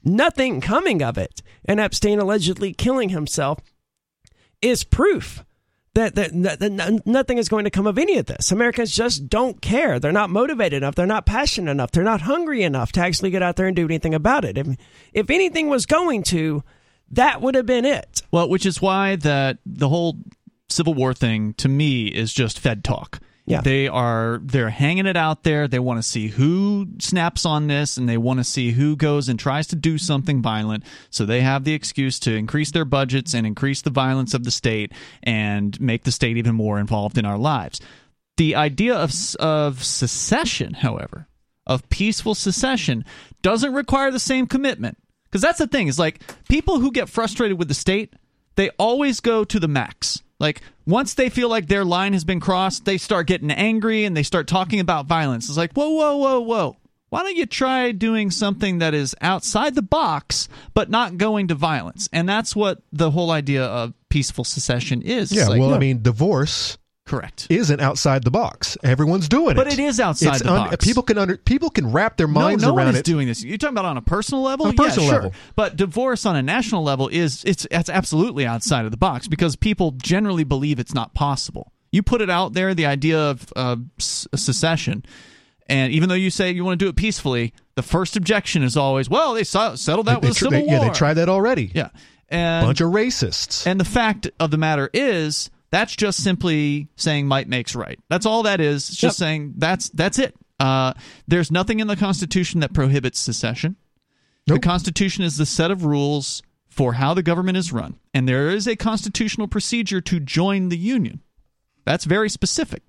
nothing 0.04 0.60
coming 0.60 1.02
of 1.02 1.18
it. 1.18 1.42
And 1.64 1.80
Epstein 1.80 2.18
allegedly 2.18 2.72
killing 2.72 3.10
himself 3.10 3.60
is 4.60 4.84
proof 4.84 5.44
that, 5.94 6.14
that, 6.14 6.58
that, 6.58 7.02
nothing 7.06 7.38
is 7.38 7.48
going 7.48 7.64
to 7.64 7.70
come 7.70 7.86
of 7.86 7.98
any 7.98 8.16
of 8.16 8.26
this. 8.26 8.50
Americans 8.50 8.94
just 8.94 9.28
don't 9.28 9.60
care. 9.60 9.98
They're 9.98 10.12
not 10.12 10.30
motivated 10.30 10.78
enough. 10.82 10.94
They're 10.94 11.06
not 11.06 11.26
passionate 11.26 11.70
enough. 11.70 11.90
They're 11.90 12.02
not 12.02 12.22
hungry 12.22 12.62
enough 12.62 12.92
to 12.92 13.00
actually 13.00 13.30
get 13.30 13.42
out 13.42 13.56
there 13.56 13.66
and 13.66 13.76
do 13.76 13.84
anything 13.84 14.14
about 14.14 14.44
it. 14.44 14.56
If, 14.56 14.68
if 15.12 15.30
anything 15.30 15.68
was 15.68 15.84
going 15.84 16.22
to, 16.24 16.62
that 17.10 17.42
would 17.42 17.54
have 17.54 17.66
been 17.66 17.84
it. 17.84 18.22
Well, 18.30 18.48
which 18.48 18.64
is 18.64 18.80
why 18.80 19.16
that 19.16 19.58
the 19.66 19.88
whole 19.88 20.16
Civil 20.70 20.94
War 20.94 21.12
thing 21.12 21.54
to 21.54 21.68
me 21.68 22.06
is 22.06 22.32
just 22.32 22.58
Fed 22.58 22.82
talk. 22.82 23.20
Yeah. 23.44 23.60
They 23.60 23.88
are 23.88 24.40
they're 24.42 24.70
hanging 24.70 25.06
it 25.06 25.16
out 25.16 25.42
there. 25.42 25.66
They 25.66 25.80
want 25.80 25.98
to 25.98 26.02
see 26.02 26.28
who 26.28 26.86
snaps 27.00 27.44
on 27.44 27.66
this 27.66 27.96
and 27.96 28.08
they 28.08 28.16
want 28.16 28.38
to 28.38 28.44
see 28.44 28.70
who 28.70 28.94
goes 28.94 29.28
and 29.28 29.38
tries 29.38 29.66
to 29.68 29.76
do 29.76 29.98
something 29.98 30.40
violent. 30.40 30.84
So 31.10 31.26
they 31.26 31.40
have 31.40 31.64
the 31.64 31.74
excuse 31.74 32.20
to 32.20 32.34
increase 32.34 32.70
their 32.70 32.84
budgets 32.84 33.34
and 33.34 33.46
increase 33.46 33.82
the 33.82 33.90
violence 33.90 34.32
of 34.32 34.44
the 34.44 34.52
state 34.52 34.92
and 35.24 35.78
make 35.80 36.04
the 36.04 36.12
state 36.12 36.36
even 36.36 36.54
more 36.54 36.78
involved 36.78 37.18
in 37.18 37.24
our 37.24 37.38
lives. 37.38 37.80
The 38.36 38.54
idea 38.54 38.94
of 38.94 39.12
of 39.40 39.82
secession, 39.82 40.74
however, 40.74 41.26
of 41.66 41.88
peaceful 41.88 42.36
secession 42.36 43.04
doesn't 43.42 43.74
require 43.74 44.10
the 44.10 44.20
same 44.20 44.46
commitment. 44.46 44.98
Because 45.24 45.42
that's 45.42 45.58
the 45.58 45.66
thing, 45.66 45.88
is 45.88 45.98
like 45.98 46.20
people 46.48 46.78
who 46.78 46.92
get 46.92 47.08
frustrated 47.08 47.58
with 47.58 47.68
the 47.68 47.74
state, 47.74 48.12
they 48.56 48.68
always 48.78 49.20
go 49.20 49.44
to 49.44 49.58
the 49.58 49.68
max. 49.68 50.22
Like 50.42 50.60
once 50.86 51.14
they 51.14 51.30
feel 51.30 51.48
like 51.48 51.68
their 51.68 51.84
line 51.84 52.12
has 52.12 52.24
been 52.24 52.40
crossed, 52.40 52.84
they 52.84 52.98
start 52.98 53.28
getting 53.28 53.50
angry 53.50 54.04
and 54.04 54.16
they 54.16 54.24
start 54.24 54.48
talking 54.48 54.80
about 54.80 55.06
violence. 55.06 55.48
It's 55.48 55.56
like, 55.56 55.72
whoa, 55.72 55.90
whoa, 55.90 56.16
whoa, 56.16 56.40
whoa. 56.40 56.76
Why 57.10 57.22
don't 57.22 57.36
you 57.36 57.46
try 57.46 57.92
doing 57.92 58.30
something 58.30 58.78
that 58.78 58.92
is 58.94 59.14
outside 59.20 59.74
the 59.74 59.82
box, 59.82 60.48
but 60.74 60.90
not 60.90 61.18
going 61.18 61.48
to 61.48 61.54
violence? 61.54 62.08
And 62.12 62.28
that's 62.28 62.56
what 62.56 62.82
the 62.90 63.10
whole 63.10 63.30
idea 63.30 63.64
of 63.64 63.92
peaceful 64.08 64.44
secession 64.44 65.02
is. 65.02 65.30
yeah, 65.30 65.46
Like, 65.46 65.60
well, 65.60 65.74
I 65.74 65.78
mean, 65.78 66.02
divorce 66.02 66.78
correct. 67.16 67.46
isn't 67.50 67.80
outside 67.80 68.24
the 68.24 68.30
box. 68.30 68.76
Everyone's 68.82 69.28
doing 69.28 69.54
But 69.56 69.66
it. 69.68 69.70
But 69.70 69.72
it 69.74 69.78
is 69.78 70.00
outside 70.00 70.30
It's 70.34 70.38
the 70.42 70.48
box. 70.48 70.84
People 70.84 71.02
can 71.02 71.18
under 71.18 71.36
people 71.36 71.70
can 71.70 71.92
wrap 71.92 72.16
their 72.16 72.26
minds 72.28 72.62
no, 72.62 72.70
no 72.70 72.76
around 72.76 72.86
one 72.86 72.94
is 72.94 73.00
it. 73.00 73.04
doing 73.04 73.28
this. 73.28 73.44
You're 73.44 73.58
talking 73.58 73.74
about 73.74 73.84
on 73.84 73.96
a 73.96 74.02
personal 74.02 74.42
level, 74.42 74.66
On 74.66 74.72
a 74.72 74.76
personal 74.76 75.04
yeah, 75.06 75.10
sure. 75.12 75.22
level. 75.22 75.32
But 75.56 75.76
divorce 75.76 76.26
on 76.26 76.34
a 76.36 76.42
national 76.42 76.82
level 76.82 77.08
is 77.08 77.44
it's 77.44 77.66
it's 77.70 77.88
absolutely 77.90 78.46
outside 78.46 78.84
of 78.84 78.90
the 78.90 78.96
box 78.96 79.28
because 79.28 79.56
people 79.56 79.92
generally 79.92 80.44
believe 80.44 80.78
it's 80.78 80.94
not 80.94 81.14
possible. 81.14 81.72
You 81.92 82.02
put 82.02 82.20
it 82.22 82.30
out 82.30 82.54
there, 82.54 82.74
the 82.74 82.86
idea 82.86 83.18
of 83.18 83.52
uh, 83.54 83.76
secession, 83.98 85.04
and 85.68 85.92
even 85.92 86.08
though 86.08 86.14
you 86.14 86.30
say 86.30 86.50
you 86.50 86.64
want 86.64 86.78
to 86.78 86.84
do 86.84 86.88
it 86.88 86.96
peacefully, 86.96 87.52
the 87.74 87.82
first 87.82 88.16
objection 88.16 88.62
is 88.62 88.76
always, 88.76 89.08
"Well, 89.08 89.34
they 89.34 89.44
saw, 89.44 89.74
settled 89.74 90.06
that 90.06 90.20
They 90.22 90.28
with 90.28 90.36
tr- 90.36 90.44
civil 90.46 90.60
they- 90.60 90.66
war." 90.66 90.74
yeah, 90.84 90.88
they 90.88 90.94
tried 90.94 91.14
that 91.14 91.28
already. 91.28 91.70
Yeah, 91.74 91.88
and 92.28 92.66
Bunch 92.66 92.80
of 92.80 92.90
racists. 92.90 93.66
and 93.66 93.78
the 93.78 93.84
fact 93.84 94.30
of 94.40 94.50
the 94.50 94.56
matter 94.58 94.88
is, 94.92 95.50
that's 95.72 95.96
just 95.96 96.22
simply 96.22 96.86
saying 96.94 97.26
might 97.26 97.48
makes 97.48 97.74
right. 97.74 97.98
That's 98.08 98.26
all 98.26 98.44
that 98.44 98.60
is. 98.60 98.88
It's 98.90 98.98
just 98.98 99.18
Yep. 99.18 99.26
saying 99.26 99.54
that's 99.56 99.88
that's 99.88 100.20
it. 100.20 100.36
Uh, 100.60 100.92
there's 101.26 101.50
nothing 101.50 101.80
in 101.80 101.88
the 101.88 101.96
Constitution 101.96 102.60
that 102.60 102.72
prohibits 102.72 103.18
secession. 103.18 103.74
The 104.46 104.60
Constitution 104.60 105.24
is 105.24 105.36
the 105.36 105.46
set 105.46 105.70
of 105.72 105.84
rules 105.84 106.42
for 106.68 106.94
how 106.94 107.14
the 107.14 107.22
government 107.22 107.56
is 107.56 107.72
run, 107.72 107.96
and 108.14 108.28
there 108.28 108.48
is 108.50 108.66
a 108.68 108.76
constitutional 108.76 109.48
procedure 109.48 110.00
to 110.02 110.20
join 110.20 110.68
the 110.68 110.76
union. 110.78 111.20
That's 111.84 112.04
very 112.04 112.28
specific. 112.28 112.82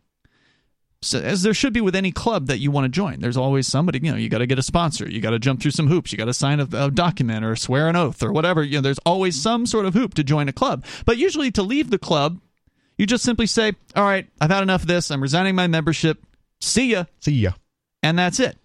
So, 1.02 1.20
as 1.20 1.42
there 1.44 1.54
should 1.54 1.74
be 1.74 1.82
with 1.82 1.96
any 1.96 2.12
club 2.12 2.48
that 2.48 2.60
you 2.60 2.72
want 2.72 2.86
to 2.86 2.90
join, 2.90 3.20
there's 3.20 3.36
always 3.38 3.68
somebody. 3.68 4.00
You 4.02 4.12
know, 4.12 4.18
you 4.18 4.30
got 4.30 4.38
to 4.38 4.48
get 4.48 4.58
a 4.58 4.64
sponsor, 4.64 5.08
you 5.10 5.20
got 5.20 5.32
to 5.32 5.40
jump 5.40 5.62
through 5.62 5.72
some 5.72 5.88
hoops, 5.88 6.12
you 6.12 6.18
got 6.18 6.26
to 6.26 6.34
sign 6.34 6.60
a, 6.60 6.68
a 6.74 6.90
document 6.92 7.44
or 7.44 7.56
swear 7.58 7.90
an 7.90 7.96
oath 7.96 8.24
or 8.24 8.32
whatever. 8.32 8.64
You 8.64 8.78
know, 8.78 8.82
there's 8.82 9.00
always 9.06 9.40
some 9.42 9.66
sort 9.66 9.86
of 9.86 9.94
hoop 9.94 10.14
to 10.16 10.24
join 10.24 10.48
a 10.48 10.54
club. 10.54 10.86
But 11.06 11.18
usually, 11.18 11.52
to 11.52 11.62
leave 11.64 11.90
the 11.90 12.00
club, 12.00 12.40
you 12.98 13.06
just 13.06 13.24
simply 13.24 13.48
say, 13.48 13.74
"All 13.96 14.04
right, 14.04 14.28
I've 14.40 14.50
had 14.52 14.64
enough 14.64 14.82
of 14.82 14.88
this. 14.88 15.12
I'm 15.12 15.22
resigning 15.22 15.56
my 15.56 15.68
membership. 15.68 16.24
See 16.62 16.92
ya," 16.92 17.06
See 17.20 17.34
ya. 17.34 17.52
and 18.02 18.18
that's 18.18 18.40
it. 18.40 18.58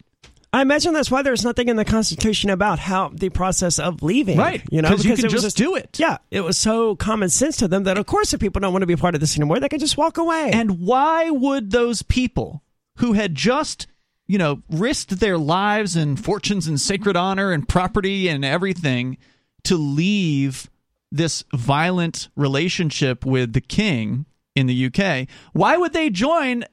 I 0.50 0.62
imagine 0.62 0.94
that's 0.94 1.10
why 1.10 1.20
there's 1.20 1.44
nothing 1.44 1.68
in 1.68 1.76
the 1.76 1.84
Constitution 1.84 2.48
about 2.48 2.78
how 2.78 3.10
the 3.12 3.28
process 3.28 3.78
of 3.78 4.02
leaving. 4.02 4.38
Right. 4.38 4.62
You 4.70 4.80
know, 4.80 4.88
'Cause 4.88 5.04
you 5.04 5.10
because 5.10 5.20
can 5.24 5.30
it 5.30 5.32
was 5.34 5.42
just 5.42 5.56
do 5.58 5.74
it. 5.74 5.98
Yeah. 5.98 6.16
It 6.30 6.40
was 6.40 6.56
so 6.56 6.96
common 6.96 7.28
sense 7.28 7.58
to 7.58 7.68
them 7.68 7.84
that, 7.84 7.98
of 7.98 8.06
course, 8.06 8.32
if 8.32 8.40
people 8.40 8.60
don't 8.60 8.72
want 8.72 8.82
to 8.82 8.86
be 8.86 8.96
part 8.96 9.14
of 9.14 9.20
this 9.20 9.36
anymore, 9.36 9.60
they 9.60 9.68
can 9.68 9.78
just 9.78 9.98
walk 9.98 10.16
away. 10.16 10.50
And 10.52 10.80
why 10.80 11.28
would 11.28 11.70
those 11.70 12.00
people 12.00 12.62
who 12.96 13.12
had 13.12 13.34
just, 13.34 13.86
you 14.26 14.38
know, 14.38 14.62
risked 14.70 15.20
their 15.20 15.36
lives 15.36 15.96
and 15.96 16.18
fortunes 16.18 16.66
and 16.66 16.80
sacred 16.80 17.14
honor 17.14 17.52
and 17.52 17.68
property 17.68 18.28
and 18.28 18.42
everything 18.42 19.18
to 19.64 19.76
leave 19.76 20.70
this 21.10 21.44
violent 21.54 22.28
relationship 22.36 23.24
with 23.24 23.52
the 23.52 23.60
king 23.60 24.26
in 24.54 24.66
the 24.66 24.86
UK, 24.86 25.28
why 25.52 25.76
would 25.76 25.92
they 25.92 26.10
join 26.10 26.64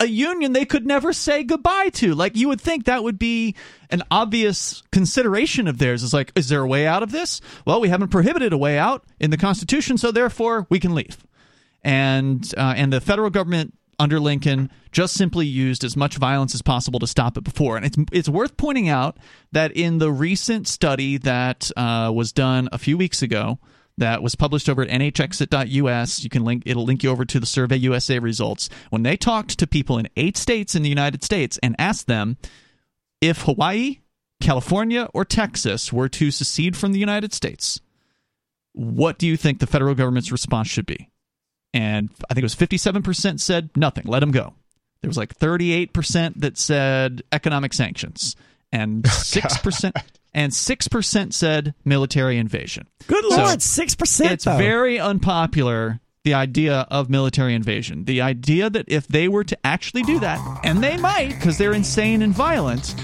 a 0.00 0.06
union 0.06 0.52
they 0.52 0.64
could 0.64 0.86
never 0.86 1.12
say 1.12 1.44
goodbye 1.44 1.90
to? 1.90 2.14
Like 2.14 2.36
you 2.36 2.48
would 2.48 2.60
think 2.60 2.84
that 2.84 3.04
would 3.04 3.18
be 3.18 3.54
an 3.90 4.02
obvious 4.10 4.82
consideration 4.92 5.68
of 5.68 5.78
theirs. 5.78 6.02
Is 6.02 6.12
like, 6.12 6.32
is 6.34 6.48
there 6.48 6.62
a 6.62 6.68
way 6.68 6.86
out 6.86 7.02
of 7.02 7.12
this? 7.12 7.40
Well, 7.66 7.80
we 7.80 7.88
haven't 7.88 8.08
prohibited 8.08 8.52
a 8.52 8.58
way 8.58 8.78
out 8.78 9.04
in 9.20 9.30
the 9.30 9.36
Constitution, 9.36 9.98
so 9.98 10.10
therefore 10.10 10.66
we 10.70 10.80
can 10.80 10.94
leave 10.94 11.18
and 11.82 12.52
uh, 12.56 12.74
and 12.76 12.92
the 12.92 13.00
federal 13.00 13.30
government 13.30 13.74
under 13.98 14.18
Lincoln 14.18 14.70
just 14.90 15.14
simply 15.14 15.46
used 15.46 15.84
as 15.84 15.96
much 15.96 16.16
violence 16.16 16.54
as 16.54 16.62
possible 16.62 16.98
to 17.00 17.06
stop 17.06 17.36
it 17.36 17.44
before. 17.44 17.76
And 17.76 17.86
it's 17.86 17.96
it's 18.12 18.28
worth 18.28 18.56
pointing 18.56 18.88
out 18.88 19.16
that 19.52 19.72
in 19.72 19.98
the 19.98 20.10
recent 20.10 20.68
study 20.68 21.18
that 21.18 21.70
uh, 21.76 22.10
was 22.14 22.32
done 22.32 22.68
a 22.72 22.78
few 22.78 22.96
weeks 22.96 23.22
ago, 23.22 23.58
that 23.98 24.22
was 24.22 24.34
published 24.34 24.68
over 24.68 24.82
at 24.82 24.88
nhexit.us. 24.88 26.24
You 26.24 26.30
can 26.30 26.44
link 26.44 26.62
it'll 26.66 26.84
link 26.84 27.02
you 27.02 27.10
over 27.10 27.24
to 27.24 27.40
the 27.40 27.46
Survey 27.46 27.76
USA 27.76 28.18
results. 28.18 28.68
When 28.90 29.02
they 29.02 29.16
talked 29.16 29.58
to 29.58 29.66
people 29.66 29.98
in 29.98 30.08
eight 30.16 30.36
states 30.36 30.74
in 30.74 30.82
the 30.82 30.88
United 30.88 31.22
States 31.22 31.58
and 31.62 31.76
asked 31.78 32.06
them 32.06 32.36
if 33.20 33.42
Hawaii, 33.42 33.98
California, 34.40 35.08
or 35.14 35.24
Texas 35.24 35.92
were 35.92 36.08
to 36.08 36.30
secede 36.30 36.76
from 36.76 36.92
the 36.92 36.98
United 36.98 37.32
States, 37.32 37.80
what 38.72 39.18
do 39.18 39.26
you 39.26 39.36
think 39.36 39.60
the 39.60 39.66
federal 39.66 39.94
government's 39.94 40.32
response 40.32 40.68
should 40.68 40.86
be? 40.86 41.08
and 41.74 42.10
I 42.28 42.34
think 42.34 42.42
it 42.42 42.44
was 42.44 42.54
57% 42.54 43.40
said 43.40 43.70
nothing, 43.76 44.04
let 44.06 44.20
them 44.20 44.30
go. 44.30 44.54
There 45.00 45.08
was 45.08 45.16
like 45.16 45.36
38% 45.36 46.40
that 46.40 46.58
said 46.58 47.22
economic 47.32 47.72
sanctions, 47.72 48.36
and 48.70 49.02
6% 49.04 49.92
and 50.34 50.52
6% 50.52 51.32
said 51.32 51.74
military 51.84 52.38
invasion. 52.38 52.88
Good 53.06 53.24
So 53.24 53.36
lord, 53.36 53.62
six 53.62 53.94
percent. 53.94 54.32
It's 54.32 54.44
very 54.44 54.98
unpopular 54.98 56.00
the 56.24 56.34
idea 56.34 56.86
of 56.90 57.10
military 57.10 57.54
invasion. 57.54 58.04
The 58.04 58.20
idea 58.20 58.70
that 58.70 58.84
if 58.88 59.08
they 59.08 59.28
were 59.28 59.44
to 59.44 59.58
actually 59.64 60.02
do 60.02 60.20
that, 60.20 60.60
and 60.64 60.82
they 60.82 60.96
might 60.96 61.30
because 61.30 61.58
they're 61.58 61.72
insane 61.72 62.22
and 62.22 62.32
violent, 62.32 62.94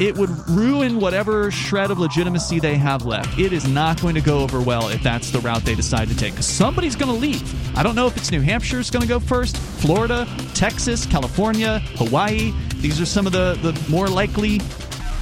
it 0.00 0.16
would 0.16 0.30
ruin 0.48 1.00
whatever 1.00 1.50
shred 1.50 1.90
of 1.90 1.98
legitimacy 1.98 2.58
they 2.58 2.74
have 2.74 3.06
left. 3.06 3.38
It 3.38 3.52
is 3.52 3.66
not 3.68 4.00
going 4.02 4.14
to 4.16 4.20
go 4.20 4.40
over 4.40 4.60
well 4.60 4.88
if 4.88 5.02
that's 5.02 5.30
the 5.30 5.38
route 5.40 5.64
they 5.64 5.74
decide 5.74 6.08
to 6.08 6.16
take 6.16 6.32
because 6.32 6.46
somebody's 6.46 6.96
going 6.96 7.12
to 7.12 7.18
leave. 7.18 7.78
I 7.78 7.82
don't 7.82 7.94
know 7.94 8.06
if 8.06 8.16
it's 8.16 8.30
New 8.30 8.42
Hampshire's 8.42 8.90
going 8.90 9.02
to 9.02 9.08
go 9.08 9.20
first, 9.20 9.56
Florida, 9.56 10.26
Texas, 10.54 11.06
California, 11.06 11.78
Hawaii. 11.96 12.52
These 12.76 13.00
are 13.00 13.06
some 13.06 13.26
of 13.26 13.32
the, 13.32 13.58
the 13.62 13.90
more 13.90 14.08
likely, 14.08 14.60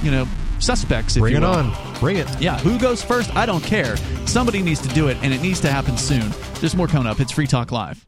you 0.01 0.11
know, 0.11 0.27
suspects. 0.59 1.15
If 1.15 1.21
Bring 1.21 1.33
you 1.33 1.37
it 1.37 1.41
will. 1.41 1.49
on. 1.55 1.95
Bring 1.99 2.17
it. 2.17 2.27
Yeah, 2.41 2.57
who 2.59 2.77
goes 2.79 3.03
first? 3.03 3.35
I 3.35 3.45
don't 3.45 3.63
care. 3.63 3.97
Somebody 4.25 4.61
needs 4.61 4.81
to 4.81 4.89
do 4.89 5.07
it, 5.07 5.17
and 5.21 5.33
it 5.33 5.41
needs 5.41 5.59
to 5.61 5.71
happen 5.71 5.97
soon. 5.97 6.31
There's 6.59 6.75
more 6.75 6.87
coming 6.87 7.07
up. 7.07 7.19
It's 7.19 7.31
Free 7.31 7.47
Talk 7.47 7.71
Live. 7.71 8.05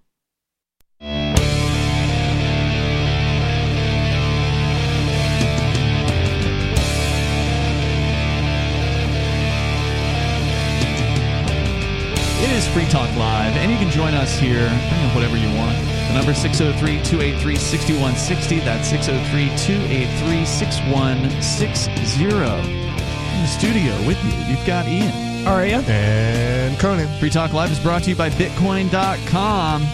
It 12.40 12.52
is 12.52 12.68
Free 12.68 12.86
Talk 12.86 13.14
Live, 13.16 13.56
and 13.58 13.72
you 13.72 13.78
can 13.78 13.90
join 13.90 14.14
us 14.14 14.38
here. 14.38 14.68
Bring 14.68 15.06
up 15.06 15.16
whatever 15.16 15.38
you 15.38 15.48
want. 15.56 15.76
The 16.08 16.14
number 16.14 16.32
is 16.32 16.42
603 16.42 17.04
283 17.04 17.56
6160. 17.56 18.60
That's 18.62 18.88
603 18.88 19.50
283 19.58 20.46
6160. 20.46 21.92
In 22.24 23.42
the 23.42 23.48
studio 23.48 23.94
with 24.08 24.24
you, 24.24 24.32
you've 24.50 24.66
got 24.66 24.88
Ian. 24.88 25.46
Aria. 25.48 25.80
And 25.82 26.78
Conan. 26.80 27.08
Free 27.20 27.30
Talk 27.30 27.54
Live 27.54 27.72
is 27.72 27.80
brought 27.80 28.04
to 28.04 28.10
you 28.10 28.16
by 28.16 28.30
Bitcoin.com. 28.30 29.86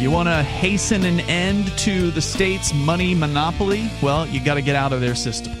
You 0.00 0.10
want 0.10 0.28
to 0.28 0.42
hasten 0.42 1.04
an 1.04 1.20
end 1.20 1.68
to 1.78 2.10
the 2.10 2.20
state's 2.20 2.74
money 2.74 3.14
monopoly? 3.14 3.88
Well, 4.02 4.26
you 4.26 4.42
got 4.44 4.54
to 4.54 4.62
get 4.62 4.74
out 4.74 4.92
of 4.92 5.00
their 5.00 5.14
system. 5.14 5.52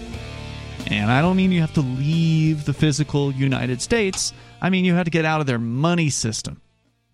And 0.88 1.10
I 1.10 1.22
don't 1.22 1.36
mean 1.36 1.52
you 1.52 1.60
have 1.60 1.74
to 1.74 1.80
leave 1.80 2.64
the 2.64 2.74
physical 2.74 3.32
United 3.32 3.80
States. 3.80 4.32
I 4.60 4.70
mean 4.70 4.84
you 4.84 4.94
have 4.94 5.04
to 5.04 5.10
get 5.10 5.24
out 5.24 5.40
of 5.40 5.46
their 5.46 5.58
money 5.58 6.10
system. 6.10 6.60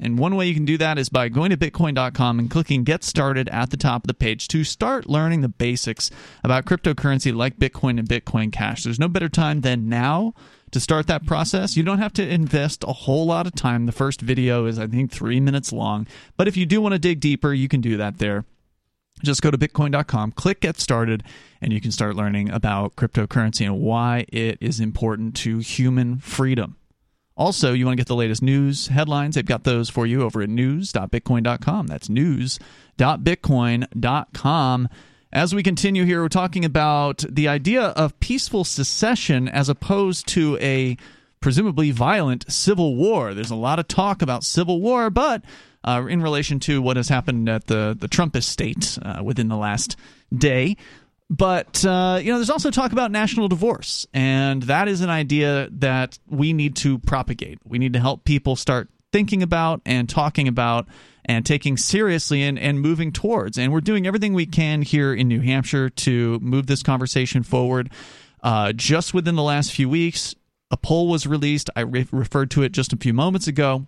And 0.01 0.18
one 0.18 0.34
way 0.34 0.46
you 0.46 0.55
can 0.55 0.64
do 0.64 0.78
that 0.78 0.98
is 0.98 1.11
by 1.11 1.28
going 1.28 1.51
to 1.51 1.57
bitcoin.com 1.57 2.38
and 2.38 2.51
clicking 2.51 2.84
get 2.84 3.05
started 3.05 3.48
at 3.51 3.70
the 3.70 3.76
top 3.76 4.05
of 4.05 4.09
the 4.09 4.14
page 4.14 4.48
to 4.48 4.64
start 4.64 5.09
learning 5.09 5.42
the 5.42 5.48
basics 5.48 6.11
about 6.42 6.64
cryptocurrency 6.64 7.34
like 7.34 7.59
Bitcoin 7.59 7.98
and 7.98 8.09
Bitcoin 8.09 8.51
Cash. 8.51 8.84
There's 8.84 8.98
no 8.98 9.09
better 9.09 9.28
time 9.28 9.61
than 9.61 9.88
now 9.90 10.32
to 10.70 10.80
start 10.80 11.07
that 11.09 11.26
process. 11.26 11.76
You 11.76 11.82
don't 11.82 11.98
have 11.98 12.14
to 12.14 12.26
invest 12.26 12.82
a 12.84 12.92
whole 12.92 13.26
lot 13.26 13.46
of 13.46 13.55
time. 13.55 13.86
The 13.86 13.92
first 13.92 14.22
video 14.22 14.64
is, 14.64 14.78
I 14.78 14.86
think, 14.86 15.11
three 15.11 15.40
minutes 15.40 15.72
long. 15.72 16.07
But 16.36 16.48
if 16.48 16.57
you 16.57 16.64
do 16.64 16.80
want 16.80 16.94
to 16.94 16.98
dig 16.98 17.20
deeper, 17.20 17.53
you 17.53 17.68
can 17.68 17.80
do 17.82 17.96
that 17.98 18.18
there. 18.18 18.44
Just 19.22 19.42
go 19.42 19.51
to 19.51 19.59
bitcoin.com, 19.59 20.32
click 20.32 20.61
get 20.61 20.80
started, 20.80 21.24
and 21.61 21.74
you 21.74 21.80
can 21.80 21.92
start 21.92 22.16
learning 22.16 22.51
about 22.51 22.96
cryptocurrency 22.96 23.66
and 23.66 23.78
why 23.78 24.24
it 24.28 24.57
is 24.62 24.80
important 24.80 25.36
to 25.36 25.59
human 25.59 26.18
freedom. 26.18 26.76
Also, 27.41 27.72
you 27.72 27.86
want 27.86 27.95
to 27.95 28.01
get 28.01 28.07
the 28.07 28.14
latest 28.14 28.43
news 28.43 28.88
headlines, 28.88 29.34
they've 29.34 29.47
got 29.47 29.64
those 29.64 29.88
for 29.88 30.07
you 30.07 30.20
over 30.20 30.43
at 30.43 30.51
news.bitcoin.com. 30.51 31.86
That's 31.86 32.11
news.bitcoin.com. 32.11 34.88
As 35.32 35.55
we 35.55 35.62
continue 35.62 36.05
here, 36.05 36.20
we're 36.20 36.28
talking 36.28 36.66
about 36.66 37.24
the 37.26 37.49
idea 37.49 37.80
of 37.80 38.20
peaceful 38.20 38.64
secession 38.64 39.49
as 39.49 39.70
opposed 39.70 40.28
to 40.28 40.59
a 40.61 40.99
presumably 41.41 41.93
violent 41.93 42.53
civil 42.53 42.95
war. 42.95 43.32
There's 43.32 43.51
a 43.51 43.57
lot 43.57 43.78
of 43.78 43.88
talk 43.88 44.20
about 44.20 44.45
civil 44.45 44.82
war, 44.82 45.09
but 45.09 45.43
uh, 45.82 46.05
in 46.11 46.20
relation 46.20 46.61
to 46.61 46.82
what 46.82 46.99
has 46.99 47.09
happened 47.09 47.49
at 47.49 47.68
the, 47.68 47.97
the 47.99 48.09
Trump 48.09 48.36
estate 48.36 48.99
uh, 49.01 49.22
within 49.24 49.49
the 49.49 49.57
last 49.57 49.97
day. 50.36 50.76
But 51.30 51.84
uh, 51.84 52.18
you 52.20 52.32
know, 52.32 52.38
there's 52.38 52.50
also 52.50 52.72
talk 52.72 52.90
about 52.90 53.12
national 53.12 53.46
divorce, 53.46 54.04
and 54.12 54.64
that 54.64 54.88
is 54.88 55.00
an 55.00 55.10
idea 55.10 55.68
that 55.70 56.18
we 56.28 56.52
need 56.52 56.74
to 56.76 56.98
propagate. 56.98 57.60
We 57.64 57.78
need 57.78 57.92
to 57.92 58.00
help 58.00 58.24
people 58.24 58.56
start 58.56 58.88
thinking 59.12 59.42
about 59.42 59.80
and 59.86 60.08
talking 60.08 60.48
about 60.48 60.88
and 61.24 61.46
taking 61.46 61.76
seriously 61.76 62.42
and, 62.42 62.58
and 62.58 62.80
moving 62.80 63.12
towards. 63.12 63.58
And 63.58 63.72
we're 63.72 63.80
doing 63.80 64.08
everything 64.08 64.34
we 64.34 64.46
can 64.46 64.82
here 64.82 65.14
in 65.14 65.28
New 65.28 65.40
Hampshire 65.40 65.88
to 65.88 66.40
move 66.40 66.66
this 66.66 66.82
conversation 66.82 67.44
forward. 67.44 67.90
Uh, 68.42 68.72
just 68.72 69.14
within 69.14 69.36
the 69.36 69.42
last 69.42 69.72
few 69.72 69.88
weeks, 69.88 70.34
a 70.70 70.76
poll 70.76 71.08
was 71.08 71.26
released. 71.28 71.70
I 71.76 71.82
re- 71.82 72.08
referred 72.10 72.50
to 72.52 72.62
it 72.62 72.72
just 72.72 72.92
a 72.92 72.96
few 72.96 73.12
moments 73.12 73.46
ago. 73.46 73.86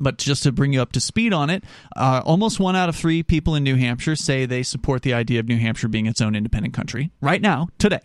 But 0.00 0.18
just 0.18 0.42
to 0.44 0.52
bring 0.52 0.72
you 0.72 0.80
up 0.82 0.92
to 0.92 1.00
speed 1.00 1.32
on 1.32 1.50
it, 1.50 1.64
uh, 1.96 2.22
almost 2.24 2.58
one 2.58 2.74
out 2.76 2.88
of 2.88 2.96
three 2.96 3.22
people 3.22 3.54
in 3.54 3.62
New 3.64 3.76
Hampshire 3.76 4.16
say 4.16 4.46
they 4.46 4.62
support 4.62 5.02
the 5.02 5.14
idea 5.14 5.40
of 5.40 5.48
New 5.48 5.58
Hampshire 5.58 5.88
being 5.88 6.06
its 6.06 6.20
own 6.20 6.34
independent 6.34 6.74
country 6.74 7.10
right 7.20 7.40
now, 7.42 7.68
today. 7.78 8.00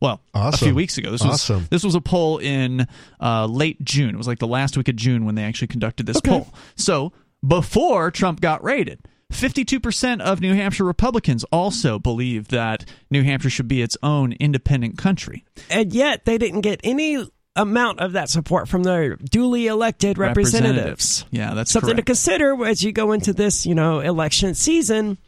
Well, 0.00 0.20
a 0.34 0.56
few 0.56 0.74
weeks 0.74 0.98
ago. 0.98 1.12
This 1.12 1.22
Awesome. 1.22 1.60
was 1.60 1.68
this 1.68 1.84
was 1.84 1.94
a 1.94 2.00
poll 2.00 2.38
in 2.38 2.86
uh, 3.20 3.46
late 3.46 3.82
June. 3.84 4.10
It 4.14 4.18
was 4.18 4.26
like 4.26 4.40
the 4.40 4.48
last 4.48 4.76
week 4.76 4.88
of 4.88 4.96
June 4.96 5.24
when 5.24 5.36
they 5.36 5.44
actually 5.44 5.68
conducted 5.68 6.06
this 6.06 6.16
Okay. 6.18 6.30
poll. 6.30 6.48
So 6.74 7.12
before 7.46 8.10
Trump 8.10 8.40
got 8.40 8.64
raided, 8.64 9.00
52% 9.32 10.20
of 10.20 10.40
New 10.40 10.54
Hampshire 10.54 10.84
Republicans 10.84 11.44
also 11.52 11.98
believe 11.98 12.48
that 12.48 12.84
New 13.10 13.22
Hampshire 13.22 13.48
should 13.50 13.68
be 13.68 13.80
its 13.80 13.96
own 14.02 14.32
independent 14.34 14.98
country. 14.98 15.44
And 15.70 15.92
yet 15.92 16.24
they 16.24 16.36
didn't 16.36 16.60
get 16.62 16.80
any 16.84 17.24
amount 17.56 18.00
of 18.00 18.12
that 18.12 18.30
support 18.30 18.68
from 18.68 18.82
their 18.82 19.16
duly 19.16 19.66
elected 19.66 20.18
representatives. 20.18 21.24
Yeah, 21.30 21.54
that's 21.54 21.70
Something 21.70 21.96
to 21.96 22.02
consider 22.02 22.64
as 22.64 22.82
you 22.82 22.92
go 22.92 23.12
into 23.12 23.32
this, 23.32 23.66
you 23.66 23.74
know, 23.74 24.00
election 24.00 24.54
season. 24.54 25.18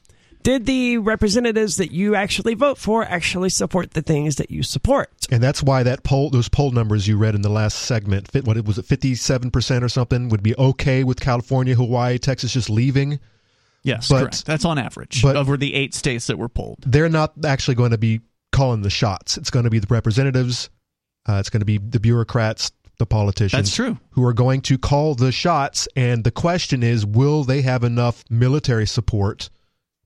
Did 0.42 0.66
the 0.66 0.98
representatives 0.98 1.78
that 1.78 1.90
you 1.90 2.14
actually 2.14 2.52
vote 2.52 2.76
for 2.76 3.02
actually 3.02 3.48
support 3.48 3.92
the 3.92 4.02
things 4.02 4.36
that 4.36 4.50
you 4.50 4.62
support? 4.62 5.10
And 5.30 5.42
that's 5.42 5.62
why 5.62 5.82
that 5.84 6.02
poll, 6.02 6.28
those 6.28 6.50
poll 6.50 6.70
numbers 6.70 7.08
you 7.08 7.16
read 7.16 7.34
in 7.34 7.40
the 7.40 7.48
last 7.48 7.78
segment, 7.78 8.30
fit, 8.30 8.44
what 8.44 8.58
it 8.58 8.66
was, 8.66 8.76
it 8.76 8.84
fifty-seven 8.84 9.50
percent 9.50 9.82
or 9.82 9.88
something, 9.88 10.28
would 10.28 10.42
be 10.42 10.54
okay 10.58 11.02
with 11.02 11.18
California, 11.18 11.74
Hawaii, 11.74 12.18
Texas 12.18 12.52
just 12.52 12.68
leaving. 12.68 13.20
Yes, 13.84 14.08
But- 14.08 14.20
correct. 14.20 14.44
That's 14.44 14.66
on 14.66 14.78
average 14.78 15.22
but- 15.22 15.36
over 15.36 15.56
the 15.56 15.72
eight 15.72 15.94
states 15.94 16.26
that 16.26 16.38
were 16.38 16.50
polled. 16.50 16.84
They're 16.86 17.08
not 17.08 17.32
actually 17.44 17.76
going 17.76 17.92
to 17.92 17.98
be 17.98 18.20
calling 18.52 18.82
the 18.82 18.90
shots. 18.90 19.38
It's 19.38 19.50
going 19.50 19.64
to 19.64 19.70
be 19.70 19.78
the 19.78 19.86
representatives. 19.88 20.68
Uh, 21.28 21.34
it's 21.34 21.50
going 21.50 21.60
to 21.60 21.66
be 21.66 21.78
the 21.78 22.00
bureaucrats, 22.00 22.70
the 22.98 23.06
politicians. 23.06 23.62
That's 23.62 23.74
true. 23.74 23.98
Who 24.10 24.24
are 24.24 24.32
going 24.34 24.60
to 24.62 24.76
call 24.78 25.14
the 25.14 25.32
shots? 25.32 25.88
And 25.96 26.22
the 26.24 26.30
question 26.30 26.82
is, 26.82 27.06
will 27.06 27.44
they 27.44 27.62
have 27.62 27.82
enough 27.84 28.24
military 28.30 28.86
support? 28.86 29.48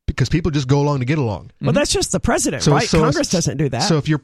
Because 0.06 0.28
people 0.28 0.50
just 0.50 0.68
go 0.68 0.80
along 0.80 1.00
to 1.00 1.04
get 1.04 1.18
along. 1.18 1.50
Well, 1.60 1.72
that's 1.72 1.92
just 1.92 2.12
the 2.12 2.20
president, 2.20 2.62
So- 2.62 2.72
right? 2.72 2.88
so- 2.88 3.00
Congress 3.02 3.28
doesn't 3.30 3.56
do 3.58 3.68
that. 3.70 3.80
So 3.80 3.98
if 3.98 4.08
you're 4.08 4.22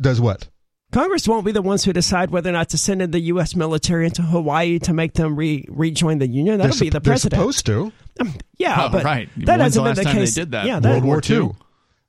does 0.00 0.20
what? 0.20 0.48
Congress 0.90 1.26
won't 1.28 1.44
be 1.44 1.52
the 1.52 1.62
ones 1.62 1.84
who 1.84 1.92
decide 1.92 2.30
whether 2.30 2.50
or 2.50 2.52
not 2.52 2.68
to 2.70 2.78
send 2.78 3.02
in 3.02 3.10
the 3.10 3.18
U.S. 3.20 3.54
military 3.56 4.04
into 4.06 4.22
Hawaii 4.22 4.78
to 4.80 4.92
make 4.92 5.14
them 5.14 5.34
re- 5.36 5.64
rejoin 5.68 6.18
the 6.18 6.26
Union. 6.28 6.58
That'll 6.58 6.74
they're, 6.74 6.80
be 6.86 6.90
the 6.90 6.96
sup- 6.96 7.02
they're 7.04 7.10
president. 7.12 7.40
supposed 7.40 7.66
to. 7.66 7.92
Um, 8.20 8.34
yeah, 8.58 8.84
Oh, 8.84 8.88
but 8.90 9.04
right. 9.04 9.28
that 9.38 9.58
When's 9.58 9.74
hasn't 9.76 9.84
been 9.84 9.84
last 9.90 9.96
the 9.98 10.04
time 10.04 10.14
they 10.16 10.20
case. 10.22 10.34
did 10.34 10.50
that? 10.52 10.66
Yeah, 10.66 10.74
World 10.74 10.82
that, 10.84 10.90
World 10.90 11.04
War 11.04 11.20
Two. 11.20 11.56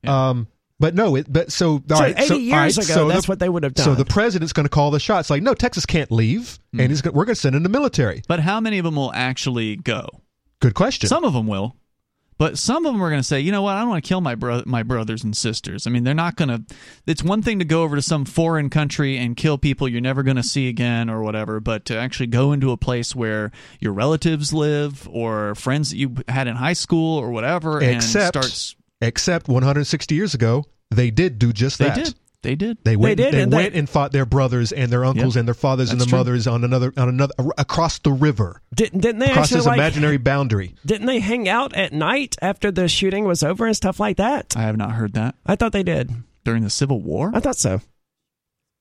II. 0.04 0.10
Um, 0.10 0.46
but 0.78 0.94
no, 0.94 1.16
it, 1.16 1.26
but 1.32 1.50
so 1.52 1.82
all 1.90 1.96
So 1.96 2.02
right, 2.02 2.14
80 2.16 2.26
so, 2.26 2.34
years 2.36 2.52
all 2.52 2.58
right, 2.58 2.76
ago, 2.76 2.82
so 2.94 3.08
that's 3.08 3.26
the- 3.26 3.30
what 3.32 3.38
they 3.38 3.48
would 3.48 3.62
have 3.62 3.74
done. 3.74 3.84
So 3.84 3.94
the 3.94 4.04
president's 4.04 4.52
going 4.52 4.64
to 4.64 4.70
call 4.70 4.90
the 4.90 5.00
shots. 5.00 5.30
Like, 5.30 5.42
no, 5.42 5.54
Texas 5.54 5.86
can't 5.86 6.10
leave, 6.12 6.58
Hmm. 6.72 6.80
and 6.80 6.90
he's 6.90 7.02
gonna, 7.02 7.14
we're 7.16 7.24
going 7.24 7.34
to 7.34 7.40
send 7.40 7.56
in 7.56 7.62
the 7.62 7.68
military. 7.68 8.22
But 8.28 8.40
how 8.40 8.60
many 8.60 8.78
of 8.78 8.84
them 8.84 8.96
will 8.96 9.12
actually 9.14 9.76
go? 9.76 10.08
Good 10.60 10.74
question. 10.74 11.08
Some 11.08 11.24
of 11.24 11.32
them 11.32 11.46
will. 11.46 11.76
But 12.38 12.58
some 12.58 12.84
of 12.84 12.92
them 12.92 13.02
are 13.02 13.08
going 13.08 13.20
to 13.22 13.26
say, 13.26 13.40
you 13.40 13.50
know 13.50 13.62
what? 13.62 13.76
I 13.76 13.80
don't 13.80 13.88
want 13.88 14.04
to 14.04 14.06
kill 14.06 14.20
my 14.20 14.34
bro- 14.34 14.62
my 14.66 14.82
brothers 14.82 15.24
and 15.24 15.34
sisters. 15.34 15.86
I 15.86 15.90
mean, 15.90 16.04
they're 16.04 16.12
not 16.12 16.36
going 16.36 16.50
to. 16.50 16.62
It's 17.06 17.22
one 17.22 17.40
thing 17.40 17.60
to 17.60 17.64
go 17.64 17.82
over 17.82 17.96
to 17.96 18.02
some 18.02 18.26
foreign 18.26 18.68
country 18.68 19.16
and 19.16 19.34
kill 19.38 19.56
people 19.56 19.88
you're 19.88 20.02
never 20.02 20.22
going 20.22 20.36
to 20.36 20.42
see 20.42 20.68
again 20.68 21.08
or 21.08 21.22
whatever, 21.22 21.60
but 21.60 21.86
to 21.86 21.96
actually 21.96 22.26
go 22.26 22.52
into 22.52 22.72
a 22.72 22.76
place 22.76 23.14
where 23.16 23.52
your 23.80 23.94
relatives 23.94 24.52
live 24.52 25.08
or 25.10 25.54
friends 25.54 25.88
that 25.92 25.96
you 25.96 26.14
had 26.28 26.46
in 26.46 26.56
high 26.56 26.74
school 26.74 27.16
or 27.18 27.30
whatever, 27.30 27.80
Except- 27.82 28.36
and 28.36 28.44
starts. 28.44 28.76
Except 29.00 29.48
160 29.48 30.14
years 30.14 30.34
ago, 30.34 30.64
they 30.90 31.10
did 31.10 31.38
do 31.38 31.52
just 31.52 31.78
They 31.78 31.86
that. 31.86 31.94
did. 31.96 32.14
They 32.42 32.54
did. 32.54 32.78
They 32.84 32.94
went. 32.96 33.16
did, 33.16 33.34
They, 33.34 33.42
and 33.42 33.52
they- 33.52 33.56
went 33.56 33.74
and 33.74 33.88
fought 33.90 34.12
their 34.12 34.24
brothers 34.24 34.70
and 34.70 34.90
their 34.92 35.04
uncles 35.04 35.34
Yep. 35.34 35.40
and 35.40 35.48
their 35.48 35.54
fathers 35.54 35.90
and 35.90 35.98
That's 36.00 36.06
the 36.06 36.10
true. 36.10 36.18
mothers 36.20 36.46
on 36.46 36.62
another 36.62 36.92
on 36.96 37.08
another 37.08 37.34
across 37.58 37.98
the 37.98 38.12
river, 38.12 38.62
didn't, 38.74 39.00
didn't 39.00 39.18
they 39.18 39.26
across 39.30 39.46
actually 39.46 39.56
this 39.58 39.66
like? 39.66 39.78
imaginary 39.78 40.16
boundary. 40.18 40.74
Didn't 40.84 41.06
they 41.06 41.18
hang 41.18 41.48
out 41.48 41.74
at 41.74 41.92
night 41.92 42.36
after 42.40 42.70
the 42.70 42.86
shooting 42.88 43.24
was 43.24 43.42
over 43.42 43.66
and 43.66 43.74
stuff 43.74 43.98
like 43.98 44.18
that? 44.18 44.54
I 44.56 44.62
have 44.62 44.76
not 44.76 44.92
heard 44.92 45.14
that 45.14 45.34
I 45.44 45.56
thought 45.56 45.72
they 45.72 45.82
did. 45.82 46.12
during 46.44 46.62
the 46.62 46.70
Civil 46.70 47.00
War. 47.00 47.32
I 47.34 47.40
thought 47.40 47.56
so. 47.56 47.80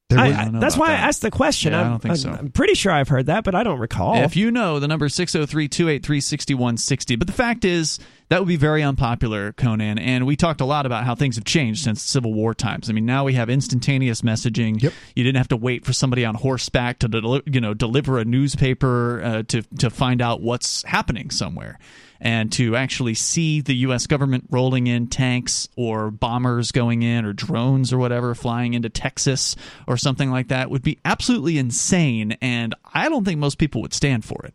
There 0.09 0.19
I, 0.19 0.27
was- 0.27 0.37
I 0.37 0.43
don't 0.45 0.59
that's 0.59 0.77
why 0.77 0.89
that. 0.89 1.03
I 1.03 1.07
asked 1.07 1.23
the 1.23 1.31
question. 1.31 1.73
Yeah, 1.73 1.79
I 1.79 1.83
I'm, 1.85 1.89
don't 1.91 1.99
think 2.03 2.11
I'm- 2.11 2.17
so. 2.19 2.29
I'm 2.31 2.51
pretty 2.51 2.75
sure 2.75 2.91
I've 2.91 3.07
heard 3.09 3.25
that, 3.25 3.43
but 3.43 3.55
I 3.55 3.63
don't 3.63 3.79
recall. 3.79 4.15
If 4.17 4.35
you 4.35 4.51
know, 4.51 4.79
the 4.79 4.87
number 4.87 5.07
is 5.07 5.15
603 5.15 5.67
283 5.67 6.19
6160. 6.21 7.15
But 7.15 7.25
the 7.25 7.33
fact 7.33 7.65
is, 7.65 7.97
that 8.29 8.39
would 8.39 8.47
be 8.47 8.55
very 8.55 8.81
unpopular, 8.81 9.53
Conan. 9.53 9.99
And 9.99 10.25
we 10.25 10.35
talked 10.35 10.61
a 10.61 10.65
lot 10.65 10.85
about 10.85 11.03
how 11.03 11.15
things 11.15 11.35
have 11.35 11.45
changed 11.45 11.83
since 11.83 12.01
Civil 12.01 12.33
War 12.33 12.53
times. 12.53 12.89
I 12.89 12.93
mean, 12.93 13.05
now 13.05 13.23
we 13.23 13.33
have 13.33 13.49
instantaneous 13.49 14.21
messaging. 14.21 14.81
Yep. 14.81 14.93
You 15.15 15.23
didn't 15.23 15.37
have 15.37 15.49
to 15.49 15.57
wait 15.57 15.85
for 15.85 15.93
somebody 15.93 16.25
on 16.25 16.35
horseback 16.35 16.99
to 16.99 17.07
deli- 17.07 17.43
you 17.45 17.61
know 17.61 17.73
deliver 17.73 18.17
a 18.17 18.25
newspaper 18.25 19.21
uh, 19.21 19.43
to 19.43 19.61
to 19.79 19.89
find 19.89 20.21
out 20.21 20.41
what's 20.41 20.83
happening 20.83 21.29
somewhere. 21.29 21.77
And 22.21 22.51
to 22.53 22.77
actually 22.77 23.13
see 23.13 23.59
the 23.59 23.75
U.S. 23.75 24.07
government 24.07 24.45
rolling 24.49 24.87
in 24.87 25.07
tanks 25.07 25.67
or 25.75 26.09
bombers 26.09 26.71
going 26.71 27.03
in 27.03 27.25
or 27.25 27.33
drones 27.33 27.91
or 27.91 27.97
whatever 27.97 28.33
flying 28.33 28.73
into 28.73 28.89
Texas 28.89 29.55
or 29.85 29.97
something 29.97 30.31
like 30.31 30.47
that 30.47 30.71
would 30.71 30.81
be 30.81 30.97
absolutely 31.03 31.57
insane. 31.57 32.37
And 32.41 32.73
I 32.93 33.09
don't 33.09 33.25
think 33.25 33.39
most 33.39 33.57
people 33.57 33.81
would 33.81 33.93
stand 33.93 34.23
for 34.23 34.45
it. 34.45 34.53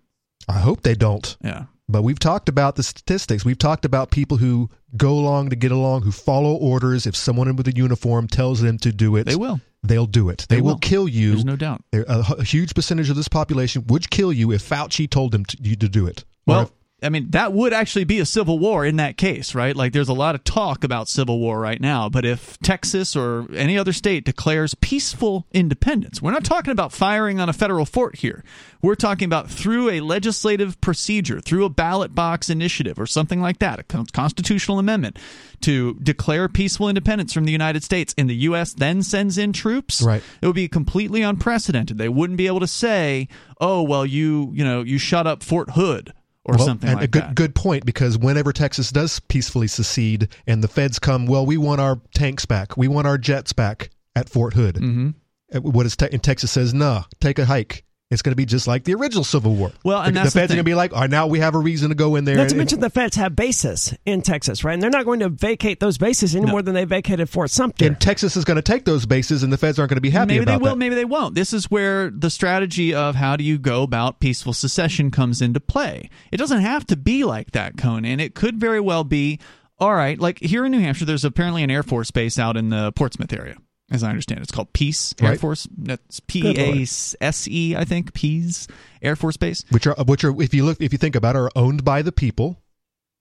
I 0.49 0.59
hope 0.59 0.81
they 0.81 0.95
don't. 0.95 1.37
Yeah. 1.45 1.66
But 1.91 2.03
we've 2.03 2.18
talked 2.18 2.49
about 2.49 2.76
the 2.76 2.82
statistics. 2.82 3.45
We've 3.45 3.59
talked 3.59 3.84
about 3.84 4.11
people 4.11 4.36
who 4.36 4.70
go 4.97 5.12
along 5.12 5.51
to 5.51 5.57
get 5.57 5.72
along, 5.72 6.03
who 6.03 6.12
follow 6.12 6.55
orders. 6.55 7.07
If 7.07 7.16
someone 7.16 7.55
with 7.57 7.66
a 7.68 7.72
uniform 7.74 8.28
tells 8.28 8.61
them 8.61 8.78
to 8.78 8.93
do 8.93 9.16
it, 9.16 9.24
They 9.26 9.36
will. 9.36 9.61
They'll 9.82 10.07
do 10.07 10.28
it. 10.28 10.47
They, 10.49 10.57
They 10.57 10.61
will. 10.61 10.72
will. 10.72 10.78
kill 10.78 11.09
you. 11.09 11.30
There's 11.30 11.45
no 11.45 11.57
doubt. 11.57 11.82
A, 11.93 12.03
a 12.38 12.45
huge 12.45 12.74
percentage 12.74 13.09
of 13.11 13.16
this 13.16 13.28
population 13.28 13.84
would 13.88 14.11
kill 14.11 14.32
you 14.32 14.53
if 14.53 14.62
Fauci 14.68 15.09
told 15.09 15.32
them 15.32 15.45
to, 15.47 15.57
you 15.61 15.74
to 15.76 15.88
do 15.88 16.07
it. 16.07 16.24
Well, 16.47 16.70
I 17.03 17.09
mean, 17.09 17.30
that 17.30 17.53
would 17.53 17.72
actually 17.72 18.05
be 18.05 18.20
a 18.20 18.26
civil 18.26 18.59
war 18.59 18.84
in 18.84 18.96
that 18.96 19.16
case, 19.16 19.55
right? 19.55 19.74
Like, 19.74 19.92
there's 19.92 20.09
a 20.09 20.14
lot 20.14 20.34
of 20.34 20.44
talk 20.44 20.84
about 20.84 21.09
civil 21.09 21.38
war 21.38 21.59
right 21.59 21.80
now. 21.80 22.09
But 22.09 22.24
if 22.24 22.59
Texas 22.59 23.16
or 23.16 23.46
any 23.55 23.78
other 23.78 23.92
state 23.92 24.24
declares 24.24 24.74
peaceful 24.74 25.46
independence, 25.53 26.20
we're 26.20 26.32
not 26.32 26.44
talking 26.44 26.72
about 26.72 26.92
firing 26.92 27.40
on 27.40 27.48
a 27.48 27.53
federal 27.53 27.86
fort 27.86 28.16
here. 28.16 28.44
We're 28.82 28.94
talking 28.94 29.26
about 29.26 29.51
through 29.51 29.90
a 29.90 30.01
legislative 30.01 30.80
procedure, 30.80 31.40
through 31.40 31.64
a 31.64 31.70
ballot 31.70 32.14
box 32.14 32.48
initiative 32.48 32.98
or 32.98 33.07
something 33.07 33.40
like 33.40 33.59
that, 33.59 33.78
a 33.78 33.82
constitutional 33.82 34.78
amendment 34.78 35.18
to 35.62 35.94
declare 35.94 36.48
peaceful 36.48 36.88
independence 36.88 37.32
from 37.32 37.44
the 37.44 37.53
United 37.53 37.84
States, 37.84 38.14
and 38.16 38.30
the 38.30 38.34
U.S. 38.36 38.72
then 38.72 39.03
sends 39.03 39.36
in 39.36 39.53
troops. 39.53 40.01
Right. 40.01 40.22
It 40.40 40.46
would 40.46 40.57
be 40.57 40.68
completely 40.68 41.22
unprecedented. 41.22 41.98
They 41.98 42.09
wouldn't 42.09 42.38
be 42.38 42.46
able 42.46 42.61
to 42.61 42.66
say, 42.66 43.28
"Oh, 43.61 43.82
well, 43.82 44.07
you 44.07 44.51
you 44.55 44.64
know 44.64 44.82
you 44.82 44.96
shut 44.98 45.26
up 45.26 45.42
Fort 45.42 45.70
Hood." 45.72 46.14
Or 46.45 46.57
well, 46.57 46.66
something 46.66 46.88
and 46.88 47.01
like 47.01 47.05
a 47.05 47.09
good 47.09 47.22
that. 47.22 47.34
good 47.34 47.55
point 47.55 47.84
because 47.84 48.16
whenever 48.16 48.53
Texas 48.53 48.91
does 48.91 49.20
peacefully 49.20 49.66
secede 49.66 50.28
and 50.47 50.64
the 50.64 50.68
feds 50.68 50.99
come, 50.99 51.26
well, 51.26 51.45
we 51.45 51.59
want 51.59 51.80
our 51.82 52.01
tanks 52.14 52.47
back, 52.47 52.76
we 52.78 52.88
want 52.88 53.07
our 53.07 53.18
jets 53.18 53.53
back 53.53 53.91
at 54.16 54.28
Fort 54.30 54.55
Hood. 54.55 54.76
Mm-hmm. 54.76 55.59
What 55.59 55.84
is 55.84 55.97
te- 55.97 56.09
and 56.11 56.22
Texas 56.22 56.51
says, 56.51 56.72
nah, 56.72 57.05
take 57.20 57.38
a 57.38 57.45
hike. 57.45 57.84
It's 58.11 58.22
going 58.22 58.32
to 58.32 58.36
be 58.36 58.44
just 58.44 58.66
like 58.66 58.82
the 58.82 58.94
original 58.94 59.22
Civil 59.22 59.54
War. 59.54 59.70
Well, 59.84 60.00
and 60.02 60.16
the, 60.16 60.20
that's 60.20 60.32
the 60.34 60.40
feds 60.40 60.50
are 60.52 60.56
going 60.56 60.64
to 60.64 60.68
be 60.68 60.74
like, 60.74 60.92
all 60.92 61.02
right, 61.02 61.11
now 61.11 61.28
we 61.28 61.38
have 61.38 61.54
a 61.54 61.61
reason 61.61 61.90
to 61.90 61.94
go 61.94 62.16
in 62.16 62.24
there. 62.24 62.34
Not 62.34 62.48
to 62.48 62.56
mention 62.56 62.80
the 62.80 62.90
feds 62.90 63.14
have 63.14 63.36
bases 63.36 63.94
in 64.04 64.22
Texas, 64.22 64.64
right? 64.64 64.72
And 64.72 64.82
they're 64.82 64.90
not 64.90 65.04
going 65.04 65.20
to 65.20 65.28
vacate 65.28 65.78
those 65.78 65.96
bases 65.96 66.34
any 66.34 66.46
No. 66.46 66.50
more 66.50 66.62
than 66.62 66.74
they 66.74 66.84
vacated 66.84 67.28
Fort 67.30 67.50
Sumter. 67.50 67.86
and 67.86 68.00
Texas 68.00 68.36
is 68.36 68.44
going 68.44 68.56
to 68.56 68.62
take 68.62 68.84
those 68.84 69.06
bases, 69.06 69.44
and 69.44 69.52
the 69.52 69.56
feds 69.56 69.78
aren't 69.78 69.90
going 69.90 69.96
to 69.96 70.00
be 70.00 70.11
happy 70.11 70.34
maybe 70.34 70.44
they 70.44 70.56
will, 70.56 70.70
that. 70.70 70.76
maybe 70.78 70.96
they 70.96 71.04
won't. 71.04 71.36
This 71.36 71.52
is 71.52 71.70
where 71.70 72.11
the 72.11 72.30
strategy 72.30 72.92
of 72.92 73.14
how 73.14 73.36
do 73.36 73.44
you 73.44 73.58
go 73.58 73.84
about 73.84 74.18
peaceful 74.18 74.54
secession 74.54 75.12
comes 75.12 75.40
into 75.40 75.61
play. 75.61 76.11
It 76.32 76.38
doesn't 76.38 76.62
have 76.62 76.84
to 76.88 76.96
be 76.96 77.22
like 77.22 77.52
that, 77.52 77.76
Conan. 77.76 78.18
It 78.18 78.34
could 78.34 78.58
very 78.58 78.80
well 78.80 79.04
be 79.04 79.38
all 79.78 79.94
right. 79.94 80.18
Like 80.18 80.40
here 80.40 80.64
in 80.66 80.72
New 80.72 80.80
Hampshire, 80.80 81.04
there's 81.04 81.24
apparently 81.24 81.62
an 81.62 81.70
Air 81.70 81.84
Force 81.84 82.11
base 82.11 82.40
out 82.40 82.56
in 82.56 82.70
the 82.70 82.90
Portsmouth 82.90 83.32
area. 83.32 83.56
As 83.91 84.03
I 84.05 84.11
understand, 84.11 84.38
it. 84.41 84.43
it's 84.45 84.53
called 84.53 84.72
Pease 84.72 85.14
Air 85.20 85.30
Right. 85.30 85.41
Force. 85.41 85.66
That's 85.76 86.20
P 86.20 86.47
A. 86.59 86.82
S 86.82 87.49
E, 87.49 87.74
I 87.76 87.84
think. 87.84 88.14
Pease 88.14 88.68
Air 89.03 89.16
Force 89.16 89.36
Base. 89.36 89.64
which 89.70 89.86
are 89.86 89.95
which 90.05 90.22
are 90.24 90.41
if 90.43 90.55
you 90.55 90.64
look 90.64 90.80
if 90.80 90.93
you 90.93 90.99
think 90.99 91.16
about 91.16 91.34
it, 91.36 91.41
are 91.41 91.51
owned 91.57 91.84
by 91.84 92.03
the 92.03 92.12
people. 92.12 92.62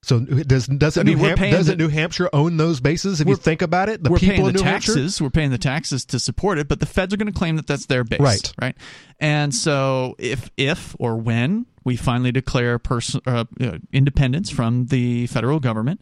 So 0.01 0.20
does 0.22 0.67
doesn't 0.67 1.01
I 1.01 1.03
mean, 1.03 1.17
New, 1.17 1.26
Ham- 1.26 1.51
doesn't 1.51 1.78
the- 1.78 1.84
New 1.84 1.89
Hampshire 1.89 2.30
own 2.32 2.55
those 2.55 2.80
bases? 2.80 3.20
If 3.20 3.28
you 3.28 3.36
think 3.36 3.61
about 3.61 3.89
it, 3.89 4.01
the 4.01 4.09
we're 4.11 4.20
people 4.20 4.47
in 4.47 4.53
the 4.53 4.59
New 4.59 4.63
Hampshire. 4.63 4.93
taxes. 4.93 5.22
We're 5.22 5.30
paying 5.30 5.51
the 5.51 5.57
taxes 5.57 6.05
to 6.05 6.20
support 6.20 6.57
it, 6.57 6.70
but 6.70 6.80
the 6.80 6.86
feds 6.86 7.13
are 7.13 7.17
going 7.17 7.28
to 7.34 7.38
claim 7.38 7.57
that 7.57 7.67
that's 7.67 7.88
their 7.88 8.05
base, 8.05 8.20
Right. 8.22 8.53
Right. 8.61 8.78
And 9.20 9.53
so, 9.53 10.15
if 10.17 10.49
if 10.55 10.95
or 10.99 11.17
when 11.17 11.65
we 11.84 11.97
finally 11.97 12.32
declare 12.32 12.80
pers- 12.80 13.17
uh, 13.26 13.43
uh, 13.59 13.78
independence 13.91 14.49
from 14.49 14.86
the 14.86 15.28
federal 15.28 15.59
government, 15.59 15.99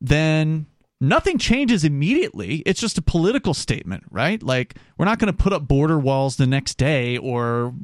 then 0.00 0.66
nothing 1.00 1.38
changes 1.38 1.84
immediately. 1.84 2.56
It's 2.66 2.80
just 2.80 2.98
a 2.98 3.02
political 3.02 3.54
statement, 3.54 4.04
right? 4.10 4.42
Like 4.42 4.76
we're 4.96 5.04
not 5.04 5.18
going 5.18 5.32
to 5.32 5.36
put 5.36 5.52
up 5.52 5.66
border 5.66 5.98
walls 5.98 6.36
the 6.36 6.46
next 6.46 6.78
day, 6.78 7.18
or 7.18 7.74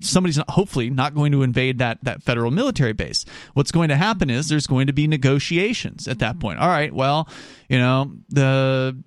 somebody's 0.00 0.38
not, 0.38 0.50
hopefully 0.50 0.90
not 0.90 1.14
going 1.14 1.32
to 1.32 1.42
invade 1.42 1.78
that 1.78 2.02
that 2.04 2.22
federal 2.22 2.50
military 2.50 2.92
base. 2.92 3.24
What's 3.54 3.72
going 3.72 3.88
to 3.88 3.96
happen 3.96 4.30
is 4.30 4.48
there's 4.48 4.66
going 4.66 4.86
to 4.86 4.92
be 4.92 5.06
negotiations 5.06 6.08
at 6.08 6.18
that 6.20 6.32
mm-hmm. 6.32 6.40
point. 6.40 6.58
All 6.60 6.68
right, 6.68 6.92
well, 6.92 7.28
you 7.68 7.78
know 7.78 8.12
the 8.28 9.02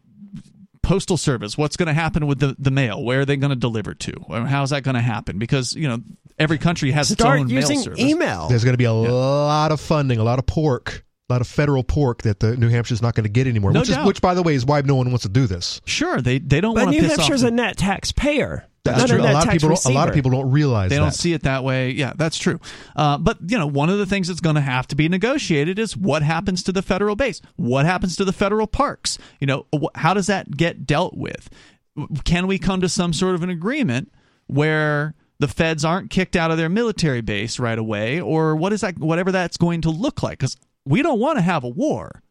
postal 0.83 1.15
service 1.15 1.55
what's 1.59 1.77
going 1.77 1.87
to 1.87 1.93
happen 1.93 2.25
with 2.25 2.39
the, 2.39 2.55
the 2.57 2.71
mail 2.71 3.03
where 3.03 3.21
are 3.21 3.25
they 3.25 3.37
going 3.37 3.51
to 3.51 3.55
deliver 3.55 3.93
to 3.93 4.11
how's 4.47 4.71
that 4.71 4.81
going 4.81 4.95
to 4.95 4.99
happen 5.01 5.37
because 5.37 5.75
you 5.75 5.87
know 5.87 5.99
every 6.41 6.57
country 6.57 6.91
has 6.91 7.11
its 7.11 7.23
own 7.23 7.47
using 7.47 7.77
mail 7.77 7.83
service 7.83 7.99
email. 7.99 8.47
There's 8.47 8.63
going 8.63 8.73
to 8.73 8.77
be 8.77 8.85
a 8.85 8.93
lot 8.93 9.71
of 9.71 9.79
funding, 9.79 10.17
a 10.17 10.23
lot 10.23 10.39
of 10.39 10.45
pork, 10.45 10.89
a 10.89 11.10
lot 11.31 11.41
of 11.41 11.47
federal 11.47 11.83
pork 11.83 12.21
that 12.23 12.39
the 12.39 12.55
New 12.57 12.69
Hampshire's 12.69 13.01
not 13.01 13.15
going 13.15 13.23
to 13.23 13.29
get 13.29 13.47
anymore. 13.47 13.71
No 13.71 13.79
which 13.81 13.89
doubt. 13.89 14.01
is 14.01 14.07
which, 14.07 14.21
by 14.21 14.33
the 14.33 14.43
way, 14.43 14.53
is 14.55 14.65
why 14.65 14.81
no 14.81 14.95
one 14.95 15.07
wants 15.09 15.23
to 15.23 15.29
do 15.29 15.47
this. 15.47 15.81
sure 15.85 16.21
they 16.21 16.39
they 16.39 16.61
don't 16.61 16.75
but 16.75 16.85
want 16.85 16.95
to 16.95 17.01
New 17.01 17.07
piss 17.07 17.17
Hampshire's 17.17 17.43
off 17.43 17.49
a 17.49 17.51
net 17.51 17.77
taxpayer. 17.77 18.65
That's 18.83 19.05
true. 19.05 19.19
A, 19.19 19.21
A 19.21 19.33
lot 19.33 19.45
of 19.45 19.51
people, 19.53 19.69
don't, 19.69 19.85
a 19.85 19.89
lot 19.89 20.07
of 20.07 20.15
people 20.15 20.31
don't 20.31 20.49
realize 20.49 20.89
they 20.89 20.95
that. 20.95 21.01
don't 21.03 21.11
see 21.11 21.33
it 21.33 21.43
that 21.43 21.63
way 21.63 21.91
yeah 21.91 22.13
that's 22.15 22.35
true 22.35 22.59
uh, 22.95 23.15
but 23.19 23.37
you 23.45 23.55
know 23.59 23.67
one 23.67 23.91
of 23.91 23.99
the 23.99 24.07
things 24.07 24.27
that's 24.27 24.39
going 24.39 24.55
to 24.55 24.61
have 24.61 24.87
to 24.87 24.95
be 24.95 25.07
negotiated 25.07 25.77
is 25.77 25.95
what 25.95 26.23
happens 26.23 26.63
to 26.63 26.71
the 26.71 26.81
federal 26.81 27.15
base 27.15 27.41
what 27.57 27.85
happens 27.85 28.15
to 28.15 28.25
the 28.25 28.33
federal 28.33 28.65
parks 28.65 29.19
you 29.39 29.45
know 29.45 29.67
wh- 29.71 29.95
how 29.95 30.15
does 30.15 30.25
that 30.25 30.57
get 30.57 30.87
dealt 30.87 31.15
with 31.15 31.47
can 32.23 32.47
we 32.47 32.57
come 32.57 32.81
to 32.81 32.89
some 32.89 33.13
sort 33.13 33.35
of 33.35 33.43
an 33.43 33.51
agreement 33.51 34.11
where 34.47 35.13
the 35.37 35.47
feds 35.47 35.85
aren't 35.85 36.09
kicked 36.09 36.35
out 36.35 36.49
of 36.49 36.57
their 36.57 36.67
military 36.69 37.21
base 37.21 37.59
right 37.59 37.77
away 37.77 38.19
or 38.19 38.55
what 38.55 38.73
is 38.73 38.81
that 38.81 38.97
whatever 38.97 39.31
that's 39.31 39.57
going 39.57 39.81
to 39.81 39.91
look 39.91 40.23
like 40.23 40.39
because 40.39 40.57
we 40.85 41.01
don't 41.01 41.19
want 41.19 41.37
to 41.37 41.41
have 41.41 41.63
a 41.63 41.69
war 41.69 42.21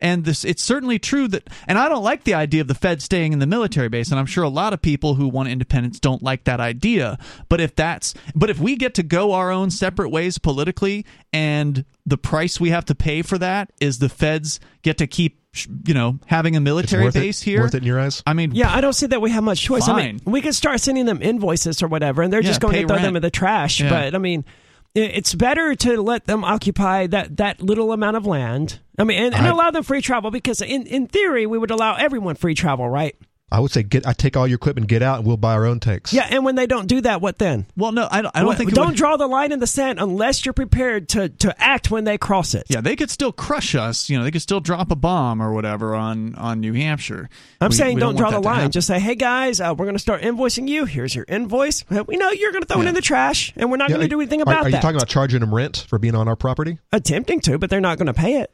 and 0.00 0.24
this 0.24 0.44
it's 0.44 0.62
certainly 0.62 0.98
true 0.98 1.26
that 1.26 1.48
and 1.66 1.76
I 1.76 1.88
don't 1.88 2.04
like 2.04 2.22
the 2.24 2.34
idea 2.34 2.60
of 2.60 2.68
the 2.68 2.74
Fed 2.74 3.02
staying 3.02 3.32
in 3.32 3.40
the 3.40 3.46
military 3.46 3.88
base 3.88 4.10
and 4.10 4.18
I'm 4.20 4.26
sure 4.26 4.44
a 4.44 4.48
lot 4.48 4.72
of 4.72 4.80
people 4.80 5.14
who 5.16 5.26
want 5.28 5.48
independence 5.48 5.98
don't 5.98 6.22
like 6.22 6.44
that 6.44 6.60
idea 6.60 7.18
but 7.48 7.60
if 7.60 7.74
that's 7.74 8.14
but 8.34 8.48
if 8.50 8.58
we 8.60 8.76
get 8.76 8.94
to 8.94 9.02
go 9.02 9.32
our 9.32 9.50
own 9.50 9.70
separate 9.70 10.10
ways 10.10 10.38
politically 10.38 11.04
and 11.32 11.84
the 12.06 12.16
price 12.18 12.60
we 12.60 12.70
have 12.70 12.84
to 12.84 12.94
pay 12.94 13.22
for 13.22 13.38
that 13.38 13.72
is 13.80 13.98
the 13.98 14.08
feds 14.08 14.60
get 14.82 14.98
to 14.98 15.06
keep 15.08 15.40
you 15.84 15.94
know 15.94 16.20
having 16.26 16.54
a 16.54 16.58
It's 16.58 16.64
military 16.64 17.04
worth 17.04 17.16
it? 17.16 17.20
base 17.20 17.42
here 17.42 17.62
Worth 17.62 17.74
it 17.74 17.78
in 17.78 17.84
your 17.84 17.98
eyes? 17.98 18.22
I 18.24 18.34
mean 18.34 18.54
Yeah, 18.54 18.72
I 18.72 18.80
don't 18.80 18.92
see 18.92 19.06
that 19.06 19.20
we 19.20 19.30
have 19.32 19.42
much 19.42 19.60
choice. 19.62 19.88
I 19.88 19.96
mean, 19.96 20.18
Fine. 20.20 20.32
we 20.32 20.40
could 20.42 20.54
start 20.54 20.78
sending 20.80 21.06
them 21.06 21.20
invoices 21.22 21.82
or 21.82 21.88
whatever, 21.88 22.22
and 22.22 22.32
they're 22.32 22.42
Yeah, 22.42 22.48
just 22.48 22.60
going 22.60 22.74
to 22.74 22.86
throw 22.86 22.96
rent. 22.96 23.02
them 23.02 23.16
in 23.16 23.22
the 23.22 23.30
trash. 23.30 23.80
Yeah. 23.80 23.88
But 23.88 24.14
I 24.14 24.18
mean, 24.18 24.44
i- 24.46 24.52
it's 24.94 25.34
better 25.34 25.74
to 25.76 26.00
let 26.02 26.26
them 26.26 26.44
occupy 26.44 27.06
that, 27.08 27.36
that 27.36 27.60
little 27.62 27.92
amount 27.92 28.16
of 28.16 28.26
land. 28.26 28.80
I 28.98 29.04
mean, 29.04 29.22
and, 29.22 29.34
and 29.34 29.46
I- 29.46 29.50
allow 29.50 29.70
them 29.70 29.82
free 29.82 30.00
travel 30.00 30.30
because 30.30 30.60
in, 30.60 30.86
in 30.86 31.06
theory, 31.06 31.46
we 31.46 31.58
would 31.58 31.70
allow 31.70 31.94
everyone 31.96 32.34
free 32.34 32.54
travel, 32.54 32.88
right? 32.88 33.16
I 33.50 33.60
would 33.60 33.70
say 33.70 33.82
get. 33.82 34.06
I 34.06 34.12
take 34.12 34.36
all 34.36 34.46
your 34.46 34.56
equipment, 34.56 34.88
get 34.88 35.02
out, 35.02 35.18
and 35.18 35.26
we'll 35.26 35.38
buy 35.38 35.54
our 35.54 35.64
own 35.64 35.80
tanks. 35.80 36.12
Yeah, 36.12 36.26
and 36.30 36.44
when 36.44 36.54
they 36.54 36.66
don't 36.66 36.86
do 36.86 37.00
that, 37.00 37.20
what 37.22 37.38
then? 37.38 37.66
well 37.76 37.92
no 37.92 38.06
I 38.10 38.20
don't, 38.22 38.36
I 38.36 38.40
don't 38.40 38.48
What- 38.48 38.58
think 38.58 38.70
it 38.72 38.74
don't 38.74 38.88
would- 38.88 38.96
draw 38.96 39.16
the 39.16 39.26
line 39.26 39.52
in 39.52 39.58
the 39.60 39.66
sand 39.66 39.98
unless 40.00 40.44
you're 40.44 40.52
prepared 40.52 41.08
to, 41.10 41.28
to 41.30 41.54
act 41.62 41.90
when 41.90 42.04
they 42.04 42.18
cross 42.18 42.54
it. 42.54 42.64
yeah 42.68 42.80
they 42.82 42.94
could 42.96 43.10
still 43.10 43.32
crush 43.32 43.74
us 43.74 44.10
you 44.10 44.18
know 44.18 44.24
they 44.24 44.30
could 44.30 44.42
still 44.42 44.60
drop 44.60 44.90
a 44.90 44.96
bomb 44.96 45.40
or 45.40 45.52
whatever 45.52 45.94
on 45.94 46.34
on 46.34 46.60
New 46.60 46.74
Hampshire 46.74 47.28
I'm 47.60 47.70
We- 47.70 47.74
saying 47.76 47.94
we 47.94 48.00
don't, 48.00 48.16
draw 48.16 48.30
the 48.30 48.40
line. 48.40 48.70
Just 48.70 48.86
say, 48.86 49.00
hey 49.00 49.14
guys, 49.14 49.60
uh, 49.60 49.74
we're 49.76 49.86
going 49.86 49.94
to 49.96 49.98
start 50.00 50.22
invoicing 50.22 50.68
you. 50.68 50.84
Here's 50.84 51.14
your 51.14 51.24
invoice. 51.28 51.84
We 52.06 52.16
know 52.16 52.30
you're 52.30 52.52
going 52.52 52.62
to 52.62 52.68
throw 52.72 52.82
it 52.82 52.86
in 52.86 52.94
the 52.94 53.00
trash, 53.00 53.52
and 53.56 53.70
we're 53.70 53.76
not 53.78 53.88
Yeah, 53.88 53.96
going 53.96 54.08
to 54.08 54.14
do 54.14 54.20
anything 54.20 54.40
about 54.42 54.58
Are, 54.58 54.64
that. 54.70 54.76
you 54.76 54.80
talking 54.82 54.96
about 54.96 55.08
charging 55.08 55.40
them 55.40 55.54
rent 55.54 55.84
for 55.88 55.98
being 55.98 56.14
on 56.14 56.28
our 56.28 56.36
property? 56.36 56.78
attempting 56.92 57.40
to, 57.40 57.58
but 57.58 57.68
they're 57.70 57.80
not 57.80 57.98
going 57.98 58.06
to 58.06 58.14
pay 58.14 58.40
it. 58.40 58.52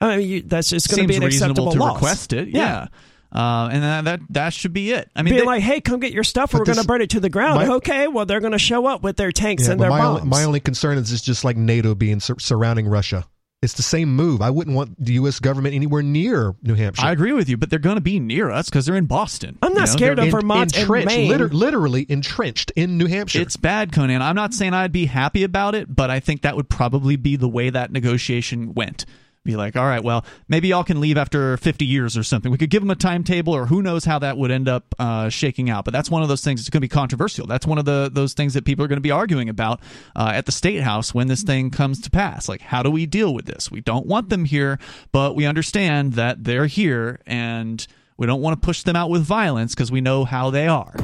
I 0.00 0.16
mean, 0.16 0.28
you, 0.28 0.42
that's 0.42 0.68
just 0.68 0.90
going 0.90 1.02
to 1.02 1.08
be 1.08 1.16
an 1.16 1.22
reasonable 1.24 1.68
acceptable 1.68 1.72
to 1.72 1.78
loss. 1.78 1.94
request 1.96 2.32
it 2.32 2.48
yeah, 2.48 2.88
Uh, 3.34 3.68
and 3.72 3.82
that, 3.82 4.04
that 4.04 4.20
that 4.30 4.52
should 4.52 4.72
be 4.74 4.92
it 4.92 5.10
i 5.16 5.22
mean 5.22 5.32
Being 5.32 5.40
they- 5.44 5.46
like, 5.46 5.62
hey, 5.62 5.80
come 5.80 6.00
get 6.00 6.12
your 6.12 6.22
stuff, 6.24 6.52
or 6.54 6.58
we're 6.58 6.64
going 6.66 6.76
to 6.78 6.84
burn 6.86 7.00
it 7.00 7.10
to 7.10 7.20
the 7.20 7.30
ground. 7.30 7.66
my- 7.66 7.74
okay, 7.76 8.06
well, 8.08 8.26
they're 8.26 8.40
going 8.40 8.52
to 8.52 8.58
show 8.58 8.86
up 8.86 9.02
with 9.02 9.16
their 9.16 9.32
tanks 9.32 9.68
and 9.68 9.80
their 9.80 9.88
my 9.90 9.98
bombs. 9.98 10.20
only, 10.20 10.28
my 10.30 10.44
only 10.44 10.60
concern 10.60 10.98
is 10.98 11.10
it's 11.12 11.22
just 11.22 11.42
like 11.44 11.56
NATO 11.56 11.94
being 11.94 12.20
sur- 12.20 12.38
surrounding 12.38 12.86
Russia. 12.88 13.24
It's 13.62 13.74
the 13.74 13.82
same 13.84 14.14
move. 14.16 14.42
I 14.42 14.50
wouldn't 14.50 14.74
want 14.74 14.96
the 14.98 15.12
U.S. 15.14 15.38
government 15.38 15.76
anywhere 15.76 16.02
near 16.02 16.52
New 16.62 16.74
Hampshire. 16.74 17.06
I 17.06 17.12
agree 17.12 17.32
with 17.32 17.48
you, 17.48 17.56
but 17.56 17.70
they're 17.70 17.78
going 17.78 17.94
to 17.94 18.00
be 18.02 18.18
near 18.18 18.50
us 18.50 18.68
because 18.68 18.86
they're 18.86 18.96
in 18.96 19.06
Boston. 19.06 19.56
I'm 19.62 19.72
not 19.72 19.82
You 19.82 19.86
know, 19.86 19.92
scared 19.92 20.18
they're- 20.18 20.24
of 20.26 20.32
Vermont 20.32 20.72
and 20.74 20.82
entrenched, 20.82 21.06
Maine. 21.06 21.28
liter- 21.30 21.48
literally 21.48 22.04
entrenched 22.08 22.72
in 22.74 22.98
New 22.98 23.06
Hampshire. 23.06 23.40
It's 23.40 23.56
bad, 23.56 23.92
Conan. 23.92 24.20
I'm 24.20 24.34
not 24.34 24.52
saying 24.52 24.74
I'd 24.74 24.90
be 24.90 25.06
happy 25.06 25.44
about 25.44 25.76
it, 25.76 25.94
but 25.94 26.10
I 26.10 26.18
think 26.18 26.42
that 26.42 26.56
would 26.56 26.68
probably 26.68 27.14
be 27.14 27.36
the 27.36 27.48
way 27.48 27.70
that 27.70 27.92
negotiation 27.92 28.74
went. 28.74 29.06
Be 29.44 29.56
like, 29.56 29.76
all 29.76 29.84
right, 29.84 30.02
well, 30.02 30.24
maybe 30.48 30.68
y'all 30.68 30.84
can 30.84 31.00
leave 31.00 31.16
after 31.16 31.56
50 31.56 31.84
years 31.84 32.16
or 32.16 32.22
something. 32.22 32.52
We 32.52 32.58
could 32.58 32.70
give 32.70 32.82
them 32.82 32.90
a 32.90 32.94
timetable, 32.94 33.54
or 33.54 33.66
who 33.66 33.82
knows 33.82 34.04
how 34.04 34.18
that 34.20 34.36
would 34.36 34.50
end 34.50 34.68
up 34.68 34.94
uh, 34.98 35.28
shaking 35.28 35.68
out. 35.68 35.84
But 35.84 35.92
that's 35.92 36.10
one 36.10 36.22
of 36.22 36.28
those 36.28 36.42
things 36.42 36.60
that's 36.60 36.70
going 36.70 36.78
to 36.78 36.84
be 36.84 36.88
controversial. 36.88 37.46
That's 37.46 37.66
one 37.66 37.78
of 37.78 37.84
the 37.84 38.10
those 38.12 38.34
things 38.34 38.54
that 38.54 38.64
people 38.64 38.84
are 38.84 38.88
going 38.88 38.98
to 38.98 39.02
be 39.02 39.10
arguing 39.10 39.48
about 39.48 39.80
uh, 40.14 40.32
at 40.34 40.46
the 40.46 40.52
state 40.52 40.82
house 40.82 41.12
when 41.12 41.26
this 41.26 41.42
thing 41.42 41.70
comes 41.70 42.00
to 42.02 42.10
pass. 42.10 42.48
Like, 42.48 42.60
how 42.60 42.82
do 42.82 42.90
we 42.90 43.06
deal 43.06 43.34
with 43.34 43.46
this? 43.46 43.70
We 43.70 43.80
don't 43.80 44.06
want 44.06 44.28
them 44.28 44.44
here, 44.44 44.78
but 45.10 45.34
we 45.34 45.44
understand 45.46 46.14
that 46.14 46.44
they're 46.44 46.66
here, 46.66 47.20
and 47.26 47.84
we 48.16 48.26
don't 48.26 48.42
want 48.42 48.60
to 48.60 48.64
push 48.64 48.82
them 48.82 48.94
out 48.96 49.10
with 49.10 49.22
violence 49.22 49.74
because 49.74 49.90
we 49.90 50.00
know 50.00 50.24
how 50.24 50.50
they 50.50 50.68
are. 50.68 50.94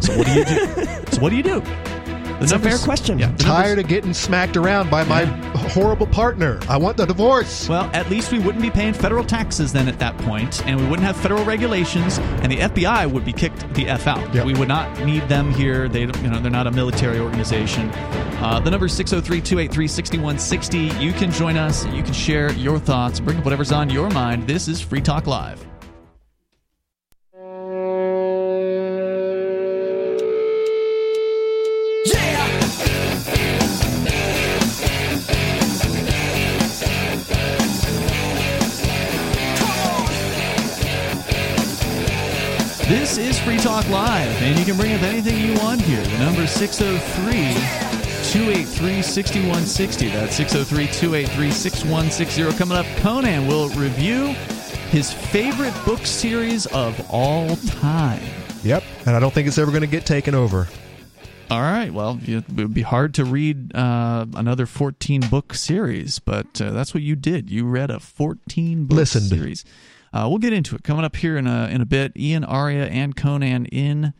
So 0.00 0.16
what 0.16 0.26
do 0.26 0.32
you 0.32 0.44
do? 0.44 0.54
so 1.12 1.20
what 1.20 1.30
do 1.30 1.36
you 1.36 1.42
do? 1.42 1.91
It's 2.42 2.52
a 2.52 2.58
fair 2.58 2.78
question. 2.78 3.18
Yeah, 3.18 3.34
Tired 3.36 3.78
of 3.78 3.88
getting 3.88 4.12
smacked 4.12 4.56
around 4.56 4.90
by 4.90 5.04
my 5.04 5.24
horrible 5.72 6.06
partner. 6.06 6.60
I 6.68 6.76
want 6.76 6.96
the 6.96 7.06
divorce. 7.06 7.68
Well, 7.68 7.90
at 7.94 8.10
least 8.10 8.32
we 8.32 8.38
wouldn't 8.38 8.62
be 8.62 8.70
paying 8.70 8.94
federal 8.94 9.24
taxes 9.24 9.72
then 9.72 9.88
at 9.88 9.98
that 10.00 10.16
point, 10.18 10.64
and 10.66 10.80
we 10.80 10.86
wouldn't 10.86 11.06
have 11.06 11.16
federal 11.16 11.44
regulations, 11.44 12.18
and 12.18 12.50
the 12.50 12.58
FBI 12.58 13.10
would 13.10 13.24
be 13.24 13.32
kicked 13.32 13.72
the 13.74 13.88
f 13.88 14.06
out. 14.06 14.34
Yep. 14.34 14.46
We 14.46 14.54
would 14.54 14.68
not 14.68 15.04
need 15.04 15.28
them 15.28 15.52
here. 15.52 15.88
They, 15.88 16.00
you 16.00 16.06
know, 16.06 16.40
they're 16.40 16.50
not 16.50 16.66
a 16.66 16.72
military 16.72 17.20
organization. 17.20 17.90
Uh, 18.42 18.60
the 18.60 18.70
number 18.70 18.86
is 18.86 18.98
603-283-6160. 18.98 21.00
You 21.00 21.12
can 21.12 21.30
join 21.30 21.56
us. 21.56 21.86
You 21.86 22.02
can 22.02 22.12
share 22.12 22.52
your 22.52 22.78
thoughts. 22.78 23.20
Bring 23.20 23.38
up 23.38 23.44
whatever's 23.44 23.72
on 23.72 23.88
your 23.88 24.10
mind. 24.10 24.48
This 24.48 24.68
is 24.68 24.80
Free 24.80 25.00
Talk 25.00 25.26
Live. 25.26 25.71
This 43.12 43.36
is 43.36 43.38
Free 43.40 43.58
Talk 43.58 43.86
Live, 43.90 44.40
and 44.40 44.58
you 44.58 44.64
can 44.64 44.74
bring 44.74 44.94
up 44.94 45.02
anything 45.02 45.38
you 45.38 45.52
want 45.60 45.82
here. 45.82 46.02
The 46.02 46.18
number 46.18 46.44
is 46.44 46.50
603 46.52 47.52
283 48.32 49.02
6160. 49.02 50.08
That's 50.08 50.34
603 50.34 50.86
283 50.86 51.50
6160. 51.50 52.56
Coming 52.56 52.78
up, 52.78 52.86
Conan 53.02 53.46
will 53.46 53.68
review 53.78 54.28
his 54.88 55.12
favorite 55.12 55.74
book 55.84 56.06
series 56.06 56.64
of 56.68 57.06
all 57.10 57.56
time. 57.56 58.22
Yep. 58.64 58.82
And 59.04 59.14
I 59.14 59.20
don't 59.20 59.34
think 59.34 59.46
it's 59.46 59.58
ever 59.58 59.70
going 59.70 59.82
to 59.82 59.86
get 59.86 60.06
taken 60.06 60.34
over. 60.34 60.66
All 61.50 61.60
right. 61.60 61.92
Well, 61.92 62.18
it 62.24 62.48
would 62.48 62.72
be 62.72 62.80
hard 62.80 63.12
to 63.16 63.26
read 63.26 63.76
uh, 63.76 64.24
another 64.36 64.64
14 64.64 65.20
book 65.28 65.52
series, 65.52 66.18
but 66.18 66.62
uh, 66.62 66.70
that's 66.70 66.94
what 66.94 67.02
you 67.02 67.14
did. 67.16 67.50
You 67.50 67.66
read 67.66 67.90
a 67.90 68.00
14 68.00 68.86
book 68.86 68.96
Listened. 68.96 69.24
series. 69.28 69.66
Uh, 70.12 70.26
we'll 70.28 70.38
get 70.38 70.52
into 70.52 70.74
it 70.74 70.82
coming 70.82 71.04
up 71.04 71.16
here 71.16 71.36
in 71.36 71.46
a 71.46 71.68
in 71.68 71.80
a 71.80 71.86
bit. 71.86 72.12
Ian, 72.16 72.44
Aria, 72.44 72.86
and 72.86 73.16
Conan 73.16 73.66
in 73.66 74.12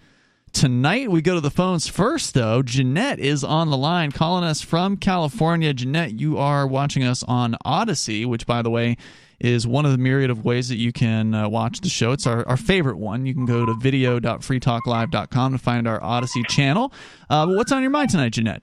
tonight. 0.53 1.11
We 1.11 1.23
go 1.23 1.35
to 1.35 1.41
the 1.41 1.51
phones 1.51 1.89
first, 1.89 2.35
though. 2.35 2.63
Jeanette 2.63 3.19
is 3.19 3.45
on 3.45 3.71
the 3.71 3.77
line, 3.77 4.13
calling 4.13 4.45
us 4.45 4.61
from 4.63 4.97
California. 4.97 5.73
Jeanette, 5.75 6.19
you 6.19 6.39
are 6.39 6.67
watching 6.67 7.05
us 7.05 7.23
on 7.25 7.57
Odysee, 7.65 8.25
which, 8.25 8.47
by 8.47 8.63
the 8.63 8.71
way, 8.71 8.97
is 9.41 9.67
one 9.67 9.85
of 9.85 9.93
the 9.93 9.99
myriad 9.99 10.31
of 10.31 10.45
ways 10.45 10.69
that 10.69 10.77
you 10.77 10.93
can 10.93 11.35
uh, 11.35 11.49
watch 11.49 11.81
the 11.81 11.89
show. 11.89 12.13
It's 12.13 12.27
our, 12.27 12.47
our 12.49 12.57
favorite 12.57 12.97
one. 12.97 13.27
You 13.27 13.35
can 13.35 13.45
go 13.45 13.67
to 13.67 13.75
video.freetalklive.com 13.75 15.53
to 15.53 15.59
find 15.59 15.89
our 15.89 16.01
Odysee 16.01 16.45
channel. 16.45 16.93
Uh, 17.29 17.47
but 17.47 17.57
what's 17.57 17.73
on 17.73 17.83
your 17.83 17.91
mind 17.91 18.11
tonight, 18.11 18.31
Jeanette? 18.31 18.63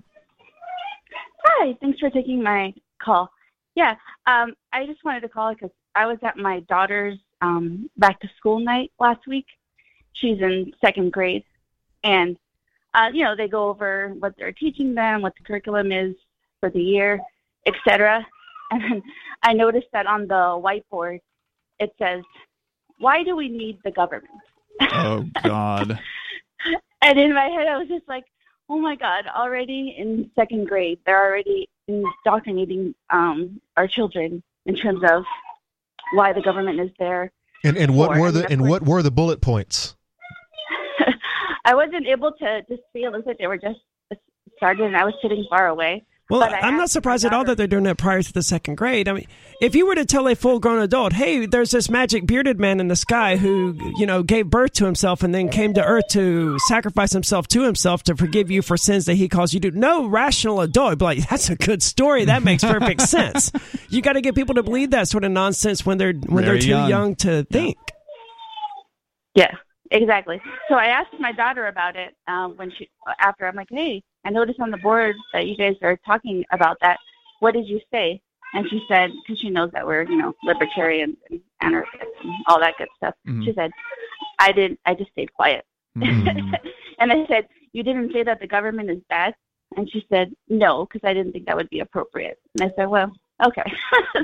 Hi, 1.44 1.76
thanks 1.82 2.00
for 2.00 2.10
taking 2.10 2.42
my 2.42 2.74
call. 3.04 3.30
Yeah, 3.76 3.96
um, 4.26 4.54
I 4.72 4.86
just 4.86 5.04
wanted 5.04 5.22
to 5.22 5.30
call 5.30 5.54
because 5.54 5.72
I 6.00 6.06
was 6.06 6.18
at 6.24 6.38
my 6.38 6.62
daughter's 6.62 7.18
um, 7.42 7.90
back 7.98 8.22
to 8.22 8.30
school 8.38 8.60
night 8.60 8.90
last 9.02 9.28
week. 9.28 9.48
She's 10.14 10.40
in 10.40 10.72
second 10.80 11.12
grade, 11.12 11.44
and 12.06 12.38
uh, 12.94 13.10
you 13.14 13.26
know 13.26 13.36
they 13.36 13.50
go 13.50 13.68
over 13.68 14.16
what 14.20 14.34
they're 14.38 14.54
teaching 14.54 14.96
them, 14.96 15.22
what 15.22 15.34
the 15.38 15.44
curriculum 15.44 15.92
is 15.92 16.16
for 16.62 16.70
the 16.70 16.82
year, 16.82 17.20
etc. 17.66 18.26
And 18.72 18.84
then 18.84 19.02
I 19.42 19.54
noticed 19.54 19.88
that 19.94 20.06
on 20.06 20.28
the 20.28 20.44
whiteboard 20.64 21.20
it 21.80 21.92
says, 21.98 22.24
"Why 23.00 23.24
do 23.24 23.36
we 23.36 23.50
need 23.50 23.80
the 23.84 23.92
government?" 23.92 24.44
Oh, 24.80 25.26
God. 25.44 26.00
And 27.02 27.20
in 27.20 27.34
my 27.34 27.48
head, 27.56 27.68
I 27.68 27.78
was 27.78 27.88
just 27.88 28.08
like, 28.08 28.26
oh 28.70 28.78
my 28.78 28.96
God, 28.96 29.26
already 29.26 29.96
in 29.98 30.30
second 30.36 30.68
grade, 30.68 31.00
they're 31.06 31.26
already 31.26 31.68
indoctrinating 31.88 32.94
um, 33.10 33.60
our 33.76 33.88
children 33.88 34.44
in 34.68 34.76
terms 34.76 35.02
of 35.10 35.24
why 36.14 36.34
the 36.34 36.42
government 36.42 36.80
is 36.80 36.90
there. 37.00 37.32
And 37.64 37.78
and 37.78 37.96
what 37.96 38.18
were 38.18 38.32
the 38.32 38.50
and 38.50 38.68
what 38.68 38.86
were 38.86 39.02
the 39.02 39.12
bullet 39.12 39.42
points? 39.42 39.96
I 41.66 41.76
wasn't 41.76 42.08
able 42.08 42.32
to 42.34 42.62
just 42.70 42.82
see 42.94 43.04
it. 43.04 43.12
Looks 43.12 43.28
like 43.28 43.38
they 43.38 43.48
were 43.48 43.58
just 43.58 43.80
started, 44.58 44.86
and 44.86 44.96
I 44.96 45.04
was 45.04 45.14
sitting 45.22 45.46
far 45.50 45.68
away. 45.68 46.06
Well, 46.30 46.42
But 46.42 46.54
I 46.54 46.60
I'm 46.60 46.78
not 46.78 46.92
surprised 46.92 47.26
at 47.26 47.34
all 47.34 47.44
that 47.46 47.58
they're 47.58 47.66
doing 47.66 47.88
it 47.88 47.98
prior 47.98 48.22
to 48.22 48.34
the 48.34 48.44
second 48.44 48.76
grade. 48.76 49.08
I 49.08 49.14
mean, 49.14 49.26
if 49.62 49.74
you 49.74 49.88
were 49.88 49.96
to 49.96 50.06
tell 50.06 50.28
a 50.28 50.36
full 50.36 50.60
grown 50.60 50.80
adult, 50.80 51.14
hey, 51.14 51.48
there's 51.48 51.72
this 51.72 51.90
magic 51.90 52.28
bearded 52.28 52.60
man 52.60 52.80
in 52.80 52.88
the 52.88 52.96
sky 52.96 53.36
who, 53.36 53.76
you 53.98 54.06
know, 54.06 54.22
gave 54.22 54.48
birth 54.48 54.74
to 54.74 54.86
himself 54.86 55.24
and 55.24 55.34
then 55.34 55.50
came 55.50 55.74
to 55.74 55.84
earth 55.84 56.08
to 56.12 56.60
sacrifice 56.68 57.14
himself 57.14 57.48
to 57.48 57.64
himself 57.64 58.04
to 58.04 58.16
forgive 58.16 58.52
you 58.52 58.62
for 58.62 58.78
sins 58.78 59.06
that 59.06 59.16
he 59.16 59.28
caused 59.28 59.56
you 59.56 59.60
to, 59.62 59.72
no 59.72 60.06
rational 60.06 60.62
adult 60.62 60.92
would 60.92 61.00
be 61.00 61.06
like, 61.06 61.30
that's 61.30 61.50
a 61.50 61.56
good 61.56 61.82
story. 61.82 62.26
That 62.26 62.44
makes 62.44 62.64
perfect 62.64 63.02
sense. 63.08 63.52
You 63.90 64.04
got 64.04 64.14
to 64.14 64.22
get 64.22 64.36
people 64.36 64.54
to 64.56 64.64
believe 64.64 64.92
that 64.92 65.08
sort 65.08 65.24
of 65.24 65.32
nonsense 65.32 65.84
when 65.84 65.98
they're 65.98 66.14
when 66.14 66.46
Very 66.46 66.60
they're 66.60 66.62
too 66.62 66.68
young. 66.70 66.90
young, 66.90 67.16
to 67.16 67.44
think. 67.46 67.78
Yeah, 69.34 69.52
exactly. 69.90 70.40
So 70.70 70.76
I 70.76 70.86
asked 70.86 71.20
my 71.20 71.32
daughter 71.32 71.66
about 71.68 71.96
it 71.96 72.16
um, 72.28 72.56
when 72.56 72.72
she 72.78 72.88
after 73.20 73.48
I'm 73.48 73.56
like, 73.56 73.70
hey, 73.72 74.04
I 74.30 74.32
noticed 74.32 74.60
on 74.60 74.70
the 74.70 74.78
board 74.78 75.16
that 75.34 75.48
you 75.48 75.58
guys 75.58 75.76
are 75.82 75.98
talking 76.06 76.46
about 76.52 76.78
that. 76.82 77.00
What 77.40 77.56
did 77.56 77.68
you 77.68 77.82
say? 77.92 78.22
And 78.54 78.70
she 78.70 78.80
said, 78.88 79.10
because 79.24 79.40
she 79.40 79.50
knows 79.50 79.72
that 79.72 79.88
we're 79.88 80.04
you 80.04 80.18
know 80.18 80.34
libertarians 80.44 81.18
and 81.32 81.42
anarchists 81.62 82.06
and 82.24 82.32
all 82.48 82.60
that 82.60 82.76
good 82.78 82.90
stuff. 82.98 83.16
Mhm. 83.28 83.44
She 83.46 83.54
said, 83.54 83.72
I 84.38 84.52
didn't. 84.52 84.80
I 84.86 84.94
just 84.94 85.12
stayed 85.12 85.34
quiet. 85.34 85.66
Mm. 85.98 86.54
and 87.00 87.12
I 87.12 87.26
said, 87.26 87.48
you 87.74 87.82
didn't 87.82 88.14
say 88.14 88.22
that 88.22 88.40
the 88.40 88.46
government 88.48 88.92
is 88.92 89.00
bad. 89.10 89.34
And 89.76 89.90
she 89.90 90.06
said, 90.10 90.32
no, 90.48 90.86
because 90.86 91.02
I 91.08 91.14
didn't 91.16 91.32
think 91.32 91.46
that 91.48 91.56
would 91.56 91.70
be 91.72 91.80
appropriate. 91.80 92.40
And 92.60 92.70
I 92.72 92.76
said, 92.76 92.88
well, 92.88 93.12
okay. 93.44 93.64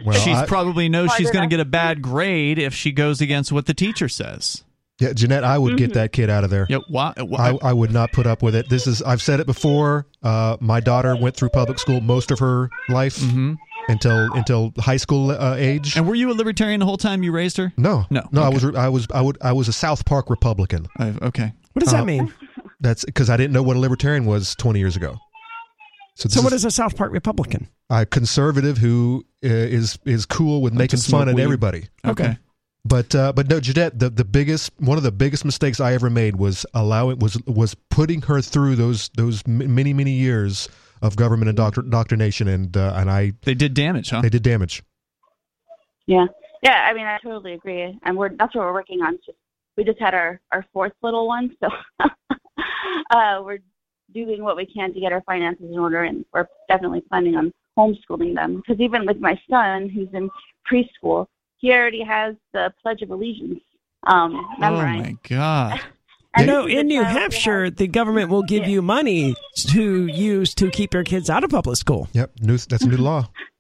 Well, 0.06 0.20
She's 0.20 0.38
I- 0.38 0.46
probably 0.46 0.88
knows 0.88 1.14
she's 1.14 1.32
going 1.32 1.50
to 1.50 1.54
get 1.54 1.60
a 1.60 1.66
bad 1.70 2.02
grade 2.02 2.60
if 2.60 2.74
she 2.76 2.92
goes 2.92 3.22
against 3.22 3.52
what 3.52 3.66
the 3.66 3.74
teacher 3.74 4.08
says. 4.10 4.64
Yeah, 5.00 5.12
Jeanette, 5.14 5.44
I 5.44 5.58
would 5.58 5.72
Mm-hmm. 5.74 5.78
get 5.78 5.94
that 5.96 6.12
kid 6.14 6.30
out 6.30 6.44
of 6.46 6.50
there. 6.50 6.66
Yep. 6.70 6.84
Why, 6.88 7.14
why, 7.18 7.58
I, 7.62 7.70
I 7.70 7.74
would 7.74 7.92
not 7.92 8.14
put 8.14 8.26
up 8.26 8.42
with 8.42 8.56
it. 8.56 8.70
This 8.70 8.88
is 8.88 9.02
I've 9.02 9.22
said 9.22 9.40
it 9.42 9.46
before. 9.46 10.08
Uh, 10.24 10.56
my 10.62 10.80
daughter 10.80 11.16
went 11.18 11.36
through 11.36 11.50
public 11.50 11.80
school 11.80 12.00
most 12.00 12.32
of 12.32 12.40
her 12.40 12.70
life 12.88 13.18
Mhm. 13.18 13.58
until 13.90 14.32
until 14.34 14.72
high 14.78 14.96
school 14.98 15.32
uh, 15.32 15.56
age. 15.58 15.98
And 15.98 16.08
were 16.08 16.16
you 16.16 16.32
a 16.32 16.34
libertarian 16.34 16.80
the 16.80 16.86
whole 16.86 16.98
time 16.98 17.24
you 17.24 17.34
raised 17.34 17.58
her? 17.58 17.74
no, 17.76 18.06
No, 18.10 18.28
no. 18.32 18.42
I 18.44 18.48
was 18.50 18.64
I 18.64 18.88
was 18.88 19.06
I 19.14 19.22
would 19.22 19.38
I 19.42 19.52
was 19.52 19.68
a 19.68 19.74
South 19.74 20.06
Park 20.06 20.30
Republican. 20.30 20.88
I, 20.98 21.14
okay. 21.22 21.52
What 21.74 21.84
does 21.84 21.94
Uh, 21.94 21.98
that 21.98 22.06
mean? 22.06 22.34
That's 22.80 23.04
because 23.04 23.30
I 23.30 23.36
didn't 23.36 23.52
know 23.54 23.64
what 23.64 23.76
a 23.76 23.80
libertarian 23.80 24.26
was 24.26 24.56
20 24.56 24.80
years 24.80 24.96
ago. 24.96 25.18
So, 26.16 26.30
So, 26.30 26.42
what 26.42 26.54
is 26.54 26.62
is 26.62 26.66
a 26.66 26.72
South 26.72 26.96
Park 26.96 27.12
Republican? 27.12 27.68
a 27.90 28.06
conservative 28.06 28.78
who 28.78 29.26
uh, 29.44 29.48
is 29.50 30.00
is 30.06 30.26
cool 30.26 30.62
with 30.62 30.74
making 30.74 31.00
fun 31.02 31.28
at 31.28 31.36
weed. 31.36 31.44
everybody. 31.44 31.90
Okay. 32.06 32.38
But 32.88 33.16
uh, 33.16 33.34
but 33.34 33.50
no, 33.50 33.60
Jeanette, 33.60 33.98
the, 33.98 34.12
the 34.12 34.24
biggest 34.24 34.72
one 34.78 34.98
of 34.98 35.04
the 35.04 35.12
biggest 35.12 35.44
mistakes 35.44 35.80
I 35.80 35.94
ever 35.94 36.12
made 36.12 36.36
was 36.36 36.68
allowing 36.76 37.18
was 37.18 37.42
was 37.48 37.74
putting 37.90 38.22
her 38.24 38.42
through 38.42 38.76
those 38.76 39.10
those 39.18 39.46
many 39.48 39.92
many 39.92 40.12
years 40.12 40.70
of 41.02 41.16
government 41.16 41.56
indoctr- 41.56 41.84
indoctrination, 41.84 42.48
and 42.48 42.78
uh, 42.78 42.94
and 42.96 43.10
I 43.10 43.34
They 43.42 43.56
did 43.56 43.74
damage, 43.74 44.12
huh? 44.12 44.22
they 44.22 44.30
did 44.30 44.44
damage. 44.44 44.84
Yeah, 46.06 46.28
yeah. 46.62 46.86
I 46.88 46.94
mean, 46.94 47.08
I 47.08 47.18
totally 47.24 47.54
agree, 47.54 47.98
and 48.04 48.16
we're 48.16 48.30
that's 48.30 48.54
what 48.54 48.66
we're 48.66 48.74
working 48.74 49.02
on. 49.02 49.18
Just 49.26 49.38
we 49.76 49.84
just 49.84 50.00
had 50.00 50.14
our 50.14 50.40
our 50.52 50.64
fourth 50.72 50.94
little 51.02 51.28
one, 51.28 51.56
so 51.60 51.70
uh, 53.10 53.42
we're 53.44 53.60
doing 54.14 54.44
what 54.44 54.56
we 54.58 54.66
can 54.68 54.94
to 54.94 55.00
get 55.00 55.12
our 55.12 55.22
finances 55.22 55.72
in 55.72 55.80
order, 55.80 56.04
and 56.04 56.24
we're 56.32 56.48
definitely 56.70 57.02
planning 57.02 57.36
on 57.36 57.52
homeschooling 57.76 58.36
them. 58.36 58.58
Because 58.58 58.80
even 58.80 59.08
with 59.08 59.20
my 59.20 59.40
son, 59.50 59.90
who's 59.90 60.10
in 60.14 60.30
preschool, 60.72 61.26
he 61.58 61.72
already 61.72 62.04
has 62.04 62.36
the 62.54 62.74
Pledge 62.82 63.02
of 63.02 63.10
Allegiance 63.10 63.62
um, 64.06 64.36
oh 64.62 64.72
my 64.72 65.16
god. 65.28 65.82
You 66.38 66.46
know, 66.46 66.68
in 66.68 66.88
New 66.88 67.02
Hampshire, 67.02 67.70
the 67.70 67.88
government 67.88 68.30
will 68.30 68.44
give 68.44 68.68
you 68.68 68.82
money 68.82 69.36
to 69.70 70.08
use 70.08 70.54
to 70.56 70.70
keep 70.70 70.94
your 70.94 71.06
kids 71.06 71.30
out 71.30 71.46
of 71.46 71.50
public 71.50 71.78
school. 71.78 72.10
Yep, 72.12 72.32
new, 72.42 72.58
that's 72.58 72.84
a 72.84 72.90
new 72.90 72.98
law. 72.98 73.30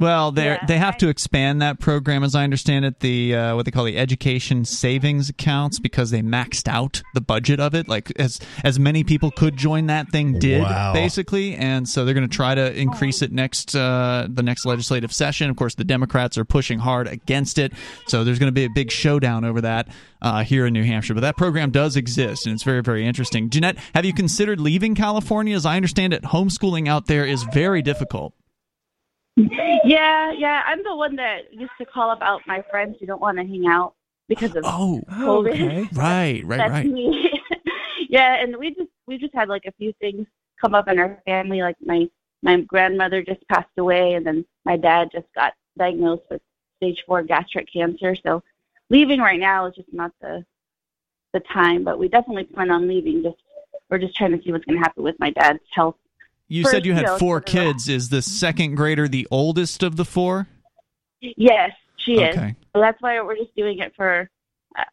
Well, 0.00 0.30
they 0.30 0.44
Yeah, 0.44 0.64
they 0.66 0.78
have 0.78 0.94
I- 0.94 0.98
to 0.98 1.08
expand 1.08 1.60
that 1.60 1.80
program, 1.80 2.22
as 2.22 2.36
I 2.36 2.44
understand 2.44 2.84
it, 2.84 3.00
the 3.00 3.34
uh, 3.34 3.56
what 3.56 3.64
they 3.64 3.72
call 3.72 3.84
the 3.84 3.98
education 3.98 4.64
savings 4.64 5.28
accounts, 5.28 5.80
because 5.80 6.10
they 6.10 6.22
maxed 6.22 6.68
out 6.68 7.02
the 7.14 7.20
budget 7.20 7.58
of 7.58 7.74
it. 7.74 7.88
Like 7.88 8.12
as 8.16 8.38
as 8.62 8.78
many 8.78 9.02
people 9.02 9.32
could 9.32 9.56
join 9.56 9.86
that 9.86 10.10
thing 10.10 10.38
did, 10.38 10.62
Wow. 10.62 10.92
basically, 10.92 11.56
and 11.56 11.88
so 11.88 12.04
they're 12.04 12.14
going 12.14 12.28
to 12.28 12.36
try 12.36 12.54
to 12.54 12.72
increase 12.80 13.22
it 13.22 13.32
next 13.32 13.74
uh, 13.74 14.28
the 14.30 14.44
next 14.44 14.64
legislative 14.64 15.12
session. 15.12 15.50
Of 15.50 15.56
course, 15.56 15.74
the 15.74 15.84
Democrats 15.84 16.38
are 16.38 16.44
pushing 16.44 16.78
hard 16.78 17.08
against 17.08 17.58
it, 17.58 17.72
so 18.06 18.22
there's 18.22 18.38
going 18.38 18.48
to 18.48 18.60
be 18.60 18.64
a 18.64 18.70
big 18.70 18.92
showdown 18.92 19.44
over 19.44 19.62
that 19.62 19.88
uh, 20.22 20.44
here 20.44 20.64
in 20.64 20.74
New 20.74 20.84
Hampshire. 20.84 21.14
But 21.14 21.22
that 21.22 21.36
program 21.36 21.72
does 21.72 21.96
exist, 21.96 22.46
and 22.46 22.54
it's 22.54 22.62
very 22.62 22.82
very 22.82 23.04
interesting. 23.04 23.50
Jeanette, 23.50 23.78
have 23.96 24.04
you 24.04 24.12
considered 24.14 24.60
leaving 24.60 24.94
California? 24.94 25.56
As 25.56 25.66
I 25.66 25.74
understand 25.74 26.12
it, 26.12 26.22
homeschooling 26.22 26.86
out 26.88 27.06
there 27.06 27.26
is 27.26 27.42
very 27.52 27.82
difficult. 27.82 28.32
Yeah, 29.84 30.32
yeah. 30.32 30.62
I'm 30.66 30.82
the 30.82 30.96
one 30.96 31.16
that 31.16 31.52
used 31.52 31.72
to 31.78 31.84
call 31.86 32.10
about 32.10 32.42
my 32.46 32.62
friends 32.70 32.96
who 32.98 33.06
don't 33.06 33.20
want 33.20 33.38
to 33.38 33.44
hang 33.44 33.66
out 33.66 33.94
because 34.28 34.54
of 34.56 34.64
Oh, 34.66 35.00
COVID. 35.10 35.48
okay. 35.52 35.88
right, 35.94 36.44
right, 36.44 36.58
That's 36.58 36.70
right. 36.70 36.86
me. 36.86 37.30
yeah, 38.08 38.34
and 38.42 38.56
we 38.56 38.74
just 38.74 38.90
we 39.06 39.18
just 39.18 39.34
had 39.34 39.48
like 39.48 39.64
a 39.66 39.72
few 39.72 39.92
things 40.00 40.26
come 40.60 40.74
up 40.74 40.88
in 40.88 40.98
our 40.98 41.20
family. 41.26 41.62
Like 41.62 41.76
my 41.84 42.08
my 42.42 42.60
grandmother 42.62 43.22
just 43.22 43.46
passed 43.48 43.68
away, 43.78 44.14
and 44.14 44.26
then 44.26 44.44
my 44.64 44.76
dad 44.76 45.10
just 45.12 45.26
got 45.34 45.54
diagnosed 45.78 46.24
with 46.30 46.42
stage 46.76 47.02
four 47.06 47.22
gastric 47.22 47.72
cancer. 47.72 48.16
So 48.16 48.42
leaving 48.90 49.20
right 49.20 49.40
now 49.40 49.66
is 49.66 49.74
just 49.76 49.92
not 49.92 50.12
the 50.20 50.44
the 51.32 51.40
time. 51.40 51.84
But 51.84 51.98
we 51.98 52.08
definitely 52.08 52.44
plan 52.44 52.70
on 52.70 52.88
leaving. 52.88 53.22
Just 53.22 53.36
we're 53.90 53.98
just 53.98 54.16
trying 54.16 54.36
to 54.36 54.42
see 54.42 54.52
what's 54.52 54.64
going 54.64 54.78
to 54.78 54.82
happen 54.82 55.02
with 55.02 55.18
my 55.18 55.30
dad's 55.30 55.60
health. 55.70 55.96
You 56.48 56.62
First, 56.62 56.72
said 56.74 56.86
you 56.86 56.94
had 56.94 57.06
four 57.18 57.18
sort 57.18 57.48
of 57.48 57.54
a- 57.54 57.58
kids. 57.58 57.88
Is 57.88 58.08
the 58.08 58.22
second 58.22 58.74
grader 58.76 59.06
the 59.08 59.28
oldest 59.30 59.82
of 59.82 59.96
the 59.96 60.04
four? 60.04 60.46
Yes, 61.20 61.72
she 61.96 62.12
is. 62.14 62.36
Okay. 62.36 62.54
So 62.74 62.80
that's 62.80 63.00
why 63.02 63.20
we're 63.20 63.36
just 63.36 63.54
doing 63.56 63.78
it 63.80 63.92
for. 63.96 64.30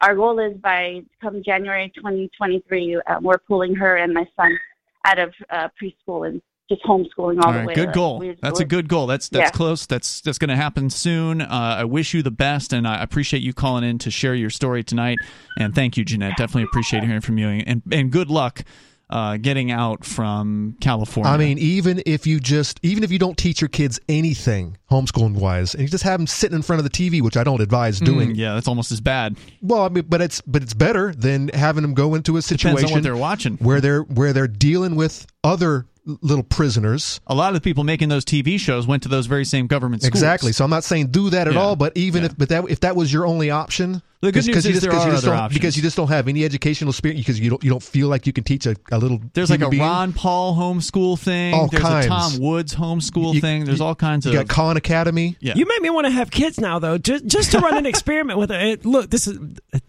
Our 0.02 0.16
goal 0.16 0.40
is 0.40 0.58
by 0.58 1.02
come 1.22 1.44
January 1.44 1.92
2023, 1.96 2.96
uh, 3.08 3.20
we're 3.22 3.38
pulling 3.38 3.76
her 3.76 3.98
and 3.98 4.14
my 4.14 4.26
son 4.36 4.58
out 5.06 5.20
of 5.20 5.34
uh, 5.52 5.68
preschool 5.82 6.28
and 6.28 6.42
just 6.68 6.82
homeschooling 6.84 7.40
all, 7.44 7.54
All 7.54 7.54
the 7.54 7.66
way. 7.66 7.76
good 7.76 7.94
goal. 7.94 8.34
That's 8.42 8.60
a 8.60 8.66
good 8.66 8.88
goal. 8.88 9.06
That's 9.06 9.30
that's 9.30 9.50
Yeah. 9.52 9.52
close. 9.52 9.86
That's 9.86 10.22
that's 10.22 10.40
going 10.40 10.50
to 10.50 10.56
happen 10.56 10.90
soon. 10.90 11.42
Uh, 11.42 11.48
I 11.80 11.84
wish 11.84 12.16
you 12.16 12.24
the 12.24 12.32
best, 12.32 12.74
and 12.74 12.88
I 12.88 13.02
appreciate 13.04 13.44
you 13.44 13.54
calling 13.54 13.84
in 13.84 14.00
to 14.00 14.10
share 14.10 14.34
your 14.34 14.50
story 14.50 14.84
tonight. 14.84 15.20
And 15.60 15.76
thank 15.76 15.96
you, 15.96 16.04
Jeanette. 16.04 16.38
Definitely 16.38 16.64
appreciate 16.64 17.04
hearing 17.04 17.22
from 17.22 17.38
you. 17.38 17.48
And 17.48 17.84
and 17.92 18.12
good 18.12 18.32
luck 18.32 18.64
uh, 19.10 19.38
getting 19.38 19.72
out 19.72 20.04
from 20.04 20.76
California. 20.82 21.32
I 21.32 21.38
mean, 21.38 21.58
even 21.58 22.02
if 22.06 22.26
you 22.26 22.40
just, 22.40 22.80
even 22.84 23.04
if 23.04 23.12
you 23.12 23.20
don't 23.20 23.38
teach 23.38 23.62
your 23.62 23.68
kids 23.68 24.00
anything 24.10 24.78
homeschooling 24.90 25.36
wise, 25.36 25.74
and 25.74 25.84
you 25.84 25.90
just 25.90 26.04
have 26.04 26.20
them 26.20 26.28
sitting 26.28 26.56
in 26.56 26.62
front 26.62 26.80
of 26.80 26.84
the 26.84 26.90
TV, 26.90 27.22
which 27.22 27.38
I 27.38 27.44
don't 27.44 27.62
advise 27.62 28.00
doing. 28.00 28.32
Mm, 28.32 28.38
yeah, 28.38 28.54
that's 28.56 28.68
almost 28.68 28.92
as 28.92 29.02
bad. 29.02 29.38
Well, 29.62 29.84
I 29.84 29.90
mean, 29.90 30.06
but 30.08 30.22
it's 30.22 30.42
but 30.42 30.64
it's 30.64 30.74
better 30.74 31.14
than 31.14 31.50
having 31.50 31.82
them 31.82 31.94
go 31.94 32.16
into 32.16 32.38
a 32.38 32.42
situation 32.42 32.88
on 32.88 32.94
what 32.94 33.04
they're 33.04 33.16
watching. 33.18 33.58
where 33.58 33.82
they're 33.82 34.02
where 34.02 34.34
they're 34.34 34.48
dealing 34.48 34.96
with 34.96 35.28
other 35.44 35.86
little 36.06 36.44
prisoners. 36.44 37.20
A 37.28 37.34
lot 37.36 37.50
of 37.50 37.54
the 37.56 37.62
people 37.62 37.84
making 37.84 38.10
those 38.10 38.24
TV 38.26 38.60
shows 38.60 38.86
went 38.86 39.04
to 39.04 39.10
those 39.10 39.26
very 39.26 39.46
same 39.46 39.68
government 39.68 40.04
schools. 40.04 40.10
Exactly. 40.14 40.52
So 40.52 40.64
I'm 40.64 40.70
not 40.70 40.84
saying 40.84 41.08
do 41.08 41.30
that 41.32 41.48
at 41.48 41.54
Yeah. 41.56 41.60
all, 41.60 41.76
but 41.76 41.96
even 41.98 42.22
Yeah. 42.24 42.28
if 42.28 42.38
but 42.38 42.50
that 42.50 42.66
if 42.70 42.80
that 42.82 42.96
was 42.96 43.12
your 43.12 43.26
only 43.26 43.50
option, 43.50 44.02
The 44.22 44.32
good 44.32 44.36
'cause- 44.40 44.48
news 44.48 44.56
'cause 44.56 44.66
you 44.66 44.70
is 44.70 44.76
just, 44.76 44.82
there 44.84 44.92
'cause 44.92 45.06
you 45.06 45.10
are 45.12 45.14
just 45.16 45.24
other 45.26 45.36
don't- 45.36 45.44
options. 45.46 45.60
because 45.60 45.78
you 45.78 45.82
just 45.84 45.98
don't 45.98 46.08
have 46.10 46.28
any 46.28 46.44
educational 46.46 46.92
experience 46.92 47.22
because 47.26 47.40
you 47.40 47.50
don't 47.50 47.64
you 47.64 47.70
don't 47.70 47.82
feel 47.84 48.08
like 48.08 48.28
you 48.28 48.34
can 48.34 48.44
teach 48.44 48.66
a, 48.68 48.76
a 48.92 48.98
little. 49.00 49.20
There's 49.34 49.50
like 49.50 49.60
a 49.62 49.64
human 49.66 49.72
being. 49.72 49.82
Ron 49.84 50.14
Paul 50.14 50.56
homeschool 50.56 51.18
thing. 51.20 51.54
All 51.56 51.68
There's 51.68 51.82
kinds. 51.84 52.06
a 52.06 52.10
Tom 52.10 52.38
Woods 52.40 52.76
homeschool 52.76 53.34
You- 53.34 53.42
thing. 53.42 53.66
There's 53.66 53.80
you- 53.80 53.86
all 53.86 53.96
kinds 53.96 54.26
You 54.26 54.32
of 54.34 54.38
got 54.38 54.48
Khan 54.48 54.78
Academy. 54.78 55.38
yeah. 55.40 55.54
You 55.56 55.66
make 55.66 55.82
me 55.82 55.90
want 55.90 56.06
to 56.06 56.12
have 56.12 56.30
kids 56.30 56.60
now, 56.60 56.78
though, 56.80 56.98
just 57.00 57.26
just 57.26 57.52
to 57.52 57.60
run 57.60 57.78
an 57.78 57.86
experiment 57.94 58.38
with 58.38 58.52
it. 58.52 58.86
Look, 58.86 59.10
this 59.10 59.28
is 59.28 59.40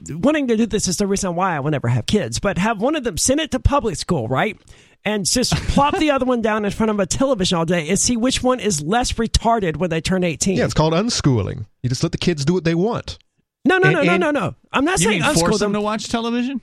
wanting 0.08 0.48
to 0.48 0.56
do 0.56 0.64
this 0.66 0.88
is 0.88 0.96
the 0.96 1.06
reason 1.06 1.34
why 1.34 1.56
I 1.56 1.60
will 1.60 1.70
never 1.70 1.88
have 1.88 2.06
kids. 2.06 2.38
But 2.38 2.56
have 2.58 2.80
one 2.80 2.96
of 2.96 3.04
them 3.04 3.18
send 3.18 3.40
it 3.40 3.50
to 3.50 3.60
public 3.60 3.96
school, 3.96 4.28
right? 4.28 4.56
And 5.06 5.24
just 5.24 5.54
plop 5.68 5.96
the 5.98 6.10
other 6.10 6.26
one 6.26 6.42
down 6.42 6.64
in 6.64 6.70
front 6.72 6.90
of 6.90 6.98
a 6.98 7.06
television 7.06 7.56
all 7.56 7.64
day 7.64 7.88
and 7.88 7.96
see 7.98 8.16
which 8.16 8.42
one 8.42 8.58
is 8.60 8.82
less 8.82 9.12
retarded 9.12 9.76
when 9.76 9.88
they 9.88 10.00
turn 10.00 10.24
eighteen. 10.24 10.56
Yeah, 10.58 10.64
it's 10.64 10.74
called 10.74 10.92
unschooling. 10.94 11.64
You 11.82 11.88
just 11.88 12.02
let 12.02 12.10
the 12.12 12.18
kids 12.18 12.44
do 12.44 12.52
what 12.54 12.64
they 12.64 12.74
want. 12.74 13.16
no, 13.64 13.78
no, 13.78 13.90
no, 13.90 14.00
and- 14.00 14.06
no, 14.08 14.12
and- 14.14 14.20
no, 14.20 14.30
no. 14.32 14.54
I'm 14.72 14.84
not 14.84 14.98
saying 14.98 15.22
unschool 15.22 15.38
force 15.40 15.58
them. 15.60 15.72
them 15.72 15.80
to 15.80 15.80
watch 15.80 16.08
television? 16.08 16.60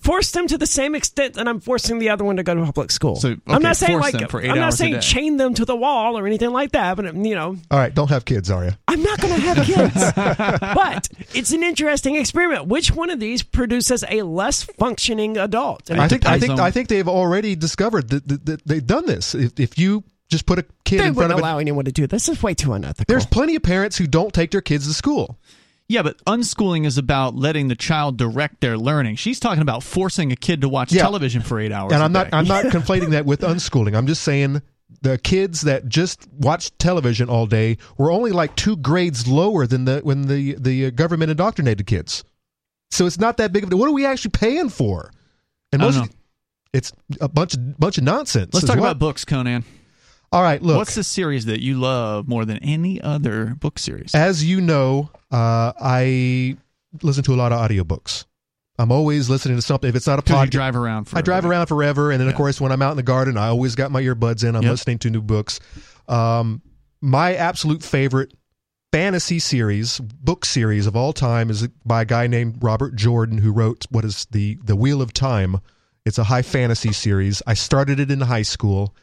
Force 0.00 0.30
them 0.32 0.46
to 0.48 0.58
the 0.58 0.66
same 0.66 0.94
extent 0.94 1.34
that 1.34 1.48
I'm 1.48 1.60
forcing 1.60 1.98
the 1.98 2.10
other 2.10 2.24
one 2.24 2.36
to 2.36 2.42
go 2.42 2.54
to 2.54 2.64
public 2.64 2.90
school. 2.90 3.16
So, 3.16 3.30
okay, 3.30 3.40
I'm 3.48 3.62
not 3.62 3.76
saying 3.76 3.98
like 3.98 4.30
for 4.30 4.40
I'm 4.40 4.56
not 4.56 4.74
saying 4.74 5.00
chain 5.00 5.36
them 5.36 5.54
to 5.54 5.64
the 5.64 5.76
wall 5.76 6.18
or 6.18 6.26
anything 6.26 6.50
like 6.50 6.72
that. 6.72 6.96
But 6.96 7.14
you 7.14 7.34
know, 7.34 7.56
All 7.70 7.78
right, 7.78 7.94
don't 7.94 8.10
have 8.10 8.24
kids, 8.24 8.50
Aria. 8.50 8.78
I'm 8.88 9.02
not 9.02 9.20
going 9.20 9.34
to 9.34 9.40
have 9.40 9.66
kids. 9.66 10.12
but 10.60 11.08
it's 11.34 11.52
an 11.52 11.62
interesting 11.62 12.16
experiment. 12.16 12.66
Which 12.66 12.92
one 12.92 13.10
of 13.10 13.20
these 13.20 13.42
produces 13.42 14.04
a 14.08 14.22
less 14.22 14.62
functioning 14.62 15.36
adult? 15.36 15.90
And 15.90 16.00
I 16.00 16.08
think 16.08 16.26
I 16.26 16.38
think 16.38 16.52
on- 16.52 16.60
I 16.60 16.70
think 16.70 16.88
they've 16.88 17.08
already 17.08 17.56
discovered 17.56 18.08
that, 18.10 18.28
that, 18.28 18.46
that 18.46 18.64
they've 18.66 18.86
done 18.86 19.06
this. 19.06 19.34
If, 19.34 19.58
if 19.58 19.78
you 19.78 20.04
just 20.28 20.46
put 20.46 20.58
a 20.58 20.64
kid 20.84 21.00
they 21.00 21.06
in 21.08 21.14
front 21.14 21.16
wouldn't 21.16 21.32
of 21.32 21.38
it, 21.38 21.42
allow 21.42 21.58
anyone 21.58 21.84
to 21.84 21.92
do 21.92 22.06
this. 22.06 22.26
This 22.26 22.36
is 22.36 22.42
way 22.42 22.54
too 22.54 22.72
unethical. 22.72 23.04
there's 23.08 23.26
plenty 23.26 23.54
of 23.56 23.62
parents 23.62 23.96
who 23.96 24.06
don't 24.06 24.32
take 24.32 24.50
their 24.50 24.60
kids 24.60 24.86
to 24.88 24.94
school. 24.94 25.38
Yeah, 25.88 26.02
but 26.02 26.18
unschooling 26.24 26.84
is 26.84 26.98
about 26.98 27.36
letting 27.36 27.68
the 27.68 27.76
child 27.76 28.16
direct 28.16 28.60
their 28.60 28.76
learning. 28.76 29.16
She's 29.16 29.38
talking 29.38 29.62
about 29.62 29.82
forcing 29.84 30.32
a 30.32 30.36
kid 30.36 30.62
to 30.62 30.68
watch 30.68 30.92
Yeah. 30.92 31.02
television 31.02 31.42
for 31.42 31.60
eight 31.60 31.70
hours. 31.70 31.92
and 31.92 32.02
I'm 32.02 32.12
not. 32.12 32.28
I'm 32.32 32.46
not 32.46 32.64
conflating 32.66 33.10
that 33.10 33.24
with 33.24 33.40
unschooling. 33.42 33.96
I'm 33.96 34.06
just 34.08 34.22
saying 34.22 34.62
the 35.02 35.16
kids 35.18 35.60
that 35.62 35.88
just 35.88 36.26
watch 36.32 36.76
television 36.78 37.28
all 37.28 37.46
day 37.46 37.76
were 37.98 38.10
only 38.10 38.32
like 38.32 38.56
two 38.56 38.76
grades 38.76 39.28
lower 39.28 39.66
than 39.66 39.84
the 39.84 40.00
when 40.02 40.22
the 40.22 40.54
the 40.58 40.86
uh, 40.86 40.90
government 40.90 41.30
indoctrinated 41.30 41.86
kids. 41.86 42.24
So 42.90 43.06
it's 43.06 43.18
not 43.20 43.36
that 43.36 43.52
big 43.52 43.62
of 43.64 43.72
a. 43.72 43.76
What 43.76 43.88
are 43.88 43.92
we 43.92 44.06
actually 44.06 44.30
paying 44.32 44.68
for? 44.70 45.12
And 45.72 45.82
most- 45.82 46.10
it's 46.72 46.92
a 47.20 47.28
bunch 47.28 47.54
of 47.54 47.78
bunch 47.78 47.96
of 47.98 48.02
nonsense. 48.04 48.52
Let's 48.54 48.66
talk 48.66 48.76
what- 48.76 48.86
about 48.86 48.98
books, 48.98 49.24
Conan. 49.24 49.64
All 50.32 50.42
right, 50.42 50.60
look. 50.60 50.76
What's 50.78 50.96
the 50.96 51.04
series 51.04 51.44
that 51.46 51.60
you 51.62 51.78
love 51.78 52.26
more 52.26 52.44
than 52.44 52.58
any 52.58 53.00
other 53.00 53.54
book 53.60 53.78
series? 53.78 54.12
As 54.16 54.44
you 54.44 54.60
know, 54.60 55.10
uh, 55.30 55.72
I 55.80 56.56
listen 57.02 57.22
to 57.24 57.34
a 57.34 57.36
lot 57.36 57.52
of 57.52 57.58
audiobooks. 57.60 58.24
I'm 58.78 58.92
always 58.92 59.30
listening 59.30 59.56
to 59.56 59.62
something. 59.62 59.88
If 59.88 59.96
it's 59.96 60.06
not 60.06 60.18
a 60.18 60.22
podcast, 60.22 60.50
drive 60.50 60.76
around 60.76 61.06
for 61.06 61.16
I 61.18 61.22
drive 61.22 61.46
around 61.46 61.66
forever, 61.66 62.10
and 62.10 62.20
then 62.20 62.28
of 62.28 62.32
Yeah. 62.34 62.36
course 62.38 62.60
when 62.60 62.72
I'm 62.72 62.82
out 62.82 62.90
in 62.90 62.96
the 62.98 63.02
garden, 63.02 63.36
I 63.38 63.48
always 63.48 63.74
got 63.74 63.90
my 63.90 64.02
earbuds 64.02 64.44
in. 64.46 64.54
I'm 64.54 64.62
Yep. 64.62 64.70
listening 64.70 64.98
to 65.00 65.10
new 65.10 65.22
books. 65.22 65.60
Um, 66.08 66.60
my 67.00 67.34
absolute 67.34 67.82
favorite 67.82 68.34
fantasy 68.92 69.38
series, 69.38 69.98
book 70.00 70.44
series 70.44 70.86
of 70.86 70.94
all 70.94 71.12
time, 71.14 71.48
is 71.50 71.66
by 71.86 72.02
a 72.02 72.04
guy 72.04 72.26
named 72.26 72.58
Robert 72.62 72.94
Jordan, 72.96 73.38
who 73.38 73.50
wrote 73.50 73.86
what 73.90 74.04
is 74.04 74.26
the 74.30 74.58
the 74.62 74.76
Wheel 74.76 75.00
of 75.00 75.12
Time. 75.14 75.58
It's 76.04 76.18
a 76.18 76.24
high 76.24 76.42
fantasy 76.42 76.92
series. 76.92 77.42
I 77.46 77.54
started 77.54 77.98
it 77.98 78.10
in 78.10 78.20
high 78.20 78.42
school. 78.42 78.94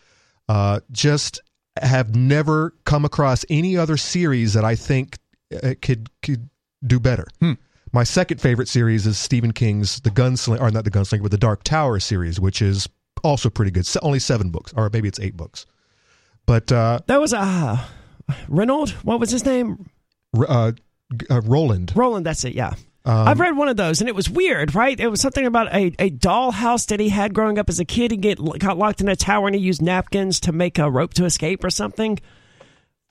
Uh, 0.48 0.82
just 0.92 1.42
have 1.82 2.16
never 2.16 2.76
come 2.86 3.04
across 3.06 3.44
any 3.50 3.76
other 3.76 3.98
series 3.98 4.54
that 4.54 4.64
I 4.64 4.76
think 4.76 5.18
uh, 5.62 5.74
could 5.82 6.10
could 6.22 6.50
do 6.86 7.00
better. 7.00 7.28
Hmm. 7.40 7.54
My 7.92 8.04
second 8.04 8.42
favorite 8.42 8.68
series 8.68 9.06
is 9.06 9.18
Stephen 9.18 9.52
King's 9.54 10.00
The 10.02 10.10
Gunslinger, 10.10 10.60
or 10.60 10.72
not 10.72 10.84
The 10.84 10.92
Gunslinger, 10.92 11.22
but 11.22 11.32
The 11.32 11.38
Dark 11.38 11.64
Tower 11.64 12.00
series, 12.00 12.40
which 12.40 12.62
is 12.62 12.90
also 13.24 13.50
pretty 13.50 13.72
good. 13.72 13.86
Se- 13.86 14.00
Only 14.02 14.20
seven 14.20 14.50
books, 14.50 14.74
or 14.76 14.90
maybe 14.92 15.08
it's 15.08 15.20
eight 15.20 15.38
books. 15.38 15.66
But 16.46 16.72
uh, 16.72 17.00
that 17.08 17.22
was 17.22 17.34
uh, 17.34 17.86
Reynolds. 18.48 18.92
What 19.04 19.20
was 19.20 19.30
his 19.30 19.46
name? 19.46 19.90
Uh, 20.36 20.72
uh, 21.30 21.42
Roland, 21.42 21.94
Roland. 21.96 22.26
That's 22.26 22.44
it. 22.44 22.54
Yeah. 22.56 22.74
um, 23.06 23.28
I've 23.28 23.40
read 23.40 23.56
one 23.56 23.68
of 23.68 23.78
those, 23.78 24.02
and 24.02 24.10
it 24.10 24.16
was 24.16 24.30
weird, 24.30 24.74
right? 24.74 25.00
It 25.00 25.08
was 25.10 25.22
something 25.22 25.46
about 25.46 25.74
a, 25.74 25.94
a 26.00 26.10
doll 26.10 26.52
house 26.52 26.86
that 26.88 27.00
he 27.00 27.10
had 27.10 27.34
growing 27.36 27.60
up 27.60 27.70
as 27.70 27.80
a 27.80 27.86
kid. 27.86 28.10
He 28.12 28.18
get 28.18 28.40
got 28.58 28.78
locked 28.78 29.02
in 29.02 29.08
a 29.08 29.16
tower, 29.16 29.46
and 29.48 29.56
he 29.56 29.62
used 29.62 29.82
napkins 29.84 30.40
to 30.42 30.52
make 30.52 30.80
a 30.80 30.90
rope 30.90 31.14
to 31.14 31.26
escape 31.26 31.64
or 31.64 31.70
something. 31.70 32.20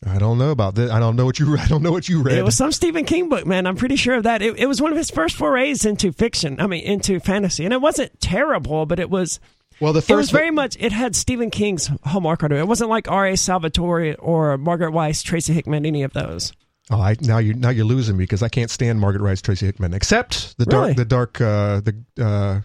I 0.06 0.18
don't 0.18 0.38
know 0.38 0.50
about 0.50 0.74
that. 0.76 0.90
I 0.90 0.98
don't 0.98 1.16
know 1.16 1.24
what 1.24 1.38
you. 1.38 1.56
I 1.58 1.66
don't 1.66 1.82
know 1.82 1.92
what 1.92 2.08
you 2.08 2.22
read. 2.22 2.38
It 2.38 2.44
was 2.44 2.56
some 2.56 2.72
Stephen 2.72 3.04
King 3.04 3.28
book, 3.28 3.46
man. 3.46 3.66
I'm 3.66 3.76
pretty 3.76 3.96
sure 3.96 4.14
of 4.16 4.24
that. 4.24 4.42
It, 4.42 4.58
it 4.58 4.66
was 4.66 4.80
one 4.82 4.90
of 4.90 4.98
his 4.98 5.10
first 5.10 5.36
forays 5.36 5.84
into 5.84 6.12
fiction. 6.12 6.60
I 6.60 6.66
mean, 6.66 6.82
into 6.84 7.20
fantasy, 7.20 7.64
and 7.64 7.72
it 7.72 7.80
wasn't 7.80 8.20
terrible, 8.20 8.84
but 8.86 8.98
it 8.98 9.10
was. 9.10 9.38
well, 9.80 9.92
the 9.92 10.00
first 10.00 10.10
It 10.10 10.16
was 10.16 10.30
very 10.30 10.50
much. 10.50 10.76
It 10.80 10.92
had 10.92 11.14
Stephen 11.14 11.50
King's 11.50 11.90
hallmark 12.04 12.42
on 12.42 12.52
it. 12.52 12.58
It 12.58 12.66
wasn't 12.66 12.90
like 12.90 13.08
R.A. 13.10 13.36
Salvatore 13.36 14.16
or 14.18 14.58
Margaret 14.58 14.92
Weis, 14.92 15.22
Tracy 15.22 15.52
Hickman, 15.52 15.86
any 15.86 16.02
of 16.02 16.12
those. 16.12 16.52
Oh, 16.90 17.00
I, 17.00 17.16
now 17.20 17.38
you 17.38 17.54
now 17.54 17.70
you're 17.70 17.84
losing 17.84 18.16
me 18.16 18.24
because 18.24 18.42
I 18.42 18.48
can't 18.48 18.70
stand 18.70 18.98
Margaret 19.00 19.22
Rice, 19.22 19.40
Tracy 19.40 19.66
Hickman, 19.66 19.94
except 19.94 20.58
the 20.58 20.66
dark 20.66 20.82
Really? 20.82 20.94
the 20.94 21.04
dark 21.04 21.40
uh, 21.40 21.80
the 21.80 21.96
uh, 22.20 22.60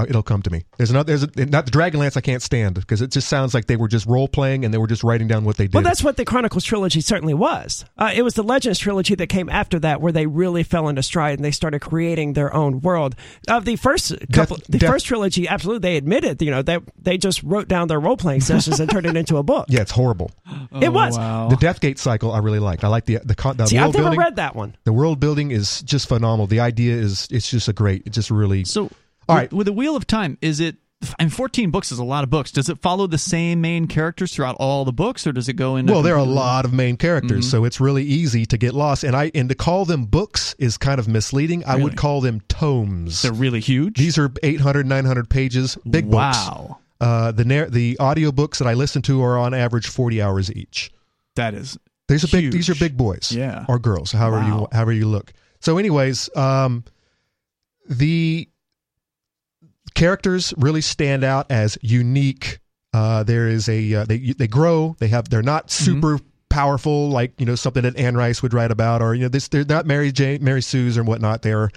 it'll 0.00 0.22
come 0.22 0.42
to 0.42 0.50
me. 0.50 0.64
There's 0.76 0.90
another. 0.90 1.16
There's 1.16 1.22
a, 1.22 1.46
not 1.46 1.64
the 1.64 1.70
Dragonlance. 1.70 2.16
I 2.16 2.20
can't 2.20 2.42
stand 2.42 2.74
because 2.74 3.00
it 3.00 3.10
just 3.10 3.28
sounds 3.28 3.54
like 3.54 3.66
they 3.66 3.76
were 3.76 3.88
just 3.88 4.06
role 4.06 4.28
playing 4.28 4.64
and 4.64 4.72
they 4.74 4.78
were 4.78 4.86
just 4.86 5.02
writing 5.02 5.26
down 5.28 5.44
what 5.44 5.56
they 5.56 5.64
did. 5.66 5.74
Well, 5.74 5.82
that's 5.82 6.02
what 6.04 6.16
the 6.16 6.24
Chronicles 6.24 6.64
trilogy 6.64 7.00
certainly 7.00 7.34
was. 7.34 7.84
Uh, 7.96 8.10
it 8.14 8.22
was 8.22 8.34
the 8.34 8.42
Legends 8.42 8.78
trilogy 8.78 9.14
that 9.14 9.28
came 9.28 9.48
after 9.48 9.78
that, 9.80 10.00
where 10.00 10.12
they 10.12 10.26
really 10.26 10.62
fell 10.62 10.88
into 10.88 11.02
stride 11.02 11.38
and 11.38 11.44
they 11.44 11.50
started 11.50 11.80
creating 11.80 12.34
their 12.34 12.52
own 12.54 12.80
world. 12.80 13.14
Of 13.48 13.64
the 13.64 13.76
first 13.76 14.14
couple, 14.32 14.58
the 14.68 14.78
Death- 14.78 14.90
first 14.90 15.06
trilogy, 15.06 15.48
absolutely, 15.48 15.80
they 15.88 15.96
admitted, 15.96 16.42
you 16.42 16.50
know, 16.50 16.62
they 16.62 16.78
they 16.98 17.16
just 17.18 17.42
wrote 17.42 17.68
down 17.68 17.88
their 17.88 18.00
role 18.00 18.16
playing 18.16 18.40
sessions 18.42 18.80
and 18.80 18.90
turned 18.90 19.06
it 19.06 19.16
into 19.16 19.36
a 19.38 19.42
book. 19.42 19.66
yeah, 19.68 19.80
it's 19.80 19.92
horrible. 19.92 20.30
it 20.80 20.92
was. 20.92 21.16
Wow. 21.16 21.48
The 21.48 21.56
Deathgate 21.56 21.98
cycle 21.98 22.32
I 22.32 22.38
really 22.38 22.58
liked. 22.58 22.84
I 22.84 22.88
like 22.88 23.06
the 23.06 23.18
the, 23.24 23.34
con- 23.34 23.56
the 23.56 23.66
See, 23.66 23.76
world 23.78 23.88
I've 23.88 23.94
never 23.94 24.04
building. 24.04 24.20
read 24.20 24.36
that 24.36 24.54
one. 24.54 24.76
The 24.84 24.92
world 24.92 25.20
building 25.20 25.52
is 25.52 25.80
just 25.82 26.08
phenomenal. 26.08 26.46
The 26.46 26.60
idea 26.60 26.96
is 26.96 27.28
it's 27.30 27.50
just 27.50 27.68
a 27.68 27.72
great. 27.72 28.02
It's 28.06 28.14
just 28.14 28.30
really. 28.30 28.64
So, 28.64 28.90
All 29.28 29.36
with, 29.36 29.52
right. 29.52 29.64
the 29.64 29.72
Wheel 29.72 29.96
of 29.96 30.06
Time, 30.06 30.38
is 30.40 30.60
it? 30.60 30.76
And 31.18 31.30
14 31.32 31.70
books 31.70 31.92
is 31.92 31.98
a 31.98 32.04
lot 32.04 32.24
of 32.24 32.30
books. 32.30 32.50
Does 32.50 32.70
it 32.70 32.78
follow 32.78 33.06
the 33.06 33.18
same 33.18 33.60
main 33.60 33.86
characters 33.86 34.34
throughout 34.34 34.56
all 34.58 34.86
the 34.86 34.92
books, 34.94 35.26
or 35.26 35.32
does 35.32 35.46
it 35.48 35.52
go 35.52 35.76
into? 35.76 35.92
Well, 35.92 36.00
there 36.02 36.14
are 36.14 36.18
a 36.18 36.24
lot 36.24 36.64
of 36.64 36.72
main 36.72 36.96
characters, 36.96 37.44
Mm-hmm. 37.44 37.50
so 37.50 37.64
it's 37.64 37.80
really 37.80 38.02
easy 38.02 38.46
to 38.46 38.56
get 38.56 38.72
lost. 38.72 39.04
And 39.04 39.14
I 39.14 39.30
and 39.34 39.48
to 39.50 39.54
call 39.54 39.84
them 39.84 40.06
books 40.06 40.54
is 40.58 40.78
kind 40.78 40.98
of 40.98 41.06
misleading. 41.06 41.64
I 41.66 41.76
would 41.76 41.96
call 41.96 42.22
them 42.22 42.40
tomes. 42.48 43.20
They're 43.22 43.32
really 43.32 43.60
huge. 43.60 43.98
These 43.98 44.16
are 44.16 44.32
800, 44.42 44.86
900 44.86 45.28
pages, 45.28 45.76
big 45.88 46.10
books. 46.10 46.38
wow, 46.38 46.78
Uh, 46.98 47.30
the 47.30 47.44
nar- 47.44 47.68
the 47.68 47.98
audio 47.98 48.32
books 48.32 48.58
that 48.58 48.66
I 48.66 48.72
listen 48.72 49.02
to 49.02 49.22
are 49.22 49.36
on 49.38 49.52
average 49.52 49.88
forty 49.88 50.22
hours 50.22 50.50
each. 50.50 50.90
that 51.34 51.52
is 51.52 51.78
These 52.08 52.24
are 52.24 52.28
big. 52.28 52.52
These 52.52 52.70
are 52.70 52.74
big 52.74 52.96
boys. 52.96 53.30
Yeah. 53.32 53.66
or 53.68 53.78
girls, 53.78 54.12
however 54.12 54.38
Wow. 54.38 54.60
you 54.60 54.68
however 54.72 54.92
you 54.92 55.06
look. 55.08 55.34
So, 55.60 55.76
anyways, 55.76 56.34
um, 56.34 56.84
the 57.88 58.48
characters 59.96 60.54
really 60.56 60.80
stand 60.80 61.24
out 61.24 61.50
as 61.50 61.76
unique. 61.82 62.60
Uh, 62.92 63.24
there 63.24 63.48
is 63.48 63.68
a 63.68 63.94
uh, 63.94 64.04
they 64.04 64.18
they 64.18 64.46
grow. 64.46 64.94
They 65.00 65.08
have 65.08 65.28
they're 65.28 65.42
not 65.42 65.66
Mm-hmm. 65.68 65.84
super 65.84 66.18
powerful 66.48 67.10
like 67.10 67.38
you 67.38 67.44
know 67.44 67.56
something 67.56 67.82
that 67.82 67.96
Anne 67.98 68.16
Rice 68.16 68.40
would 68.42 68.54
write 68.54 68.70
about, 68.70 69.02
or 69.02 69.14
you 69.14 69.22
know 69.22 69.28
this 69.28 69.48
they're 69.48 69.64
not 69.64 69.84
Mary 69.86 70.12
Jane, 70.12 70.42
Mary 70.44 70.62
Sue's 70.62 70.96
or 70.96 71.02
whatnot. 71.02 71.42
They're 71.42 71.70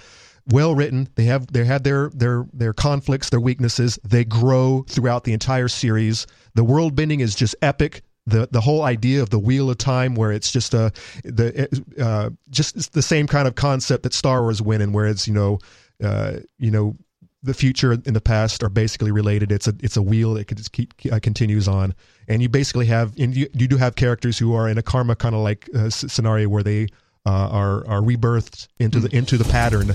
well 0.46 0.74
written. 0.74 1.08
They 1.16 1.24
have 1.24 1.46
they 1.48 1.64
had 1.64 1.84
their 1.84 2.08
their 2.10 2.46
their 2.52 2.72
conflicts, 2.72 3.28
their 3.30 3.40
weaknesses. 3.40 3.98
They 4.04 4.24
grow 4.24 4.84
throughout 4.88 5.24
the 5.24 5.32
entire 5.32 5.68
series. 5.68 6.26
The 6.54 6.64
world 6.64 6.94
bending 6.94 7.20
is 7.20 7.34
just 7.34 7.54
epic. 7.60 8.02
The 8.26 8.48
the 8.50 8.60
whole 8.60 8.82
idea 8.82 9.22
of 9.22 9.30
the 9.30 9.38
wheel 9.38 9.68
of 9.70 9.76
time, 9.78 10.14
where 10.14 10.32
it's 10.32 10.50
just 10.52 10.72
a 10.72 10.92
the 11.24 11.68
uh, 12.00 12.30
just 12.48 12.92
the 12.92 13.02
same 13.02 13.26
kind 13.26 13.46
of 13.48 13.54
concept 13.56 14.04
that 14.04 14.14
Star 14.14 14.40
Wars 14.42 14.62
went 14.62 14.82
in, 14.82 14.92
where 14.92 15.06
it's 15.06 15.26
you 15.28 15.34
know 15.34 15.58
uh, 16.02 16.36
you 16.58 16.70
know 16.70 16.96
the 17.42 17.54
future 17.54 17.92
and 17.92 18.04
the 18.04 18.20
past 18.20 18.62
are 18.62 18.68
basically 18.68 19.10
related. 19.10 19.50
It's 19.50 19.66
a 19.66 19.74
it's 19.80 19.96
a 19.96 20.02
wheel 20.02 20.34
that 20.34 20.46
could 20.46 20.58
just 20.58 20.72
keep 20.72 20.94
uh, 21.10 21.18
continues 21.20 21.68
on, 21.68 21.94
and 22.28 22.42
you 22.42 22.48
basically 22.48 22.86
have 22.86 23.18
and 23.18 23.34
you, 23.34 23.48
you 23.54 23.66
do 23.66 23.76
have 23.76 23.96
characters 23.96 24.38
who 24.38 24.54
are 24.54 24.68
in 24.68 24.78
a 24.78 24.82
karma 24.82 25.16
kind 25.16 25.34
of 25.34 25.40
like 25.40 25.68
uh, 25.74 25.86
s- 25.86 26.04
scenario 26.12 26.48
where 26.48 26.62
they 26.62 26.88
uh, 27.26 27.48
are 27.50 27.86
are 27.86 28.00
rebirthed 28.00 28.68
into 28.78 29.00
the 29.00 29.14
into 29.16 29.38
the 29.38 29.50
pattern. 29.50 29.92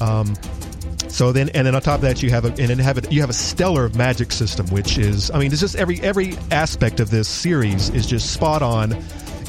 Um, 0.00 0.34
so 1.08 1.30
then, 1.30 1.50
and 1.50 1.66
then 1.66 1.74
on 1.74 1.82
top 1.82 1.96
of 1.96 2.00
that, 2.02 2.22
you 2.22 2.30
have 2.30 2.44
a 2.44 2.48
and 2.48 2.68
then 2.68 2.78
have 2.78 2.98
a, 2.98 3.12
you 3.12 3.20
have 3.20 3.30
a 3.30 3.34
stellar 3.34 3.88
magic 3.90 4.32
system, 4.32 4.66
which 4.68 4.98
is 4.98 5.30
I 5.30 5.38
mean, 5.38 5.52
it's 5.52 5.60
just 5.60 5.76
every 5.76 6.00
every 6.00 6.36
aspect 6.50 7.00
of 7.00 7.10
this 7.10 7.28
series 7.28 7.90
is 7.90 8.06
just 8.06 8.32
spot 8.32 8.62
on, 8.62 8.92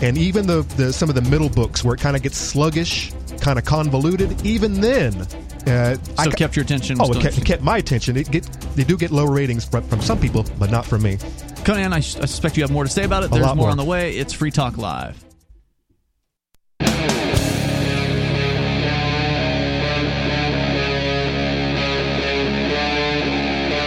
and 0.01 0.17
even 0.17 0.47
the, 0.47 0.63
the 0.77 0.91
some 0.91 1.09
of 1.09 1.15
the 1.15 1.21
middle 1.21 1.49
books 1.49 1.83
where 1.83 1.95
it 1.95 2.01
kind 2.01 2.15
of 2.15 2.21
gets 2.21 2.37
sluggish, 2.37 3.13
kind 3.39 3.57
of 3.57 3.65
convoluted. 3.65 4.45
Even 4.45 4.81
then, 4.81 5.25
uh, 5.67 5.95
so 5.95 6.01
I, 6.17 6.25
it 6.25 6.35
kept 6.35 6.55
your 6.55 6.63
attention. 6.63 6.97
Oh, 6.99 7.11
it 7.11 7.21
kept, 7.21 7.37
it 7.37 7.45
kept 7.45 7.63
my 7.63 7.77
attention. 7.77 8.17
It 8.17 8.29
get 8.31 8.43
they 8.75 8.83
do 8.83 8.97
get 8.97 9.11
low 9.11 9.25
ratings 9.25 9.65
from, 9.65 9.83
from 9.87 10.01
some 10.01 10.19
people, 10.19 10.45
but 10.59 10.69
not 10.71 10.85
from 10.85 11.01
me. 11.03 11.17
Conan, 11.63 11.93
I 11.93 11.99
suspect 12.01 12.57
you 12.57 12.63
have 12.63 12.71
more 12.71 12.83
to 12.83 12.89
say 12.89 13.05
about 13.05 13.23
it. 13.23 13.27
A 13.27 13.29
There's 13.29 13.45
lot 13.45 13.55
more 13.55 13.65
more. 13.65 13.71
on 13.71 13.77
the 13.77 13.85
way. 13.85 14.17
It's 14.17 14.33
Free 14.33 14.51
Talk 14.51 14.77
Live. 14.77 15.15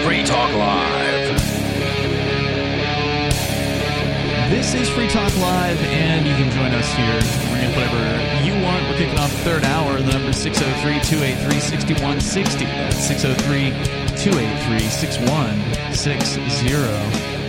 Free 0.05 0.23
Talk 0.25 0.53
Live. 0.55 1.27
This 4.51 4.75
is 4.75 4.89
Free 4.91 5.09
Talk 5.09 5.37
Live, 5.39 5.79
and 5.83 6.27
you 6.27 6.33
can 6.35 6.51
join 6.53 6.73
us 6.73 6.89
here. 6.95 7.21
Bring 7.51 7.65
up 7.67 7.75
whatever 7.77 7.99
you 8.23 8.36
We're 8.85 8.99
kicking 8.99 9.19
off 9.19 9.31
the 9.31 9.39
third 9.39 9.65
hour. 9.65 10.01
The 10.01 10.13
number 10.13 10.29
is 10.31 10.37
603 10.37 11.01
283 11.01 11.61
6160. 11.61 12.65
That's 12.67 13.07
603 13.07 13.71
283 14.17 14.79
6160. 14.89 17.46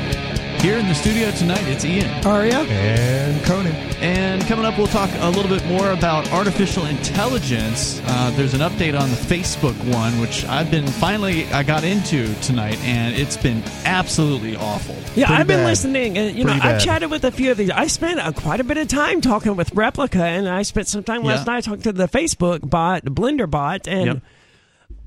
Here 0.61 0.77
in 0.79 0.87
the 0.87 0.95
studio 0.95 1.29
tonight, 1.31 1.61
it's 1.67 1.85
Ian. 1.85 2.09
Aria? 2.25 2.57
And 2.63 3.41
Conan. 3.45 3.73
And 4.01 4.41
coming 4.47 4.65
up, 4.65 4.77
we'll 4.77 4.87
talk 4.87 5.09
a 5.19 5.29
little 5.29 5.47
bit 5.49 5.65
more 5.67 5.91
about 5.91 6.29
artificial 6.33 6.85
intelligence. 6.87 8.01
Uh, 8.05 8.31
there's 8.35 8.53
an 8.55 8.59
update 8.61 8.99
on 8.99 9.09
the 9.09 9.15
Facebook 9.15 9.75
one, 9.93 10.19
which 10.19 10.43
I've 10.45 10.69
been 10.69 10.85
finally 10.87 11.45
I 11.53 11.63
got 11.63 11.83
into 11.83 12.33
tonight, 12.41 12.77
and 12.83 13.15
it's 13.15 13.37
been 13.37 13.63
absolutely 13.85 14.55
awful. 14.57 14.95
Yeah, 15.15 15.27
Pretty 15.27 15.41
I've 15.41 15.47
been 15.47 15.59
bad. 15.59 15.65
listening, 15.67 16.17
and 16.17 16.35
you 16.35 16.43
know, 16.43 16.51
Pretty 16.51 16.67
I've 16.67 16.79
bad. 16.79 16.81
chatted 16.81 17.11
with 17.11 17.23
a 17.23 17.31
few 17.31 17.51
of 17.51 17.57
these. 17.57 17.69
I 17.69 17.87
spent 17.87 18.19
uh, 18.19 18.31
quite 18.33 18.59
a 18.59 18.63
bit 18.65 18.77
of 18.77 18.87
time 18.89 19.21
talking 19.21 19.55
with 19.55 19.73
Replika, 19.73 20.19
and 20.19 20.49
I 20.49 20.63
spent 20.63 20.87
some 20.87 21.03
time 21.03 21.23
last 21.23 21.47
Yeah. 21.47 21.53
night 21.53 21.63
talking 21.65 21.83
to 21.83 21.93
the 21.93 22.07
Facebook 22.09 22.67
bot, 22.67 23.05
the 23.05 23.11
Blender 23.11 23.49
bot, 23.49 23.87
and 23.87 24.05
Yep. 24.05 24.17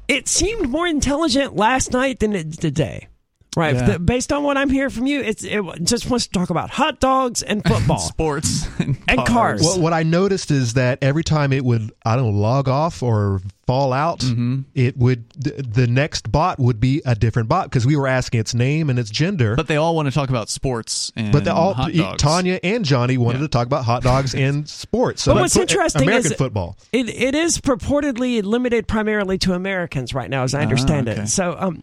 it 0.09 0.29
seemed 0.29 0.71
more 0.71 0.87
intelligent 0.87 1.55
last 1.57 1.93
night 1.93 2.21
than 2.21 2.35
it 2.35 2.51
did 2.51 2.61
today. 2.61 3.09
Right, 3.57 3.75
Yeah. 3.75 3.93
The- 3.93 3.99
based 3.99 4.33
on 4.33 4.45
what 4.45 4.57
I'm 4.57 4.71
hearing 4.71 4.91
from 4.91 5.07
you, 5.07 5.21
it's 5.21 5.43
it 5.43 5.61
just 5.83 6.09
wants 6.09 6.27
to 6.29 6.33
talk 6.33 6.51
about 6.51 6.71
hot 6.71 7.01
dogs 7.01 7.43
and 7.43 7.65
football. 7.65 7.99
Sports 8.11 8.69
and, 8.79 8.97
And 9.09 9.27
cars. 9.27 9.61
Well, 9.63 9.81
what 9.81 9.93
I 9.93 10.05
noticed 10.05 10.51
is 10.53 10.75
that 10.75 11.01
every 11.03 11.25
time 11.25 11.53
it 11.53 11.65
would, 11.65 11.91
I 12.05 12.15
don't 12.15 12.33
know, 12.33 12.39
log 12.39 12.69
off 12.69 13.03
or 13.03 13.41
fall 13.67 13.93
out, 13.93 14.21
Mm-hmm. 14.21 14.61
it 14.75 14.97
would 14.97 15.31
th- 15.43 15.57
the 15.69 15.87
next 15.89 16.31
bot 16.31 16.61
would 16.61 16.79
be 16.81 17.03
a 17.05 17.15
different 17.17 17.49
bot 17.49 17.65
because 17.71 17.85
we 17.87 17.97
were 17.97 18.07
asking 18.07 18.39
its 18.41 18.55
name 18.55 18.89
and 18.89 18.99
its 19.01 19.11
gender. 19.11 19.57
But 19.57 19.67
they 19.67 19.77
all 19.77 19.97
want 19.97 20.07
to 20.07 20.13
talk 20.15 20.29
about 20.29 20.49
sports 20.49 21.13
and 21.17 21.33
But 21.33 21.45
they 21.45 21.51
all 21.51 21.75
hot 21.75 21.93
dogs. 21.93 22.23
Tanya 22.23 22.61
and 22.63 22.85
Johnny 22.85 23.19
wanted 23.19 23.39
Yeah. 23.39 23.47
to 23.47 23.49
talk 23.49 23.67
about 23.67 23.85
hot 23.85 24.03
dogs 24.05 24.33
and 24.35 24.69
sports. 24.69 25.23
So 25.23 25.35
But 25.35 25.41
what's 25.43 25.57
what- 25.57 25.63
interesting 25.71 26.03
American 26.03 26.33
is- 26.33 26.39
football. 26.39 26.77
It 26.93 27.09
it 27.09 27.35
is 27.35 27.59
purportedly 27.61 28.45
limited 28.45 28.87
primarily 28.87 29.39
to 29.39 29.55
Americans 29.55 30.15
right 30.15 30.31
now, 30.31 30.45
as 30.45 30.55
I 30.55 30.63
understand 30.63 31.09
Ah, 31.09 31.13
okay. 31.13 31.23
it. 31.23 31.29
So 31.29 31.57
um, 31.59 31.81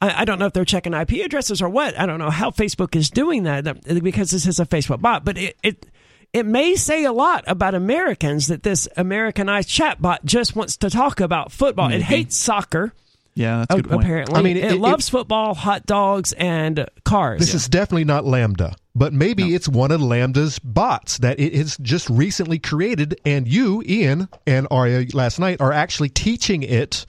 I, 0.00 0.22
I 0.22 0.24
don't 0.24 0.38
know 0.38 0.46
if 0.46 0.52
they're 0.52 0.64
checking 0.64 0.92
IP 0.94 1.12
addresses 1.24 1.62
or 1.62 1.68
what. 1.68 1.98
I 1.98 2.06
don't 2.06 2.18
know 2.18 2.30
how 2.30 2.50
Facebook 2.50 2.94
is 2.96 3.10
doing 3.10 3.44
that 3.44 3.64
that- 3.64 4.02
because 4.02 4.30
this 4.30 4.46
is 4.46 4.60
a 4.60 4.66
Facebook 4.66 5.00
bot, 5.00 5.24
but 5.24 5.38
it. 5.38 5.56
it 5.62 5.86
it 6.32 6.44
may 6.44 6.74
say 6.74 7.04
a 7.04 7.12
lot 7.12 7.44
about 7.46 7.74
Americans 7.74 8.48
that 8.48 8.62
this 8.62 8.86
Americanized 8.96 9.70
chatbot 9.70 10.18
just 10.24 10.54
wants 10.54 10.76
to 10.78 10.90
talk 10.90 11.20
about 11.20 11.50
football. 11.50 11.88
Maybe. 11.88 12.02
It 12.02 12.04
hates 12.04 12.36
soccer, 12.36 12.92
Yeah, 13.34 13.58
that's 13.60 13.78
a 13.78 13.82
good 13.82 13.90
point. 13.90 14.02
apparently. 14.02 14.34
I 14.38 14.42
mean, 14.42 14.56
it, 14.58 14.64
it- 14.64 14.72
it- 14.72 14.80
loves 14.80 15.08
football, 15.08 15.54
hot 15.54 15.86
dogs, 15.86 16.32
and 16.34 16.86
cars. 17.04 17.40
This 17.40 17.54
is 17.54 17.68
definitely 17.68 18.04
not 18.04 18.24
LaMDA, 18.24 18.74
but 18.94 19.14
maybe 19.14 19.54
it's 19.54 19.68
one 19.68 19.92
of 19.92 20.02
LaMDA's 20.02 20.58
bots 20.58 21.18
that 21.18 21.40
it 21.40 21.54
has 21.54 21.78
just 21.78 22.10
recently 22.10 22.58
created, 22.58 23.18
and 23.24 23.48
you, 23.48 23.82
Ian, 23.86 24.28
and 24.46 24.66
Aria 24.70 25.06
last 25.14 25.38
night 25.38 25.60
are 25.62 25.72
actually 25.72 26.10
teaching 26.10 26.64
it 26.64 27.06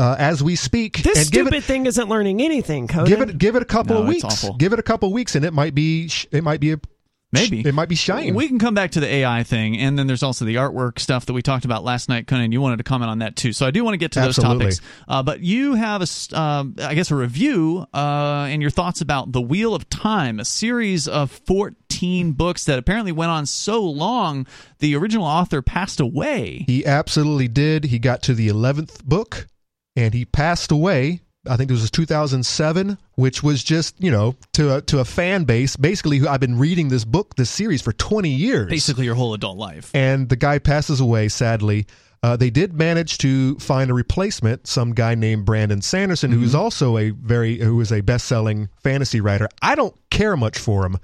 uh, 0.00 0.16
as 0.18 0.42
we 0.42 0.56
speak. 0.56 1.02
this 1.02 1.18
and 1.18 1.30
give 1.30 1.46
stupid 1.46 1.54
it, 1.58 1.64
thing 1.64 1.86
isn't 1.86 2.08
learning 2.08 2.40
anything, 2.40 2.88
Conan. 2.88 3.06
give 3.06 3.20
it, 3.20 3.38
give 3.38 3.54
it 3.56 3.62
a 3.62 3.66
couple 3.66 3.96
No, 3.96 4.02
of 4.02 4.08
weeks. 4.08 4.24
awful. 4.24 4.54
Give 4.56 4.72
it 4.72 4.78
a 4.78 4.82
couple 4.82 5.08
of 5.08 5.12
weeks, 5.12 5.34
and 5.34 5.44
it 5.44 5.52
might 5.52 5.74
be, 5.74 6.10
it 6.32 6.42
might 6.42 6.60
be 6.60 6.72
a, 6.72 6.80
Maybe. 7.32 7.60
it 7.60 7.74
might 7.74 7.88
be 7.88 7.94
shiny. 7.94 8.32
We 8.32 8.48
can 8.48 8.58
come 8.58 8.74
back 8.74 8.90
to 8.92 9.00
the 9.00 9.06
AI 9.06 9.44
thing, 9.44 9.76
and 9.78 9.96
then 9.96 10.08
there's 10.08 10.24
also 10.24 10.44
the 10.44 10.56
artwork 10.56 10.98
stuff 10.98 11.26
that 11.26 11.32
we 11.32 11.42
talked 11.42 11.64
about 11.64 11.84
last 11.84 12.08
night. 12.08 12.26
Conan, 12.26 12.50
you 12.50 12.60
wanted 12.60 12.78
to 12.78 12.82
comment 12.82 13.08
on 13.08 13.20
that 13.20 13.36
too, 13.36 13.52
so 13.52 13.66
I 13.66 13.70
do 13.70 13.84
want 13.84 13.92
to 13.94 13.98
get 13.98 14.10
to 14.12 14.20
those 14.20 14.36
Absolutely. 14.36 14.64
topics. 14.64 14.80
Uh, 15.06 15.22
but 15.22 15.38
you 15.40 15.74
have 15.74 16.00
a, 16.00 16.10
s- 16.10 16.32
um, 16.32 16.74
I 16.82 16.94
guess, 16.94 17.12
a 17.12 17.14
review 17.14 17.86
uh, 17.94 18.48
and 18.50 18.60
your 18.60 18.72
thoughts 18.72 19.00
about 19.00 19.30
the 19.30 19.40
Wheel 19.40 19.76
of 19.76 19.88
Time, 19.88 20.40
a 20.40 20.44
series 20.44 21.06
of 21.06 21.30
14 21.30 22.32
books 22.32 22.64
that 22.64 22.80
apparently 22.80 23.12
went 23.12 23.30
on 23.30 23.46
so 23.46 23.80
long 23.84 24.44
the 24.80 24.96
original 24.96 25.24
author 25.24 25.62
passed 25.62 26.00
away. 26.00 26.64
He 26.66 26.84
absolutely 26.84 27.46
did. 27.46 27.84
He 27.84 28.00
got 28.00 28.22
to 28.24 28.34
the 28.34 28.48
11th 28.48 29.04
book 29.04 29.46
and 30.00 30.14
he 30.14 30.24
passed 30.24 30.72
away. 30.72 31.20
I 31.48 31.56
think 31.56 31.70
it 31.70 31.74
was 31.74 31.90
2007, 31.90 32.98
which 33.14 33.42
was 33.42 33.64
just, 33.64 33.94
you 33.98 34.10
know, 34.10 34.34
to 34.52 34.76
a, 34.76 34.80
to 34.82 34.98
a 34.98 35.04
fan 35.04 35.44
base. 35.44 35.76
Basically, 35.76 36.18
who 36.18 36.28
I've 36.28 36.40
been 36.40 36.58
reading 36.58 36.88
this 36.88 37.04
book, 37.04 37.36
this 37.36 37.48
series 37.50 37.80
for 37.80 37.92
20 37.92 38.28
years. 38.28 38.68
Basically, 38.68 39.06
your 39.06 39.14
whole 39.14 39.32
adult 39.32 39.56
life. 39.56 39.90
And 39.94 40.28
the 40.28 40.36
guy 40.36 40.58
passes 40.58 41.00
away, 41.00 41.28
sadly. 41.28 41.86
Uh, 42.22 42.36
they 42.36 42.50
did 42.50 42.74
manage 42.74 43.16
to 43.18 43.58
find 43.58 43.90
a 43.90 43.94
replacement, 43.94 44.66
some 44.66 44.92
guy 44.92 45.14
named 45.14 45.46
Brandon 45.46 45.80
Sanderson, 45.80 46.30
who's 46.30 46.54
also 46.54 46.98
a 46.98 47.10
very 47.10 47.58
who 47.58 47.80
is 47.80 47.90
a 47.90 48.02
best-selling 48.02 48.68
fantasy 48.82 49.22
writer. 49.22 49.48
I 49.62 49.74
don't 49.74 49.96
care 50.10 50.36
much 50.36 50.58
for 50.58 50.84
him, 50.84 50.98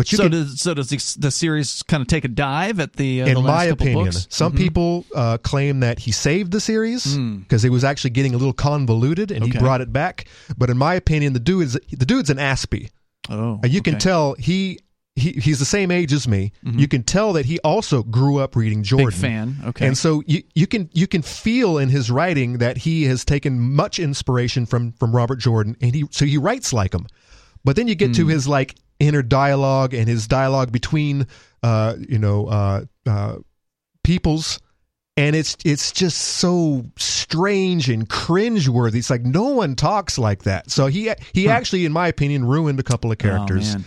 but 0.00 0.10
you 0.12 0.16
so 0.16 0.24
can, 0.24 0.32
does 0.32 0.60
so 0.60 0.74
does 0.74 0.88
the, 0.88 0.98
the 1.20 1.30
series 1.30 1.82
kind 1.84 2.00
of 2.00 2.06
take 2.06 2.24
a 2.24 2.28
dive 2.28 2.80
at 2.80 2.94
the 2.94 3.22
uh, 3.22 3.26
in 3.26 3.34
the 3.34 3.40
my 3.42 3.64
opinion, 3.64 4.04
books? 4.06 4.26
some 4.30 4.52
Mhm. 4.52 4.56
people 4.56 5.04
uh, 5.14 5.36
claim 5.38 5.80
that 5.80 5.98
he 6.00 6.10
saved 6.12 6.50
the 6.52 6.60
series 6.60 7.16
because 7.16 7.64
it 7.64 7.70
was 7.70 7.84
actually 7.84 8.10
getting 8.10 8.34
a 8.34 8.38
little 8.38 8.52
convoluted, 8.54 9.30
and 9.30 9.44
he 9.44 9.52
brought 9.58 9.80
it 9.80 9.92
back. 9.92 10.26
But 10.56 10.70
in 10.70 10.78
my 10.78 10.94
opinion, 10.94 11.32
the 11.34 11.40
dude 11.40 11.64
is 11.64 11.72
the 11.90 12.06
dude's 12.06 12.30
an 12.30 12.38
Aspie. 12.38 12.88
Oh, 13.28 13.60
Uh, 13.62 13.66
you 13.66 13.82
can 13.82 13.98
tell 13.98 14.34
he. 14.38 14.78
He, 15.16 15.32
he's 15.32 15.58
the 15.58 15.66
same 15.66 15.90
age 15.90 16.12
as 16.14 16.26
me. 16.28 16.52
You 16.62 16.88
can 16.88 17.02
tell 17.02 17.34
that 17.34 17.44
he 17.44 17.58
also 17.60 18.02
grew 18.04 18.38
up 18.38 18.56
reading 18.56 18.82
Jordan. 18.82 19.08
big 19.08 19.14
fan. 19.14 19.56
Okay, 19.66 19.86
And 19.86 19.98
so 19.98 20.22
you, 20.26 20.42
you 20.54 20.66
can 20.66 20.88
you 20.94 21.06
can 21.06 21.20
feel 21.20 21.76
in 21.78 21.88
his 21.90 22.10
writing 22.10 22.58
that 22.58 22.78
he 22.78 23.04
has 23.04 23.24
taken 23.24 23.60
much 23.60 23.98
inspiration 23.98 24.64
from 24.66 24.92
from 24.92 25.14
Robert 25.14 25.38
Jordan, 25.40 25.76
and 25.82 25.94
he 25.94 26.04
so 26.10 26.24
he 26.24 26.38
writes 26.38 26.72
like 26.72 26.94
him. 26.94 27.06
But 27.64 27.76
then 27.76 27.86
you 27.88 27.96
get 27.96 28.14
to 28.14 28.28
his 28.28 28.46
like 28.48 28.76
inner 29.00 29.22
dialogue 29.22 29.94
and 29.94 30.08
his 30.08 30.28
dialogue 30.28 30.70
between 30.70 31.26
uh 31.62 31.96
you 32.08 32.18
know 32.18 32.46
uh 32.46 32.84
uh 33.06 33.36
peoples 34.04 34.60
and 35.16 35.36
it's 35.36 35.56
it's 35.64 35.92
just 35.92 36.18
so 36.18 36.84
strange 36.96 37.90
and 37.90 38.08
cringeworthy. 38.08 38.96
It's 38.96 39.10
like 39.10 39.22
no 39.22 39.48
one 39.48 39.76
talks 39.76 40.18
like 40.18 40.44
that. 40.44 40.70
So 40.70 40.86
he 40.86 41.12
he 41.34 41.48
actually, 41.48 41.84
in 41.84 41.92
my 41.92 42.08
opinion, 42.08 42.46
ruined 42.46 42.80
a 42.80 42.82
couple 42.82 43.12
of 43.12 43.18
characters. 43.18 43.76
Oh, 43.76 43.82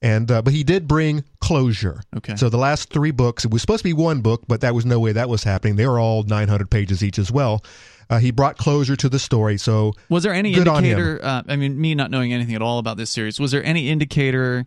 and 0.00 0.30
uh, 0.30 0.42
but 0.42 0.52
he 0.52 0.62
did 0.62 0.86
bring 0.86 1.24
closure. 1.40 2.00
Okay. 2.16 2.36
So 2.36 2.48
the 2.48 2.56
last 2.56 2.90
three 2.90 3.10
books, 3.10 3.44
it 3.44 3.50
was 3.50 3.60
supposed 3.60 3.80
to 3.80 3.84
be 3.84 3.92
one 3.92 4.20
book, 4.20 4.44
but 4.46 4.60
that 4.60 4.74
was 4.74 4.86
no 4.86 5.00
way 5.00 5.12
that 5.12 5.28
was 5.28 5.42
happening. 5.42 5.76
They 5.76 5.86
were 5.86 5.98
all 5.98 6.22
900 6.22 6.70
pages 6.70 7.02
each 7.02 7.18
as 7.18 7.32
well. 7.32 7.64
Uh, 8.10 8.18
he 8.18 8.30
brought 8.30 8.56
closure 8.56 8.96
to 8.96 9.08
the 9.08 9.18
story. 9.18 9.58
So 9.58 9.92
Was 10.08 10.22
there 10.22 10.32
any 10.32 10.52
Good 10.52 10.66
on 10.68 10.84
him. 10.84 10.98
indicator? 10.98 11.20
Uh, 11.24 11.42
I 11.46 11.56
mean, 11.56 11.78
me 11.80 11.94
not 11.94 12.10
knowing 12.10 12.32
anything 12.32 12.54
at 12.54 12.62
all 12.62 12.78
about 12.78 12.96
this 12.96 13.10
series, 13.10 13.38
was 13.38 13.50
there 13.50 13.62
any 13.64 13.90
indicator 13.90 14.64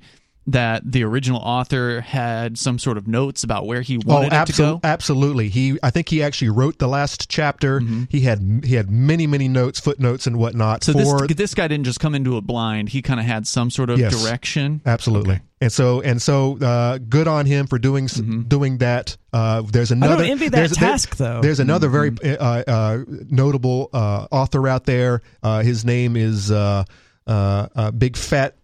that 0.48 0.82
the 0.92 1.04
original 1.04 1.40
author 1.40 2.02
had 2.02 2.58
some 2.58 2.80
sort 2.80 2.98
of 2.98 3.08
notes 3.08 3.44
about 3.44 3.68
where 3.68 3.82
he 3.82 3.98
wanted 3.98 4.34
oh, 4.34 4.42
it 4.42 4.46
to 4.48 4.54
go? 4.54 4.80
absolutely. 4.84 5.50
He, 5.50 5.78
I 5.84 5.92
think 5.92 6.10
he 6.10 6.24
actually 6.24 6.50
wrote 6.50 6.80
the 6.80 6.88
last 6.88 7.30
chapter. 7.30 7.80
Mm-hmm. 7.80 8.04
He 8.10 8.22
had 8.22 8.62
he 8.64 8.76
had 8.76 8.90
many 8.90 9.28
many 9.28 9.48
notes, 9.48 9.80
footnotes, 9.80 10.26
and 10.28 10.38
whatnot. 10.38 10.84
So 10.84 10.94
for 10.94 11.28
this 11.28 11.38
this 11.38 11.54
guy 11.54 11.68
didn't 11.68 11.86
just 11.86 12.00
come 12.00 12.16
into 12.16 12.38
it 12.38 12.42
blind. 12.42 12.90
He 12.90 13.02
kind 13.02 13.20
of 13.20 13.26
had 13.26 13.46
some 13.48 13.70
sort 13.70 13.90
of 13.90 14.00
Yes. 14.00 14.20
direction. 14.22 14.82
Absolutely. 14.86 15.36
Okay. 15.36 15.44
And 15.62 15.72
so 15.72 16.02
and 16.02 16.20
so 16.20 16.58
uh, 16.60 16.98
good 16.98 17.28
on 17.28 17.46
him 17.46 17.68
for 17.68 17.78
doing 17.78 18.08
Mm-hmm. 18.08 18.42
doing 18.44 18.80
that. 18.80 19.16
Uh, 19.32 19.62
there's 19.62 19.92
another 19.92 20.24
envy 20.24 20.50
that 20.50 20.58
there's, 20.58 20.72
task, 20.76 21.18
though. 21.18 21.40
There's 21.42 21.60
another 21.60 21.88
very 21.88 22.12
Mm-hmm. 22.12 22.44
uh, 22.44 22.64
uh, 22.74 23.04
notable 23.30 23.90
uh, 23.94 24.28
author 24.32 24.68
out 24.68 24.86
there. 24.86 25.22
Uh, 25.44 25.62
his 25.62 25.86
name 25.86 26.16
is 26.18 26.52
uh, 26.52 26.84
uh, 27.28 27.68
uh, 27.76 27.92
big 27.92 28.18
fat 28.18 28.56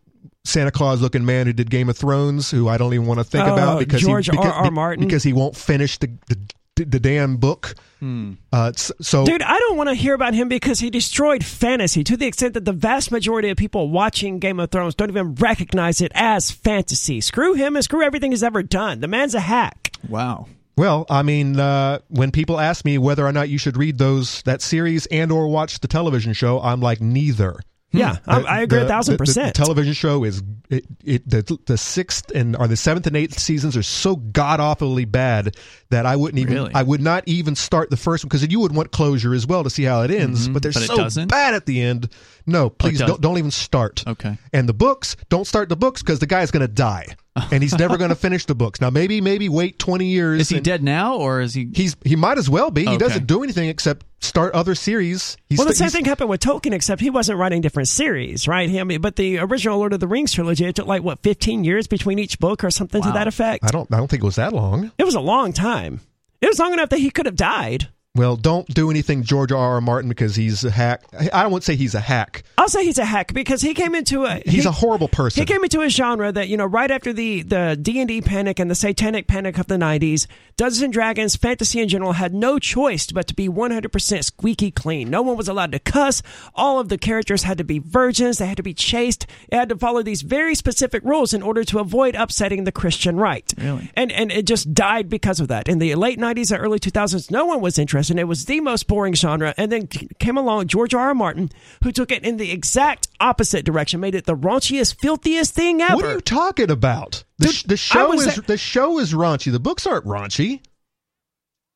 Santa 0.47 0.71
Claus 0.71 1.01
looking 1.01 1.25
man 1.25 1.45
who 1.47 1.53
did 1.53 1.69
Game 1.69 1.89
of 1.89 1.97
Thrones, 1.97 2.49
who 2.49 2.67
I 2.67 2.77
don't 2.77 2.93
even 2.93 3.05
want 3.05 3.19
to 3.19 3.23
think 3.23 3.45
Oh, 3.47 3.53
about 3.53 3.79
because 3.79 4.01
George 4.01 4.25
he, 4.27 4.31
because, 4.31 4.45
R. 4.53 4.65
R. 4.65 4.71
Martin? 4.71 5.05
because 5.05 5.23
he 5.23 5.33
won't 5.33 5.55
finish 5.55 5.97
the 5.97 6.09
the, 6.27 6.85
the 6.85 6.99
damn 6.99 7.37
book. 7.37 7.73
Hmm. 7.99 8.33
Uh, 8.53 8.71
so 8.75 9.25
Dude, 9.25 9.41
I 9.41 9.57
don't 9.57 9.77
want 9.77 9.89
to 9.89 9.95
hear 9.95 10.13
about 10.13 10.35
him 10.35 10.47
because 10.47 10.79
he 10.79 10.91
destroyed 10.91 11.43
fantasy 11.43 12.03
to 12.03 12.15
the 12.15 12.27
extent 12.27 12.53
that 12.53 12.65
the 12.65 12.71
vast 12.73 13.11
majority 13.11 13.49
of 13.49 13.57
people 13.57 13.89
watching 13.89 14.37
Game 14.37 14.59
of 14.59 14.69
Thrones 14.69 14.93
don't 14.93 15.09
even 15.09 15.33
recognize 15.35 16.01
it 16.01 16.11
as 16.13 16.51
fantasy. 16.51 17.19
Screw 17.19 17.53
him 17.55 17.75
and 17.75 17.83
screw 17.83 18.03
everything 18.03 18.29
he's 18.31 18.43
ever 18.43 18.61
done. 18.61 18.99
The 18.99 19.07
man's 19.07 19.33
a 19.33 19.39
hack. 19.39 19.91
Wow. 20.07 20.45
Well, 20.77 21.07
I 21.09 21.23
mean, 21.23 21.59
uh, 21.59 21.97
when 22.09 22.29
people 22.31 22.59
ask 22.59 22.85
me 22.85 22.99
whether 22.99 23.25
or 23.25 23.31
not 23.31 23.49
you 23.49 23.57
should 23.57 23.75
read 23.77 23.97
those 23.97 24.43
that 24.43 24.61
series 24.61 25.07
and 25.07 25.31
or 25.31 25.47
watch 25.47 25.79
the 25.79 25.87
television 25.87 26.33
show, 26.33 26.61
I'm 26.61 26.79
like 26.81 27.01
neither. 27.01 27.59
Yeah, 27.93 28.17
I, 28.27 28.39
The- 28.41 28.47
I 28.47 28.61
agree 28.61 28.79
the- 28.79 28.85
a 28.85 28.87
thousand 28.89 29.13
the- 29.13 29.17
the 29.17 29.25
percent. 29.25 29.55
television 29.55 29.93
show 29.93 30.23
is 30.25 30.43
it, 30.69 30.85
it 31.05 31.27
the 31.29 31.57
the 31.67 31.77
sixth 31.77 32.29
and 32.35 32.55
or 32.57 32.67
the 32.67 32.75
seventh 32.75 33.07
and 33.07 33.15
eighth 33.15 33.39
seasons 33.39 33.77
are 33.77 33.83
so 33.83 34.17
god 34.17 34.59
awfully 34.59 35.05
bad 35.05 35.55
that 35.89 36.05
I 36.05 36.17
wouldn't 36.17 36.39
even 36.41 36.53
Really? 36.53 36.71
I 36.75 36.83
would 36.83 36.99
not 36.99 37.23
even 37.27 37.55
start 37.55 37.89
the 37.89 37.95
first 37.95 38.25
one 38.25 38.27
because 38.29 38.45
you 38.51 38.59
would 38.59 38.75
want 38.75 38.91
closure 38.91 39.33
as 39.33 39.47
well 39.47 39.63
to 39.63 39.69
see 39.69 39.83
how 39.83 40.01
it 40.01 40.11
ends. 40.11 40.49
But 40.49 40.63
they're 40.63 40.71
Mm-hmm. 40.73 40.95
But 40.97 41.11
so 41.11 41.25
bad 41.27 41.53
at 41.53 41.65
the 41.65 41.81
end. 41.81 42.09
No, 42.47 42.69
please 42.69 42.99
does- 42.99 43.07
don't 43.07 43.21
don't 43.21 43.37
even 43.37 43.51
start. 43.51 44.03
Okay. 44.07 44.37
And 44.53 44.67
the 44.67 44.73
books, 44.73 45.15
don't 45.29 45.45
start 45.45 45.69
the 45.69 45.75
books 45.75 46.01
because 46.01 46.19
the 46.19 46.25
guy's 46.25 46.49
going 46.49 46.61
to 46.61 46.67
die 46.67 47.15
and 47.51 47.61
he's 47.61 47.77
never 47.77 47.97
going 47.97 48.09
to 48.09 48.15
finish 48.15 48.45
the 48.45 48.55
books. 48.55 48.81
Now 48.81 48.89
maybe 48.89 49.21
maybe 49.21 49.49
wait 49.49 49.79
twenty 49.79 50.07
years. 50.07 50.41
Is 50.41 50.49
he 50.49 50.59
dead 50.59 50.83
now, 50.83 51.17
or 51.17 51.41
is 51.41 51.53
he? 51.53 51.69
He's 51.73 51.95
he 52.03 52.15
might 52.15 52.37
as 52.37 52.49
well 52.49 52.71
be. 52.71 52.85
He 52.85 52.97
doesn't 52.97 53.27
do 53.27 53.43
anything 53.43 53.69
except 53.69 54.05
start 54.19 54.53
other 54.53 54.75
series. 54.75 55.37
He's 55.49 55.59
well, 55.59 55.67
the 55.67 55.75
same 55.75 55.89
thing 55.89 56.05
happened 56.05 56.29
with 56.29 56.41
Tolkien, 56.41 56.73
except 56.73 57.01
he 57.01 57.09
wasn't 57.09 57.37
writing 57.37 57.61
different 57.61 57.89
series, 57.89 58.47
right? 58.47 58.69
Him, 58.69 58.89
but 59.01 59.15
the 59.15 59.39
original 59.39 59.77
Lord 59.77 59.93
of 59.93 59.99
the 59.99 60.07
Rings 60.07 60.33
trilogy, 60.33 60.65
it 60.65 60.75
took 60.75 60.87
like 60.87 61.03
what 61.03 61.21
fifteen 61.21 61.63
years 61.63 61.87
between 61.87 62.19
each 62.19 62.39
book 62.39 62.63
or 62.63 62.71
something 62.71 63.01
to 63.01 63.11
that 63.11 63.27
effect. 63.27 63.63
I 63.63 63.69
don't 63.69 63.91
I 63.93 63.97
don't 63.97 64.07
think 64.07 64.23
it 64.23 64.25
was 64.25 64.37
that 64.37 64.53
long. 64.53 64.91
It 64.97 65.03
was 65.03 65.15
a 65.15 65.21
long 65.21 65.53
time. 65.53 66.01
It 66.41 66.47
was 66.47 66.59
long 66.59 66.73
enough 66.73 66.89
that 66.89 66.99
he 66.99 67.09
could 67.09 67.25
have 67.25 67.35
died. 67.35 67.89
Well, 68.17 68.35
don't 68.35 68.67
do 68.67 68.89
anything 68.91 69.23
George 69.23 69.51
R. 69.51 69.57
R. 69.75 69.81
Martin 69.81 70.09
because 70.09 70.35
he's 70.35 70.63
a 70.63 70.71
hack. 70.71 71.03
I 71.33 71.43
don't 71.43 71.51
want 71.51 71.63
to 71.63 71.65
say 71.71 71.75
he's 71.75 71.95
a 71.95 71.99
hack. 71.99 72.43
I'll 72.57 72.67
say 72.67 72.83
he's 72.83 72.97
a 72.97 73.05
hack 73.05 73.33
because 73.33 73.61
he 73.61 73.73
came 73.73 73.93
into 73.95 74.25
a 74.25 74.41
He's 74.45 74.63
he- 74.63 74.67
a 74.67 74.71
horrible 74.71 75.07
person. 75.07 75.39
He 75.41 75.45
came 75.45 75.63
into 75.63 75.81
a 75.81 75.89
genre 75.89 76.31
that 76.31 76.49
you 76.49 76.57
know 76.57 76.65
right 76.65 76.89
after 76.91 77.13
the 77.13 77.43
the 77.43 77.77
D 77.79 77.99
and 77.99 78.07
D 78.07 78.21
panic 78.21 78.59
and 78.59 78.69
the 78.69 78.75
Satanic 78.75 79.27
panic 79.27 79.57
of 79.57 79.67
the 79.67 79.75
'90s, 79.75 80.25
Dungeons 80.57 80.81
and 80.81 80.91
Dragons, 80.91 81.35
fantasy 81.35 81.79
in 81.79 81.87
general 81.87 82.13
had 82.13 82.33
no 82.33 82.57
choice 82.59 83.11
but 83.11 83.27
to 83.27 83.35
be 83.35 83.47
100% 83.47 84.23
squeaky 84.23 84.71
clean. 84.71 85.09
No 85.09 85.21
one 85.21 85.37
was 85.37 85.47
allowed 85.47 85.71
to 85.73 85.79
cuss. 85.79 86.23
All 86.55 86.79
of 86.79 86.89
the 86.89 86.97
characters 86.97 87.43
had 87.43 87.59
to 87.59 87.63
be 87.63 87.77
virgins. 87.79 88.39
They 88.39 88.47
had 88.47 88.57
to 88.57 88.63
be 88.63 88.73
chaste. 88.73 89.27
It 89.49 89.55
had 89.55 89.69
to 89.69 89.77
follow 89.77 90.01
these 90.01 90.23
very 90.23 90.55
specific 90.55 91.03
rules 91.03 91.33
in 91.33 91.43
order 91.43 91.63
to 91.65 91.79
avoid 91.79 92.15
upsetting 92.15 92.63
the 92.63 92.71
Christian 92.71 93.17
right. 93.17 93.53
Really? 93.57 93.91
And 93.95 94.11
and 94.11 94.31
it 94.31 94.47
just 94.47 94.73
died 94.73 95.07
because 95.09 95.39
of 95.39 95.47
that. 95.49 95.67
In 95.67 95.77
the 95.79 95.93
late 95.95 96.17
'90s 96.17 96.51
and 96.51 96.59
early 96.63 96.79
2000s, 96.79 97.29
no 97.29 97.45
one 97.45 97.61
was 97.61 97.77
interested. 97.77 98.06
And 98.09 98.19
it 98.19 98.25
was 98.25 98.45
the 98.45 98.59
most 98.61 98.87
boring 98.87 99.13
genre. 99.13 99.53
And 99.57 99.71
then 99.71 99.87
came 99.87 100.37
along 100.37 100.67
George 100.67 100.93
R. 100.93 101.07
R. 101.07 101.13
Martin, 101.13 101.49
who 101.83 101.91
took 101.91 102.11
it 102.11 102.23
in 102.23 102.37
the 102.37 102.51
exact 102.51 103.07
opposite 103.19 103.65
direction, 103.65 103.99
made 103.99 104.15
it 104.15 104.25
the 104.25 104.35
raunchiest, 104.35 104.99
filthiest 104.99 105.53
thing 105.53 105.81
ever. 105.81 105.95
what 105.95 106.05
are 106.05 106.13
you 106.13 106.21
talking 106.21 106.69
about? 106.71 107.23
The, 107.37 107.47
Dude, 107.47 107.55
the 107.67 107.77
show 107.77 108.13
is 108.13 108.35
the 108.35 108.57
show 108.57 108.99
is 108.99 109.13
raunchy. 109.13 109.51
The 109.51 109.59
books 109.59 109.85
aren't 109.87 110.05
raunchy. 110.05 110.61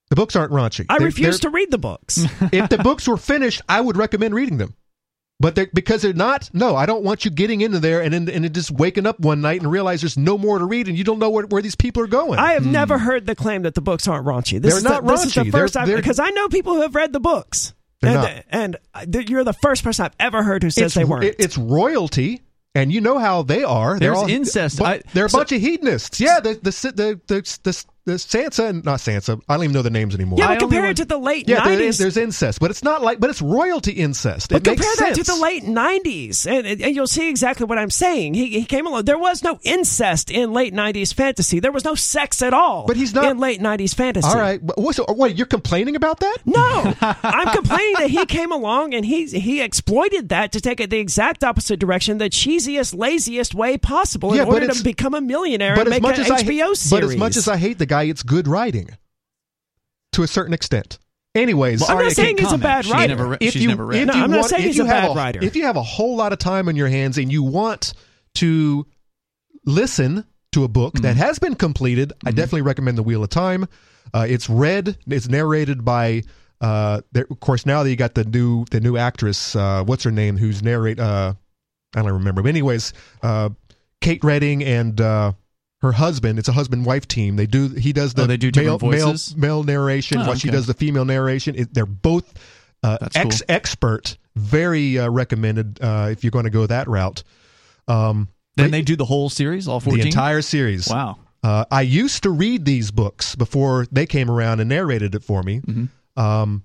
The 0.10 0.16
books 0.16 0.36
aren't 0.36 0.52
raunchy. 0.52 0.86
I 0.90 0.98
They're- 0.98 1.08
refuse 1.08 1.40
they're- 1.40 1.50
to 1.52 1.56
read 1.56 1.72
the 1.72 1.78
books. 1.78 2.18
if 2.52 2.70
the 2.70 2.78
books 2.80 3.08
were 3.08 3.18
finished, 3.18 3.62
I 3.70 3.80
would 3.80 3.96
recommend 3.98 4.34
reading 4.36 4.58
them. 4.58 4.74
But 5.42 5.56
they're, 5.56 5.68
because 5.74 6.04
they're 6.04 6.14
not, 6.14 6.50
no, 6.54 6.76
I 6.76 6.86
don't 6.86 7.04
want 7.04 7.26
you 7.26 7.32
getting 7.32 7.62
into 7.62 7.80
there 7.80 8.02
and 8.02 8.14
then 8.14 8.30
and 8.30 8.54
just 8.54 8.70
waking 8.70 9.08
up 9.08 9.20
one 9.20 9.42
night 9.42 9.62
and 9.62 9.72
realize 9.72 10.02
there's 10.02 10.18
no 10.18 10.38
more 10.38 10.60
to 10.60 10.66
read 10.66 10.88
and 10.88 10.96
you 10.98 11.04
don't 11.04 11.18
know 11.20 11.32
where, 11.32 11.46
where 11.48 11.62
these 11.64 11.76
people 11.76 12.04
are 12.04 12.08
going. 12.08 12.38
I 12.40 12.54
have 12.54 12.66
never 12.66 12.98
heard 13.00 13.26
the 13.26 13.36
claim 13.36 13.64
that 13.64 13.74
the 13.74 13.82
books 13.82 14.08
aren't 14.08 14.26
raunchy. 14.26 14.62
This 14.62 14.74
They're 14.74 14.78
is 14.78 14.84
not 14.84 15.04
the, 15.06 15.12
This 15.12 15.26
is 15.26 15.34
the 15.34 15.42
raunchy. 15.42 15.52
They're- 15.52 15.62
first 15.62 15.74
time 15.74 15.88
they're- 15.88 15.98
because 15.98 16.20
I 16.20 16.30
know 16.30 16.48
people 16.48 16.76
who 16.76 16.82
have 16.82 16.94
read 16.96 17.12
the 17.12 17.20
books. 17.20 17.74
They're 18.02 18.12
and, 18.18 18.22
not. 18.36 18.46
and 18.50 18.78
uh, 19.18 19.22
you're 19.28 19.44
the 19.44 19.54
first 19.54 19.84
person 19.84 20.06
I've 20.06 20.16
ever 20.20 20.44
heard 20.44 20.64
who 20.64 20.70
says 20.70 20.84
it's, 20.86 20.96
they 20.96 21.04
weren't. 21.04 21.24
it- 21.26 21.36
it's 21.40 21.58
royalty, 21.58 22.42
and 22.76 22.92
you 22.92 23.02
know 23.02 23.18
how 23.18 23.42
they 23.44 23.64
are. 23.64 24.00
They're 24.00 24.12
There's 24.12 24.18
all, 24.24 24.30
incest. 24.30 24.78
but 24.80 24.86
I- 24.86 25.02
they're 25.14 25.26
a 25.26 25.30
so- 25.30 25.40
bunch 25.40 25.52
of 25.52 25.62
hedonists. 25.62 26.20
Yeah, 26.20 26.40
the 26.40 26.54
the 26.54 26.72
the 26.96 27.22
the, 27.28 27.60
the, 27.64 27.86
the 28.06 28.14
Sansa 28.14 28.68
and 28.70 28.84
not 28.84 29.00
Sansa. 29.00 29.40
I 29.48 29.56
don't 29.56 29.66
even 29.66 29.74
know 29.74 29.82
the 29.84 29.90
names 29.92 30.16
anymore. 30.16 30.40
yeah, 30.40 30.46
I 30.46 30.48
but 30.56 30.64
only 30.64 30.76
compare 30.76 30.82
want- 30.88 31.00
it 31.00 31.02
to 31.04 31.06
the 31.06 31.18
late 31.20 31.48
Yeah, 31.48 31.64
there 31.64 31.80
is, 31.80 31.96
90s. 31.98 32.00
there's 32.00 32.18
incest, 32.18 32.60
but 32.60 32.72
it's 32.72 32.84
not 32.84 33.02
like, 33.04 33.20
but 33.20 33.30
it's 33.30 33.42
royalty 33.42 33.92
incest. 33.92 34.50
But 34.50 34.66
it 34.66 34.70
makes 34.70 34.82
compare 34.82 35.08
that 35.10 35.16
sense. 35.16 35.28
to 35.28 35.34
the 35.36 35.40
late 35.42 35.64
'90s, 35.64 36.46
and, 36.48 36.66
and 36.82 36.96
you'll 36.96 37.06
see 37.08 37.30
exactly 37.30 37.66
what 37.66 37.78
I'm 37.78 37.90
saying. 37.92 38.34
He, 38.34 38.48
he 38.48 38.66
came 38.66 38.88
along. 38.88 39.06
There 39.06 39.18
was 39.20 39.44
no 39.44 39.60
incest 39.64 40.32
in 40.32 40.52
late 40.54 40.74
'90s 40.74 41.14
fantasy. 41.14 41.60
There 41.60 41.72
was 41.72 41.86
no 41.86 41.94
sex 41.96 42.42
at 42.42 42.54
all. 42.54 42.86
But 42.88 42.98
he's 42.98 43.14
not- 43.14 43.26
in 43.32 43.38
late 43.38 43.60
'90s 43.62 43.94
fantasy. 43.94 44.28
All 44.28 44.36
right, 44.36 44.66
but 44.66 44.78
what, 44.80 44.96
so, 44.96 45.06
what? 45.08 45.38
You're 45.38 45.46
complaining 45.48 45.96
about 45.96 46.20
that? 46.22 46.38
No, 46.46 46.94
I'm 47.02 47.56
complaining 47.56 47.96
that 48.00 48.10
he 48.10 48.26
came 48.26 48.52
along 48.52 48.94
and 48.94 49.06
he 49.06 49.26
he 49.28 49.62
exploited 49.62 50.30
that 50.30 50.52
to 50.54 50.62
take 50.62 50.80
it 50.80 50.90
the 50.90 50.98
exact 51.00 51.44
opposite 51.44 51.80
direction, 51.80 52.18
the 52.18 52.30
cheesiest, 52.30 52.96
laziest 52.98 53.54
way 53.54 53.78
possible, 53.78 54.34
in 54.34 54.40
but 54.40 54.48
order 54.48 54.68
to 54.70 54.84
become 54.84 55.14
a 55.14 55.22
millionaire 55.22 55.76
But 55.76 55.88
and 55.88 55.94
as 55.96 56.02
make 56.02 56.02
much 56.02 56.18
an 56.20 56.26
as 56.26 56.32
I, 56.32 56.42
HBO 56.44 56.68
hate- 56.70 56.78
series. 56.78 56.90
but 56.90 57.04
as 57.12 57.18
much 57.18 57.38
as 57.38 57.48
I 57.48 57.58
hate 57.58 57.78
the 57.78 57.86
guy, 57.92 58.04
it's 58.04 58.24
good 58.24 58.48
writing 58.48 58.90
to 60.14 60.24
a 60.24 60.28
certain 60.28 60.54
extent. 60.54 60.98
Anyways, 61.36 61.82
Well, 61.82 61.92
I'm 61.92 61.96
not 61.98 62.02
Aria 62.04 62.16
saying 62.16 62.28
can't 62.38 62.40
he's 62.40 62.48
a 62.48 62.50
comment. 62.50 62.64
bad 62.64 62.86
She's 62.86 62.94
writer. 62.94 63.08
never 63.16 63.28
re- 63.30 63.38
if 63.40 63.54
she's 63.54 63.62
you, 63.64 63.68
never 63.70 63.86
read. 63.86 64.02
if 64.02 64.08
No, 64.08 64.14
you 64.16 64.24
I'm 64.24 64.32
not 64.32 64.46
saying 64.46 64.64
if 64.64 64.68
he's 64.68 64.80
a 64.80 64.86
have 64.88 65.10
bad 65.10 65.16
writer. 65.16 65.40
If 65.44 65.56
you 65.56 65.64
have 65.64 65.78
a 65.78 65.84
whole 65.84 66.16
lot 66.18 66.34
of 66.34 66.40
time 66.40 66.68
on 66.68 66.76
your 66.76 66.90
hands 66.90 67.18
and 67.18 67.32
you 67.32 67.44
want 67.44 67.94
to 68.36 68.86
listen 69.66 70.26
to 70.52 70.64
a 70.64 70.68
book 70.68 70.96
Mm-hmm. 70.96 71.04
that 71.04 71.16
has 71.16 71.40
been 71.40 71.56
completed, 71.56 72.12
I 72.26 72.32
definitely 72.32 72.64
recommend 72.64 72.98
The 72.98 73.04
Wheel 73.04 73.24
of 73.24 73.30
Time. 73.30 73.68
Uh, 74.14 74.26
it's 74.28 74.50
read. 74.50 74.98
It's 75.08 75.30
narrated 75.30 75.86
by. 75.86 76.24
Uh, 76.60 77.02
there, 77.14 77.26
of 77.30 77.40
course, 77.40 77.66
now 77.66 77.82
that 77.84 77.90
you 77.90 77.96
got 77.96 78.14
the 78.14 78.24
new 78.26 78.66
the 78.70 78.80
new 78.82 78.98
actress, 78.98 79.56
uh, 79.56 79.84
what's 79.86 80.04
her 80.04 80.12
name? 80.12 80.38
Who's 80.38 80.62
narrate? 80.62 81.00
Uh, 81.00 81.34
I 81.96 82.02
don't 82.02 82.12
remember. 82.12 82.42
But 82.42 82.50
anyways, 82.50 82.94
uh, 83.24 83.50
Kate 84.02 84.24
Redding 84.24 84.64
and 84.64 85.00
uh, 85.00 85.32
her 85.82 85.92
husband. 85.92 86.40
It's 86.40 86.48
a 86.48 86.54
husband 86.54 86.86
wife 86.86 87.08
team. 87.08 87.36
They 87.36 87.48
do. 87.48 87.70
He 87.70 87.94
does 87.94 88.14
the 88.14 88.24
Oh, 88.24 88.28
they 88.28 88.38
do 88.38 88.52
male, 88.56 88.78
male 88.80 89.16
male 89.36 89.64
narration 89.64 90.20
Oh, 90.20 90.28
while 90.28 90.36
she 90.36 90.50
does 90.50 90.68
the 90.68 90.74
female 90.74 91.06
narration. 91.06 91.56
It, 91.56 91.74
they're 91.74 91.86
both 91.86 92.32
uh, 92.84 92.98
ex 93.16 93.42
cool. 93.42 93.46
expert. 93.50 94.18
Very 94.36 94.98
uh, 94.98 95.10
recommended 95.10 95.80
uh, 95.82 96.10
if 96.12 96.24
you're 96.24 96.32
going 96.32 96.46
to 96.46 96.52
go 96.52 96.66
that 96.66 96.88
route. 96.88 97.24
Um, 97.88 98.30
Then 98.56 98.72
they 98.72 98.82
do 98.82 98.96
the 98.96 99.06
whole 99.06 99.30
series, 99.30 99.68
all 99.68 99.80
14? 99.80 100.00
the 100.00 100.06
entire 100.08 100.42
series. 100.42 100.88
Wow. 100.88 101.18
Uh, 101.44 101.66
I 101.72 101.82
used 101.82 102.24
to 102.24 102.30
read 102.30 102.64
these 102.64 102.92
books 102.92 103.36
before 103.36 103.88
they 103.92 104.06
came 104.06 104.30
around 104.30 104.60
and 104.60 104.70
narrated 104.70 105.16
it 105.16 105.24
for 105.24 105.42
me. 105.44 105.60
Mm-hmm. 105.60 106.20
Um, 106.22 106.64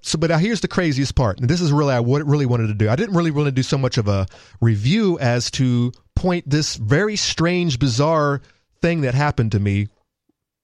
so, 0.00 0.18
but 0.18 0.30
now 0.30 0.38
here's 0.38 0.60
the 0.60 0.68
craziest 0.68 1.14
part, 1.14 1.38
and 1.38 1.48
this 1.48 1.60
is 1.60 1.70
really 1.70 1.86
what 1.88 1.94
I 1.94 2.00
what 2.00 2.26
really 2.26 2.46
wanted 2.46 2.68
to 2.68 2.74
do. 2.74 2.88
I 2.88 2.96
didn't 2.96 3.14
really 3.14 3.30
want 3.30 3.46
to 3.46 3.52
do 3.52 3.62
so 3.62 3.78
much 3.78 3.98
of 3.98 4.08
a 4.08 4.26
review 4.60 5.18
as 5.20 5.50
to 5.52 5.92
point 6.22 6.48
this 6.48 6.76
very 6.76 7.16
strange, 7.16 7.78
bizarre 7.78 8.40
thing 8.80 9.00
that 9.00 9.14
happened 9.14 9.52
to 9.52 9.60
me 9.60 9.88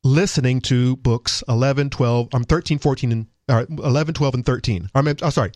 listening 0.05 0.61
to 0.63 0.97
books 0.97 1.43
11, 1.49 1.91
12, 1.91 2.29
I'm 2.33 2.45
13, 2.45 2.79
14, 2.79 3.13
and 3.13 3.27
or 3.51 3.67
11, 3.69 4.15
12, 4.15 4.35
and 4.35 4.47
13. 4.47 4.89
I 4.95 5.03
mean, 5.03 5.17
oh, 5.23 5.31
sorry, 5.31 5.53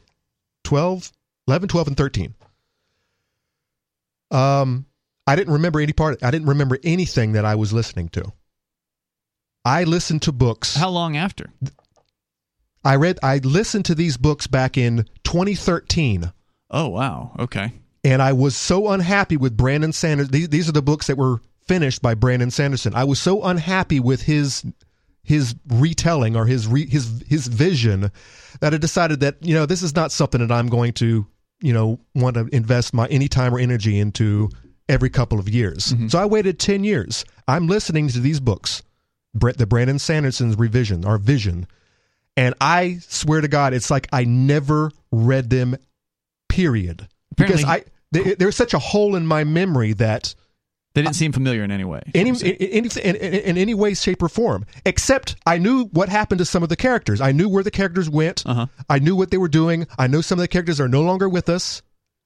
12, 0.65 1.12
11, 1.47 1.69
12, 1.69 1.89
and 1.89 1.97
13. 1.97 2.35
Um, 4.31 4.87
I 5.27 5.37
didn't 5.37 5.53
remember 5.53 5.81
any 5.81 5.93
part. 5.93 6.23
I 6.23 6.31
didn't 6.31 6.49
remember 6.49 6.79
anything 6.83 7.33
that 7.33 7.45
I 7.45 7.55
was 7.55 7.73
listening 7.73 8.09
to. 8.11 8.33
I 9.65 9.85
listened 9.85 10.23
to 10.23 10.33
books. 10.33 10.74
How 10.74 10.89
long 10.89 11.16
after? 11.16 11.53
I 12.85 12.97
read. 12.97 13.20
I 13.23 13.39
listened 13.39 13.85
to 13.85 13.95
these 13.95 14.16
books 14.16 14.49
back 14.49 14.77
in 14.77 15.07
2013, 15.23 16.33
Oh, 16.73 16.89
wow. 16.89 17.33
Okay. 17.39 17.73
And 18.05 18.20
I 18.20 18.33
was 18.33 18.57
so 18.57 18.89
unhappy 18.89 19.37
with 19.37 19.57
Brandon 19.57 19.93
Sanders. 19.93 20.29
These, 20.29 20.49
these 20.49 20.69
are 20.69 20.73
the 20.73 20.83
books 20.83 21.07
that 21.07 21.16
were 21.16 21.41
finished 21.66 22.03
by 22.03 22.15
Brandon 22.15 22.51
Sanderson. 22.51 22.95
I 22.95 23.05
was 23.05 23.20
so 23.20 23.43
unhappy 23.45 24.01
with 24.01 24.23
his 24.23 24.65
his 25.24 25.55
retelling 25.69 26.37
or 26.37 26.47
his 26.47 26.66
re, 26.66 26.87
his 26.87 27.23
his 27.29 27.47
vision 27.47 28.11
that 28.61 28.74
I 28.74 28.77
decided 28.77 29.20
that 29.20 29.37
you 29.41 29.55
know 29.55 29.66
this 29.66 29.83
is 29.83 29.95
not 29.95 30.12
something 30.12 30.47
that 30.47 30.53
I'm 30.53 30.69
going 30.69 30.93
to 30.95 31.27
you 31.61 31.73
know 31.73 32.01
want 32.15 32.35
to 32.35 32.49
invest 32.53 32.93
my 32.93 33.07
any 33.07 33.29
time 33.29 33.55
or 33.55 33.59
energy 33.59 33.99
into 33.99 34.51
every 34.89 35.11
couple 35.11 35.39
of 35.39 35.49
years. 35.49 35.93
Mm-hmm. 35.93 36.09
So 36.09 36.19
I 36.19 36.27
waited 36.27 36.59
10 36.59 36.83
years. 36.85 37.24
I'm 37.47 37.69
listening 37.69 38.09
to 38.09 38.20
these 38.20 38.41
books, 38.41 38.83
the 39.33 39.66
Brandon 39.66 39.99
Sanderson's 39.99 40.59
revision 40.59 41.05
or 41.05 41.19
vision, 41.19 41.66
and 42.37 42.55
I 42.61 42.99
swear 43.01 43.41
to 43.41 43.49
God, 43.49 43.74
it's 43.74 43.91
like 43.91 44.09
I 44.12 44.24
never 44.24 44.91
read 45.12 45.51
them. 45.51 45.77
Period. 46.49 47.09
Because 47.36 47.62
Apparently- 47.62 47.88
I 47.88 47.92
there- 48.12 48.34
there's 48.36 48.56
such 48.56 48.74
a 48.74 48.78
hole 48.78 49.16
in 49.16 49.26
my 49.26 49.42
memory 49.44 49.92
that 49.94 50.34
They 50.94 51.00
didn't 51.02 51.16
seem 51.16 51.32
familiar 51.32 51.64
in 51.64 51.70
any 51.70 51.84
way. 51.84 52.02
any 52.14 52.28
in, 52.30 52.36
in, 52.36 52.84
in, 52.84 53.16
in 53.16 53.56
any 53.59 53.72
way, 53.74 53.94
shape, 53.94 54.22
or 54.22 54.28
form. 54.28 54.66
Except 54.84 55.36
I 55.46 55.56
knew 55.59 55.86
what 55.92 56.10
happened 56.10 56.38
to 56.40 56.44
some 56.44 56.62
of 56.62 56.68
the 56.68 56.76
characters. 56.76 57.20
I 57.22 57.32
knew 57.32 57.48
where 57.48 57.62
the 57.62 57.70
characters 57.70 58.10
went. 58.10 58.42
Uh-huh. 58.44 58.66
I 58.90 58.98
knew 58.98 59.16
what 59.16 59.30
they 59.30 59.38
were 59.38 59.48
doing. 59.48 59.86
I 59.98 60.06
know 60.09 60.20
some 60.20 60.38
of 60.38 60.42
the 60.42 60.48
characters 60.48 60.78
are 60.80 60.88
no 60.88 61.00
longer 61.02 61.28
with 61.28 61.48
us. 61.48 61.80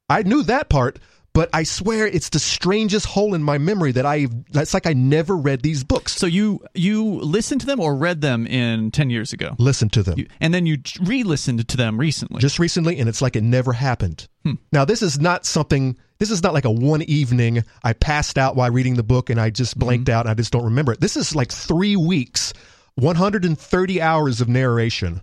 I 0.09 0.23
knew 0.23 0.43
that 0.45 0.69
part, 0.69 0.99
but 1.37 1.51
I 1.53 1.65
swear 1.65 2.07
it's 2.07 2.31
the 2.31 2.39
strangest 2.39 3.05
hole 3.05 3.35
in 3.35 3.43
my 3.43 3.59
memory 3.59 3.93
that 3.93 4.07
I. 4.07 4.27
That's 4.51 4.73
like 4.73 4.87
I 4.87 4.95
never 4.95 5.37
read 5.37 5.61
these 5.61 5.85
books. 5.85 6.15
So 6.17 6.27
you 6.27 6.65
you 6.75 7.05
listened 7.21 7.61
to 7.61 7.67
them 7.67 7.79
or 7.79 7.95
read 7.95 8.23
them 8.23 8.47
in 8.47 8.91
10 8.91 9.11
years 9.11 9.35
ago? 9.35 9.55
Listen 9.59 9.91
to 9.91 10.03
them. 10.03 10.19
You, 10.19 10.27
and 10.41 10.55
then 10.55 10.65
you 10.65 10.79
re-listened 11.03 11.69
to 11.69 11.77
them 11.77 11.99
recently. 12.01 12.41
just 12.41 12.59
recently, 12.59 12.99
and 12.99 13.07
it's 13.09 13.21
like 13.21 13.37
it 13.37 13.43
never 13.45 13.75
happened. 13.75 14.27
Hmm. 14.45 14.55
Now, 14.73 14.87
this 14.87 15.03
is 15.03 15.21
not 15.21 15.45
something. 15.45 15.99
This 16.19 16.31
is 16.31 16.43
not 16.43 16.55
like 16.55 16.65
a 16.65 16.71
one 16.71 17.03
evening 17.03 17.63
I 17.85 17.93
passed 17.93 18.39
out 18.39 18.57
while 18.57 18.71
reading 18.71 18.95
the 18.95 19.03
book 19.03 19.29
and 19.29 19.39
I 19.39 19.51
just 19.51 19.73
Mm-hmm. 19.73 19.81
blanked 19.87 20.09
out 20.09 20.25
and 20.25 20.31
I 20.31 20.35
just 20.35 20.53
don't 20.53 20.65
remember 20.65 20.93
it. 20.93 21.01
This 21.01 21.19
is 21.19 21.37
like 21.37 21.53
three 21.53 21.97
weeks, 21.97 22.55
130 22.95 24.01
hours 24.01 24.41
of 24.41 24.49
narration, 24.49 25.21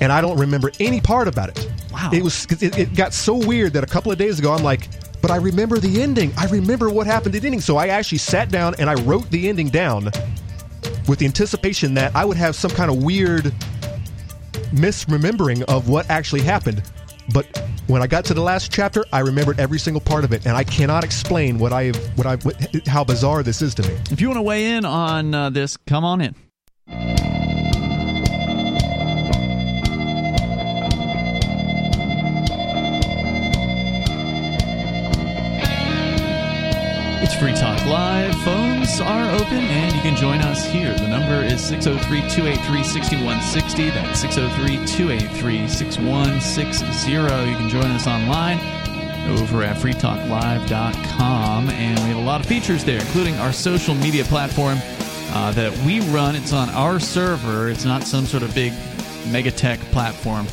and 0.00 0.12
I 0.12 0.20
don't 0.20 0.38
remember 0.38 0.70
any 0.78 1.00
part 1.00 1.26
about 1.26 1.48
it. 1.48 1.70
Wow. 1.92 2.10
It 2.12 2.22
was. 2.22 2.46
It, 2.46 2.78
it 2.78 2.94
got 2.94 3.12
so 3.12 3.34
weird 3.34 3.72
that 3.74 3.84
a 3.84 3.86
couple 3.86 4.12
of 4.12 4.18
days 4.18 4.38
ago 4.38 4.52
I'm 4.52 4.62
like. 4.62 4.88
But 5.22 5.30
I 5.30 5.36
remember 5.36 5.76
the 5.76 6.00
ending. 6.00 6.32
I 6.38 6.46
remember 6.46 6.88
what 6.88 7.06
happened 7.06 7.34
at 7.34 7.42
the 7.42 7.48
ending. 7.48 7.60
So 7.60 7.76
I 7.76 7.88
actually 7.88 8.18
sat 8.18 8.48
down 8.48 8.74
and 8.78 8.88
I 8.88 8.94
wrote 9.02 9.30
the 9.30 9.50
ending 9.50 9.68
down 9.68 10.04
with 11.06 11.18
the 11.18 11.26
anticipation 11.26 11.92
that 11.94 12.16
I 12.16 12.24
would 12.24 12.38
have 12.38 12.54
some 12.56 12.70
kind 12.70 12.90
of 12.90 13.02
weird 13.02 13.52
misremembering 14.72 15.62
of 15.64 15.88
what 15.88 16.08
actually 16.08 16.40
happened. 16.40 16.82
But 17.34 17.46
when 17.86 18.02
I 18.02 18.06
got 18.06 18.24
to 18.26 18.34
the 18.34 18.40
last 18.40 18.72
chapter, 18.72 19.04
I 19.12 19.20
remembered 19.20 19.60
every 19.60 19.78
single 19.78 20.00
part 20.00 20.24
of 20.24 20.32
it, 20.32 20.46
and 20.46 20.56
I 20.56 20.64
cannot 20.64 21.04
explain 21.04 21.58
what 21.58 21.72
I 21.72 21.84
have, 21.84 22.18
what 22.18 22.26
I, 22.26 22.36
what, 22.36 22.86
how 22.86 23.04
bizarre 23.04 23.42
this 23.42 23.62
is 23.62 23.74
to 23.74 23.82
me. 23.82 23.96
if 24.10 24.20
you 24.20 24.28
want 24.28 24.38
to 24.38 24.42
weigh 24.42 24.72
in 24.72 24.84
on 24.84 25.34
uh, 25.34 25.50
this, 25.50 25.76
come 25.76 26.04
on 26.04 26.20
in. 26.20 26.34
Free 37.40 37.54
Talk 37.54 37.82
Live. 37.86 38.34
Phones 38.42 39.00
are 39.00 39.30
open 39.30 39.56
and 39.56 39.96
you 39.96 40.02
can 40.02 40.14
join 40.14 40.42
us 40.42 40.66
here. 40.66 40.92
The 40.92 41.08
number 41.08 41.42
is 41.42 41.64
603 41.64 42.20
283 42.28 42.84
6160. 42.84 43.88
That's 43.88 44.20
603 44.20 44.86
283 44.86 45.66
6160. 45.66 47.10
You 47.10 47.56
can 47.56 47.70
join 47.70 47.86
us 47.92 48.06
online 48.06 48.58
over 49.30 49.62
at 49.62 49.78
freetalklive.com. 49.78 51.70
And 51.70 51.98
we 52.00 52.08
have 52.08 52.18
a 52.18 52.20
lot 52.20 52.42
of 52.42 52.46
features 52.46 52.84
there, 52.84 53.00
including 53.00 53.36
our 53.36 53.54
social 53.54 53.94
media 53.94 54.24
platform 54.24 54.76
uh, 55.32 55.52
that 55.52 55.74
we 55.86 56.00
run. 56.10 56.36
It's 56.36 56.52
on 56.52 56.68
our 56.68 57.00
server, 57.00 57.70
it's 57.70 57.86
not 57.86 58.02
some 58.02 58.26
sort 58.26 58.42
of 58.42 58.54
big 58.54 58.72
megatech 59.32 59.78
platform. 59.92 60.46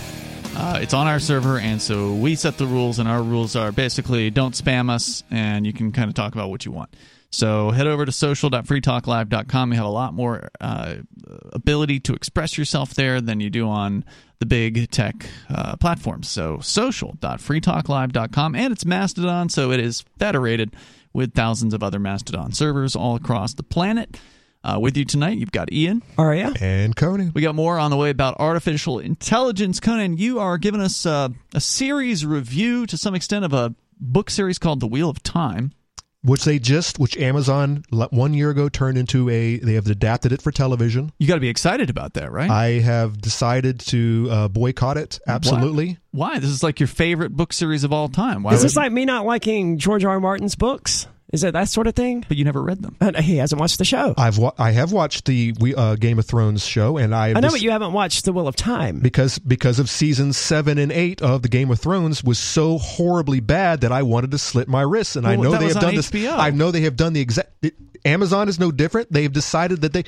Uh, 0.60 0.80
it's 0.82 0.96
on 0.96 1.06
our 1.06 1.20
server, 1.20 1.60
and 1.60 1.80
so 1.80 2.14
we 2.14 2.34
set 2.34 2.58
the 2.58 2.66
rules, 2.66 2.98
and 2.98 3.08
our 3.08 3.22
rules 3.22 3.56
are 3.56 3.72
basically 3.72 4.32
don't 4.32 4.56
spam 4.56 4.90
us, 4.90 5.24
and 5.30 5.68
you 5.68 5.72
can 5.72 5.92
kind 5.92 6.10
of 6.10 6.16
talk 6.16 6.34
about 6.34 6.50
what 6.50 6.66
you 6.66 6.72
want. 6.72 6.96
So 7.30 7.70
head 7.70 7.86
over 7.86 8.08
to 8.08 8.12
social.freetalklive.com. 8.12 9.72
You 9.72 9.78
have 9.78 9.86
a 9.86 9.90
lot 9.90 10.16
more 10.16 10.50
uh, 10.60 10.96
ability 11.54 12.00
to 12.00 12.14
express 12.16 12.58
yourself 12.58 12.96
there 12.96 13.22
than 13.22 13.40
you 13.40 13.52
do 13.52 13.70
on 13.70 14.04
the 14.40 14.48
big 14.48 14.90
tech 14.90 15.28
uh, 15.48 15.76
platforms. 15.76 16.28
So 16.28 16.58
social.freetalklive.com, 16.60 18.56
and 18.56 18.74
it's 18.74 18.84
Mastodon, 18.84 19.50
so 19.50 19.70
it 19.72 19.80
is 19.80 20.06
federated 20.18 20.76
with 21.14 21.36
thousands 21.36 21.76
of 21.76 21.84
other 21.84 22.00
Mastodon 22.00 22.52
servers 22.52 22.96
all 22.96 23.16
across 23.16 23.54
the 23.54 23.62
planet. 23.62 24.18
Uh, 24.68 24.78
with 24.80 24.98
you 24.98 25.06
tonight, 25.06 25.38
you've 25.38 25.52
got 25.52 25.72
Ian. 25.72 26.04
Aria? 26.18 26.52
And 26.60 26.94
Conan. 26.94 27.32
We 27.34 27.42
got 27.42 27.56
more 27.56 27.80
on 27.80 27.90
the 27.90 27.96
way 27.96 28.10
about 28.10 28.36
artificial 28.38 29.00
intelligence. 29.00 29.80
Conan, 29.80 30.18
you 30.18 30.40
are 30.40 30.58
giving 30.58 30.82
us 30.82 31.06
uh, 31.06 31.30
a 31.54 31.62
series 31.62 32.26
review 32.26 32.86
to 32.88 32.98
some 32.98 33.16
extent 33.16 33.46
of 33.46 33.54
a 33.54 33.74
book 34.00 34.30
series 34.30 34.60
called 34.60 34.82
The 34.82 34.88
Wheel 34.88 35.10
of 35.10 35.24
Time. 35.24 35.72
which 36.22 36.44
they 36.44 36.60
just, 36.60 37.00
which 37.00 37.16
Amazon 37.16 37.86
le- 37.92 38.10
one 38.10 38.34
year 38.34 38.50
ago 38.50 38.68
turned 38.68 38.98
into 38.98 39.30
a, 39.30 39.58
they 39.60 39.76
have 39.76 39.88
adapted 39.88 40.34
it 40.34 40.42
for 40.42 40.52
television. 40.52 41.14
You 41.18 41.28
got 41.30 41.36
to 41.36 41.40
be 41.40 41.48
excited 41.48 41.90
about 41.90 42.16
that, 42.16 42.30
right? 42.30 42.50
I 42.50 42.80
have 42.80 43.22
decided 43.22 43.80
to 43.82 44.28
uh, 44.30 44.48
boycott 44.50 44.98
it. 44.98 45.20
Absolutely. 45.28 45.98
Why? 46.12 46.40
This 46.40 46.50
is 46.50 46.62
like 46.62 46.82
your 46.82 46.88
favorite 46.88 47.32
book 47.32 47.54
series 47.54 47.86
of 47.86 47.94
all 47.94 48.10
time. 48.10 48.44
Why 48.44 48.52
Is 48.52 48.60
would 48.60 48.66
this 48.66 48.76
like 48.76 48.92
me 48.92 49.06
not 49.06 49.26
liking 49.26 49.78
George 49.78 50.04
R. 50.04 50.12
R. 50.12 50.20
Martin's 50.20 50.56
books? 50.56 51.08
Is 51.34 51.44
it 51.44 51.52
that 51.52 51.68
sort 51.68 51.88
of 51.88 51.96
thing? 51.96 52.24
But 52.28 52.38
you 52.38 52.46
never 52.46 52.62
read 52.64 52.82
them. 52.82 52.96
And 53.02 53.18
he 53.18 53.36
hasn't 53.36 53.60
watched 53.60 53.80
the 53.80 53.86
show. 53.86 54.14
I've 54.18 54.38
wa- 54.38 54.54
I 54.58 54.72
have 54.72 54.94
watched 54.94 55.26
the 55.26 55.54
we, 55.60 55.76
uh, 55.76 55.96
Game 55.96 56.20
of 56.20 56.26
Thrones 56.26 56.66
show, 56.66 56.98
and 56.98 57.14
I 57.14 57.30
I 57.30 57.34
know, 57.34 57.42
just- 57.42 57.56
but 57.56 57.62
you 57.62 57.72
haven't 57.72 57.92
watched 57.92 58.24
The 58.24 58.32
Wheel 58.32 58.48
of 58.48 58.56
Time. 58.56 59.00
because 59.00 59.38
because 59.40 59.78
of 59.80 59.90
season 59.90 60.32
seven 60.32 60.78
and 60.78 60.90
eight 60.92 61.22
of 61.22 61.42
the 61.42 61.50
Game 61.50 61.70
of 61.70 61.80
Thrones 61.80 62.24
was 62.24 62.40
so 62.40 62.78
horribly 62.78 63.42
bad 63.42 63.82
that 63.82 63.92
I 63.92 64.04
wanted 64.04 64.32
to 64.32 64.38
slit 64.38 64.70
my 64.70 64.82
wrists, 64.82 65.18
and 65.18 65.28
I 65.28 65.36
know 65.36 65.52
they 65.58 65.68
have 65.68 65.76
on 65.78 65.82
done 65.84 65.96
this. 65.96 66.12
I 66.16 66.52
know 66.52 66.72
they 66.72 66.82
have 66.82 66.96
done 66.96 67.12
the 67.14 67.20
exact. 67.22 67.50
it- 67.62 67.76
Amazon 68.06 68.48
is 68.48 68.58
no 68.58 68.72
different. 68.72 69.12
They 69.12 69.24
have 69.24 69.34
decided 69.34 69.82
that 69.82 69.92
they 69.92 70.06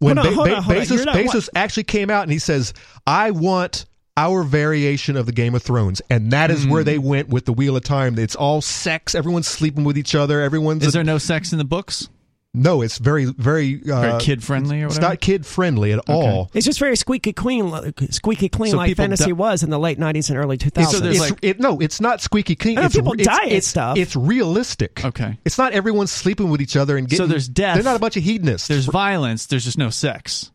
when 0.00 0.16
Hold 0.18 0.26
on, 0.26 0.32
Be- 0.32 0.36
hold 0.36 0.48
on, 0.50 0.62
hold. 0.64 0.76
Bezos, 0.76 0.96
You're 0.96 1.04
not- 1.06 1.16
Bezos 1.16 1.48
actually 1.54 1.84
came 1.84 2.10
out 2.10 2.24
and 2.24 2.32
he 2.32 2.38
says, 2.38 2.74
"I 3.06 3.30
want." 3.30 3.86
Our 4.18 4.42
variation 4.42 5.16
of 5.16 5.26
the 5.26 5.32
Game 5.32 5.54
of 5.54 5.62
Thrones, 5.62 6.02
and 6.10 6.32
that 6.32 6.50
is 6.50 6.64
Hmm. 6.64 6.70
where 6.70 6.82
they 6.84 6.98
went 6.98 7.28
with 7.28 7.44
the 7.44 7.52
Wheel 7.52 7.76
of 7.76 7.84
Time. 7.84 8.18
It's 8.18 8.34
all 8.34 8.60
sex. 8.60 9.14
Everyone's 9.14 9.46
sleeping 9.46 9.84
with 9.84 9.96
each 9.96 10.14
other. 10.16 10.40
Everyone's 10.42 10.82
Is 10.82 10.88
a- 10.88 10.92
there 10.98 11.04
no 11.04 11.18
sex 11.18 11.52
in 11.52 11.58
the 11.58 11.64
books? 11.64 12.08
no. 12.54 12.82
It's 12.82 12.98
very, 12.98 13.26
very, 13.26 13.80
uh, 13.88 14.00
Very 14.00 14.20
kid 14.20 14.42
friendly 14.42 14.82
or 14.82 14.86
It's 14.86 14.98
not 14.98 15.20
kid 15.20 15.46
friendly 15.46 15.92
at 15.92 16.00
all. 16.08 16.50
It's 16.52 16.66
just 16.66 16.80
very 16.80 16.96
squeaky 16.96 17.32
clean, 17.32 17.72
squeaky 18.10 18.48
clean 18.48 18.72
So 18.72 18.78
like 18.78 18.96
fantasy 18.96 19.26
di- 19.26 19.32
was 19.32 19.62
in 19.62 19.70
the 19.70 19.78
late 19.78 19.98
'90s 20.00 20.30
and 20.30 20.38
early 20.38 20.58
2000s. 20.58 20.90
So 20.98 21.04
it's, 21.06 21.20
like- 21.20 21.38
it, 21.42 21.60
no, 21.60 21.78
it's 21.78 22.00
not 22.00 22.20
squeaky 22.20 22.56
clean. 22.56 22.78
I 22.78 22.80
know 22.80 22.86
it's, 22.86 22.96
people 22.96 23.12
it's, 23.12 23.24
die 23.28 23.42
and 23.44 23.52
it's, 23.52 23.68
stuff. 23.68 23.96
It's 23.96 24.16
realistic. 24.16 25.04
Okay. 25.04 25.38
It's 25.44 25.58
not 25.58 25.72
everyone 25.72 26.08
sleeping 26.08 26.50
with 26.50 26.60
each 26.60 26.76
other 26.76 26.96
and 26.96 27.06
getting. 27.08 27.24
So 27.24 27.28
there's 27.28 27.46
death. 27.48 27.76
They're 27.76 27.84
not 27.84 27.94
a 27.96 28.00
bunch 28.00 28.16
of 28.16 28.24
hedonists. 28.24 28.66
There's 28.66 28.86
violence. 28.86 29.46
There's 29.46 29.64
just 29.64 29.78
no 29.78 29.90
sex. 29.90 30.50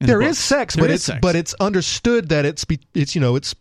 In 0.00 0.06
the 0.06 0.12
there 0.12 0.22
is 0.22 0.38
sex, 0.38 0.74
There 0.74 0.84
but 0.84 0.90
is 0.90 0.94
it's 0.96 1.04
sex. 1.04 1.18
but 1.20 1.36
it's 1.36 1.54
understood 1.60 2.28
that 2.30 2.44
it's 2.44 2.64
be, 2.64 2.80
it's 2.94 3.14
you 3.14 3.20
know 3.20 3.36
it's 3.36 3.54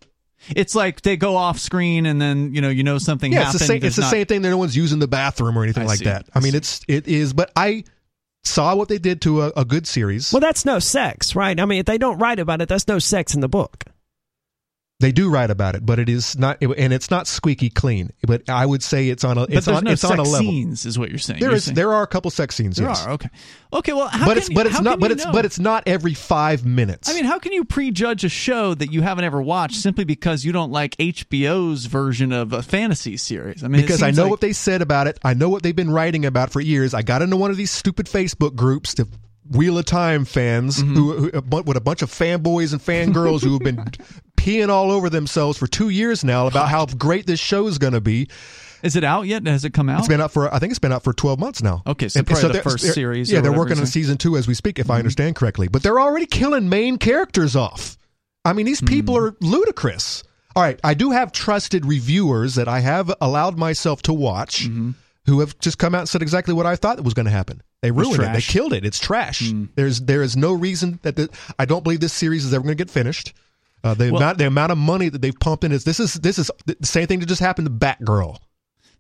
It's 0.55 0.76
like 0.76 1.01
they 1.01 1.18
go 1.18 1.35
off 1.35 1.57
screen 1.59 2.05
and 2.05 2.22
then 2.22 2.53
you 2.53 2.61
know 2.61 2.69
you 2.69 2.84
know 2.84 2.97
something 2.99 3.31
Yeah, 3.31 3.39
happened. 3.39 3.55
it's 3.55 3.61
the 3.61 3.65
same. 3.68 3.80
There's 3.81 3.91
It's 3.91 3.95
the 3.97 4.01
not- 4.03 4.11
same 4.11 4.26
thing. 4.27 4.41
that 4.43 4.49
No 4.51 4.57
one's 4.57 4.77
using 4.77 4.99
the 4.99 5.07
bathroom 5.07 5.57
or 5.57 5.64
anything 5.64 5.84
I 5.84 5.88
like 5.88 5.99
see. 5.99 6.05
that. 6.05 6.26
I 6.34 6.39
I 6.39 6.41
mean, 6.41 6.51
see. 6.51 6.57
it's 6.57 6.81
it 6.88 7.07
is. 7.07 7.34
But 7.34 7.51
I 7.55 7.84
saw 8.43 8.76
what 8.76 8.88
they 8.88 8.97
did 8.99 9.22
to 9.23 9.41
a, 9.41 9.51
a 9.57 9.65
good 9.65 9.85
series. 9.88 10.31
Well, 10.31 10.39
that's 10.39 10.64
no 10.64 10.80
sex, 10.80 11.35
right? 11.35 11.59
I 11.59 11.65
mean, 11.65 11.80
if 11.80 11.85
they 11.85 11.97
don't 11.97 12.18
write 12.19 12.39
about 12.39 12.61
it, 12.61 12.69
that's 12.69 12.88
no 12.88 12.97
sex 12.99 13.34
in 13.35 13.41
the 13.41 13.49
book. 13.49 13.84
They 14.99 15.11
do 15.11 15.30
write 15.30 15.52
about 15.52 15.76
it, 15.76 15.86
but 15.86 15.99
it 15.99 16.10
is 16.10 16.36
not, 16.40 16.57
and 16.60 16.91
it's 16.91 17.11
not 17.11 17.28
squeaky 17.28 17.69
clean. 17.69 18.10
But 18.26 18.49
I 18.49 18.65
would 18.65 18.82
say 18.82 19.10
it's 19.10 19.24
on 19.24 19.38
a 19.38 19.44
it's 19.44 19.68
on 19.68 19.84
no 19.84 19.91
it's 19.91 20.03
on 20.03 20.18
a 20.18 20.24
level. 20.24 20.40
scenes, 20.40 20.88
is 20.88 20.98
what 20.98 21.10
you're 21.10 21.19
saying. 21.19 21.40
There 21.40 21.49
You're 21.49 21.57
is 21.57 21.65
saying- 21.65 21.76
there 21.76 21.94
are 21.94 22.02
a 22.02 22.07
couple 22.07 22.32
sex 22.32 22.56
scenes. 22.56 22.78
there 22.78 22.88
yes. 22.88 23.06
are 23.06 23.11
okay, 23.11 23.30
okay. 23.74 23.94
Well, 23.94 24.07
how 24.07 24.26
but 24.26 24.32
can 24.34 24.38
it's 24.40 24.49
you- 24.49 24.56
but 24.56 24.65
it's 24.65 24.82
not 24.82 24.99
but 24.99 25.11
it's 25.11 25.24
know? 25.24 25.32
but 25.32 25.45
it's 25.45 25.60
not 25.60 25.84
every 25.86 26.15
five 26.15 26.65
minutes. 26.65 27.07
I 27.11 27.14
mean, 27.14 27.26
how 27.26 27.38
can 27.38 27.52
you 27.53 27.64
prejudge 27.64 28.24
a 28.24 28.30
show 28.30 28.74
that 28.74 28.91
you 28.91 29.03
haven't 29.03 29.24
ever 29.26 29.40
watched 29.40 29.76
simply 29.76 30.03
because 30.03 30.44
you 30.44 30.52
don't 30.52 30.72
like 30.72 30.98
HBO's 30.98 31.86
version 31.86 32.32
of 32.32 32.52
a 32.52 32.64
fantasy 32.64 33.18
series? 33.18 33.64
I 33.64 33.68
mean, 33.68 33.82
because 33.82 34.02
I 34.02 34.10
know 34.10 34.24
like- 34.24 34.32
what 34.32 34.41
they 34.41 34.53
said 34.53 34.82
about 34.82 35.06
it. 35.06 35.19
I 35.24 35.36
know 35.36 35.49
what 35.49 35.61
they've 35.61 35.76
been 35.76 35.91
writing 35.91 36.26
about 36.26 36.49
for 36.52 36.60
years. 36.60 36.95
I 36.95 37.03
got 37.03 37.22
into 37.22 37.38
one 37.38 37.52
of 37.52 37.57
these 37.57 37.69
stupid 37.69 38.07
Facebook 38.07 38.56
groups, 38.56 38.95
the 38.95 39.07
Wheel 39.52 39.78
of 39.78 39.86
Time 39.86 40.26
fans, 40.26 40.82
Mm-hmm. 40.82 40.95
who, 40.95 41.30
who 41.30 41.61
with 41.65 41.78
a 41.78 41.82
bunch 41.82 42.02
of 42.02 42.10
fanboys 42.10 42.74
and 42.74 42.82
fangirls 42.82 43.44
who 43.44 43.53
have 43.53 43.60
been 43.61 43.86
peeing 44.38 44.69
all 44.69 44.91
over 44.91 45.09
themselves 45.09 45.57
for 45.57 45.68
two 45.68 45.89
years 45.89 46.23
now 46.23 46.47
about 46.47 46.69
how 46.69 46.85
great 46.85 47.27
this 47.27 47.39
show 47.39 47.68
is 47.68 47.77
going 47.77 47.93
to 47.93 48.01
be. 48.01 48.30
Is 48.84 48.95
it 48.95 49.03
out 49.03 49.23
yet? 49.26 49.45
Has 49.47 49.65
it 49.65 49.73
come 49.73 49.89
out? 49.89 49.99
It's 49.99 50.07
been 50.07 50.22
out 50.22 50.31
for 50.31 50.53
I 50.53 50.59
think 50.59 50.69
it's 50.72 50.80
been 50.80 50.91
out 50.93 51.03
for 51.03 51.11
twelve 51.11 51.39
months 51.39 51.64
now. 51.64 51.81
Okay, 51.88 52.07
so 52.09 52.22
probably 52.23 52.49
the 52.53 52.61
first 52.61 52.84
they're- 52.84 52.93
series 52.93 53.31
Yeah, 53.31 53.41
they're 53.41 53.51
working 53.51 53.80
on 53.80 53.88
season 53.88 54.18
two 54.18 54.38
as 54.38 54.47
we 54.47 54.53
speak, 54.53 54.77
if 54.80 54.85
Mm-hmm. 54.85 54.91
I 54.93 54.97
understand 54.99 55.35
correctly. 55.35 55.68
But 55.68 55.81
they're 55.84 55.99
already 55.99 56.27
killing 56.27 56.69
main 56.69 56.97
characters 56.97 57.55
off. 57.55 57.97
I 58.45 58.53
mean, 58.53 58.65
these 58.68 58.81
people 58.81 59.15
Mm. 59.15 59.22
are 59.31 59.35
ludicrous. 59.41 60.23
All 60.55 60.64
right, 60.64 60.80
I 60.84 60.93
do 60.93 61.11
have 61.11 61.31
trusted 61.31 61.85
reviewers 61.85 62.55
that 62.55 62.68
I 62.68 62.80
have 62.80 63.14
allowed 63.19 63.57
myself 63.57 64.01
to 64.03 64.14
watch 64.14 64.65
Mm-hmm. 64.65 64.91
who 65.26 65.39
have 65.41 65.57
just 65.59 65.77
come 65.80 65.93
out 65.95 66.01
and 66.01 66.09
said 66.09 66.22
exactly 66.22 66.53
what 66.53 66.65
I 66.68 66.76
thought 66.76 67.03
was 67.03 67.14
going 67.15 67.26
to 67.26 67.31
happen. 67.31 67.61
They 67.81 67.91
ruined 67.91 68.22
it. 68.23 68.34
They 68.34 68.41
killed 68.41 68.73
it. 68.73 68.85
It's 68.85 68.99
trash. 68.99 69.41
Mm. 69.41 69.69
There's 69.76 70.01
there 70.01 70.22
is 70.22 70.38
no 70.38 70.53
reason 70.53 70.99
that 71.01 71.15
the, 71.15 71.30
I 71.59 71.65
don't 71.65 71.84
believe 71.84 71.99
this 71.99 72.14
series 72.14 72.45
is 72.45 72.53
ever 72.53 72.64
going 72.64 72.77
to 72.77 72.84
get 72.84 72.91
finished. 72.91 73.34
Uh, 73.88 73.93
the 73.93 74.11
Well- 74.11 74.22
amount 74.22 74.38
the 74.38 74.47
amount 74.47 74.72
of 74.72 74.77
money 74.77 75.09
that 75.09 75.22
they've 75.22 75.39
pumped 75.39 75.64
in 75.64 75.72
is 75.72 75.84
this 75.84 75.99
is 75.99 76.15
this 76.15 76.38
is 76.38 76.51
the 76.65 76.76
same 76.84 77.07
thing 77.07 77.19
that 77.19 77.26
just 77.26 77.41
happened 77.41 77.68
to 77.68 77.73
Batgirl. 77.73 78.38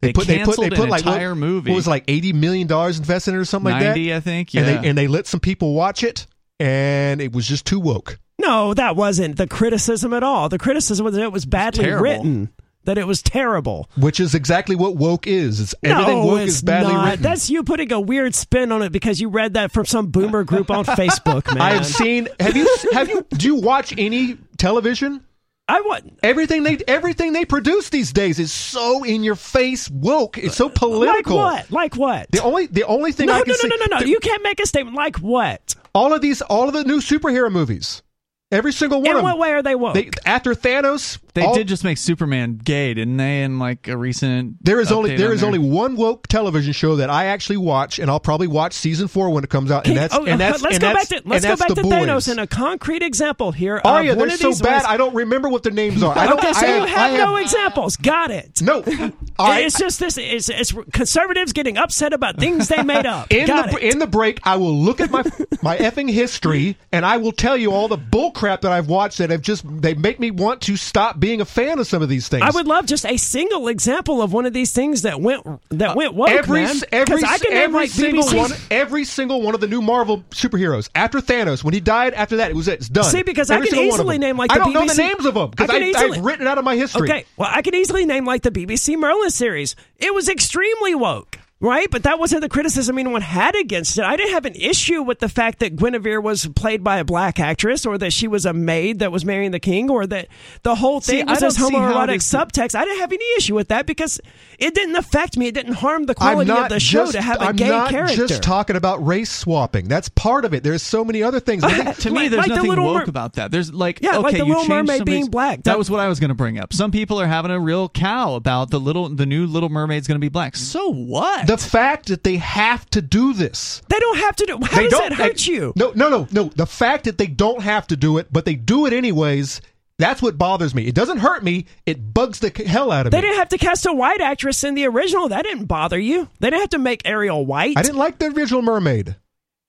They 0.01 0.13
canceled 0.13 0.59
an 0.73 0.73
entire 0.73 1.31
what, 1.31 1.37
movie. 1.37 1.71
What 1.71 1.77
was 1.77 1.87
it, 1.87 1.89
like 1.89 2.03
eighty 2.07 2.33
million 2.33 2.67
dollars 2.67 2.99
invested 2.99 3.31
in 3.31 3.37
it 3.37 3.41
or 3.41 3.45
something 3.45 3.71
like 3.71 3.81
that? 3.81 3.97
I 3.97 4.19
think. 4.19 4.53
Yeah, 4.53 4.61
And 4.61 4.69
they 4.83 4.89
and 4.89 4.97
they 4.97 5.07
let 5.07 5.27
some 5.27 5.39
people 5.39 5.73
watch 5.73 6.03
it, 6.03 6.27
and 6.59 7.21
it 7.21 7.33
was 7.33 7.47
just 7.47 7.65
too 7.65 7.79
woke. 7.79 8.19
No, 8.39 8.73
that 8.75 8.95
wasn't 8.95 9.37
the 9.37 9.47
criticism 9.47 10.13
at 10.13 10.23
all. 10.23 10.49
The 10.49 10.59
criticism 10.59 11.03
was 11.03 11.15
that 11.15 11.23
it 11.23 11.31
was 11.31 11.45
badly 11.45 11.85
terrible. 11.85 12.03
written, 12.03 12.49
that 12.83 12.99
it 12.99 13.07
was 13.07 13.23
terrible. 13.23 13.89
Which 13.97 14.19
is 14.19 14.35
exactly 14.35 14.75
what 14.75 14.95
woke 14.95 15.25
is. 15.25 15.59
It's 15.59 15.75
everything 15.83 16.19
no, 16.19 16.25
woke 16.27 16.41
it's 16.41 16.55
is 16.57 16.61
badly 16.61 16.93
not. 16.93 17.05
written. 17.05 17.23
That's 17.23 17.49
you 17.49 17.63
putting 17.63 17.91
a 17.91 17.99
weird 17.99 18.35
spin 18.35 18.71
on 18.71 18.83
it 18.83 18.91
because 18.91 19.19
you 19.19 19.29
read 19.29 19.55
that 19.55 19.71
from 19.71 19.85
some 19.85 20.07
boomer 20.07 20.43
group 20.43 20.69
on 20.69 20.85
Facebook, 20.85 21.47
man. 21.47 21.61
I 21.61 21.73
have 21.73 21.87
seen. 21.87 22.27
Have 22.39 22.55
you? 22.55 22.69
Have 22.93 23.09
you? 23.09 23.25
Do 23.31 23.47
you 23.47 23.55
watch 23.55 23.95
any 23.97 24.37
television? 24.57 25.23
I 25.69 25.81
want 25.81 26.17
Everything 26.23 26.63
they 26.63 26.77
everything 26.87 27.33
they 27.33 27.43
produce 27.43 27.89
these 27.89 28.13
days 28.13 28.39
is 28.39 28.53
so 28.53 29.03
in 29.03 29.23
your 29.23 29.35
face 29.35 29.89
woke. 29.89 30.37
It's 30.37 30.55
so 30.55 30.69
political. 30.69 31.35
like 31.35 31.67
what? 31.67 31.71
Like 31.71 31.95
what? 31.97 32.31
The 32.31 32.41
only 32.41 32.67
the 32.67 32.83
only 32.83 33.11
thing 33.11 33.27
no, 33.27 33.33
I 33.33 33.39
no, 33.39 33.43
can 33.43 33.51
no, 33.51 33.55
see 33.55 33.67
no, 33.67 33.75
no, 33.75 33.99
no. 33.99 34.05
You 34.05 34.19
can't 34.19 34.43
make 34.43 34.61
a 34.61 34.65
statement 34.65 34.95
like 34.95 35.17
what? 35.17 35.75
all 35.97 36.13
of 36.13 36.21
these 36.21 36.41
all 36.41 36.67
of 36.67 36.73
the 36.73 36.83
new 36.83 36.99
superhero 36.99 37.51
movies, 37.51 38.03
every 38.51 38.71
single 38.71 39.01
one 39.01 39.11
In 39.11 39.17
of 39.17 39.23
what 39.23 39.39
way 39.39 39.51
are 39.51 39.63
they 39.63 39.75
woke? 39.75 39.95
They, 39.95 40.09
after 40.25 40.53
Thanos, 40.53 41.17
They 41.37 41.45
all- 41.45 41.53
did 41.55 41.67
just 41.67 41.83
make 41.83 41.97
Superman 41.97 42.59
gay, 42.63 42.93
didn't 42.93 43.17
they? 43.17 43.43
In 43.43 43.59
like 43.59 43.87
a 43.87 43.95
recent 43.95 44.57
There 44.63 44.79
is 44.81 44.91
only 44.91 45.11
update 45.11 45.17
there 45.19 45.29
on 45.29 45.33
is 45.35 45.43
only 45.43 45.59
one 45.59 45.95
woke 45.95 46.27
television 46.27 46.73
show 46.73 46.95
that 46.97 47.09
I 47.09 47.25
actually 47.25 47.57
watch, 47.57 47.99
and 47.99 48.09
I'll 48.09 48.19
probably 48.19 48.47
watch 48.47 48.73
season 48.73 49.07
four 49.07 49.29
when 49.29 49.43
it 49.43 49.49
comes 49.49 49.69
out. 49.71 49.83
Can- 49.83 49.91
And 49.91 49.99
that's 49.99 50.15
oh, 50.15 50.25
and 50.25 50.33
uh, 50.33 50.37
that's 50.37 50.61
let's 50.63 50.75
and 50.75 50.81
go 50.81 50.93
that's, 50.93 51.09
back 51.09 51.21
to 51.23 51.29
let's 51.29 51.45
go 51.45 51.55
back 51.55 51.67
the 51.69 51.75
to 51.75 51.81
boys. 51.83 51.91
Thanos 51.93 52.27
and 52.31 52.39
a 52.39 52.47
concrete 52.47 53.03
example 53.03 53.51
here. 53.51 53.79
Oh 53.85 53.99
yeah, 53.99 54.15
they're 54.15 54.29
so 54.31 54.51
bad. 54.55 54.77
ways- 54.81 54.85
I 54.87 54.97
don't 54.97 55.13
remember 55.13 55.47
what 55.49 55.63
their 55.63 55.71
names 55.73 56.01
are. 56.03 56.17
I 56.17 56.25
don't. 56.27 56.39
Okay, 56.39 56.53
so 56.53 56.65
I 56.65 56.69
you 56.69 56.79
have, 56.81 56.89
have, 56.89 56.97
I 56.97 57.09
have 57.09 57.29
no 57.29 57.35
examples. 57.37 57.97
Got 57.97 58.31
it. 58.31 58.61
no. 58.61 58.83
All 59.39 59.47
right. 59.49 59.65
It's 59.65 59.77
just 59.77 59.99
this. 59.99 60.17
It's, 60.17 60.49
it's 60.49 60.73
conservatives 60.91 61.53
getting 61.53 61.77
upset 61.77 62.13
about 62.13 62.37
things 62.39 62.67
they 62.69 62.81
made 62.81 63.05
up. 63.05 63.31
In 63.31 63.45
Got 63.45 63.69
the 63.71 63.77
it. 63.77 63.93
in 63.93 63.99
the 63.99 64.07
break, 64.07 64.39
I 64.43 64.55
will 64.57 64.75
look 64.75 64.99
at 64.99 65.11
my 65.11 65.23
my 65.61 65.77
effing 65.77 66.09
history, 66.11 66.77
and 66.91 67.05
I 67.05 67.17
will 67.17 67.31
tell 67.31 67.55
you 67.55 67.71
all 67.71 67.87
the 67.87 67.97
bull 67.97 68.31
crap 68.31 68.61
that 68.61 68.71
I've 68.71 68.87
watched 68.87 69.19
that 69.19 69.29
have 69.29 69.41
just 69.41 69.63
they 69.81 69.93
make 69.93 70.19
me 70.19 70.31
want 70.31 70.61
to 70.63 70.75
stop 70.75 71.19
being 71.19 71.26
a 71.41 71.45
fan 71.45 71.79
of 71.79 71.87
some 71.87 72.01
of 72.01 72.09
these 72.09 72.27
things. 72.27 72.43
I 72.43 72.49
would 72.51 72.67
love 72.67 72.85
just 72.85 73.05
a 73.05 73.17
single 73.17 73.67
example 73.67 74.21
of 74.21 74.33
one 74.33 74.45
of 74.45 74.53
these 74.53 74.71
things 74.71 75.03
that 75.03 75.21
went 75.21 75.45
that 75.69 75.89
uh, 75.91 75.95
went 75.95 76.13
woke, 76.13 76.29
every 76.29 76.63
man. 76.63 76.75
every 76.91 77.21
can 77.21 77.39
name 77.49 77.63
every 77.63 77.73
like 77.73 77.89
single 77.89 78.23
BBC 78.23 78.37
one 78.37 78.51
every 78.71 79.03
single 79.03 79.41
one 79.41 79.53
of 79.53 79.61
the 79.61 79.67
new 79.67 79.81
Marvel 79.81 80.19
superheroes 80.31 80.89
after 80.95 81.19
Thanos 81.19 81.63
when 81.63 81.73
he 81.73 81.79
died 81.79 82.13
after 82.13 82.37
that 82.37 82.51
it 82.51 82.55
was 82.55 82.67
it's 82.67 82.89
done. 82.89 83.05
See, 83.05 83.23
because 83.23 83.49
I 83.49 83.57
can 83.57 83.67
single 83.67 83.89
one 83.89 83.99
of 83.99 84.05
easily 84.05 84.17
name, 84.17 84.37
like, 84.37 84.51
I 84.51 84.57
don't 84.57 84.73
know 84.73 84.85
the 84.85 84.93
names 84.93 85.25
of 85.25 85.33
them 85.33 85.49
because 85.49 85.69
I, 85.69 85.77
I 85.77 85.79
easily, 85.81 86.17
I've 86.17 86.25
written 86.25 86.47
out 86.47 86.57
of 86.57 86.63
my 86.63 86.75
history. 86.75 87.09
Okay, 87.09 87.25
well, 87.35 87.49
I 87.51 87.61
can 87.61 87.75
easily 87.75 88.05
name 88.05 88.25
like 88.25 88.43
the 88.43 88.51
BBC 88.51 88.97
Merlin 88.97 89.29
series. 89.29 89.75
It 89.97 90.13
was 90.13 90.29
extremely 90.29 90.95
woke, 90.95 91.39
right? 91.59 91.89
But 91.89 92.03
that 92.03 92.19
wasn't 92.19 92.41
the 92.41 92.49
criticism 92.49 92.97
anyone 92.97 93.21
had 93.21 93.55
against 93.55 93.97
it. 93.97 94.03
I 94.03 94.15
didn't 94.15 94.33
have 94.33 94.45
an 94.45 94.55
issue 94.55 95.01
with 95.01 95.19
the 95.19 95.29
fact 95.29 95.59
that 95.59 95.75
Guinevere 95.75 96.21
was 96.21 96.45
played 96.47 96.83
by 96.83 96.97
a 96.99 97.03
black 97.03 97.39
actress, 97.39 97.85
or 97.85 97.97
that 97.97 98.13
she 98.13 98.27
was 98.27 98.45
a 98.45 98.53
maid 98.53 98.99
that 98.99 99.11
was 99.11 99.25
marrying 99.25 99.51
the 99.51 99.59
king, 99.59 99.89
or 99.89 100.05
that 100.07 100.27
the 100.63 100.75
whole 100.75 100.99
thing 100.99 101.27
I 101.27 101.31
was 101.31 101.39
this 101.39 101.55
don't 101.57 101.69
see 101.71 101.75
how 101.77 101.91
homoerotic 101.93 102.09
it 102.09 102.15
is- 102.17 102.23
subtext. 102.31 102.75
I 102.75 102.85
didn't 102.85 102.99
have 102.99 103.11
any 103.11 103.25
issue 103.37 103.55
with 103.55 103.69
that 103.69 103.85
because 103.85 104.19
it 104.59 104.73
didn't 104.75 104.95
affect 104.95 105.37
me. 105.37 105.47
It 105.47 105.53
didn't 105.55 105.73
harm 105.73 106.05
the 106.05 106.15
quality 106.15 106.51
of 106.51 106.69
the 106.69 106.79
show 106.79 107.05
just, 107.05 107.11
to 107.13 107.21
have 107.21 107.41
a 107.41 107.45
I'm 107.45 107.55
gay 107.55 107.69
not 107.69 107.89
character. 107.89 108.27
just 108.27 108.43
talking 108.43 108.75
about 108.75 109.05
race 109.05 109.31
swapping. 109.31 109.87
That's 109.87 110.09
part 110.09 110.45
of 110.45 110.53
it. 110.53 110.63
There's 110.63 110.83
so 110.83 111.03
many 111.03 111.23
other 111.23 111.39
things. 111.39 111.63
I 111.63 111.71
think- 111.71 111.97
to 111.99 112.09
me, 112.11 112.21
Like- 112.21 112.29
there's 112.31 112.39
like 112.39 112.49
the 112.49 112.55
nothing 112.55 112.69
Little 112.69 112.85
woke 112.85 112.97
Mer- 113.03 113.09
about 113.09 113.33
that. 113.33 113.51
There's 113.51 113.73
like 113.73 113.99
Yeah, 114.01 114.11
okay, 114.17 114.19
like 114.19 114.31
the 114.37 114.45
you 114.45 114.53
Little 114.53 114.67
Mermaid 114.67 115.05
being 115.05 115.27
black. 115.27 115.57
That, 115.57 115.63
That- 115.71 115.77
was 115.77 115.89
what 115.89 115.99
I 115.99 116.07
was 116.07 116.19
going 116.19 116.29
to 116.29 116.35
bring 116.35 116.59
up. 116.59 116.73
Some 116.73 116.91
people 116.91 117.19
are 117.19 117.27
having 117.27 117.51
a 117.51 117.59
real 117.59 117.89
cow 117.89 118.35
about 118.35 118.69
the 118.69 118.79
little 118.79 119.09
the 119.09 119.25
new 119.25 119.47
Little 119.47 119.69
Mermaid's 119.69 120.07
going 120.07 120.17
to 120.17 120.19
be 120.25 120.29
black. 120.29 120.55
So 120.55 120.89
what? 120.91 121.46
The 121.47 121.57
fact 121.57 122.07
that 122.07 122.23
they 122.23 122.37
have 122.37 122.89
to 122.91 123.01
do 123.01 123.33
this. 123.33 123.81
they 123.89 123.99
don't 123.99 124.17
have 124.17 124.35
to 124.37 124.45
do. 124.45 124.59
How 124.61 124.75
they 124.77 124.83
does 124.83 124.91
don't 124.91 125.09
that 125.09 125.13
hurt 125.13 125.37
they- 125.37 125.51
you? 125.51 125.73
No, 125.75 125.91
no, 125.95 126.09
no, 126.09 126.27
no. 126.31 126.43
The 126.55 126.65
fact 126.67 127.05
that 127.05 127.17
they 127.17 127.27
don't 127.27 127.61
have 127.61 127.87
to 127.87 127.95
do 127.97 128.17
it, 128.17 128.27
but 128.31 128.45
they 128.45 128.55
do 128.55 128.85
it 128.85 128.93
anyways. 128.93 129.61
That's 129.99 130.21
what 130.21 130.37
bothers 130.37 130.75
me. 130.75 130.85
It 130.85 130.93
doesn't 130.93 131.17
hurt 131.17 131.43
me. 131.43 131.65
It 131.87 132.13
bugs 132.13 132.37
the 132.39 132.49
hell 132.67 132.91
out 132.91 133.07
of 133.07 133.11
They 133.11 133.17
me. 133.17 133.21
They 133.21 133.27
didn't 133.29 133.39
have 133.39 133.49
to 133.49 133.57
cast 133.57 133.85
a 133.87 133.93
white 133.93 134.21
actress 134.21 134.63
in 134.63 134.75
the 134.75 134.85
original. 134.85 135.29
That 135.29 135.43
didn't 135.43 135.65
bother 135.65 135.97
you. 135.97 136.29
They 136.39 136.51
didn't 136.51 136.61
have 136.61 136.69
to 136.71 136.77
make 136.77 137.01
Ariel 137.05 137.43
white. 137.45 137.75
I 137.75 137.81
didn't 137.81 137.97
like 137.97 138.19
the 138.19 138.27
original 138.27 138.61
Mermaid. 138.61 139.15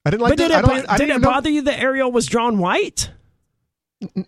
I 0.05 0.10
didn't 0.10 0.22
like. 0.22 0.32
but 0.32 0.38
did 0.38 0.50
the, 0.50 0.55
I 0.55 0.59
it, 0.59 0.62
don't, 0.62 0.68
bo- 0.68 0.74
I 0.74 0.76
did 0.80 0.86
didn't 0.86 1.00
it 1.00 1.05
even 1.14 1.22
know- 1.22 1.28
bother 1.30 1.48
you 1.50 1.62
that 1.62 1.80
Ariel 1.80 2.12
was 2.12 2.26
drawn 2.26 2.59
white? 2.59 3.10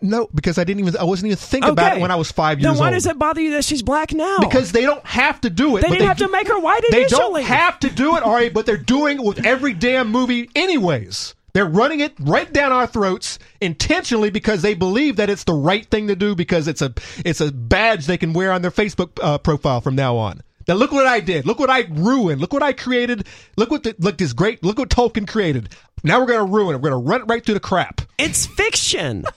No, 0.00 0.28
because 0.34 0.58
I 0.58 0.64
didn't 0.64 0.80
even. 0.80 0.96
I 0.96 1.04
wasn't 1.04 1.28
even 1.28 1.38
thinking 1.38 1.70
about 1.70 1.96
it 1.96 2.00
when 2.00 2.10
I 2.10 2.16
was 2.16 2.32
five 2.32 2.58
years 2.58 2.66
old. 2.66 2.76
Then 2.76 2.80
why 2.80 2.88
old. 2.88 2.94
does 2.94 3.06
it 3.06 3.18
bother 3.18 3.40
you 3.40 3.52
that 3.52 3.64
she's 3.64 3.82
black 3.82 4.12
now? 4.12 4.38
Because 4.40 4.72
they 4.72 4.82
don't 4.82 5.04
have 5.06 5.40
to 5.42 5.50
do 5.50 5.76
it. 5.76 5.82
they 5.82 5.90
didn't 5.90 6.08
have 6.08 6.16
do- 6.16 6.26
to 6.26 6.32
make 6.32 6.48
her 6.48 6.58
white 6.58 6.82
initially. 6.90 7.04
They 7.04 7.08
don't 7.08 7.42
have 7.44 7.78
to 7.80 7.90
do 7.90 8.16
it, 8.16 8.24
Ari, 8.24 8.48
but 8.48 8.66
they're 8.66 8.76
doing 8.76 9.18
it 9.18 9.24
with 9.24 9.46
every 9.46 9.72
damn 9.72 10.10
movie, 10.10 10.50
anyways. 10.56 11.36
They're 11.52 11.66
running 11.66 12.00
it 12.00 12.14
right 12.18 12.52
down 12.52 12.72
our 12.72 12.86
throats 12.86 13.38
intentionally 13.60 14.30
because 14.30 14.62
they 14.62 14.74
believe 14.74 15.16
that 15.16 15.30
it's 15.30 15.44
the 15.44 15.54
right 15.54 15.84
thing 15.86 16.08
to 16.08 16.16
do 16.16 16.34
because 16.34 16.66
it's 16.68 16.82
a 16.82 16.92
it's 17.24 17.40
a 17.40 17.52
badge 17.52 18.06
they 18.06 18.18
can 18.18 18.32
wear 18.32 18.52
on 18.52 18.62
their 18.62 18.70
Facebook 18.70 19.18
uh, 19.22 19.38
profile 19.38 19.80
from 19.80 19.94
now 19.94 20.16
on. 20.16 20.42
Now 20.68 20.74
look 20.74 20.92
what 20.92 21.06
I 21.06 21.20
did. 21.20 21.46
Look 21.46 21.58
what 21.58 21.70
I 21.70 21.86
ruined. 21.90 22.40
Look 22.40 22.52
what 22.52 22.62
I 22.62 22.72
created. 22.72 23.26
Look 23.56 23.70
what 23.70 23.82
the, 23.82 23.94
look 23.98 24.18
this 24.18 24.32
great. 24.32 24.62
Look 24.62 24.78
what 24.78 24.90
Tolkien 24.90 25.26
created. 25.26 25.70
Now 26.04 26.20
we're 26.20 26.26
gonna 26.26 26.44
ruin 26.44 26.76
it. 26.76 26.82
We're 26.82 26.90
gonna 26.90 27.02
run 27.02 27.22
it 27.22 27.24
right 27.24 27.44
through 27.44 27.54
the 27.54 27.60
crap. 27.60 28.02
It's 28.18 28.46
fiction. 28.46 29.24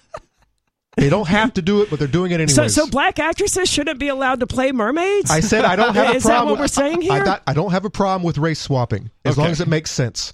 They 0.95 1.09
don't 1.09 1.27
have 1.27 1.53
to 1.55 1.61
do 1.61 1.81
it, 1.81 1.89
but 1.89 1.97
they're 1.99 2.07
doing 2.07 2.31
it 2.31 2.35
anyways. 2.35 2.55
so, 2.55 2.67
so 2.67 2.87
black 2.87 3.19
actresses 3.19 3.69
shouldn't 3.69 3.99
be 3.99 4.09
allowed 4.09 4.41
to 4.41 4.47
play 4.47 4.71
mermaids. 4.71 5.31
I 5.31 5.39
said 5.39 5.65
I 5.65 5.75
don't 5.75 5.95
have 5.95 5.95
a 5.95 5.97
problem. 5.97 6.17
Is 6.17 6.23
that 6.23 6.29
problem. 6.29 6.49
what 6.49 6.57
we're 6.59 6.63
with- 6.63 6.71
saying 6.71 7.01
here? 7.01 7.23
I, 7.25 7.39
I 7.47 7.53
don't 7.53 7.71
have 7.71 7.85
a 7.85 7.89
problem 7.89 8.23
with 8.23 8.37
race 8.37 8.59
swapping 8.59 9.09
as 9.25 9.37
long 9.37 9.47
as 9.47 9.59
it 9.59 9.67
makes 9.67 9.89
sense. 9.91 10.33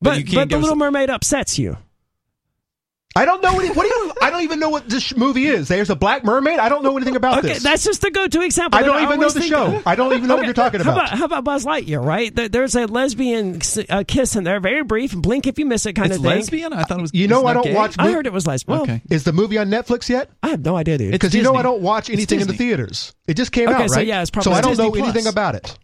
But 0.00 0.10
but 0.10 0.18
you 0.18 0.24
can't 0.24 0.50
but 0.50 0.56
the 0.56 0.60
Little 0.60 0.76
Mermaid 0.76 1.10
upsets 1.10 1.58
you. 1.58 1.76
I 3.16 3.24
don't 3.26 3.40
know 3.44 3.60
any, 3.60 3.68
what 3.70 3.84
do 3.84 3.88
you. 3.88 4.12
I 4.20 4.30
don't 4.30 4.42
even 4.42 4.58
know 4.58 4.70
what 4.70 4.88
this 4.88 5.16
movie 5.16 5.46
is. 5.46 5.68
There's 5.68 5.88
a 5.88 5.94
black 5.94 6.24
mermaid. 6.24 6.58
I 6.58 6.68
don't 6.68 6.82
know 6.82 6.96
anything 6.96 7.14
about 7.14 7.38
Okay, 7.38 7.48
this. 7.54 7.62
that's 7.62 7.84
just 7.84 8.00
the 8.00 8.10
go-to 8.10 8.40
example. 8.42 8.76
I 8.76 8.82
don't 8.82 9.00
even 9.04 9.20
know 9.20 9.28
the 9.28 9.38
think 9.38 9.52
show. 9.52 9.80
I 9.86 9.94
don't 9.94 10.12
even 10.14 10.26
know 10.26 10.34
what 10.34 10.46
you're 10.46 10.52
talking 10.52 10.80
How 10.80 10.90
about. 10.92 11.06
about, 11.08 11.18
how 11.18 11.24
about 11.26 11.44
Buzz 11.44 11.64
Lightyear? 11.64 12.04
Right, 12.04 12.34
there's 12.34 12.74
a 12.74 12.86
lesbian 12.86 13.60
uh, 13.88 14.02
kiss 14.08 14.34
in 14.34 14.42
there, 14.42 14.58
very 14.58 14.82
brief, 14.82 15.14
blink 15.14 15.46
if 15.46 15.60
you 15.60 15.64
miss 15.66 15.86
it 15.86 15.92
kind 15.92 16.08
it's 16.08 16.16
of 16.16 16.22
thing. 16.24 16.30
lesbian. 16.38 16.72
I 16.72 16.82
thought 16.82 16.98
it 16.98 17.02
was. 17.02 17.14
You 17.14 17.28
know 17.28 17.36
isn't 17.36 17.46
I 17.48 17.52
don't 17.54 17.64
gay? 17.64 17.74
watch- 17.74 17.94
I 18.00 18.10
heard 18.10 18.26
it 18.26 18.32
was 18.32 18.48
lesbian. 18.48 18.78
Well, 18.78 18.82
Okay. 18.82 19.00
Is 19.10 19.22
the 19.22 19.32
movie 19.32 19.58
on 19.58 19.68
Netflix 19.70 20.08
yet? 20.08 20.30
I 20.42 20.48
have 20.48 20.64
no 20.64 20.76
idea, 20.76 20.98
dude. 20.98 21.12
Because 21.12 21.36
you 21.36 21.44
know 21.44 21.54
I 21.54 21.62
don't 21.62 21.82
watch 21.82 22.10
anything 22.10 22.40
in 22.40 22.48
the 22.48 22.54
theaters. 22.54 23.14
It 23.28 23.34
just 23.34 23.52
came 23.52 23.68
Okay, 23.68 23.84
out, 23.84 23.90
so 23.90 23.96
right? 23.96 24.06
yeah, 24.08 24.22
it's 24.22 24.30
probably. 24.32 24.44
so 24.44 24.50
probably 24.50 24.58
I 24.58 24.62
don't 24.62 24.70
Disney 24.72 24.84
know 24.86 25.04
Plus. 25.04 25.14
anything 25.14 25.26
about 25.32 25.54
it. 25.54 25.78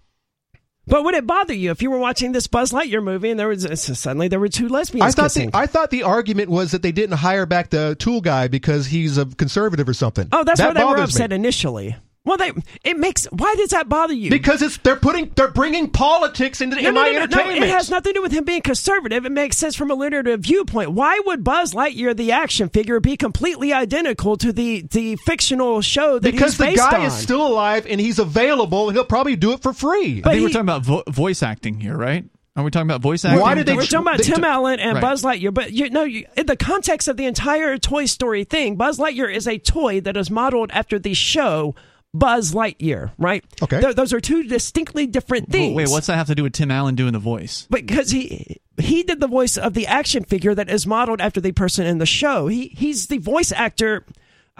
But 0.90 1.04
would 1.04 1.14
it 1.14 1.26
bother 1.26 1.54
you 1.54 1.70
if 1.70 1.80
you 1.82 1.90
were 1.90 1.98
watching 1.98 2.32
this 2.32 2.46
Buzz 2.46 2.72
Lightyear 2.72 3.02
movie 3.02 3.30
and 3.30 3.38
there 3.38 3.48
was 3.48 3.64
suddenly 3.98 4.28
there 4.28 4.40
were 4.40 4.48
two 4.48 4.68
lesbians 4.68 5.14
I 5.14 5.16
thought 5.16 5.22
kissing? 5.26 5.50
the 5.50 5.56
I 5.56 5.66
thought 5.66 5.90
the 5.90 6.02
argument 6.02 6.50
was 6.50 6.72
that 6.72 6.82
they 6.82 6.92
didn't 6.92 7.16
hire 7.16 7.46
back 7.46 7.70
the 7.70 7.96
tool 7.98 8.20
guy 8.20 8.48
because 8.48 8.86
he's 8.86 9.16
a 9.16 9.26
conservative 9.26 9.88
or 9.88 9.94
something. 9.94 10.28
oh, 10.32 10.44
that's 10.44 10.58
that 10.58 10.68
why 10.68 10.74
they 10.74 10.84
were 10.84 10.96
bothers 10.96 11.14
me. 11.14 11.18
upset 11.24 11.32
initially. 11.32 11.96
Well, 12.26 12.36
they 12.36 12.52
it 12.84 12.98
makes 12.98 13.24
why 13.32 13.54
does 13.56 13.70
that 13.70 13.88
bother 13.88 14.12
you? 14.12 14.28
Because 14.28 14.60
it's 14.60 14.76
they're 14.78 14.94
putting 14.96 15.30
they're 15.36 15.48
bringing 15.50 15.88
politics 15.88 16.60
into 16.60 16.76
no, 16.76 16.88
in 16.88 16.94
no, 16.94 17.00
my 17.00 17.06
no, 17.06 17.12
no, 17.12 17.18
no, 17.18 17.22
entertainment. 17.24 17.64
it 17.64 17.70
has 17.70 17.88
nothing 17.88 18.12
to 18.12 18.18
do 18.18 18.22
with 18.22 18.32
him 18.32 18.44
being 18.44 18.60
conservative. 18.60 19.24
It 19.24 19.32
makes 19.32 19.56
sense 19.56 19.74
from 19.74 19.90
a 19.90 19.94
literary 19.94 20.36
viewpoint. 20.36 20.92
Why 20.92 21.18
would 21.24 21.42
Buzz 21.42 21.72
Lightyear, 21.72 22.14
the 22.14 22.32
action 22.32 22.68
figure, 22.68 23.00
be 23.00 23.16
completely 23.16 23.72
identical 23.72 24.36
to 24.36 24.52
the 24.52 24.82
the 24.90 25.16
fictional 25.16 25.80
show 25.80 26.18
that 26.18 26.30
because 26.30 26.58
he's 26.58 26.72
the 26.72 26.76
guy 26.76 27.00
on? 27.00 27.06
is 27.06 27.14
still 27.14 27.46
alive 27.46 27.86
and 27.88 27.98
he's 27.98 28.18
available 28.18 28.88
and 28.88 28.96
he'll 28.96 29.04
probably 29.06 29.36
do 29.36 29.52
it 29.52 29.62
for 29.62 29.72
free. 29.72 30.20
I 30.22 30.28
think 30.28 30.34
he- 30.34 30.40
we're 30.42 30.48
talking 30.48 30.60
about 30.60 30.84
vo- 30.84 31.04
voice 31.08 31.42
acting 31.42 31.80
here, 31.80 31.96
right? 31.96 32.26
Are 32.54 32.64
we 32.64 32.70
talking 32.70 32.86
about 32.90 33.00
voice 33.00 33.24
acting? 33.24 33.40
Why 33.40 33.54
did 33.54 33.64
they 33.64 33.74
We're 33.74 33.82
talking 33.84 34.00
about 34.00 34.18
they 34.18 34.24
Tim 34.24 34.34
took- 34.36 34.44
Allen 34.44 34.78
and 34.78 34.94
Right. 34.96 35.00
Buzz 35.00 35.22
Lightyear, 35.22 35.54
but 35.54 35.72
you 35.72 35.88
know, 35.88 36.02
you, 36.04 36.26
in 36.36 36.44
the 36.44 36.56
context 36.56 37.08
of 37.08 37.16
the 37.16 37.24
entire 37.24 37.78
Toy 37.78 38.04
Story 38.04 38.44
thing, 38.44 38.76
Buzz 38.76 38.98
Lightyear 38.98 39.34
is 39.34 39.48
a 39.48 39.56
toy 39.56 40.00
that 40.02 40.18
is 40.18 40.30
modeled 40.30 40.70
after 40.72 40.98
the 40.98 41.14
show 41.14 41.74
Buzz 42.12 42.52
Lightyear, 42.52 43.12
right? 43.18 43.44
Okay. 43.62 43.80
Th- 43.80 43.94
those 43.94 44.12
are 44.12 44.20
two 44.20 44.42
distinctly 44.44 45.06
different 45.06 45.50
things. 45.50 45.76
Wait, 45.76 45.88
what's 45.88 46.08
that 46.08 46.16
have 46.16 46.26
to 46.26 46.34
do 46.34 46.42
with 46.42 46.52
Tim 46.52 46.70
Allen 46.70 46.94
doing 46.96 47.12
the 47.12 47.18
voice? 47.18 47.66
Because 47.70 48.10
he 48.10 48.60
he 48.78 49.02
did 49.02 49.20
the 49.20 49.28
voice 49.28 49.56
of 49.56 49.74
the 49.74 49.86
action 49.86 50.24
figure 50.24 50.54
that 50.54 50.68
is 50.68 50.86
modeled 50.86 51.20
after 51.20 51.40
the 51.40 51.52
person 51.52 51.86
in 51.86 51.98
the 51.98 52.06
show. 52.06 52.48
He 52.48 52.68
he's 52.68 53.06
the 53.06 53.18
voice 53.18 53.52
actor. 53.52 54.04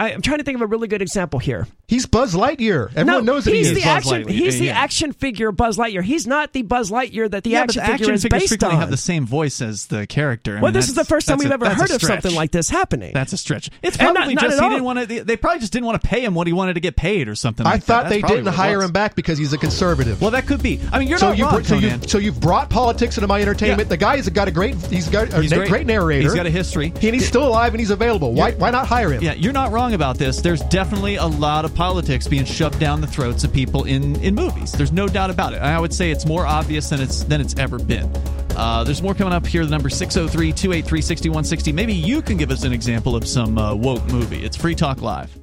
I, 0.00 0.14
I'm 0.14 0.22
trying 0.22 0.38
to 0.38 0.44
think 0.44 0.56
of 0.56 0.62
a 0.62 0.66
really 0.66 0.88
good 0.88 1.02
example 1.02 1.38
here. 1.38 1.66
He's 1.86 2.06
Buzz 2.06 2.34
Lightyear. 2.34 2.88
Everyone 2.96 3.26
no, 3.26 3.34
knows 3.34 3.44
that 3.44 3.50
he 3.50 3.58
he's 3.58 3.70
is. 3.72 3.74
the 3.74 3.80
Buzz 3.82 4.06
action. 4.06 4.24
Lightyear. 4.24 4.30
He's 4.30 4.58
the 4.58 4.64
Yeah. 4.66 4.80
action 4.80 5.12
figure 5.12 5.52
Buzz 5.52 5.76
Lightyear. 5.76 6.02
He's 6.02 6.26
not 6.26 6.54
the 6.54 6.62
Buzz 6.62 6.90
Lightyear 6.90 7.30
that 7.30 7.44
the 7.44 7.50
yeah, 7.50 7.60
action 7.60 7.82
but 7.82 7.86
the 7.86 7.92
figure 7.92 8.04
action 8.04 8.14
is 8.14 8.22
figures 8.22 8.40
based 8.40 8.48
frequently 8.48 8.76
on. 8.76 8.80
have 8.80 8.90
the 8.90 8.96
same 8.96 9.26
voice 9.26 9.60
as 9.60 9.86
the 9.86 10.06
character. 10.06 10.52
I 10.56 10.62
well, 10.62 10.70
mean, 10.70 10.72
this 10.72 10.88
is 10.88 10.94
the 10.94 11.04
first 11.04 11.28
time 11.28 11.36
we've 11.36 11.50
a- 11.50 11.54
ever 11.54 11.68
heard 11.68 11.90
of 11.90 12.00
something 12.00 12.34
like 12.34 12.50
this 12.50 12.70
happening. 12.70 13.12
That's 13.12 13.34
a 13.34 13.36
stretch. 13.36 13.68
It's 13.82 13.98
probably 13.98 14.34
not 14.34 14.44
just 14.44 14.54
at 14.56 14.60
he 14.60 14.64
all. 14.64 14.70
didn't 14.70 14.84
want 14.84 15.00
to. 15.00 15.06
They, 15.06 15.18
they 15.18 15.36
probably 15.36 15.60
just 15.60 15.72
didn't 15.72 15.84
want 15.84 16.00
to 16.00 16.08
pay 16.08 16.24
him 16.24 16.34
what 16.34 16.46
he 16.46 16.54
wanted 16.54 16.74
to 16.74 16.80
get 16.80 16.96
paid 16.96 17.28
or 17.28 17.34
something. 17.34 17.66
I 17.66 17.72
like 17.72 17.82
thought 17.82 18.04
that. 18.04 18.10
they 18.10 18.22
didn't 18.22 18.46
hire 18.46 18.80
him 18.80 18.92
back 18.92 19.14
because 19.14 19.36
he's 19.36 19.52
a 19.52 19.58
conservative. 19.58 20.22
Well, 20.22 20.30
that 20.30 20.46
could 20.46 20.62
be. 20.62 20.80
I 20.92 20.98
mean, 20.98 21.08
you're 21.08 21.18
so 21.18 21.28
not 21.28 21.38
you 21.38 21.44
wrong, 21.44 21.62
so 21.62 21.74
you 21.74 22.00
so 22.06 22.16
you've 22.16 22.40
brought 22.40 22.70
politics 22.70 23.18
into 23.18 23.28
my 23.28 23.42
entertainment. 23.42 23.90
The 23.90 23.98
guy 23.98 24.16
has 24.16 24.28
got 24.30 24.48
a 24.48 24.50
great 24.50 24.76
he's 24.86 25.08
got 25.08 25.34
a 25.34 25.46
great. 25.46 25.68
great. 25.68 25.86
narrator. 25.86 26.22
He's 26.22 26.34
got 26.34 26.46
a 26.46 26.50
history. 26.50 26.86
and 26.86 27.02
he's 27.14 27.26
still 27.26 27.46
alive 27.46 27.74
and 27.74 27.80
he's 27.80 27.90
available. 27.90 28.32
Why 28.32 28.52
why 28.52 28.70
not 28.70 28.86
hire 28.86 29.12
him? 29.12 29.22
Yeah, 29.22 29.34
you're 29.34 29.52
not 29.52 29.72
wrong 29.72 29.89
about 29.94 30.18
this. 30.18 30.40
There's 30.40 30.62
definitely 30.62 31.16
a 31.16 31.26
lot 31.26 31.64
of 31.64 31.74
politics 31.74 32.26
being 32.28 32.44
shoved 32.44 32.78
down 32.78 33.00
the 33.00 33.06
throats 33.06 33.44
of 33.44 33.52
people 33.52 33.84
in, 33.84 34.16
in 34.20 34.34
movies. 34.34 34.72
There's 34.72 34.92
no 34.92 35.08
doubt 35.08 35.30
about 35.30 35.52
it. 35.52 35.62
I 35.62 35.78
would 35.78 35.94
say 35.94 36.10
it's 36.10 36.26
more 36.26 36.46
obvious 36.46 36.88
than 36.90 37.00
it's 37.00 37.24
than 37.24 37.40
it's 37.40 37.56
ever 37.58 37.78
been. 37.78 38.10
Uh, 38.56 38.84
there's 38.84 39.02
more 39.02 39.14
coming 39.14 39.32
up 39.32 39.46
here. 39.46 39.64
The 39.64 39.70
number 39.70 39.88
603-283-6160. 39.88 41.72
Maybe 41.72 41.94
you 41.94 42.20
can 42.20 42.36
give 42.36 42.50
us 42.50 42.64
an 42.64 42.72
example 42.72 43.16
of 43.16 43.26
some 43.26 43.56
uh, 43.56 43.74
woke 43.74 44.04
movie. 44.06 44.44
It's 44.44 44.56
Free 44.56 44.74
Talk 44.74 45.00
Live. 45.00 45.36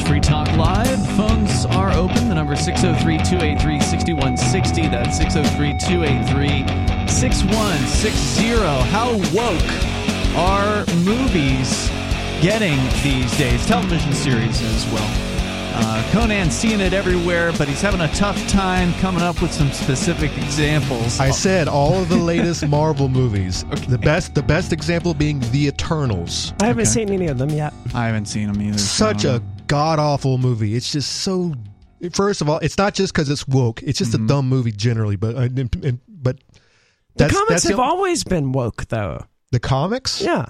Is 0.00 0.06
Free 0.08 0.20
Talk 0.20 0.48
Live. 0.56 1.06
Phones 1.16 1.64
are 1.66 1.92
open. 1.92 2.28
The 2.28 2.34
number 2.34 2.54
is 2.54 2.64
603 2.64 3.18
283 3.18 3.80
6160. 3.80 4.88
That's 4.88 5.16
603 5.16 5.78
283 5.78 7.08
6160. 7.08 8.48
How 8.90 9.12
woke 9.34 10.36
are 10.36 10.84
movies 11.04 11.88
getting 12.42 12.78
these 13.02 13.36
days? 13.38 13.64
Television 13.66 14.12
series 14.12 14.60
as 14.62 14.84
well. 14.92 15.10
Uh, 15.78 16.02
Conan's 16.10 16.54
seeing 16.54 16.80
it 16.80 16.92
everywhere, 16.94 17.52
but 17.58 17.68
he's 17.68 17.82
having 17.82 18.00
a 18.00 18.08
tough 18.14 18.38
time 18.48 18.94
coming 18.94 19.22
up 19.22 19.40
with 19.42 19.52
some 19.52 19.70
specific 19.72 20.36
examples. 20.38 21.20
I 21.20 21.30
said 21.30 21.68
all 21.68 21.94
of 22.00 22.08
the 22.08 22.16
latest 22.16 22.66
Marvel 22.68 23.08
movies. 23.10 23.64
The 23.88 23.98
best 23.98 24.34
the 24.34 24.42
best 24.42 24.72
example 24.72 25.12
being 25.14 25.40
The 25.52 25.66
Eternals. 25.68 26.54
I 26.60 26.66
haven't 26.66 26.82
Okay. 26.82 26.90
seen 26.90 27.10
any 27.12 27.26
of 27.26 27.36
them 27.38 27.50
yet. 27.50 27.74
I 27.94 28.06
haven't 28.06 28.26
seen 28.26 28.50
them 28.50 28.60
either. 28.62 28.78
Such 28.78 29.26
I 29.26 29.28
a 29.28 29.32
don't 29.38 29.42
know. 29.44 29.52
God 29.66 29.98
awful 29.98 30.38
movie. 30.38 30.74
It's 30.74 30.92
just 30.92 31.10
so. 31.22 31.54
First 32.12 32.40
of 32.42 32.48
all, 32.48 32.58
it's 32.58 32.76
not 32.76 32.94
just 32.94 33.12
because 33.14 33.30
it's 33.30 33.48
woke. 33.48 33.82
It's 33.82 33.98
just 33.98 34.12
Mm-hmm. 34.12 34.24
a 34.24 34.28
dumb 34.28 34.48
movie 34.48 34.72
generally. 34.72 35.16
But 35.16 35.34
uh, 35.36 35.40
and- 35.40 35.84
and- 35.84 36.00
but 36.08 36.38
The 37.16 37.28
comics 37.28 37.48
that's 37.48 37.64
have 37.64 37.76
the, 37.76 37.82
always 37.82 38.22
been 38.24 38.52
woke, 38.52 38.86
though. 38.88 39.24
the 39.52 39.60
comics. 39.60 40.20
Yeah. 40.20 40.46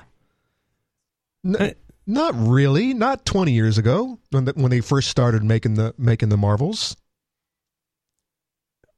N- 1.44 1.74
not 2.06 2.34
really. 2.36 2.94
Not 2.94 3.24
twenty 3.24 3.52
years 3.52 3.78
ago 3.78 4.18
when 4.30 4.44
the, 4.46 4.52
when 4.52 4.70
they 4.70 4.80
first 4.80 5.08
started 5.08 5.42
making 5.44 5.74
the 5.74 5.94
making 5.98 6.28
the 6.30 6.36
Marvels. 6.36 6.96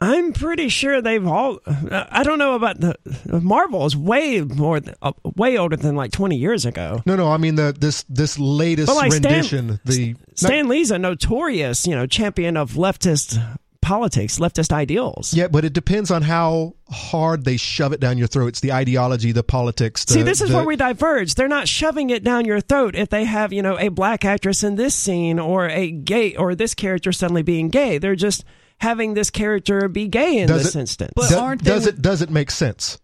I'm 0.01 0.33
pretty 0.33 0.69
sure 0.69 1.03
they've 1.03 1.27
all. 1.27 1.59
I 1.91 2.23
don't 2.23 2.39
know 2.39 2.55
about 2.55 2.79
the 2.81 2.95
Marvel 3.43 3.85
is 3.85 3.97
way 3.97 4.41
more, 4.43 4.81
uh, 5.03 5.13
way 5.37 5.59
older 5.59 5.75
than 5.77 5.97
like 5.97 6.13
20 6.13 6.37
years 6.37 6.65
ago. 6.65 7.03
No, 7.05 7.17
no. 7.17 7.29
I 7.33 7.37
mean 7.37 7.57
the 7.57 7.75
this 7.79 8.05
this 8.09 8.39
latest 8.39 8.95
like 8.95 9.13
Stan- 9.13 9.33
rendition. 9.33 9.81
the 9.85 10.15
Stan 10.37 10.69
Lee's 10.69 10.93
a 10.93 10.99
notorious, 11.01 11.87
you 11.87 11.97
know, 11.97 12.07
champion 12.07 12.57
of 12.57 12.75
leftist 12.75 13.43
politics, 13.83 14.39
leftist 14.39 14.71
ideals. 14.73 15.35
Yeah, 15.35 15.49
but 15.49 15.65
it 15.65 15.73
depends 15.73 16.11
on 16.13 16.23
how 16.23 16.75
hard 16.91 17.45
they 17.45 17.57
shove 17.57 17.93
it 17.93 17.99
down 18.01 18.19
your 18.19 18.27
throat. 18.29 18.49
It's 18.49 18.61
the 18.61 18.73
ideology, 18.73 19.33
the 19.33 19.43
politics. 19.43 20.05
The, 20.05 20.13
See, 20.15 20.23
this 20.23 20.41
is 20.41 20.51
the- 20.51 20.57
where 20.57 20.65
we 20.65 20.77
diverge. 20.77 21.35
They're 21.35 21.49
not 21.49 21.67
shoving 21.67 22.11
it 22.11 22.23
down 22.23 22.45
your 22.45 22.61
throat 22.61 22.95
if 22.95 23.09
they 23.09 23.25
have, 23.25 23.53
you 23.53 23.63
know, 23.63 23.79
a 23.79 23.89
black 23.89 24.25
actress 24.25 24.63
in 24.63 24.77
this 24.77 24.95
scene 24.95 25.39
or 25.41 25.69
a 25.69 25.91
gay 25.91 26.37
or 26.37 26.55
this 26.55 26.75
character 26.75 27.11
suddenly 27.13 27.43
being 27.43 27.69
gay. 27.71 27.99
They're 27.99 28.15
just 28.15 28.45
having 28.79 29.15
this 29.15 29.31
character 29.31 29.89
be 29.89 30.09
gay 30.09 30.39
in 30.39 30.49
Does 30.49 30.65
this 30.65 30.77
it- 30.77 30.81
instance. 30.81 31.13
But 31.17 31.29
Do- 31.31 31.39
aren't 31.39 31.65
they 31.65 31.71
does 31.71 31.87
with- 31.87 31.95
it 31.99 32.03
does 32.03 32.23
it 32.23 32.31
make 32.31 32.51
sense? 32.51 32.99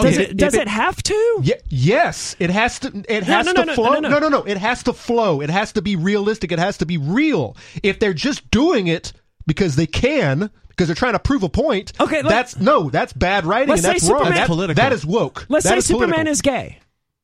does 0.00 0.14
Okay, 0.18 0.24
it 0.30 0.36
does 0.36 0.54
if 0.54 0.62
it 0.62 0.68
have 0.68 1.02
to? 1.04 1.40
Yeah, 1.44 1.54
yes, 1.68 2.34
it 2.40 2.50
has 2.50 2.78
to. 2.80 3.04
It 3.08 3.22
has 3.24 3.46
no, 3.46 3.52
to 3.52 3.58
no, 3.60 3.64
no, 3.64 3.74
flow. 3.74 4.00
no, 4.00 4.08
no, 4.08 4.18
no. 4.18 4.28
no, 4.28 4.42
It 4.42 4.56
has 4.58 4.82
to 4.84 4.92
flow. 4.92 5.40
It 5.40 5.50
has 5.50 5.72
to 5.74 5.82
be 5.82 5.94
realistic. 5.96 6.50
It 6.52 6.58
has 6.58 6.78
to 6.78 6.86
be 6.86 6.96
real. 6.98 7.56
If 7.82 8.00
they're 8.00 8.12
just 8.14 8.50
doing 8.50 8.88
it 8.88 9.12
because 9.46 9.76
they 9.76 9.86
can, 9.86 10.50
because 10.70 10.88
they're 10.88 10.96
trying 10.96 11.12
to 11.12 11.20
prove 11.20 11.44
a 11.44 11.48
point. 11.48 11.92
Okay, 12.00 12.22
let- 12.22 12.28
that's 12.30 12.58
no, 12.58 12.90
that's 12.90 13.12
bad 13.12 13.46
writing, 13.46 13.68
Let's 13.68 13.84
and 13.84 13.94
that's 13.94 14.04
say 14.04 14.12
wrong. 14.12 14.22
Superman- 14.24 14.36
That's 14.38 14.48
That- 14.48 14.52
political. 14.52 14.82
That 14.82 14.92
is 14.92 15.06
woke. 15.06 15.46
Let's 15.48 15.62
That 15.64 15.70
say 15.70 15.76
is 15.78 15.86
Superman 15.86 16.08
political. 16.26 16.32
is 16.32 16.42
gay. 16.42 16.78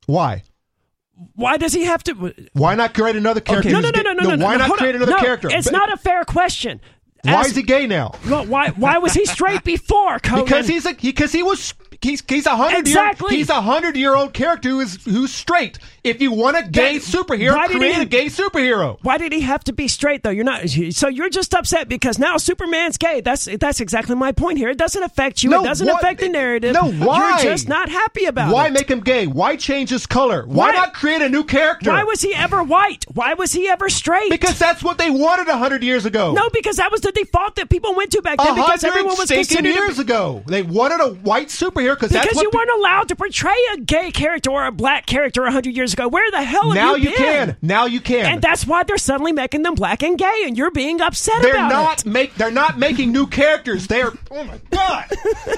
why. 0.07 0.43
Why 1.35 1.57
does 1.59 1.73
he 1.75 1.85
have 1.85 2.03
to? 2.05 2.33
Why 2.55 2.75
not 2.77 2.95
create 2.95 3.15
another 3.17 3.41
character? 3.41 3.69
No, 3.71 3.81
no, 3.81 3.89
who's 3.89 3.93
no, 3.97 4.03
gay- 4.03 4.03
no, 4.05 4.13
no, 4.31 4.35
no. 4.37 4.45
Why 4.47 4.57
no, 4.57 4.69
not 4.69 4.79
create 4.79 4.91
on. 4.95 5.03
another 5.03 5.13
No, 5.13 5.19
character? 5.19 5.49
It's 5.51 5.67
But- 5.67 5.73
not 5.75 5.93
a 5.93 5.97
fair 5.99 6.25
question. 6.25 6.81
Why 7.23 7.33
Ask- 7.33 7.51
is 7.51 7.57
he 7.57 7.63
gay 7.63 7.87
now? 7.87 8.15
Well, 8.29 8.47
why? 8.47 8.69
Why 8.71 8.99
was 8.99 9.13
he 9.13 9.27
straight 9.27 9.63
before? 9.65 10.19
Conan? 10.21 10.45
Because 10.45 10.67
he's 10.67 10.87
a 10.87 10.95
because 10.95 11.33
he, 11.33 11.43
was 11.43 11.75
he's 12.03 12.23
he's 12.29 12.47
a 12.47 12.57
hundred 12.57 12.79
Exactly. 12.81 13.33
year 13.33 13.39
he's 13.39 13.49
a 13.51 13.61
hundred 13.61 13.97
year 13.97 14.15
old 14.15 14.33
character 14.33 14.69
who 14.71 14.81
is 14.81 15.03
who's 15.05 15.33
straight. 15.33 15.79
If 16.03 16.23
you 16.23 16.33
want 16.33 16.57
a 16.57 16.63
gay 16.63 16.97
That- 16.99 17.05
superhero, 17.07 17.67
create 17.67 17.95
he- 17.97 18.03
a 18.03 18.05
gay 18.07 18.27
superhero. 18.27 18.99
Why 19.03 19.19
did 19.19 19.33
he 19.33 19.41
have 19.43 19.63
to 19.65 19.73
be 19.73 19.87
straight 19.89 20.23
though? 20.23 20.31
You're 20.31 20.45
not. 20.45 20.69
So 20.93 21.09
you're 21.09 21.29
just 21.29 21.55
upset 21.55 21.89
because 21.89 22.19
now 22.19 22.37
Superman's 22.39 22.97
gay. 22.97 23.21
That's 23.21 23.49
that's 23.61 23.81
exactly 23.81 24.15
my 24.17 24.33
point 24.33 24.59
here. 24.59 24.71
It 24.71 24.79
doesn't 24.79 25.03
affect 25.03 25.43
you. 25.43 25.51
No, 25.51 25.63
it 25.63 25.67
doesn't 25.67 25.87
what- 25.87 25.97
affect 26.03 26.21
the 26.21 26.29
narrative. 26.29 26.73
no, 26.75 26.91
why? 26.91 27.29
You're 27.43 27.53
just 27.53 27.69
not 27.69 27.89
happy 27.91 28.25
about 28.25 28.53
Why 28.53 28.67
it. 28.67 28.71
Why 28.71 28.71
make 28.71 28.91
him 28.91 29.01
gay? 29.01 29.27
Why 29.27 29.57
change 29.57 29.91
his 29.91 30.07
color? 30.07 30.45
Why, 30.47 30.69
Why- 30.69 30.73
not 30.75 30.95
create 30.95 31.23
a 31.23 31.29
new 31.29 31.45
character? 31.45 31.91
Why 31.91 32.05
was 32.05 32.23
he 32.23 32.35
ever 32.35 32.63
white? 32.63 33.05
Why 33.13 33.35
was 33.35 33.53
he 33.53 33.69
ever 33.69 33.89
straight? 33.89 34.31
because 34.31 34.59
that's 34.59 34.83
what 34.83 34.97
they 34.99 35.11
wanted 35.11 35.49
a 35.49 35.59
hundred 35.59 35.83
years 35.83 36.07
ago. 36.07 36.33
no, 36.33 36.49
because 36.51 36.77
that 36.77 36.91
was 36.91 37.01
the 37.03 37.13
default 37.13 37.57
that 37.57 37.69
people 37.69 37.95
went 37.95 38.11
to 38.13 38.23
back 38.23 38.39
then. 38.39 38.55
Because 38.55 38.85
everyone 38.85 39.17
was 39.19 39.31
considered 39.31 39.67
years 39.67 39.99
ago. 39.99 40.43
They 40.47 40.63
wanted 40.63 41.01
a 41.01 41.09
white 41.11 41.49
superhero 41.49 41.90
because 41.95 42.11
that's 42.11 42.27
Because 42.29 42.43
you 42.43 42.51
pe- 42.51 42.57
weren't 42.57 42.71
allowed 42.79 43.09
to 43.09 43.17
portray 43.17 43.57
a 43.75 43.79
gay 43.79 44.11
character 44.11 44.51
or 44.51 44.67
a 44.67 44.73
black 44.73 45.07
character 45.07 45.45
hundred 45.51 45.77
years 45.77 45.93
ago. 45.93 46.09
Where 46.09 46.31
the 46.31 46.43
hell 46.43 46.73
now 46.73 46.95
you, 46.95 47.11
you 47.11 47.17
can. 47.17 47.57
Now 47.63 47.87
you 47.87 48.01
can. 48.01 48.27
And 48.27 48.43
that's 48.43 48.67
why 48.67 48.83
they're 48.85 48.99
suddenly 48.99 49.33
making 49.33 49.63
them 49.63 49.75
black 49.75 50.03
and 50.03 50.19
gay, 50.19 50.43
and 50.47 50.57
you're 50.57 50.71
being 50.71 51.01
upset 51.01 51.43
They're 51.43 51.55
about 51.55 51.69
not 51.71 52.01
it. 52.01 52.07
make. 52.07 52.35
They're 52.35 52.51
not 52.51 52.79
making 52.79 53.13
new 53.13 53.27
characters. 53.27 53.87
They 53.87 54.03
are. 54.03 54.13
Oh 54.31 54.45
my 54.45 54.61
god. 54.71 55.07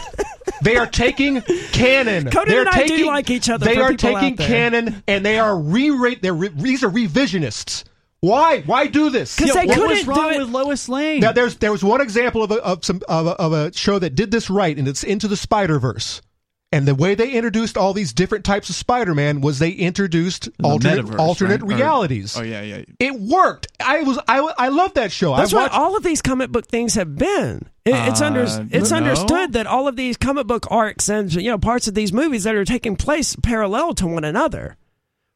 they 0.63 0.77
are 0.77 0.87
taking 0.87 1.43
canon. 1.73 2.31
Conan 2.31 2.49
They're 2.49 2.61
and 2.61 2.69
I 2.69 2.87
do 2.87 3.07
like 3.07 3.31
each 3.31 3.51
other 3.51 3.65
They 3.67 3.77
are 3.79 3.95
taking 3.95 4.37
canon 4.37 5.03
and 5.07 5.25
they 5.25 5.39
are 5.39 5.59
re-rate. 5.59 6.23
They're 6.23 6.35
re- 6.35 6.49
these 6.49 6.83
are 6.85 6.91
revisionists. 6.91 7.85
Why? 8.23 8.63
Why 8.67 8.87
do 8.87 9.11
this? 9.11 9.37
'Cause 9.37 9.53
they 9.53 9.67
what 9.67 9.75
couldn't 9.75 9.91
was 9.91 10.07
wrong 10.07 10.31
do 10.31 10.37
it- 10.37 10.39
with 10.39 10.49
Lois 10.51 10.89
Lane? 10.89 11.21
Now, 11.21 11.33
there's 11.33 11.57
there 11.57 11.73
was 11.73 11.83
one 11.85 12.01
example 12.01 12.43
of 12.45 12.51
a, 12.53 12.55
of 12.65 12.85
some 12.85 13.01
of 13.09 13.27
a, 13.27 13.31
of 13.31 13.53
a 13.53 13.73
show 13.75 13.99
that 13.99 14.15
did 14.15 14.31
this 14.31 14.49
right, 14.49 14.79
and 14.79 14.87
it's 14.89 15.03
Into 15.03 15.27
the 15.29 15.37
Spider 15.37 15.79
Verse. 15.81 16.23
And 16.75 16.89
the 16.89 16.95
way 16.95 17.15
they 17.15 17.33
introduced 17.33 17.77
all 17.77 17.93
these 17.93 18.15
different 18.15 18.47
types 18.47 18.71
of 18.71 18.77
Spider-Man 18.77 19.43
was 19.43 19.59
they 19.59 19.69
introduced 19.73 20.49
The 20.59 20.65
alternate 20.67 21.15
alternate 21.17 21.61
right? 21.61 21.71
Or- 21.73 21.77
realities. 21.77 22.35
oh 22.39 22.43
yeah, 22.43 22.63
yeah. 22.63 22.83
It 22.99 23.15
worked. 23.21 23.67
I 23.79 24.03
was 24.05 24.19
I 24.29 24.39
I 24.57 24.69
love 24.69 24.95
that 24.95 25.13
show. 25.13 25.37
That's 25.37 25.53
I 25.53 25.57
what 25.57 25.63
watched, 25.65 25.75
all 25.75 25.97
of 25.97 26.03
these 26.05 26.23
comic 26.23 26.51
book 26.51 26.67
things 26.69 26.95
have 26.95 27.15
been. 27.17 27.69
It, 27.85 27.95
it's 28.09 28.21
under, 28.23 28.45
Uh, 28.45 28.65
it's 28.71 28.91
no. 28.93 28.97
understood 28.99 29.53
that 29.55 29.67
all 29.67 29.87
of 29.89 29.97
these 29.97 30.17
comic 30.17 30.47
book 30.47 30.67
arcs 30.71 31.09
and 31.11 31.35
you 31.35 31.51
know 31.51 31.59
parts 31.59 31.89
of 31.89 31.95
these 31.95 32.13
movies 32.13 32.45
that 32.45 32.55
are 32.55 32.65
taking 32.65 32.95
place 32.97 33.37
parallel 33.43 33.93
to 33.95 34.07
one 34.07 34.25
another. 34.25 34.77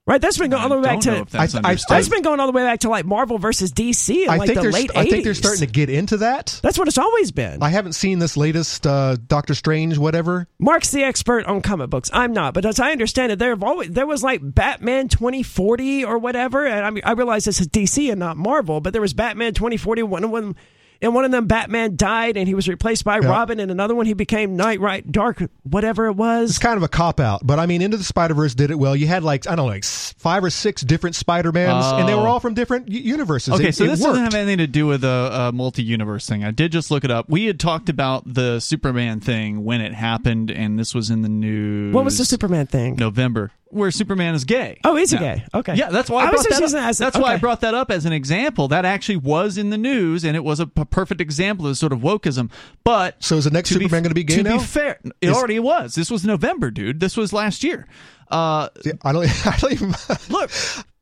Right, 0.09 0.21
that's 0.21 0.39
been 0.39 0.51
going 0.51 0.63
all 0.63 0.69
the 0.69 0.77
way 0.77 0.83
back 0.83 1.01
to. 1.01 1.27
that's 1.29 1.57
I- 1.57 1.61
I- 1.65 1.77
That's 1.89 2.09
been 2.09 2.23
going 2.23 2.39
all 2.39 2.47
the 2.47 2.53
way 2.53 2.63
back 2.63 2.79
to 2.81 2.89
like 2.89 3.05
Marvel 3.05 3.39
versus 3.39 3.73
DC 3.73 4.23
in 4.23 4.31
I 4.31 4.37
like 4.37 4.47
think 4.47 4.57
the 4.59 4.63
they're 4.63 4.71
late 4.71 4.91
st- 4.93 4.97
I 4.97 5.11
think 5.11 5.25
they're 5.25 5.35
starting 5.35 5.67
to 5.67 5.73
get 5.73 5.91
into 5.91 6.19
that. 6.19 6.61
That's 6.63 6.79
what 6.79 6.87
it's 6.87 6.97
always 6.97 7.33
been. 7.33 7.61
I 7.61 7.71
haven't 7.71 7.95
seen 7.95 8.21
this 8.21 8.37
latest 8.37 8.87
uh, 8.87 9.17
Doctor 9.27 9.55
Strange, 9.55 9.99
whatever. 9.99 10.47
Mark's 10.61 10.93
the 10.93 11.03
expert 11.03 11.45
on 11.47 11.61
comic 11.61 11.91
books. 11.91 12.09
I'm 12.13 12.33
not, 12.33 12.55
but 12.55 12.65
as 12.65 12.79
I 12.79 12.93
understand 12.93 13.33
it, 13.33 13.41
there 13.41 13.51
have 13.51 13.65
always 13.65 13.91
there 13.91 14.07
was 14.07 14.23
like 14.23 14.41
Batman 14.43 15.09
2040 15.09 16.05
or 16.05 16.19
whatever, 16.19 16.65
and 16.65 16.87
I 16.87 16.91
mean 16.91 17.03
I 17.05 17.11
realize 17.13 17.45
this 17.45 17.61
is 17.61 17.67
DC 17.67 18.09
and 18.09 18.21
not 18.21 18.37
Marvel, 18.37 18.81
but 18.81 18.93
there 18.93 19.03
was 19.03 19.13
Batman 19.13 19.55
2040. 19.55 20.05
One 20.05 20.55
of 20.97 21.01
them, 21.01 21.09
in 21.09 21.15
one 21.15 21.25
of 21.25 21.31
them, 21.31 21.47
Batman 21.47 21.97
died 21.97 22.37
and 22.37 22.49
he 22.49 22.55
was 22.55 22.69
replaced 22.69 23.05
by 23.05 23.21
Yeah. 23.21 23.29
Robin, 23.29 23.61
and 23.61 23.71
another 23.71 23.95
one 23.95 24.07
he 24.07 24.15
became 24.15 24.57
Night 24.57 24.81
Right 24.81 25.11
Dark, 25.11 25.43
whatever 25.63 26.07
it 26.07 26.15
was. 26.15 26.51
It's 26.51 26.59
kind 26.59 26.77
of 26.77 26.83
a 26.83 26.89
cop 26.89 27.21
out, 27.21 27.47
but 27.47 27.59
I 27.59 27.67
mean, 27.67 27.83
Into 27.83 27.97
the 27.97 28.05
Spider 28.05 28.35
Verse 28.35 28.55
did 28.55 28.71
it 28.71 28.79
well. 28.79 28.97
You 28.97 29.07
had 29.07 29.23
like 29.23 29.47
I 29.47 29.51
don't 29.51 29.67
know, 29.67 29.73
like 29.73 29.85
five 29.85 30.43
or 30.45 30.51
six 30.51 30.83
different 30.83 31.17
Spider 31.17 31.53
Mans, 31.53 31.85
and 31.87 32.09
they 32.09 32.15
were 32.15 32.21
Oh. 32.23 32.27
all 32.33 32.41
from 32.41 32.55
different 32.55 32.89
universes. 32.89 33.55
Okay, 33.55 33.69
It- 33.69 33.75
so 33.75 33.85
it 33.85 33.89
this 33.89 34.01
worked. 34.01 34.11
doesn't 34.15 34.25
have 34.25 34.35
anything 34.35 34.59
to 34.59 34.67
do 34.67 34.87
with 34.87 35.05
a, 35.05 35.49
a 35.49 35.53
multi-universe 35.53 36.27
thing. 36.27 36.45
I 36.45 36.51
did 36.51 36.73
just 36.73 36.91
look 36.91 37.05
it 37.05 37.11
up. 37.11 37.29
We 37.29 37.47
had 37.47 37.61
talked 37.61 37.89
about 37.89 38.23
the 38.33 38.61
Superman 38.61 39.21
thing 39.21 39.65
when 39.65 39.81
it 39.81 39.95
happened, 39.95 40.51
and 40.51 40.79
this 40.79 40.95
was 40.95 41.11
in 41.11 41.23
the 41.23 41.29
news. 41.29 41.95
What 41.95 42.05
was 42.05 42.19
the 42.19 42.25
Superman 42.25 42.67
thing? 42.67 42.97
November, 42.97 43.53
where 43.69 43.91
Superman 43.91 44.35
is 44.35 44.45
gay. 44.45 44.79
Oh, 44.85 44.97
is 44.97 45.11
he 45.11 45.17
Now- 45.17 45.23
gay? 45.23 45.45
Okay. 45.55 45.75
Yeah, 45.75 45.91
that's 45.91 46.09
why 46.09 46.25
I, 46.25 46.29
I 46.29 46.31
was 46.31 46.43
brought 46.43 46.49
just 46.49 46.59
that 46.61 46.61
using 46.65 46.79
up. 46.79 46.83
that 46.85 46.89
as- 46.91 46.99
that's 46.99 47.19
why 47.19 47.33
I 47.35 47.37
brought 47.37 47.61
that 47.63 47.75
up 47.75 47.91
as 47.91 48.05
an 48.07 48.13
example. 48.13 48.69
That 48.69 48.85
actually 48.85 49.17
was 49.17 49.59
in 49.59 49.71
the 49.71 49.79
news, 49.79 50.25
and 50.25 50.37
it 50.37 50.45
was 50.45 50.61
a 50.61 50.67
p- 50.67 50.85
perfect 50.85 51.21
example 51.21 51.67
of 51.67 51.77
sort 51.77 51.93
of 51.93 52.01
wokeism. 52.01 52.51
But 52.85 53.23
So 53.23 53.37
is 53.37 53.45
the 53.45 53.51
next 53.51 53.69
to 53.71 53.75
Superman 53.75 54.03
going 54.03 54.11
to 54.11 54.15
be 54.15 54.25
gay 54.25 54.37
to 54.37 54.43
now? 54.43 54.59
be 54.59 54.65
fair, 54.65 54.99
it 55.21 55.29
Is- 55.31 55.37
already 55.37 55.59
was. 55.59 55.95
This 55.95 56.11
was 56.11 56.25
November, 56.25 56.71
dude. 56.71 57.01
This 57.01 57.17
was 57.17 57.33
last 57.33 57.65
year. 57.65 57.87
Uh, 58.31 58.69
See, 58.83 58.93
I 59.05 59.13
don't. 59.13 59.27
I 59.47 59.57
don't 59.59 59.73
even. 59.73 59.95
look, 60.31 60.51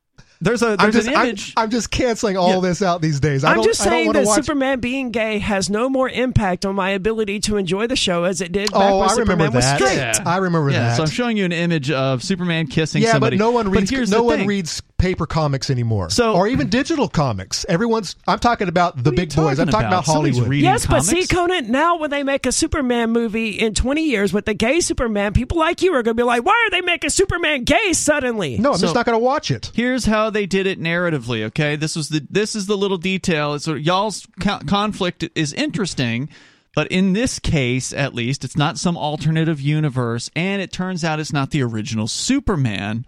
there's 0.45 0.63
a 0.63 0.77
I'm 0.79 0.91
there's 0.91 0.95
just, 1.07 1.09
an 1.09 1.15
I'm. 1.17 1.65
I'm 1.65 1.71
just 1.71 1.91
canceling 1.91 2.37
all 2.37 2.55
Yeah. 2.55 2.61
this 2.61 2.83
out 2.83 3.01
these 3.01 3.19
days. 3.19 3.45
I 3.45 3.51
I'm 3.51 3.57
don't, 3.57 3.65
just 3.65 3.81
I 3.81 3.85
don't 3.85 3.93
saying 3.93 4.07
want 4.07 4.17
to 4.17 4.21
that 4.21 4.27
watch. 4.29 4.37
Superman 4.37 4.81
being 4.81 5.11
gay 5.11 5.39
has 5.39 5.71
no 5.71 5.89
more 5.89 6.09
impact 6.09 6.65
on 6.65 6.75
my 6.75 6.91
ability 6.91 7.41
to 7.41 7.57
enjoy 7.57 7.87
the 7.87 7.97
show 7.97 8.25
as 8.25 8.41
it 8.41 8.53
did 8.53 8.71
back 8.71 8.81
oh, 8.81 9.01
when 9.01 9.09
I 9.09 9.13
remember 9.13 9.33
Superman 9.33 9.53
was 9.53 9.65
that. 9.65 10.15
straight. 10.15 10.27
I 10.27 10.37
remember 10.37 10.71
yeah, 10.71 10.81
that. 10.81 10.97
so 10.97 11.03
I'm 11.05 11.11
showing 11.11 11.37
you 11.37 11.45
an 11.45 11.53
image 11.53 11.91
of 11.91 12.23
Superman 12.23 12.67
kissing 12.67 13.03
yeah, 13.03 13.13
somebody. 13.13 13.37
but 13.39 13.45
no 13.45 13.51
one 13.51 13.71
reads. 13.71 13.91
here's 13.91 14.11
no 14.11 14.23
one 14.23 14.47
reads 14.47 14.83
paper 15.05 15.27
comics 15.27 15.69
anymore. 15.69 16.09
So- 16.09 16.33
or 16.35 16.49
even 16.49 16.69
digital 16.71 17.09
comics. 17.09 17.67
Everyone's. 17.69 18.17
I'm 18.27 18.39
talking 18.39 18.69
about 18.69 18.97
the 18.97 19.11
What 19.11 19.13
are 19.13 19.17
big 19.17 19.35
boys. 19.37 19.59
I'm 19.59 19.67
talking 19.67 19.73
talking 19.73 19.87
about, 19.89 20.07
Somebody's 20.07 20.35
Hollywood. 20.37 20.51
reading 20.51 20.65
Yes, 20.71 20.87
but 20.87 21.03
see. 21.03 21.27
Conan, 21.27 21.71
now 21.71 21.99
when 21.99 22.11
they 22.11 22.23
make 22.23 22.47
a 22.47 22.53
Superman 22.53 23.11
movie 23.11 23.51
in 23.51 23.75
20 23.75 24.03
years 24.03 24.33
with 24.33 24.47
the 24.47 24.55
gay 24.55 24.81
Superman, 24.81 25.35
people 25.35 25.59
like 25.59 25.83
you 25.83 25.93
are 25.95 26.03
going 26.03 26.17
to 26.17 26.21
be 26.21 26.27
like, 26.27 26.45
why 26.45 26.53
are 26.67 26.71
they 26.71 26.81
making 26.81 27.11
Superman 27.11 27.65
gay 27.65 27.93
suddenly? 27.93 28.57
no, 28.59 28.71
I'm 28.73 28.77
So- 28.79 28.83
just 28.87 28.95
not 28.95 29.05
going 29.05 29.15
to 29.15 29.23
watch 29.23 29.51
it. 29.51 29.71
Here's 29.75 30.07
how 30.07 30.31
they 30.31 30.47
did 30.47 30.67
it 30.67 30.81
narratively. 30.81 31.43
Okay, 31.45 31.77
this 31.77 31.95
was 31.97 32.09
the 32.09 32.27
this 32.31 32.57
is 32.57 32.65
the 32.67 32.77
little 32.77 32.97
detail. 32.99 33.53
It's 33.55 33.67
sort 33.67 33.81
y'all's 33.83 34.27
co- 34.41 34.61
conflict 34.67 35.29
is 35.35 35.53
interesting, 35.53 36.29
but 36.75 36.87
in 36.89 37.13
this 37.13 37.39
case, 37.39 37.93
at 37.93 38.15
least, 38.15 38.43
it's 38.45 38.57
not 38.57 38.79
some 38.79 38.97
alternative 38.97 39.61
universe, 39.61 40.31
and 40.35 40.63
it 40.63 40.73
turns 40.73 41.05
out 41.05 41.21
it's 41.21 41.33
not 41.33 41.51
the 41.51 41.63
original 41.63 42.09
Superman. 42.09 43.05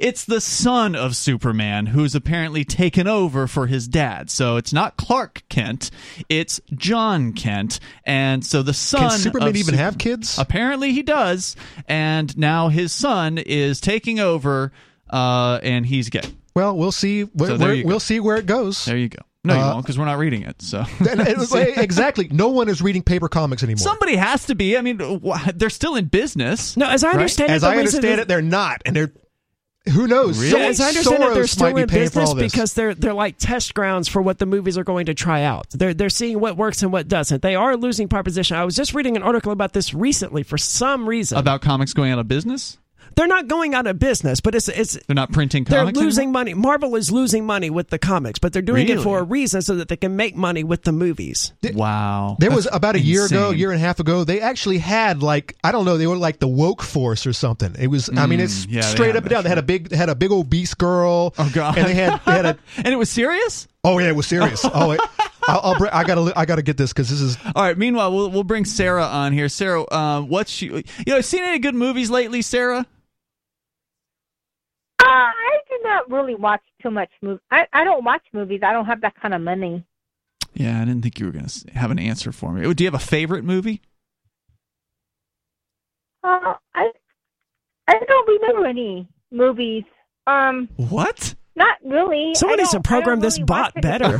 It's 0.00 0.24
the 0.24 0.40
son 0.40 0.96
of 0.96 1.14
Superman 1.14 1.86
who's 1.86 2.14
apparently 2.14 2.64
taken 2.64 3.06
over 3.06 3.46
for 3.46 3.66
his 3.66 3.86
dad. 3.86 4.30
So 4.30 4.56
it's 4.56 4.72
not 4.72 4.96
Clark 4.96 5.42
Kent, 5.50 5.90
it's 6.30 6.58
Jon 6.74 7.34
Kent, 7.34 7.80
and 8.04 8.44
so 8.44 8.62
the 8.62 8.72
son. 8.72 9.10
Can 9.10 9.18
Superman 9.18 9.48
of 9.48 9.56
even 9.56 9.74
Sup- 9.74 9.80
have 9.84 9.98
kids? 9.98 10.38
Apparently 10.38 10.92
he 10.92 11.02
does, 11.02 11.54
and 11.86 12.34
now 12.38 12.68
his 12.68 12.92
son 12.92 13.36
is 13.36 13.78
taking 13.80 14.18
over, 14.20 14.72
uh, 15.10 15.60
and 15.62 15.84
he's 15.84 16.08
gay. 16.08 16.22
Well, 16.54 16.74
we'll 16.76 16.92
see. 16.92 17.22
Where, 17.24 17.50
So 17.50 17.58
where- 17.58 17.84
we'll 17.86 18.00
see 18.00 18.20
where 18.20 18.36
it 18.38 18.46
goes. 18.46 18.84
There 18.86 18.96
you 18.96 19.08
go. 19.10 19.18
No, 19.42 19.54
you 19.54 19.60
Uh, 19.60 19.72
won't, 19.72 19.84
because 19.86 19.98
we're 19.98 20.04
not 20.04 20.18
reading 20.18 20.42
it. 20.42 20.60
So 20.60 20.84
And- 21.10 21.20
and- 21.20 21.78
exactly. 21.78 22.28
No 22.30 22.48
one 22.48 22.68
is 22.68 22.82
reading 22.82 23.02
paper 23.02 23.28
comics 23.28 23.62
anymore. 23.62 23.78
somebody 23.78 24.16
has 24.16 24.46
to 24.46 24.54
be. 24.54 24.76
I 24.76 24.82
mean, 24.82 24.98
wh- 24.98 25.48
they're 25.54 25.70
still 25.70 25.94
in 25.96 26.06
business. 26.06 26.76
No, 26.76 26.86
as 26.88 27.04
I 27.04 27.08
Right? 27.08 27.16
understand 27.16 27.50
it, 27.52 27.54
As 27.54 27.64
I 27.64 27.76
understand 27.76 28.04
is- 28.04 28.18
it, 28.20 28.28
they're 28.28 28.42
not, 28.42 28.82
and 28.84 28.94
they're 28.96 29.12
who 29.88 30.06
knows? 30.06 30.38
Really? 30.38 30.50
Someone- 30.50 30.64
Yeah, 30.64 30.70
as 30.70 30.80
I 30.80 30.88
understand 30.88 31.22
it, 31.22 31.34
they're 31.34 31.46
still 31.46 31.72
might 31.72 31.82
in 31.82 31.88
business 31.88 32.34
because 32.34 32.74
they're 32.74 32.94
they're 32.94 33.14
like 33.14 33.36
test 33.38 33.74
grounds 33.74 34.08
for 34.08 34.20
what 34.20 34.38
the 34.38 34.46
movies 34.46 34.76
are 34.76 34.84
going 34.84 35.06
to 35.06 35.14
try 35.14 35.42
out. 35.42 35.66
They're 35.70 35.94
they're 35.94 36.10
seeing 36.10 36.38
what 36.38 36.56
works 36.56 36.82
and 36.82 36.92
what 36.92 37.08
doesn't. 37.08 37.40
They 37.42 37.54
are 37.54 37.76
losing 37.76 38.06
proposition. 38.08 38.56
I 38.56 38.64
was 38.64 38.76
just 38.76 38.94
reading 38.94 39.16
an 39.16 39.22
article 39.22 39.52
about 39.52 39.72
this 39.72 39.94
recently. 39.94 40.42
For 40.42 40.58
some 40.58 41.08
reason, 41.08 41.38
About 41.38 41.62
comics 41.62 41.94
going 41.94 42.12
out 42.12 42.18
of 42.18 42.28
business. 42.28 42.76
They're 43.14 43.26
not 43.26 43.48
going 43.48 43.74
out 43.74 43.86
of 43.86 43.98
business, 43.98 44.40
but 44.40 44.54
it's 44.54 44.68
it's 44.68 44.98
They're 45.06 45.14
not 45.14 45.32
printing 45.32 45.64
they're 45.64 45.84
losing 45.86 46.24
anymore? 46.24 46.32
money. 46.32 46.54
Marvel 46.54 46.96
is 46.96 47.10
losing 47.10 47.44
money 47.46 47.70
with 47.70 47.88
the 47.90 47.98
comics, 47.98 48.38
but 48.38 48.52
they're 48.52 48.62
doing 48.62 48.88
it 48.88 49.00
for 49.00 49.18
a 49.18 49.22
reason 49.22 49.62
so 49.62 49.76
that 49.76 49.88
they 49.88 49.96
can 49.96 50.16
make 50.16 50.36
money 50.36 50.64
with 50.64 50.82
the 50.82 50.92
movies. 50.92 51.52
Wow. 51.74 52.36
There 52.38 52.50
was 52.50 52.68
about 52.72 52.94
a 52.96 53.00
year 53.00 53.26
ago, 53.26 53.46
insane. 53.46 53.58
year 53.58 53.70
and 53.72 53.80
a 53.80 53.84
half 53.84 54.00
ago, 54.00 54.24
they 54.24 54.40
actually 54.40 54.78
had 54.78 55.22
like 55.22 55.56
I 55.64 55.72
don't 55.72 55.84
know, 55.84 55.96
they 55.96 56.06
were 56.06 56.16
like 56.16 56.38
the 56.38 56.48
woke 56.48 56.82
force 56.82 57.26
or 57.26 57.32
something. 57.32 57.74
It 57.78 57.88
was 57.88 58.10
I 58.16 58.26
mean 58.26 58.40
it's 58.40 58.66
Mm, 58.66 58.72
yeah, 58.72 58.80
straight 58.82 59.16
up 59.16 59.22
and 59.22 59.30
that 59.30 59.30
down. 59.30 59.42
They 59.44 59.48
had 59.48 59.58
a 59.58 59.62
big 59.62 59.88
they 59.90 59.96
had 59.96 60.08
a 60.08 60.14
big 60.14 60.32
obese 60.32 60.74
girl. 60.74 61.34
Oh 61.38 61.50
god. 61.54 61.78
And 61.78 61.86
they 61.86 61.94
had 61.94 62.20
they 62.26 62.32
had 62.32 62.46
a 62.46 62.58
and 62.76 62.88
it 62.88 62.96
was 62.96 63.08
serious. 63.10 63.68
oh 63.84 63.98
yeah, 63.98 64.08
it 64.08 64.16
was 64.16 64.26
serious. 64.26 64.64
Oh, 64.74 64.92
it, 64.92 65.00
I'll, 65.48 65.60
I'll 65.64 65.78
bring, 65.78 65.90
I 65.92 66.04
gotta 66.04 66.32
I 66.38 66.44
gotta 66.44 66.62
get 66.62 66.76
this 66.76 66.92
because 66.92 67.08
this 67.08 67.20
is 67.20 67.36
All 67.56 67.62
right. 67.62 67.76
Meanwhile, 67.76 68.12
we'll 68.14 68.30
we'll 68.30 68.44
bring 68.44 68.64
Sarah 68.64 69.04
on 69.06 69.32
here. 69.32 69.48
Sarah, 69.48 69.82
uh, 69.84 70.20
what's 70.20 70.50
she? 70.50 70.66
You 70.66 70.82
know, 71.06 71.20
seen 71.22 71.42
any 71.42 71.58
good 71.58 71.74
movies 71.74 72.10
lately, 72.10 72.42
Sarah? 72.42 72.86
Uh, 75.00 75.04
I 75.06 75.58
do 75.68 75.78
not 75.82 76.10
really 76.10 76.34
watch 76.34 76.60
too 76.82 76.90
much 76.90 77.10
movie. 77.22 77.40
I, 77.50 77.66
I 77.72 77.84
don't 77.84 78.04
watch 78.04 78.22
movies. 78.32 78.60
I 78.62 78.72
don't 78.72 78.84
have 78.86 79.00
that 79.00 79.14
kind 79.20 79.32
of 79.34 79.40
money. 79.40 79.84
Yeah, 80.52 80.80
I 80.80 80.84
didn't 80.84 81.02
think 81.02 81.18
you 81.18 81.26
were 81.26 81.32
going 81.32 81.46
to 81.46 81.70
have 81.72 81.90
an 81.90 81.98
answer 81.98 82.32
for 82.32 82.52
me. 82.52 82.62
Do 82.74 82.84
you 82.84 82.88
have 82.90 83.00
a 83.00 83.04
favorite 83.04 83.44
movie? 83.44 83.80
Uh, 86.22 86.54
I 86.74 86.90
I 87.88 87.98
don't 88.06 88.28
remember 88.28 88.66
any 88.66 89.08
movies. 89.30 89.84
Um, 90.26 90.68
What? 90.76 91.34
not 91.56 91.78
really. 91.84 92.34
Someone 92.34 92.58
I 92.58 92.62
needs 92.62 92.72
to 92.72 92.80
program 92.80 93.20
this 93.20 93.36
really 93.38 93.44
bot 93.46 93.72
better. 93.80 94.18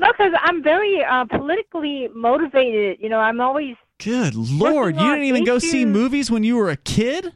No, 0.00 0.12
because 0.12 0.32
I'm 0.42 0.62
very 0.62 1.02
uh, 1.04 1.24
politically 1.24 2.08
motivated. 2.14 2.98
You 3.00 3.08
know, 3.08 3.18
I'm 3.18 3.40
always. 3.40 3.74
Good 4.02 4.36
lord, 4.36 4.94
you 4.94 5.02
didn't 5.02 5.24
even 5.24 5.44
go 5.44 5.58
see 5.58 5.84
movies 5.84 6.30
when 6.30 6.44
you 6.44 6.54
were 6.56 6.70
a 6.70 6.76
kid? 6.76 7.32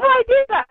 No, 0.00 0.06
I 0.08 0.22
did 0.28 0.46
that. 0.48 0.66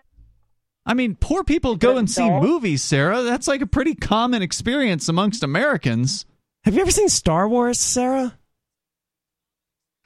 I 0.85 0.93
mean, 0.93 1.15
poor 1.19 1.43
people 1.43 1.75
go 1.75 1.97
and 1.97 2.09
see 2.09 2.25
Adult. 2.25 2.43
movies, 2.43 2.81
Sarah. 2.81 3.21
That's 3.23 3.47
like 3.47 3.61
a 3.61 3.67
pretty 3.67 3.93
common 3.93 4.41
experience 4.41 5.09
amongst 5.09 5.43
Americans. 5.43 6.25
Have 6.63 6.75
you 6.75 6.81
ever 6.81 6.91
seen 6.91 7.09
Star 7.09 7.47
Wars, 7.49 7.79
Sarah? 7.79 8.37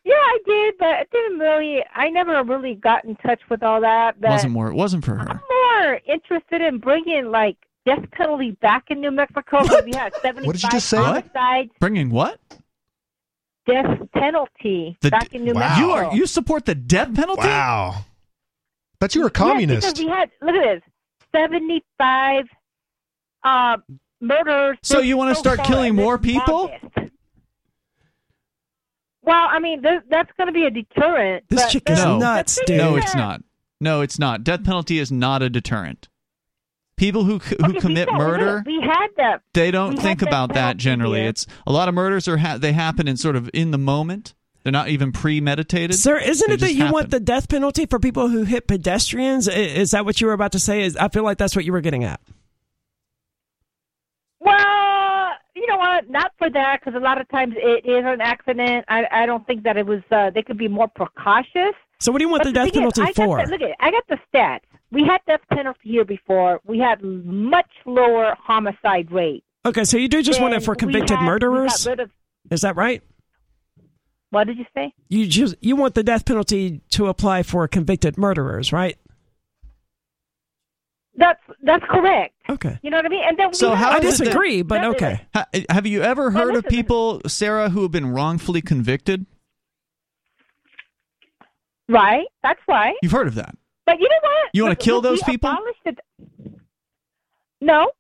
Yeah, 0.03 0.13
I 0.15 0.37
did, 0.45 0.73
but 0.79 0.99
it 1.01 1.09
didn't 1.11 1.37
really. 1.39 1.83
I 1.93 2.09
never 2.09 2.43
really 2.43 2.73
got 2.73 3.05
in 3.05 3.15
touch 3.17 3.39
with 3.49 3.61
all 3.61 3.81
that. 3.81 4.19
But 4.19 4.31
wasn't 4.31 4.53
more. 4.53 4.69
It 4.69 4.73
wasn't 4.73 5.05
for 5.05 5.15
her. 5.15 5.29
I'm 5.29 5.39
more 5.83 5.99
interested 6.07 6.61
in 6.61 6.79
bringing 6.79 7.29
like 7.29 7.57
death 7.85 8.03
penalty 8.11 8.51
back 8.61 8.85
in 8.89 8.99
New 9.01 9.11
Mexico. 9.11 9.61
because 9.61 9.83
We 9.85 9.91
had 9.95 10.13
75 10.15 10.45
What 10.47 10.53
did 10.53 10.63
you 10.63 10.69
just 10.71 10.89
say? 10.89 10.97
What? 10.97 11.05
homicides. 11.33 11.71
Bringing 11.79 12.09
what? 12.09 12.39
Death 13.67 13.99
penalty 14.13 14.97
The 15.01 15.11
back 15.11 15.29
d- 15.29 15.37
in 15.37 15.45
New 15.45 15.53
Wow. 15.53 15.59
Mexico. 15.59 15.85
You 15.87 15.91
are 15.93 16.15
you 16.15 16.25
support 16.25 16.65
the 16.65 16.73
death 16.73 17.13
penalty? 17.13 17.41
wow. 17.47 18.03
But 19.01 19.13
you 19.15 19.21
were 19.21 19.27
a 19.27 19.31
Yes, 19.31 19.37
communist. 19.37 19.95
because 19.97 20.05
we 20.05 20.09
had 20.09 20.29
look 20.41 20.55
at 20.55 20.75
this, 20.75 20.83
seventy-five 21.35 22.45
uh, 23.43 23.77
murders. 24.21 24.77
So 24.83 24.99
you 24.99 25.17
wanna 25.17 25.35
so 25.35 25.41
start 25.41 25.63
killing 25.65 25.95
more 25.95 26.17
people? 26.17 26.71
August. 26.71 27.11
Well, 29.23 29.47
I 29.49 29.59
mean, 29.59 29.81
th- 29.83 30.01
that's 30.09 30.31
going 30.37 30.47
to 30.47 30.53
be 30.53 30.65
a 30.65 30.71
deterrent. 30.71 31.43
This 31.49 31.61
but 31.61 31.69
chick 31.69 31.89
is 31.89 31.99
No. 31.99 32.17
nuts, 32.17 32.59
dude. 32.65 32.77
No, 32.77 32.95
it's 32.95 33.13
not. 33.13 33.41
No, 33.79 34.01
it's 34.01 34.17
not. 34.17 34.43
Death 34.43 34.63
penalty 34.63 34.97
is 34.97 35.11
not 35.11 35.43
a 35.43 35.49
deterrent. 35.49 36.07
People 36.97 37.23
who 37.25 37.37
who 37.39 37.55
Okay, 37.69 37.79
commit 37.79 38.07
said- 38.09 38.17
murder, 38.17 38.63
We 38.65 38.81
had 38.81 39.07
that. 39.17 39.41
they 39.53 39.69
don't 39.71 39.97
think 39.97 40.21
about 40.21 40.53
that 40.53 40.77
generally. 40.77 41.19
here. 41.21 41.29
It's 41.29 41.45
a 41.67 41.71
lot 41.71 41.87
of 41.87 41.93
murders 41.95 42.27
are 42.27 42.37
ha- 42.37 42.57
they 42.57 42.73
happen 42.73 43.07
in 43.07 43.17
sort 43.17 43.35
of 43.35 43.49
in 43.53 43.71
the 43.71 43.77
moment. 43.79 44.33
They're 44.63 44.71
not 44.71 44.89
even 44.89 45.11
premeditated. 45.11 45.95
Sir, 45.95 46.17
isn't 46.19 46.47
They 46.47 46.53
it 46.53 46.59
that 46.59 46.73
you 46.73 46.79
happen. 46.81 46.93
want 46.93 47.09
the 47.11 47.19
death 47.19 47.49
penalty 47.49 47.85
for 47.87 47.97
people 47.99 48.27
who 48.29 48.43
hit 48.43 48.67
pedestrians? 48.67 49.47
Is 49.47 49.91
that 49.91 50.05
what 50.05 50.21
you 50.21 50.27
were 50.27 50.33
about 50.33 50.51
to 50.51 50.59
say? 50.59 50.83
Is 50.83 50.95
I 50.97 51.07
feel 51.09 51.23
like 51.23 51.37
that's 51.39 51.55
what 51.55 51.65
you 51.65 51.71
were 51.71 51.81
getting 51.81 52.03
at. 52.03 52.19
Well, 54.39 55.29
you 55.55 55.67
know 55.67 55.77
what? 55.77 56.09
Not 56.09 56.31
for 56.37 56.49
that, 56.49 56.79
because 56.79 56.95
a 56.95 57.03
lot 57.03 57.19
of 57.21 57.27
times 57.29 57.53
it 57.57 57.85
is 57.85 58.03
an 58.05 58.21
accident. 58.21 58.85
I 58.87 59.05
I 59.11 59.25
don't 59.25 59.45
think 59.45 59.63
that 59.63 59.77
it 59.77 59.85
was. 59.85 60.01
Uh, 60.11 60.29
they 60.31 60.41
could 60.41 60.57
be 60.57 60.67
more 60.67 60.87
precautious. 60.87 61.73
So 61.99 62.11
what 62.11 62.17
do 62.19 62.25
you 62.25 62.29
want 62.29 62.43
But 62.43 62.49
the 62.49 62.53
death 62.53 62.73
thing 62.73 62.83
is, 62.83 62.93
penalty 62.93 63.01
I 63.01 63.05
got 63.13 63.15
for? 63.15 63.45
the- 63.45 63.51
look 63.51 63.61
at 63.61 63.69
it. 63.69 63.75
I 63.79 63.91
got 63.91 64.03
the 64.09 64.17
stats. 64.33 64.61
We 64.91 65.03
had 65.05 65.21
death 65.27 65.41
penalty 65.53 65.79
here 65.83 66.03
before. 66.05 66.59
We 66.65 66.79
had 66.79 67.01
much 67.03 67.69
lower 67.85 68.35
homicide 68.39 69.11
rate. 69.11 69.43
Okay, 69.65 69.83
so 69.85 69.97
you 69.97 70.07
do 70.07 70.21
just 70.23 70.41
want 70.41 70.53
it 70.53 70.57
than 70.57 70.65
for 70.65 70.75
convicted 70.75 71.17
had- 71.17 71.25
murderers? 71.25 71.85
of- 71.87 72.09
Is 72.49 72.61
that 72.61 72.75
right? 72.75 73.03
What 74.31 74.47
did 74.47 74.57
you 74.57 74.65
say? 74.73 74.93
You 75.09 75.27
just 75.27 75.55
you 75.61 75.75
want 75.75 75.93
the 75.95 76.03
death 76.03 76.25
penalty 76.25 76.81
to 76.91 77.07
apply 77.07 77.43
for 77.43 77.67
convicted 77.67 78.17
murderers, 78.17 78.73
right? 78.73 78.97
That's 81.15 81.39
that's 81.61 81.83
correct. 81.89 82.33
Okay. 82.49 82.79
You 82.81 82.89
know 82.89 82.97
what 82.97 83.05
I 83.05 83.09
mean? 83.09 83.23
And 83.25 83.37
then 83.37 83.53
So 83.53 83.75
how 83.75 83.91
I 83.91 83.97
is 83.97 83.99
it 83.99 84.03
that- 84.03 84.23
disagree, 84.25 84.61
but 84.63 84.83
okay. 84.95 85.21
Ha- 85.35 85.45
have 85.69 85.85
you 85.85 86.01
ever 86.01 86.29
Well, 86.29 86.45
heard 86.47 86.55
of 86.55 86.65
people, 86.65 87.21
Sarah, 87.27 87.69
who 87.69 87.83
have 87.83 87.91
been 87.91 88.07
wrongfully 88.11 88.61
convicted? 88.61 89.25
Right. 91.87 92.27
That's 92.43 92.59
right. 92.67 92.95
You've 93.01 93.11
heard 93.11 93.27
of 93.27 93.35
that. 93.35 93.55
But 93.85 93.99
you 93.99 94.07
know 94.07 94.15
what? 94.21 94.49
You 94.53 94.63
wanna 94.63 94.75
kill 94.75 95.01
we- 95.01 95.09
those 95.09 95.19
we 95.27 95.33
people? 95.33 95.49
abolished 95.49 95.81
it- 95.85 95.99
No. 97.59 97.91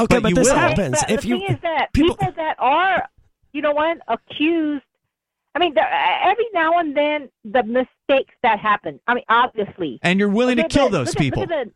Okay, 0.00 0.16
But 0.16 0.22
but, 0.22 0.28
you 0.30 0.34
this 0.36 0.48
will. 0.48 0.56
happens 0.56 1.00
But 1.00 1.10
if 1.10 1.20
the 1.22 1.28
you 1.28 1.38
thing 1.40 1.54
is 1.56 1.60
that 1.62 1.92
people- 1.92 2.16
people, 2.16 2.32
that 2.36 2.56
are, 2.58 3.08
you 3.52 3.62
know 3.62 3.72
what, 3.72 3.98
accused. 4.08 4.84
I 5.54 5.60
mean, 5.60 5.74
there, 5.74 5.84
uh, 5.86 6.30
every 6.30 6.46
now 6.52 6.78
and 6.78 6.96
then 6.96 7.28
the 7.44 7.62
mistakes 7.62 8.34
that 8.42 8.58
happen. 8.58 8.98
I 9.06 9.14
mean, 9.14 9.24
obviously. 9.28 9.98
And 10.02 10.18
you're 10.18 10.28
willing 10.28 10.56
to 10.56 10.62
Look 10.62 10.72
at 10.72 10.76
kill 10.76 10.88
the- 10.88 10.98
those 10.98 11.06
look 11.08 11.16
at- 11.16 11.20
people. 11.20 11.42
Look 11.42 11.50
at, 11.52 11.66
the, 11.66 11.72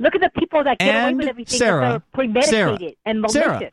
look 0.00 0.14
at 0.16 0.20
the 0.20 0.40
people 0.40 0.64
that 0.64 0.78
get 0.78 0.88
away 0.88 1.08
And 1.10 1.16
with 1.18 1.28
everything. 1.28 1.58
Sarah, 1.58 2.02
premeditated 2.12 2.50
Sarah, 2.50 2.78
and 3.04 3.20
malicious. 3.20 3.42
Sarah. 3.42 3.70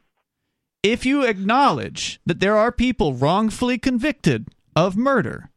if 0.83 1.05
you 1.05 1.23
acknowledge 1.23 2.19
that 2.27 2.39
there 2.39 2.55
are 2.55 2.71
people 2.71 3.13
wrongfully 3.15 3.77
convicted 3.79 4.47
of 4.75 4.95
murder, 4.95 5.49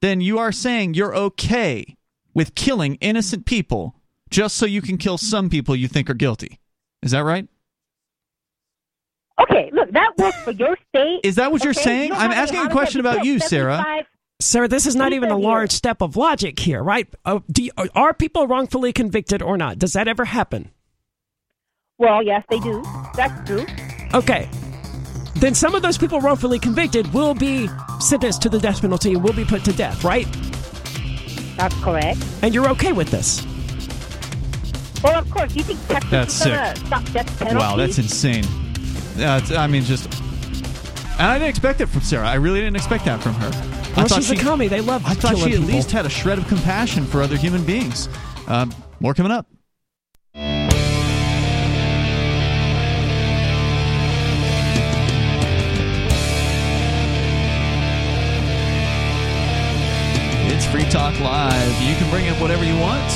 then 0.00 0.20
you 0.20 0.38
are 0.38 0.52
saying 0.52 0.94
you're 0.94 1.16
okay 1.16 1.96
with 2.34 2.54
killing 2.54 2.94
innocent 3.00 3.44
people 3.44 3.96
just 4.30 4.56
so 4.56 4.66
you 4.66 4.80
can 4.82 4.96
kill 4.98 5.18
some 5.18 5.50
people 5.50 5.74
you 5.74 5.88
think 5.88 6.08
are 6.08 6.14
guilty. 6.14 6.60
Is 7.02 7.10
that 7.10 7.24
right? 7.24 7.48
Okay, 9.40 9.70
look, 9.72 9.92
that 9.92 10.12
works 10.18 10.36
for 10.42 10.50
your 10.50 10.76
state. 10.88 11.20
Is 11.22 11.36
that 11.36 11.52
what 11.52 11.62
you're 11.62 11.70
okay? 11.70 11.82
saying? 11.82 12.08
You 12.08 12.14
know 12.14 12.20
I'm 12.20 12.32
asking 12.32 12.60
a 12.60 12.70
question 12.70 13.00
about 13.00 13.24
you, 13.24 13.38
Sarah. 13.38 14.04
Sarah, 14.40 14.68
this 14.68 14.86
is 14.86 14.94
not 14.94 15.12
even 15.12 15.30
a 15.30 15.36
large 15.36 15.72
step 15.72 16.00
of 16.00 16.16
logic 16.16 16.60
here, 16.60 16.82
right? 16.82 17.08
Uh, 17.24 17.40
do 17.50 17.64
you, 17.64 17.72
are 17.94 18.14
people 18.14 18.46
wrongfully 18.46 18.92
convicted 18.92 19.42
or 19.42 19.56
not? 19.56 19.78
Does 19.78 19.94
that 19.94 20.06
ever 20.06 20.24
happen? 20.24 20.70
Well, 21.98 22.22
yes, 22.22 22.44
they 22.48 22.60
do. 22.60 22.84
That's 23.14 23.48
true. 23.48 23.66
Okay. 24.14 24.48
Then 25.34 25.54
some 25.54 25.74
of 25.74 25.82
those 25.82 25.98
people 25.98 26.20
wrongfully 26.20 26.60
convicted 26.60 27.12
will 27.12 27.34
be 27.34 27.68
sentenced 28.00 28.42
to 28.42 28.48
the 28.48 28.58
death 28.60 28.80
penalty 28.80 29.12
and 29.14 29.22
will 29.22 29.32
be 29.32 29.44
put 29.44 29.64
to 29.64 29.72
death, 29.72 30.04
right? 30.04 30.26
That's 31.56 31.74
correct. 31.82 32.24
And 32.42 32.54
you're 32.54 32.68
okay 32.70 32.92
with 32.92 33.10
this? 33.10 33.44
Well, 35.02 35.18
of 35.18 35.28
course, 35.30 35.54
you 35.56 35.64
think 35.64 35.84
Texas 35.88 36.10
That's 36.10 36.40
is 36.40 36.46
gonna 36.46 36.76
stop 36.76 37.04
death 37.12 37.38
penalty? 37.38 37.56
Wow, 37.56 37.76
that's 37.76 37.98
insane. 37.98 38.44
That's, 39.18 39.50
I 39.52 39.66
mean, 39.66 39.82
just. 39.82 40.06
And 41.18 41.26
I 41.26 41.34
didn't 41.38 41.48
expect 41.50 41.80
it 41.80 41.86
from 41.86 42.02
Sarah. 42.02 42.28
I 42.28 42.34
really 42.34 42.60
didn't 42.60 42.76
expect 42.76 43.04
that 43.06 43.20
from 43.20 43.34
her. 43.34 43.46
I 43.48 43.50
Well, 43.96 44.06
thought 44.06 44.16
she's 44.22 44.28
she, 44.28 44.36
a 44.36 44.40
commie. 44.40 44.68
They 44.68 44.80
love 44.80 45.04
I 45.04 45.14
thought 45.14 45.34
killing 45.34 45.50
she 45.50 45.54
at 45.56 45.60
people. 45.60 45.74
least 45.74 45.90
had 45.90 46.06
a 46.06 46.10
shred 46.10 46.38
of 46.38 46.46
compassion 46.46 47.04
for 47.04 47.20
other 47.22 47.36
human 47.36 47.64
beings. 47.64 48.08
Um, 48.46 48.72
more 49.00 49.14
coming 49.14 49.32
up. 49.32 49.46
It's 60.50 60.64
Free 60.66 60.84
Talk 60.84 61.18
Live. 61.20 61.82
You 61.82 61.94
can 61.96 62.08
bring 62.10 62.28
up 62.28 62.40
whatever 62.40 62.64
you 62.64 62.76
want. 62.78 63.08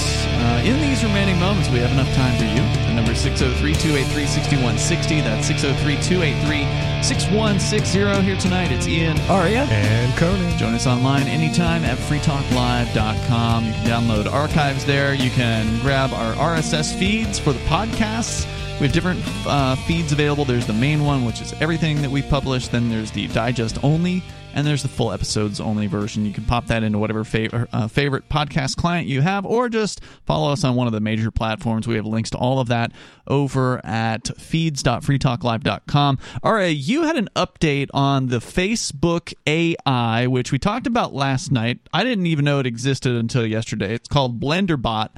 Uh, 0.43 0.61
in 0.65 0.81
these 0.81 1.05
remaining 1.05 1.39
moments, 1.39 1.69
we 1.69 1.79
have 1.79 1.93
enough 1.93 2.13
time 2.15 2.37
for 2.37 2.45
you. 2.45 2.63
The 2.89 2.95
number 2.95 3.13
is 3.13 3.21
603 3.21 3.75
283 3.75 4.27
6160. 4.27 5.21
That's 5.21 5.47
603 5.47 5.95
283 6.03 7.03
6160. 7.03 8.23
Here 8.23 8.37
tonight, 8.37 8.73
it's 8.73 8.89
Ian. 8.89 9.19
Aria? 9.31 9.63
And 9.71 10.13
Conan. 10.17 10.59
Join 10.59 10.75
us 10.75 10.89
online 10.89 11.29
anytime 11.29 11.85
at 11.85 11.97
freetalklive.com. 11.97 13.67
You 13.67 13.73
can 13.73 13.87
download 13.87 14.31
archives 14.33 14.85
there. 14.85 15.15
You 15.15 15.31
can 15.31 15.79
grab 15.81 16.13
our 16.13 16.35
RSS 16.35 16.93
feeds 16.99 17.39
for 17.39 17.53
the 17.53 17.61
podcasts. 17.61 18.45
We 18.81 18.87
have 18.87 18.93
different 18.93 19.23
uh, 19.47 19.77
feeds 19.77 20.11
available. 20.11 20.45
There's 20.45 20.67
the 20.67 20.73
main 20.73 21.05
one, 21.05 21.25
which 21.25 21.41
is 21.41 21.53
everything 21.61 22.03
that 22.03 22.11
we 22.11 22.21
publish. 22.21 22.67
Then 22.67 22.89
there's 22.89 23.13
the 23.13 23.29
digest 23.29 23.79
only, 23.85 24.25
and 24.55 24.67
there's 24.67 24.83
the 24.83 24.89
full 24.89 25.13
episodes 25.13 25.61
only 25.61 25.87
version. 25.87 26.25
You 26.25 26.33
can 26.33 26.45
pop 26.45 26.67
that 26.67 26.83
into 26.83 26.99
whatever 26.99 27.25
favorite 27.25 27.69
uh, 27.73 27.89
favorite 27.89 28.29
podcast 28.29 28.77
client 28.77 29.07
you 29.07 29.21
have, 29.21 29.47
or 29.47 29.69
just 29.69 30.01
follow 30.25 30.53
us 30.53 30.65
on 30.65 30.75
one 30.75 30.87
of 30.87 30.93
the 30.93 31.01
major 31.01 31.31
platforms. 31.31 31.87
We 31.87 31.97
have 31.97 32.07
links 32.07 32.31
to 32.31 32.39
all 32.39 32.61
of 32.61 32.69
that 32.69 32.93
over 33.27 33.85
at 33.85 34.29
feeds.freetalklive.com. 34.39 36.19
All 36.43 36.53
right, 36.53 36.77
you 36.77 37.03
had 37.03 37.17
an 37.17 37.29
update 37.37 37.89
on 37.95 38.29
the 38.29 38.39
Facebook 38.39 39.33
AI, 39.47 40.27
which 40.27 40.53
we 40.53 40.59
talked 40.59 40.87
about 40.87 41.15
last 41.15 41.53
night. 41.53 41.81
I 41.93 42.05
didn't 42.05 42.27
even 42.27 42.45
know 42.45 42.59
it 42.59 42.67
existed 42.67 43.15
until 43.15 43.47
yesterday. 43.47 43.95
It's 43.95 44.09
called 44.09 44.41
BlenderBot 44.41 45.11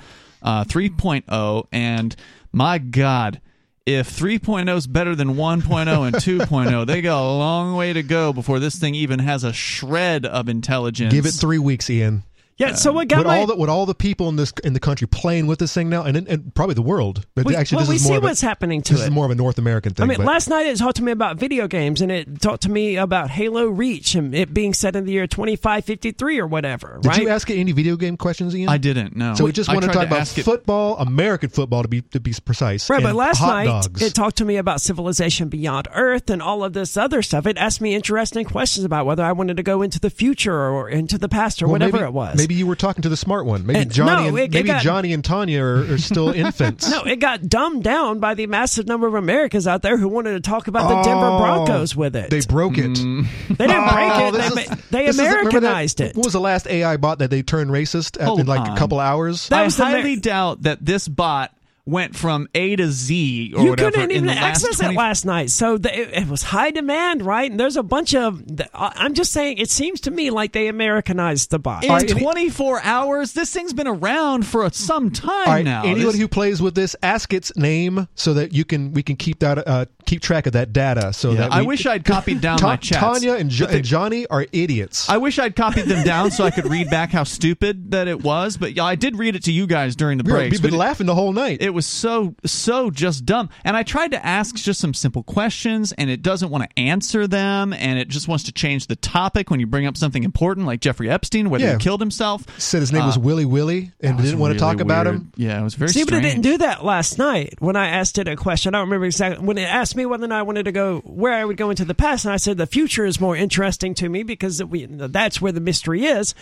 uh, 0.43 0.65
3.0, 0.65 1.67
and 1.73 2.15
my 2.53 2.79
God 2.79 3.41
if 3.87 4.17
3.0 4.17 4.75
is 4.77 4.87
better 4.87 5.15
than 5.15 5.35
1.0 5.35 6.07
and 6.07 6.17
2.0, 6.17 6.87
they 6.87 7.03
got 7.03 7.21
a 7.21 7.29
long 7.29 7.77
way 7.77 7.93
to 7.93 8.03
go 8.03 8.33
before 8.33 8.59
this 8.59 8.77
thing 8.77 8.95
even 8.95 9.19
has 9.19 9.45
a 9.45 9.53
shred 9.53 10.25
of 10.25 10.49
intelligence. 10.49 11.13
Give 11.13 11.27
it 11.27 11.33
three 11.33 11.59
weeks, 11.59 11.91
Ian. 11.91 12.23
Yeah, 12.57 12.75
so 12.75 12.91
um, 12.91 12.97
what 12.97 13.09
got 13.09 13.19
With 13.19 13.27
my... 13.27 13.39
all 13.39 13.47
the 13.47 13.57
with 13.57 13.69
all 13.69 13.85
the 13.85 13.97
people 13.97 14.29
in 14.29 14.37
this 14.37 14.53
in 14.63 14.75
the 14.75 14.81
country 14.81 15.09
playing 15.09 15.49
with 15.49 15.59
this 15.59 15.75
thing 15.75 15.89
now, 15.89 16.05
and 16.05 16.17
and 16.17 16.55
probably 16.55 16.75
the 16.75 16.83
world. 16.83 17.27
But 17.35 17.47
we, 17.47 17.57
actually, 17.57 17.77
well, 17.77 17.87
this 17.87 17.89
we 17.91 17.97
is 17.97 18.03
more 18.05 18.13
see 18.13 18.17
of 18.19 18.23
a, 18.23 18.27
what's 18.27 18.41
happening 18.41 18.81
to 18.83 18.93
this 18.93 19.03
it. 19.03 19.05
is 19.07 19.11
more 19.11 19.25
of 19.25 19.33
a 19.33 19.35
North 19.35 19.59
American 19.59 19.93
thing. 19.93 20.05
I 20.05 20.07
mean, 20.07 20.19
but 20.19 20.27
last 20.27 20.49
night 20.49 20.67
it 20.67 20.77
talked 20.77 20.97
to 20.99 21.03
me 21.03 21.11
about 21.11 21.37
video 21.37 21.67
games, 21.67 22.01
and 22.01 22.13
it 22.13 22.41
talked 22.41 22.63
to 22.63 22.71
me 22.71 22.95
about 22.97 23.31
Halo 23.31 23.67
Reach 23.67 24.15
and 24.15 24.33
it 24.35 24.55
being 24.55 24.73
set 24.73 24.95
in 24.95 25.05
the 25.05 25.11
year 25.13 25.27
2553 25.27 26.39
or 26.39 26.47
whatever, 26.47 26.99
did 27.03 27.09
right? 27.09 27.23
you 27.23 27.29
ask 27.29 27.51
it 27.51 27.57
any 27.57 27.73
video 27.73 27.97
game 27.97 28.17
questions, 28.17 28.55
Ian? 28.55 28.69
I 28.69 28.79
didn't 28.79 29.17
know. 29.17 29.35
So 29.35 29.45
we 29.45 29.53
just 29.53 29.69
I 29.69 29.75
want 29.75 29.87
to 29.87 29.91
tried 29.91 30.03
talk 30.03 30.07
about 30.07 30.21
ask 30.21 30.39
it- 30.39 30.45
football, 30.45 30.97
American 30.99 31.51
football 31.51 31.83
to 31.83 31.89
be 31.89 32.03
to 32.03 32.21
be 32.21 32.35
precise. 32.45 32.89
Right, 32.89 33.03
but 33.03 33.17
last 33.17 33.41
night 33.41 33.67
dogs. 33.67 34.01
it 34.01 34.15
talked 34.15 34.37
to 34.37 34.45
me 34.45 34.59
about 34.59 34.81
civilization 34.81 35.49
beyond 35.49 35.89
Earth 35.93 36.31
and 36.31 36.41
all 36.41 36.63
of 36.63 36.73
this 36.73 36.97
other 36.97 37.21
stuff. 37.21 37.47
It 37.47 37.59
asked 37.59 37.81
me 37.81 37.97
interesting 37.97 38.45
questions 38.45 38.85
about 38.85 39.07
whether 39.07 39.25
I 39.25 39.33
wanted 39.33 39.57
to 39.57 39.65
go 39.65 39.83
into 39.83 39.99
the 39.99 40.11
future 40.11 40.55
or 40.55 40.89
into 40.89 41.19
the 41.19 41.29
past 41.29 41.61
or 41.61 41.67
Well, 41.67 41.73
whatever 41.73 41.97
maybe, 41.97 42.05
it 42.07 42.13
was. 42.13 42.44
Maybe 42.45 42.55
you 42.57 42.67
were 42.67 42.77
talking 42.77 43.03
to 43.03 43.09
the 43.09 43.17
smart 43.17 43.47
one. 43.47 43.65
Maybe 43.67 43.79
eh, 43.79 43.83
And- 43.83 43.93
Johnny 43.93 44.11
no, 44.23 44.29
and 44.29 44.39
it- 44.39 44.43
it 44.43 44.53
maybe 44.53 44.67
got- 44.69 44.83
Johnny 44.83 45.13
and 45.13 45.25
Tanya 45.25 45.63
are, 45.63 45.93
are 45.95 45.99
still 45.99 46.29
infants. 46.35 46.91
No, 46.91 47.03
it 47.05 47.17
got 47.21 47.49
dumbed 47.49 47.83
down 47.85 48.21
by 48.21 48.35
the 48.35 48.47
massive 48.47 48.87
number 48.87 49.07
of 49.07 49.15
Americans 49.15 49.67
out 49.67 49.83
there 49.83 49.97
who 49.97 50.09
wanted 50.09 50.33
to 50.33 50.41
talk 50.41 50.69
about 50.69 50.89
the 50.89 51.03
Denver 51.03 51.27
Oh, 51.27 51.39
Broncos 51.39 51.97
with 51.97 52.15
it. 52.17 52.31
They 52.31 52.41
broke 52.43 52.77
it. 52.79 52.91
Mm. 52.91 53.27
They 53.57 53.67
didn't 53.67 53.89
break 53.89 54.13
Oh, 54.13 54.29
it. 54.29 54.33
They, 54.33 54.47
is- 54.47 54.55
they 54.91 55.07
this 55.07 55.09
is- 55.11 55.17
that- 55.17 55.39
Americanized 55.41 56.01
it. 56.01 56.17
What 56.17 56.25
was 56.27 56.33
the 56.33 56.41
last 56.41 56.67
AI 56.67 56.97
bot 56.97 57.21
that 57.21 57.31
they 57.31 57.43
turned 57.43 57.71
racist 57.71 58.21
at, 58.21 58.39
in 58.39 58.47
like 58.47 58.61
on. 58.61 58.71
a 58.71 58.79
couple 58.79 59.01
hours? 59.01 59.49
That 59.49 59.61
I 59.61 59.65
was 59.65 59.77
the 59.77 59.85
highly 59.85 60.13
Amer- 60.13 60.21
doubt 60.21 60.63
that 60.63 60.85
this 60.85 61.09
bot 61.09 61.53
went 61.87 62.17
from 62.17 62.49
A 62.55 62.77
to 62.77 62.91
Z 62.91 63.53
or 63.55 63.63
you 63.63 63.71
whatever 63.71 63.91
couldn't 63.91 64.11
in 64.11 64.17
even 64.17 64.27
the 64.27 64.33
access 64.33 64.79
20 64.79 64.95
it 64.95 64.97
last 64.97 65.27
night, 65.27 65.51
so 65.51 65.77
the, 65.77 65.95
it, 65.95 66.23
it 66.23 66.29
was 66.29 66.43
high 66.43 66.71
demand, 66.71 67.21
right? 67.23 67.51
And 67.51 67.61
there's 67.61 67.77
a 67.77 67.83
bunch 67.83 68.15
of. 68.15 68.43
I- 68.73 68.93
I'm 68.97 69.13
just 69.15 69.33
saying, 69.33 69.59
it 69.59 69.71
seems 69.71 70.01
to 70.03 70.11
me 70.11 70.31
like 70.31 70.53
they 70.53 70.69
Americanized 70.69 71.51
the 71.51 71.59
box. 71.59 71.85
in 71.85 71.91
All 71.91 71.97
right, 71.99 72.11
any- 72.11 72.21
24 72.23 72.81
hours. 72.83 73.33
This 73.35 73.53
thing's 73.53 73.75
been 73.75 73.87
around 73.87 74.47
for 74.47 74.69
some 74.71 75.11
time 75.11 75.31
All 75.31 75.45
right, 75.55 75.65
now. 75.65 75.83
anyone 75.83 76.13
This- 76.13 76.17
who 76.19 76.29
plays 76.29 76.63
with 76.63 76.75
this, 76.75 76.97
ask 77.03 77.33
its 77.35 77.55
name 77.57 78.09
so 78.15 78.33
that 78.35 78.53
you 78.55 78.65
can 78.65 78.93
we 78.93 79.03
can 79.03 79.17
keep 79.17 79.41
that 79.41 79.67
uh, 79.69 79.85
keep 80.07 80.23
track 80.23 80.47
of 80.47 80.55
that 80.55 80.73
data. 80.73 81.13
So 81.13 81.33
Yeah, 81.33 81.37
that 81.49 81.53
I 81.53 81.63
wish 81.63 81.85
I'd 81.85 82.05
copied 82.05 82.41
down 82.41 82.59
Ta- 82.59 82.67
my 82.67 82.77
chats. 82.77 83.01
Tanya 83.01 83.35
and, 83.35 83.51
jo- 83.51 83.67
they- 83.67 83.77
and 83.77 83.85
Johnny 83.85 84.27
are 84.29 84.47
idiots. 84.53 85.09
I 85.11 85.19
wish 85.19 85.39
I'd 85.39 85.55
copied 85.55 85.85
them 85.87 86.03
down 86.05 86.31
so 86.31 86.45
I 86.45 86.51
could 86.51 86.71
read 86.71 86.89
back 86.89 87.11
how 87.11 87.25
stupid 87.25 87.91
that 87.91 88.09
it 88.09 88.23
was. 88.23 88.57
But 88.57 88.75
yeah, 88.75 88.85
I 88.85 88.95
did 88.95 89.19
read 89.19 89.37
it 89.37 89.45
to 89.45 89.53
you 89.53 89.67
guys 89.67 89.97
during 89.97 90.17
the 90.17 90.25
break. 90.25 90.33
were- 90.33 90.39
breaks. 90.45 90.53
We've 90.55 90.63
been 90.63 90.71
We- 90.73 90.79
laughing 90.79 91.07
the 91.07 91.15
whole 91.15 91.33
night. 91.33 91.59
it 91.61 91.74
was 91.75 91.87
so 91.87 92.35
so 92.47 92.91
just 92.91 93.27
dumb 93.27 93.51
and 93.65 93.77
i 93.77 93.83
tried 93.83 94.13
to 94.13 94.25
ask 94.27 94.55
just 94.57 94.81
some 94.81 94.95
simple 94.95 95.23
questions 95.23 95.93
and 95.93 96.09
it 96.09 96.23
doesn't 96.23 96.51
want 96.51 96.63
to 96.69 96.79
answer 96.79 97.27
them 97.27 97.73
and 97.73 97.99
it 97.99 98.09
just 98.09 98.29
wants 98.29 98.45
to 98.45 98.53
change 98.53 98.87
the 98.87 98.97
topic 98.97 99.51
when 99.51 99.61
you 99.61 99.67
bring 99.67 99.87
up 99.87 99.97
something 99.97 100.25
important 100.25 100.67
like 100.67 100.81
jeffrey 100.81 101.11
epstein 101.11 101.51
whether 101.51 101.65
Yeah. 101.65 101.73
he 101.73 101.79
killed 101.79 102.01
himself 102.01 102.45
Said 102.61 102.81
his 102.81 102.93
name 102.93 103.05
was 103.05 103.17
Uh, 103.17 103.21
Willy 103.21 103.45
Willy 103.45 103.93
and 104.01 104.17
didn't 104.17 104.39
want 104.39 104.51
to 104.53 104.55
really 104.65 104.73
talk 104.75 104.81
about 104.81 105.07
him. 105.07 105.33
yeah 105.37 105.61
it 105.61 105.65
was 105.65 105.75
very 105.75 105.89
See, 105.91 106.03
strange 106.03 106.11
but 106.11 106.19
it 106.27 106.31
didn't 106.31 106.43
do 106.43 106.59
that 106.59 106.85
last 106.85 107.19
night 107.19 107.55
when 107.59 107.77
I 107.77 107.89
asked 107.89 108.19
it 108.19 108.29
a 108.29 108.37
question. 108.37 108.75
I 108.75 108.79
don't 108.79 108.89
remember 108.89 109.07
exactly 109.07 109.45
when 109.45 109.59
it 109.59 109.63
asked 109.69 109.97
me 109.97 110.07
whether 110.07 110.25
or 110.25 110.29
not 110.29 110.39
I 110.39 110.43
wanted 110.43 110.65
to 110.65 110.73
go 110.73 111.01
where 111.05 111.33
I 111.35 111.45
would 111.45 111.57
go 111.57 111.71
into 111.71 111.85
the 111.85 111.95
past, 111.95 112.25
and 112.25 112.33
I 112.33 112.37
said 112.37 112.57
the 112.57 112.67
future 112.67 113.05
is 113.05 113.21
more 113.21 113.35
interesting 113.37 113.95
to 113.97 114.09
me 114.09 114.23
because 114.23 114.63
we, 114.63 114.87
that's 114.87 115.41
where 115.41 115.53
the 115.53 115.61
mystery 115.61 116.05
is. 116.05 116.35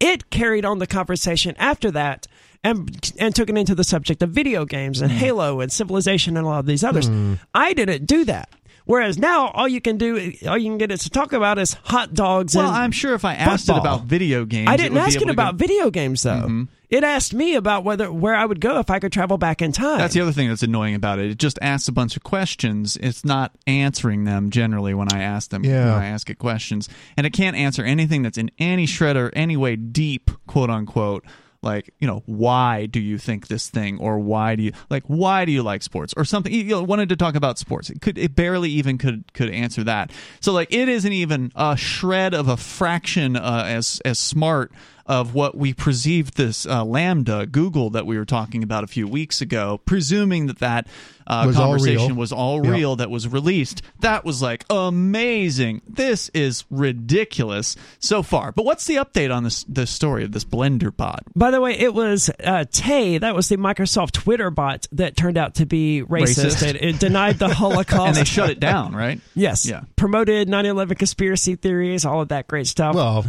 It 0.00 0.28
carried 0.30 0.64
on 0.64 0.80
the 0.80 0.86
conversation 0.86 1.54
after 1.58 1.90
that 1.92 2.26
and 2.64 3.12
and 3.18 3.34
took 3.36 3.48
it 3.48 3.56
into 3.56 3.74
the 3.74 3.84
subject 3.84 4.22
of 4.22 4.30
video 4.30 4.64
games 4.64 5.00
and 5.00 5.12
mm. 5.12 5.14
Halo 5.14 5.60
and 5.60 5.70
Civilization 5.70 6.36
and 6.36 6.46
all 6.46 6.58
of 6.58 6.66
these 6.66 6.82
others. 6.82 7.08
Mm. 7.08 7.38
I 7.54 7.74
didn't 7.74 8.06
do 8.06 8.24
that. 8.24 8.48
Whereas 8.86 9.18
now, 9.18 9.48
all 9.48 9.66
you 9.66 9.80
can 9.80 9.96
do, 9.96 10.32
all 10.46 10.58
you 10.58 10.68
can 10.68 10.76
get 10.76 10.90
it 10.90 11.00
to 11.00 11.10
talk 11.10 11.32
about 11.32 11.58
is 11.58 11.74
hot 11.84 12.12
dogs. 12.12 12.54
well 12.54 12.70
i'm 12.70 12.92
sure 12.92 13.14
if 13.14 13.24
i 13.24 13.34
asked 13.34 13.66
football. 13.66 13.76
it 13.76 13.80
about 13.80 14.02
video 14.06 14.44
games 14.44 14.68
I 14.68 14.76
didn't 14.76 14.92
would 14.94 15.00
be 15.00 15.06
ask 15.06 15.22
it 15.22 15.30
about 15.30 15.52
go- 15.52 15.66
video 15.66 15.90
games 15.90 16.22
though. 16.22 16.32
Mm-hmm. 16.32 16.64
It 16.90 17.02
asked 17.02 17.34
me 17.34 17.56
about 17.56 17.82
whether 17.82 18.12
where 18.12 18.36
I 18.36 18.44
would 18.44 18.60
go 18.60 18.78
if 18.78 18.88
I 18.88 19.00
could 19.00 19.10
travel 19.10 19.36
back 19.36 19.60
in 19.62 19.72
time. 19.72 19.98
that's 19.98 20.14
the 20.14 20.20
other 20.20 20.30
thing 20.32 20.48
that's 20.48 20.62
annoying 20.62 20.94
about 20.94 21.18
it. 21.18 21.28
It 21.30 21.38
just 21.38 21.58
asks 21.60 21.88
a 21.88 21.92
bunch 21.92 22.16
of 22.16 22.22
questions. 22.22 22.96
It's 22.98 23.24
not 23.24 23.52
answering 23.66 24.24
them 24.24 24.50
generally 24.50 24.94
when 24.94 25.12
I 25.12 25.22
ask 25.22 25.50
them. 25.50 25.64
Yeah. 25.64 25.86
When 25.86 26.02
I 26.04 26.06
ask 26.06 26.30
it 26.30 26.38
questions, 26.38 26.88
and 27.16 27.26
it 27.26 27.30
can't 27.32 27.56
answer 27.56 27.82
anything 27.82 28.22
that's 28.22 28.38
in 28.38 28.50
any 28.60 28.86
shred 28.86 29.16
or 29.16 29.32
any 29.34 29.56
way 29.56 29.74
deep, 29.74 30.30
quote 30.46 30.70
unquote, 30.70 31.24
like 31.64 31.92
you 31.98 32.06
know 32.06 32.22
why 32.26 32.86
do 32.86 33.00
you 33.00 33.18
think 33.18 33.48
this 33.48 33.68
thing 33.68 33.98
or 33.98 34.18
why 34.18 34.54
do 34.54 34.62
you 34.62 34.72
like 34.90 35.04
why 35.06 35.44
do 35.44 35.52
you 35.52 35.62
like 35.62 35.82
sports 35.82 36.14
or 36.16 36.24
something? 36.24 36.52
You 36.52 36.64
know, 36.64 36.82
wanted 36.82 37.08
to 37.08 37.16
talk 37.16 37.34
about 37.34 37.58
sports. 37.58 37.90
It 37.90 38.00
could 38.00 38.18
it 38.18 38.36
barely 38.36 38.70
even 38.70 38.98
could 38.98 39.32
could 39.32 39.50
answer 39.50 39.82
that. 39.84 40.12
So 40.40 40.52
like 40.52 40.72
it 40.72 40.88
isn't 40.88 41.12
even 41.12 41.52
a 41.54 41.76
shred 41.76 42.34
of 42.34 42.48
a 42.48 42.56
fraction 42.56 43.36
uh, 43.36 43.64
as 43.66 44.00
as 44.04 44.18
smart 44.18 44.72
of 45.06 45.34
what 45.34 45.56
we 45.56 45.74
perceived 45.74 46.36
this 46.36 46.66
uh, 46.66 46.82
LaMDA 46.84 47.50
google 47.52 47.90
that 47.90 48.06
we 48.06 48.16
were 48.16 48.24
talking 48.24 48.62
about 48.62 48.84
a 48.84 48.86
few 48.86 49.06
weeks 49.06 49.40
ago 49.40 49.80
presuming 49.84 50.46
that 50.46 50.58
that 50.60 50.86
uh, 51.26 51.44
Was 51.46 51.56
conversation 51.56 52.08
real. 52.08 52.16
was 52.16 52.32
all 52.32 52.64
Yep. 52.64 52.72
real 52.74 52.96
that 52.96 53.10
was 53.10 53.26
released 53.28 53.82
that 54.00 54.24
was 54.24 54.40
like 54.42 54.64
amazing 54.70 55.82
this 55.86 56.28
is 56.34 56.64
ridiculous 56.70 57.76
so 57.98 58.22
far 58.22 58.52
but 58.52 58.64
what's 58.64 58.86
the 58.86 58.96
update 58.96 59.34
on 59.34 59.44
this 59.44 59.64
this 59.64 59.90
story 59.90 60.24
of 60.24 60.32
this 60.32 60.44
blender 60.44 60.94
bot 60.94 61.22
By 61.34 61.50
the 61.50 61.60
way, 61.60 61.78
it 61.78 61.92
was 61.94 62.30
uh, 62.42 62.64
Tay, 62.70 63.18
that 63.18 63.34
was 63.34 63.48
the 63.48 63.56
Microsoft 63.56 64.12
Twitter 64.12 64.50
bot 64.50 64.86
that 64.92 65.16
turned 65.16 65.36
out 65.38 65.54
to 65.56 65.66
be 65.66 66.02
racist. 66.08 66.44
Racist. 66.62 66.62
It, 66.74 66.76
it 66.82 66.98
denied 67.00 67.38
the 67.38 67.48
Holocaust. 67.54 68.06
and 68.08 68.16
they 68.16 68.24
shut 68.24 68.50
it 68.50 68.60
down 68.60 68.94
right 68.94 69.20
Yes. 69.34 69.66
Yeah. 69.66 69.82
Promoted 69.96 70.48
9 70.48 70.66
11 70.66 70.96
conspiracy 70.96 71.56
theories, 71.56 72.04
all 72.04 72.20
of 72.22 72.28
that 72.28 72.46
great 72.48 72.66
stuff. 72.66 72.94
Well, 72.94 73.24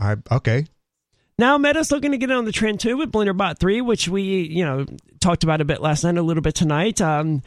I 0.00 0.16
okay. 0.32 0.66
Now 1.38 1.58
Meta's 1.58 1.90
looking 1.90 2.12
to 2.12 2.18
get 2.18 2.30
on 2.30 2.44
the 2.44 2.52
trend 2.52 2.80
too 2.80 2.96
with 2.96 3.10
BlenderBot 3.10 3.58
3, 3.58 3.80
which 3.80 4.08
we, 4.08 4.22
you 4.22 4.64
know, 4.64 4.86
talked 5.20 5.42
about 5.42 5.60
a 5.60 5.64
bit 5.64 5.80
last 5.80 6.04
night, 6.04 6.16
a 6.16 6.22
little 6.22 6.42
bit 6.42 6.54
tonight. 6.54 7.00
Um, 7.00 7.42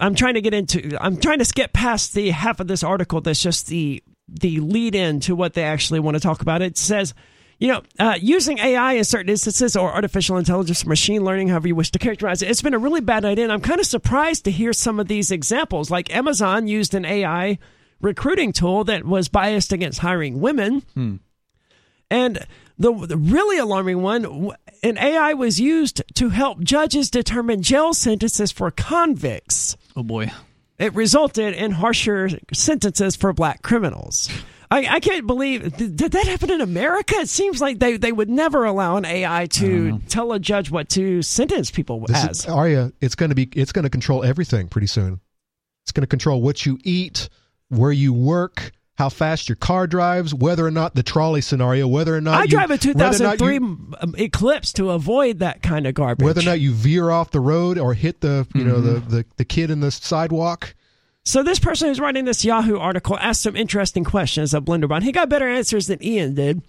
I'm 0.00 0.14
trying 0.14 0.34
to 0.34 0.40
get 0.40 0.54
into 0.54 0.96
I'm 1.00 1.18
trying 1.18 1.38
to 1.38 1.44
skip 1.44 1.72
past 1.72 2.14
the 2.14 2.30
half 2.30 2.60
of 2.60 2.66
this 2.68 2.82
article 2.82 3.20
that's 3.20 3.42
just 3.42 3.66
the 3.68 4.02
the 4.28 4.60
lead 4.60 4.94
in 4.94 5.20
to 5.20 5.34
what 5.34 5.54
they 5.54 5.64
actually 5.64 6.00
want 6.00 6.16
to 6.16 6.20
talk 6.20 6.42
about. 6.42 6.62
It 6.62 6.76
says 6.76 7.14
you 7.58 7.66
know, 7.66 7.82
uh, 7.98 8.16
using 8.20 8.58
AI 8.58 8.92
in 8.92 9.04
certain 9.04 9.30
instances 9.30 9.74
or 9.74 9.92
artificial 9.92 10.36
intelligence 10.36 10.84
or 10.84 10.88
machine 10.88 11.24
learning, 11.24 11.48
however 11.48 11.66
you 11.66 11.74
wish 11.74 11.90
to 11.90 11.98
characterize 11.98 12.40
it, 12.40 12.48
it's 12.48 12.62
been 12.62 12.74
a 12.74 12.78
really 12.78 13.00
bad 13.00 13.24
idea. 13.24 13.44
And 13.44 13.52
I'm 13.52 13.60
kind 13.60 13.80
of 13.80 13.86
surprised 13.86 14.44
to 14.44 14.52
hear 14.52 14.72
some 14.72 15.00
of 15.00 15.08
these 15.08 15.32
examples. 15.32 15.90
Like 15.90 16.14
Amazon 16.14 16.68
used 16.68 16.94
an 16.94 17.04
AI 17.04 17.58
recruiting 18.00 18.52
tool 18.52 18.84
that 18.84 19.04
was 19.04 19.28
biased 19.28 19.72
against 19.72 19.98
hiring 19.98 20.38
women. 20.40 20.82
And 22.10 22.46
the, 22.78 22.92
the 23.06 23.16
really 23.16 23.58
alarming 23.58 24.02
one, 24.02 24.52
an 24.82 24.98
AI 24.98 25.34
was 25.34 25.60
used 25.60 26.02
to 26.14 26.28
help 26.28 26.60
judges 26.60 27.10
determine 27.10 27.62
jail 27.62 27.92
sentences 27.94 28.52
for 28.52 28.70
convicts. 28.70 29.76
oh 29.96 30.02
boy 30.02 30.30
It 30.78 30.94
resulted 30.94 31.54
in 31.54 31.72
harsher 31.72 32.30
sentences 32.52 33.16
for 33.16 33.32
black 33.32 33.62
criminals. 33.62 34.28
I, 34.70 34.86
I 34.86 35.00
can't 35.00 35.26
believe 35.26 35.76
did, 35.76 35.96
did 35.96 36.12
that 36.12 36.26
happen 36.26 36.50
in 36.50 36.60
America? 36.60 37.14
It 37.16 37.28
seems 37.30 37.60
like 37.60 37.78
they, 37.78 37.96
they 37.96 38.12
would 38.12 38.28
never 38.28 38.64
allow 38.64 38.96
an 38.96 39.06
AI 39.06 39.46
to 39.52 39.98
tell 40.08 40.32
a 40.32 40.38
judge 40.38 40.70
what 40.70 40.90
to 40.90 41.22
sentence 41.22 41.70
people 41.70 42.00
This 42.06 42.24
as. 42.24 42.40
is, 42.40 42.46
Aria, 42.46 42.92
it's 43.00 43.14
going 43.14 43.30
to 43.30 43.34
be 43.34 43.48
it's 43.54 43.72
going 43.72 43.84
to 43.84 43.90
control 43.90 44.22
everything 44.22 44.68
pretty 44.68 44.86
soon. 44.86 45.20
It's 45.84 45.92
going 45.92 46.02
to 46.02 46.06
control 46.06 46.42
what 46.42 46.66
you 46.66 46.78
eat, 46.84 47.30
where 47.70 47.92
you 47.92 48.12
work, 48.12 48.72
how 48.98 49.08
fast 49.08 49.48
your 49.48 49.54
car 49.54 49.86
drives, 49.86 50.34
whether 50.34 50.66
or 50.66 50.72
not 50.72 50.96
the 50.96 51.04
trolley 51.04 51.40
scenario, 51.40 51.86
whether 51.86 52.16
or 52.16 52.20
not 52.20 52.34
I 52.40 52.42
you, 52.42 52.48
drive 52.48 52.70
a 52.70 52.74
whether 52.74 52.90
or 52.90 52.94
not 52.98 53.38
2003 53.38 53.54
you- 53.54 53.94
um, 54.00 54.14
Eclipse 54.18 54.72
to 54.72 54.90
avoid 54.90 55.38
that 55.38 55.62
kind 55.62 55.86
of 55.86 55.94
garbage. 55.94 56.24
whether 56.24 56.40
or 56.40 56.44
not 56.44 56.58
you 56.58 56.72
veer 56.72 57.08
off 57.10 57.30
the 57.30 57.38
road 57.38 57.78
or 57.78 57.94
hit 57.94 58.22
the 58.22 58.44
you 58.54 58.64
know 58.64 58.80
the, 58.80 58.98
the 58.98 59.24
the 59.36 59.44
kid 59.44 59.70
in 59.70 59.78
the 59.78 59.92
sidewalk. 59.92 60.74
So 61.24 61.44
this 61.44 61.60
person 61.60 61.88
who's 61.88 62.00
writing 62.00 62.24
this 62.24 62.44
Yahoo 62.44 62.76
article 62.78 63.16
asked 63.18 63.42
some 63.42 63.54
interesting 63.54 64.02
questions 64.02 64.52
of 64.52 64.64
Blenderbot. 64.64 65.02
He 65.04 65.12
got 65.12 65.28
better 65.28 65.48
answers 65.48 65.86
than 65.86 66.02
Ian 66.02 66.34
did. 66.34 66.62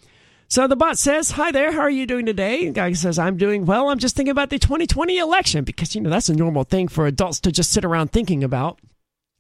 So 0.50 0.68
the 0.68 0.76
bot 0.76 1.00
says, 1.00 1.32
"Hi 1.32 1.52
there, 1.52 1.72
how 1.72 1.80
are 1.82 1.90
you 1.90 2.06
doing 2.06 2.28
today?" 2.28 2.66
The 2.68 2.72
guy 2.74 2.94
says, 2.94 3.18
"I'm 3.18 3.38
doing 3.38 3.66
well. 3.66 3.90
I'm 3.90 3.98
just 4.00 4.16
thinking 4.16 4.32
about 4.32 4.52
the 4.52 4.60
2020 4.60 5.18
election 5.18 5.64
because 5.64 5.96
you 5.96 6.02
know 6.02 6.12
that's 6.12 6.30
a 6.30 6.36
normal 6.36 6.64
thing 6.64 6.90
for 6.90 7.08
adults 7.08 7.40
to 7.42 7.52
just 7.52 7.72
sit 7.72 7.84
around 7.84 8.12
thinking 8.12 8.44
about." 8.44 8.78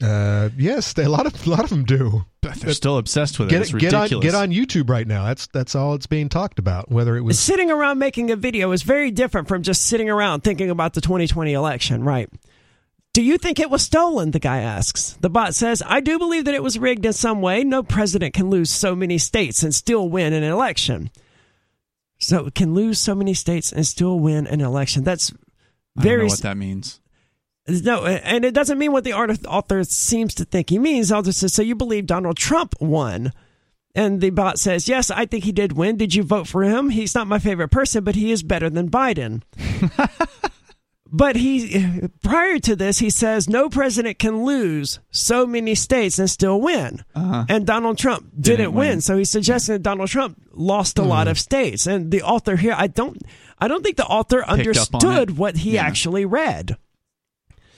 Uh, 0.01 0.49
yes, 0.57 0.93
they, 0.93 1.03
a 1.03 1.09
lot 1.09 1.25
of 1.25 1.45
a 1.45 1.49
lot 1.49 1.63
of 1.63 1.69
them 1.69 1.83
do. 1.83 2.25
but 2.41 2.55
they're 2.55 2.73
still 2.73 2.97
obsessed 2.97 3.37
with 3.37 3.49
it 3.49 3.51
Get 3.51 3.61
it's 3.63 3.73
it, 3.73 3.79
get 3.79 3.93
on 3.93 4.07
get 4.21 4.33
on 4.33 4.49
YouTube 4.49 4.89
right 4.89 5.05
now. 5.05 5.25
That's 5.25 5.47
that's 5.47 5.75
all 5.75 5.93
it's 5.93 6.07
being 6.07 6.29
talked 6.29 6.57
about. 6.57 6.89
Whether 6.89 7.17
it 7.17 7.21
was 7.21 7.37
Sitting 7.37 7.69
around 7.69 7.99
making 7.99 8.31
a 8.31 8.37
video 8.37 8.71
is 8.71 8.83
very 8.83 9.11
different 9.11 9.49
from 9.49 9.61
just 9.61 9.85
sitting 9.85 10.09
around 10.09 10.41
thinking 10.41 10.69
about 10.69 10.93
the 10.93 11.01
2020 11.01 11.51
election, 11.51 12.03
right? 12.03 12.29
Do 13.11 13.21
you 13.21 13.37
think 13.37 13.59
it 13.59 13.69
was 13.69 13.81
stolen? 13.81 14.31
The 14.31 14.39
guy 14.39 14.59
asks. 14.59 15.17
The 15.19 15.29
bot 15.29 15.53
says, 15.53 15.83
I 15.85 15.99
do 15.99 16.17
believe 16.17 16.45
that 16.45 16.53
it 16.53 16.63
was 16.63 16.79
rigged 16.79 17.05
in 17.05 17.11
some 17.11 17.41
way. 17.41 17.63
No 17.63 17.83
president 17.83 18.33
can 18.33 18.49
lose 18.49 18.69
so 18.69 18.95
many 18.95 19.17
states 19.17 19.63
and 19.63 19.73
still 19.73 20.07
win 20.07 20.31
an 20.31 20.43
election. 20.43 21.09
So, 22.19 22.49
can 22.51 22.73
lose 22.73 22.99
so 22.99 23.15
many 23.15 23.33
states 23.33 23.71
and 23.71 23.85
still 23.85 24.19
win 24.19 24.45
an 24.45 24.61
election. 24.61 25.03
That's 25.03 25.31
I 25.31 25.33
don't 25.33 25.41
know 25.95 26.09
very. 26.09 26.25
what 26.27 26.39
that 26.39 26.57
means 26.57 27.01
No, 27.69 28.05
and 28.05 28.43
it 28.45 28.53
doesn't 28.53 28.77
mean 28.77 28.91
what 28.91 29.03
the 29.03 29.13
author 29.13 29.83
seems 29.83 30.33
to 30.35 30.45
think 30.45 30.69
he 30.69 30.79
means. 30.79 31.11
I'll 31.11 31.21
just 31.21 31.39
say, 31.39 31.47
so 31.47 31.61
you 31.61 31.75
believe 31.75 32.05
Donald 32.05 32.37
Trump 32.37 32.75
won? 32.79 33.31
And 33.95 34.21
the 34.21 34.29
bot 34.29 34.59
says, 34.59 34.87
yes, 34.87 35.09
I 35.11 35.25
think 35.25 35.43
he 35.43 35.51
did 35.51 35.73
win. 35.73 35.97
Did 35.97 36.13
you 36.13 36.23
vote 36.23 36.47
for 36.47 36.63
him? 36.63 36.89
He's 36.89 37.15
not 37.15 37.27
my 37.27 37.39
favorite 37.39 37.69
person, 37.69 38.03
but 38.03 38.15
he 38.15 38.31
is 38.31 38.43
better 38.43 38.69
than 38.69 38.89
Biden. 38.89 39.41
but 41.11 41.35
he, 41.35 42.07
prior 42.21 42.59
to 42.59 42.75
this, 42.75 42.99
he 42.99 43.09
says 43.09 43.49
no 43.49 43.67
president 43.67 44.19
can 44.19 44.45
lose 44.45 44.99
so 45.09 45.47
many 45.47 45.73
states 45.73 46.19
and 46.19 46.29
still 46.29 46.61
win. 46.61 47.03
And 47.15 47.65
Donald 47.65 47.97
Trump 47.97 48.29
didn't, 48.29 48.37
Uh-huh. 48.37 48.41
Didn't 48.41 48.73
win. 48.73 48.87
win. 48.89 49.01
So 49.01 49.17
he's 49.17 49.29
suggesting 49.31 49.73
that 49.73 49.83
Donald 49.83 50.09
Trump 50.09 50.39
lost 50.53 50.99
a 50.99 51.03
lot 51.03 51.25
Hmm. 51.27 51.31
of 51.31 51.39
states. 51.39 51.87
And 51.87 52.11
the 52.11 52.21
author 52.21 52.57
here, 52.57 52.75
I 52.77 52.87
don't, 52.87 53.19
I 53.57 53.67
don't 53.67 53.83
think 53.83 53.97
the 53.97 54.05
author 54.05 54.43
on 54.43 54.59
understood 54.59 55.35
what 55.37 55.57
he 55.57 55.71
Yeah. 55.73 55.83
actually 55.85 56.25
read. 56.25 56.77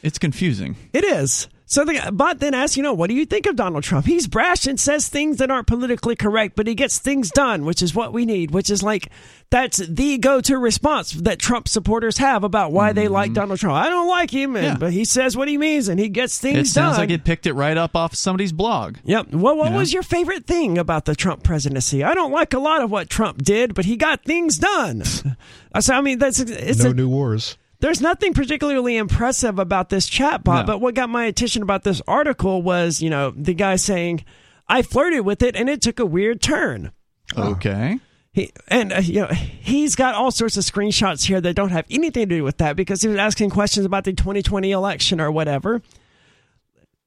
It's 0.04 0.18
confusing 0.20 0.76
It 0.94 1.04
is. 1.04 1.48
So 1.66 1.86
the 1.86 2.12
bot 2.12 2.40
then 2.40 2.54
asks, 2.54 2.76
you 2.76 2.84
know, 2.84 2.94
what 2.94 3.10
do 3.10 3.16
you 3.16 3.26
think 3.26 3.46
of 3.46 3.56
Donald 3.56 3.86
Trump? 3.86 4.06
He's 4.06 4.28
brash 4.28 4.68
and 4.68 4.78
says 4.78 5.08
things 5.08 5.38
that 5.38 5.50
aren't 5.50 5.68
politically 5.68 6.18
correct, 6.18 6.58
but 6.58 6.68
he 6.68 6.76
gets 6.76 7.00
things 7.00 7.32
done, 7.32 7.64
which 7.64 7.82
is 7.82 7.96
what 7.96 8.12
we 8.12 8.26
need, 8.26 8.52
which 8.52 8.70
is 8.70 8.84
like 8.84 9.08
that's 9.52 9.78
the 9.78 10.18
go-to 10.18 10.58
response 10.58 11.14
that 11.14 11.40
Trump 11.40 11.70
supporters 11.70 12.18
have 12.18 12.44
about 12.44 12.74
why 12.74 12.92
they 12.92 13.08
like 13.08 13.28
mm-hmm. 13.28 13.36
Donald 13.36 13.60
Trump. 13.60 13.78
I 13.78 13.88
don't 13.88 14.10
like 14.10 14.32
him, 14.32 14.58
and, 14.58 14.66
Yeah. 14.66 14.76
but 14.78 14.92
he 14.92 15.06
says 15.06 15.38
what 15.38 15.48
he 15.48 15.58
means 15.58 15.88
and 15.88 15.98
he 15.98 16.10
gets 16.10 16.38
things 16.40 16.56
done. 16.56 16.62
it 16.64 16.68
sounds 16.68 16.98
done. 16.98 17.04
like 17.04 17.10
it 17.10 17.24
picked 17.24 17.46
it 17.46 17.54
right 17.54 17.78
up 17.78 17.96
off 17.96 18.16
somebody's 18.16 18.52
blog 18.52 18.98
Yep. 19.06 19.28
Well, 19.32 19.56
what 19.56 19.68
You 19.68 19.72
know? 19.72 19.78
was 19.78 19.94
your 19.94 20.04
favorite 20.04 20.46
thing 20.46 20.78
about 20.78 21.06
the 21.06 21.16
Trump 21.16 21.42
presidency? 21.42 22.04
I 22.04 22.14
don't 22.14 22.34
like 22.34 22.54
a 22.54 22.60
lot 22.60 22.82
of 22.82 22.92
what 22.92 23.10
Trump 23.10 23.44
did, 23.44 23.74
but 23.76 23.86
he 23.86 23.96
got 23.96 24.26
things 24.26 24.58
done. 24.58 25.04
so 25.80 25.94
I 25.94 26.02
mean, 26.02 26.20
that's 26.20 26.42
it's 26.42 26.84
no 26.84 26.90
a, 26.90 26.94
new 26.94 27.08
wars. 27.08 27.58
There's 27.82 28.00
nothing 28.02 28.34
particularly 28.34 28.96
impressive 28.98 29.60
about 29.60 29.90
this 29.90 30.10
chatbot, 30.10 30.62
No. 30.62 30.64
but 30.66 30.82
what 30.82 30.96
got 30.96 31.10
my 31.10 31.26
attention 31.26 31.62
about 31.64 31.84
this 31.84 32.02
article 32.08 32.62
was, 32.62 33.02
you 33.02 33.10
know, 33.10 33.32
the 33.36 33.54
guy 33.54 33.76
saying, 33.76 34.24
"I 34.70 34.82
flirted 34.82 35.26
with 35.26 35.44
it 35.44 35.56
and 35.56 35.70
it 35.70 35.82
took 35.82 36.00
a 36.00 36.06
weird 36.06 36.42
turn." 36.42 36.92
okay 37.38 38.00
He 38.34 38.52
and 38.68 38.92
uh, 38.94 38.98
you 39.00 39.22
know 39.22 39.28
he's 39.28 39.96
got 39.96 40.16
all 40.16 40.32
sorts 40.32 40.58
of 40.58 40.64
screenshots 40.64 41.24
here 41.26 41.40
that 41.42 41.54
don't 41.56 41.70
have 41.70 41.86
anything 41.90 42.28
to 42.30 42.36
do 42.38 42.44
with 42.44 42.58
that 42.58 42.76
because 42.76 43.02
he 43.02 43.08
was 43.08 43.18
asking 43.18 43.50
questions 43.52 43.86
about 43.86 44.04
the 44.06 44.14
2020 44.14 44.72
election 44.72 45.20
or 45.22 45.32
whatever. 45.32 45.82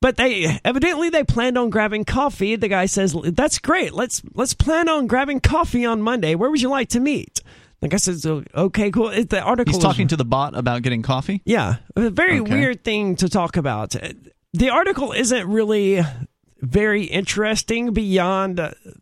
But 0.01 0.17
they 0.19 0.59
evidently 0.65 1.09
they 1.09 1.25
planned 1.25 1.57
on 1.57 1.71
grabbing 1.71 2.05
coffee. 2.05 2.57
The 2.57 2.69
guy 2.69 2.85
says, 2.87 3.17
"That's 3.25 3.59
great. 3.59 3.95
Let's 3.95 4.21
let's 4.35 4.53
plan 4.53 4.89
on 4.89 5.07
grabbing 5.07 5.41
coffee 5.41 5.87
on 5.87 6.03
Monday. 6.03 6.35
Where 6.35 6.51
would 6.51 6.61
you 6.61 6.69
like 6.69 6.89
to 6.91 7.01
meet?" 7.01 7.41
The 7.85 7.89
guy 7.91 7.97
says, 7.99 8.25
"Okay, 8.25 8.91
cool." 8.91 9.11
It- 9.11 9.29
The 9.29 9.43
article 9.43 9.71
he's 9.71 9.77
is- 9.77 9.85
talking 9.85 10.09
to 10.09 10.17
the 10.17 10.25
bot 10.25 10.57
about 10.57 10.81
getting 10.81 11.03
coffee 11.03 11.43
yeah, 11.45 11.77
a 11.95 12.09
very 12.09 12.41
Okay. 12.41 12.51
weird 12.55 12.83
thing 12.83 13.15
to 13.17 13.29
talk 13.29 13.59
about. 13.59 13.95
The 14.55 14.71
article 14.71 15.13
isn't 15.13 15.47
really 15.47 16.03
very 16.63 17.05
interesting 17.05 17.93
beyond 17.93 18.59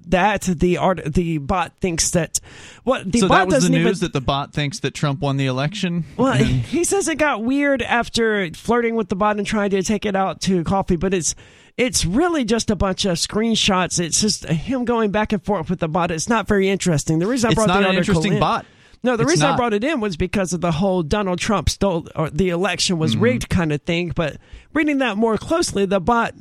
that 0.09 0.43
the 0.43 0.79
art 0.79 1.01
the 1.15 1.39
bot 1.39 1.71
thinks 1.81 2.11
that 2.11 2.41
what 2.83 3.13
the 3.13 3.21
so 3.21 3.29
bot 3.29 3.39
that 3.39 3.47
was 3.47 3.55
doesn't 3.55 3.71
news 3.73 3.81
even 3.83 3.99
that 4.01 4.13
the 4.13 4.21
bot 4.21 4.53
thinks 4.53 4.81
that 4.81 4.95
Trump 4.95 5.21
won 5.21 5.37
the 5.37 5.47
election. 5.47 6.05
well, 6.17 6.33
he 6.73 6.83
says 6.83 7.07
it 7.07 7.19
got 7.19 7.45
weird 7.45 7.81
after 7.83 8.51
flirting 8.53 8.97
with 8.97 9.11
the 9.11 9.15
bot 9.15 9.37
and 9.37 9.47
trying 9.47 9.71
to 9.71 9.81
take 9.85 10.05
it 10.05 10.17
out 10.17 10.41
to 10.41 10.65
coffee, 10.65 10.97
but 10.97 11.15
it's 11.15 11.37
it's 11.79 12.05
really 12.05 12.45
just 12.45 12.71
a 12.71 12.77
bunch 12.77 13.07
of 13.07 13.17
screenshots. 13.17 13.99
It's 13.99 14.21
just 14.21 14.45
him 14.45 14.85
going 14.85 15.11
back 15.11 15.33
and 15.33 15.43
forth 15.43 15.71
with 15.71 15.79
the 15.79 15.89
bot. 15.89 16.11
It's 16.11 16.29
not 16.29 16.47
very 16.47 16.69
interesting. 16.69 17.19
The 17.19 17.27
reason 17.27 17.49
I 17.49 17.51
it's 17.53 17.55
brought 17.57 17.69
not 17.69 17.83
the 17.83 17.89
an 17.89 17.97
interesting 17.97 18.35
in- 18.35 18.41
bot. 18.41 18.67
No, 19.03 19.17
the 19.17 19.23
It's 19.25 19.31
reason 19.33 19.49
I 19.49 19.57
brought 19.57 19.75
it 19.75 19.85
in 19.85 20.01
was 20.01 20.17
because 20.17 20.53
of 20.53 20.61
the 20.61 20.73
whole 20.73 21.03
Donald 21.03 21.39
Trump 21.39 21.69
stole 21.69 22.09
or 22.15 22.31
the 22.31 22.51
election 22.51 22.99
was 22.99 23.15
Mm-hmm. 23.15 23.23
rigged 23.25 23.49
kind 23.49 23.73
of 23.73 23.83
thing. 23.83 24.13
But 24.15 24.37
reading 24.73 24.99
that 24.99 25.17
more 25.17 25.37
closely, 25.39 25.87
the 25.87 26.01
bot 26.01 26.35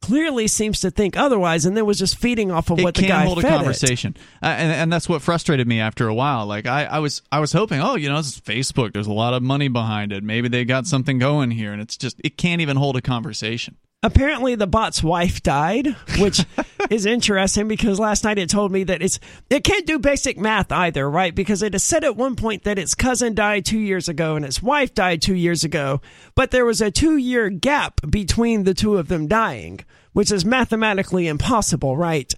clearly 0.00 0.46
seems 0.46 0.80
to 0.80 0.90
think 0.90 1.16
otherwise, 1.16 1.66
and 1.66 1.76
then 1.76 1.84
was 1.84 1.98
just 1.98 2.16
feeding 2.16 2.50
off 2.52 2.70
of 2.70 2.78
it 2.78 2.84
what 2.84 2.94
the 2.94 3.06
guy 3.08 3.24
hold 3.24 3.38
a 3.38 3.42
fed 3.42 3.52
it. 3.52 3.56
conversation, 3.56 4.16
uh, 4.42 4.46
and 4.46 4.72
and 4.72 4.92
that's 4.92 5.08
what 5.08 5.22
frustrated 5.22 5.66
me 5.66 5.80
after 5.80 6.06
a 6.08 6.14
while. 6.14 6.46
Like 6.46 6.66
I, 6.66 6.84
I 6.84 6.98
was 7.00 7.22
I 7.32 7.40
was 7.40 7.52
hoping, 7.52 7.80
oh, 7.80 7.96
you 7.96 8.08
know, 8.08 8.16
this 8.16 8.28
is 8.34 8.40
Facebook. 8.40 8.92
There's 8.92 9.08
a 9.08 9.12
lot 9.12 9.34
of 9.34 9.42
money 9.42 9.68
behind 9.68 10.12
it. 10.12 10.22
Maybe 10.22 10.48
they 10.48 10.64
got 10.64 10.86
something 10.86 11.18
going 11.18 11.50
here, 11.50 11.72
and 11.72 11.82
it's 11.82 11.96
just 11.96 12.20
it 12.22 12.36
can't 12.36 12.60
even 12.60 12.76
hold 12.76 12.96
a 12.96 13.02
conversation. 13.02 13.76
Apparently, 14.04 14.54
the 14.54 14.68
bot's 14.68 15.02
wife 15.02 15.42
died, 15.42 15.96
which 16.20 16.44
is 16.90 17.04
interesting 17.04 17.66
because 17.66 17.98
last 17.98 18.22
night 18.22 18.38
it 18.38 18.48
told 18.48 18.70
me 18.70 18.84
that 18.84 19.02
it's 19.02 19.18
it 19.50 19.64
can't 19.64 19.86
do 19.86 19.98
basic 19.98 20.38
math 20.38 20.70
either, 20.70 21.10
right? 21.10 21.34
Because 21.34 21.64
it 21.64 21.72
has 21.72 21.82
said 21.82 22.04
at 22.04 22.16
one 22.16 22.36
point 22.36 22.62
that 22.62 22.78
its 22.78 22.94
cousin 22.94 23.34
died 23.34 23.64
two 23.64 23.78
years 23.80 24.08
ago 24.08 24.36
and 24.36 24.44
its 24.44 24.62
wife 24.62 24.94
died 24.94 25.20
two 25.20 25.34
years 25.34 25.64
ago, 25.64 26.00
but 26.36 26.52
there 26.52 26.64
was 26.64 26.80
a 26.80 26.92
two 26.92 27.16
year 27.16 27.50
gap 27.50 28.00
between 28.08 28.62
the 28.62 28.72
two 28.74 28.96
of 28.96 29.08
them 29.08 29.26
dying, 29.26 29.80
which 30.12 30.30
is 30.30 30.44
mathematically 30.44 31.26
impossible, 31.26 31.96
right? 31.96 32.32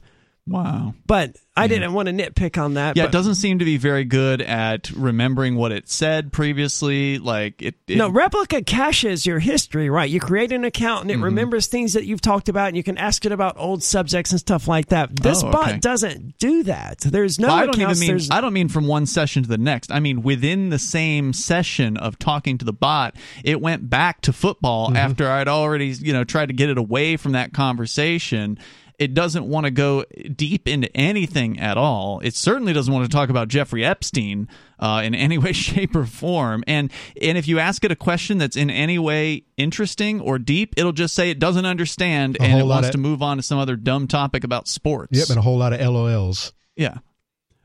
Wow. 0.46 0.94
But 1.06 1.36
I 1.56 1.68
didn't 1.68 1.92
want 1.92 2.08
to 2.08 2.12
nitpick 2.14 2.60
on 2.60 2.74
that. 2.74 2.96
Yeah, 2.96 3.04
it 3.04 3.12
doesn't 3.12 3.34
seem 3.36 3.58
to 3.60 3.64
be 3.64 3.76
very 3.76 4.04
good 4.04 4.40
at 4.42 4.90
remembering 4.90 5.54
what 5.54 5.70
it 5.70 5.88
said 5.88 6.32
previously. 6.32 7.18
Like 7.18 7.60
it. 7.62 7.76
it 7.86 7.96
No, 7.98 8.10
Replika 8.10 8.64
caches 8.66 9.26
your 9.26 9.38
history, 9.38 9.90
right? 9.90 10.08
You 10.10 10.18
create 10.18 10.50
an 10.52 10.64
account 10.64 11.02
Mm-hmm. 11.02 11.10
and 11.10 11.20
it 11.20 11.24
remembers 11.24 11.66
things 11.68 11.92
that 11.92 12.04
you've 12.04 12.20
talked 12.22 12.48
about, 12.48 12.68
and 12.68 12.76
you 12.76 12.82
can 12.82 12.98
ask 12.98 13.24
it 13.26 13.32
about 13.32 13.56
old 13.58 13.82
subjects 13.84 14.32
and 14.32 14.40
stuff 14.40 14.66
like 14.66 14.86
that. 14.88 15.14
This 15.14 15.44
Oh, 15.44 15.48
okay. 15.48 15.72
bot 15.72 15.80
doesn't 15.80 16.38
do 16.38 16.64
that. 16.64 17.00
There's 17.00 17.38
no 17.38 17.48
Well, 17.48 17.56
I 17.56 17.66
don't 17.66 17.74
accounts. 17.76 18.02
even 18.02 18.16
mean 18.16 18.26
I 18.32 18.40
don't 18.40 18.52
mean 18.54 18.68
from 18.68 18.86
one 18.88 19.06
session 19.06 19.42
to 19.44 19.48
the 19.48 19.58
next. 19.58 19.92
I 19.92 20.00
mean 20.00 20.22
within 20.22 20.70
the 20.70 20.78
same 20.80 21.32
session 21.32 21.96
of 21.96 22.18
talking 22.18 22.58
to 22.58 22.64
the 22.64 22.72
bot, 22.72 23.14
it 23.44 23.60
went 23.60 23.88
back 23.88 24.22
to 24.22 24.32
football 24.32 24.88
Mm-hmm. 24.88 24.96
after 24.96 25.28
I'd 25.28 25.48
already 25.48 25.88
you 25.88 26.12
know 26.12 26.24
tried 26.24 26.46
to 26.46 26.54
get 26.54 26.70
it 26.70 26.78
away 26.78 27.16
from 27.16 27.32
that 27.32 27.52
conversation. 27.52 28.58
It 29.01 29.14
doesn't 29.14 29.47
want 29.47 29.64
to 29.64 29.70
go 29.70 30.05
deep 30.36 30.68
into 30.68 30.94
anything 30.94 31.59
at 31.59 31.77
all. 31.78 32.20
It 32.22 32.35
certainly 32.36 32.74
doesn't 32.74 32.93
want 32.93 33.10
to 33.10 33.16
talk 33.16 33.31
about 33.31 33.48
Jeffrey 33.48 33.82
Epstein 33.82 34.47
uh, 34.78 35.01
in 35.02 35.14
any 35.14 35.39
way, 35.44 35.52
shape, 35.52 35.97
or 35.97 36.05
form. 36.05 36.62
And 36.66 36.93
and 37.20 37.39
if 37.39 37.48
you 37.48 37.59
ask 37.59 37.82
it 37.82 37.90
a 37.90 37.97
question 37.97 38.36
that's 38.36 38.56
in 38.56 38.68
any 38.68 38.98
way 38.98 39.44
interesting 39.56 40.20
or 40.20 40.39
deep, 40.39 40.74
it'll 40.77 40.93
just 40.93 41.14
say 41.14 41.31
it 41.31 41.39
doesn't 41.39 41.64
understand 41.66 42.36
A 42.39 42.43
and 42.43 42.60
it 42.60 42.64
wants 42.64 42.89
of- 42.89 42.93
to 42.93 42.98
move 42.98 43.22
on 43.22 43.39
to 43.39 43.43
some 43.43 43.59
other 43.59 43.74
dumb 43.74 44.06
topic 44.06 44.44
about 44.44 44.68
sports. 44.68 45.18
Yep, 45.18 45.31
and 45.31 45.39
a 45.39 45.43
whole 45.43 45.56
lot 45.59 45.72
of 45.72 45.81
LOLs. 45.81 46.52
yeah. 46.77 46.98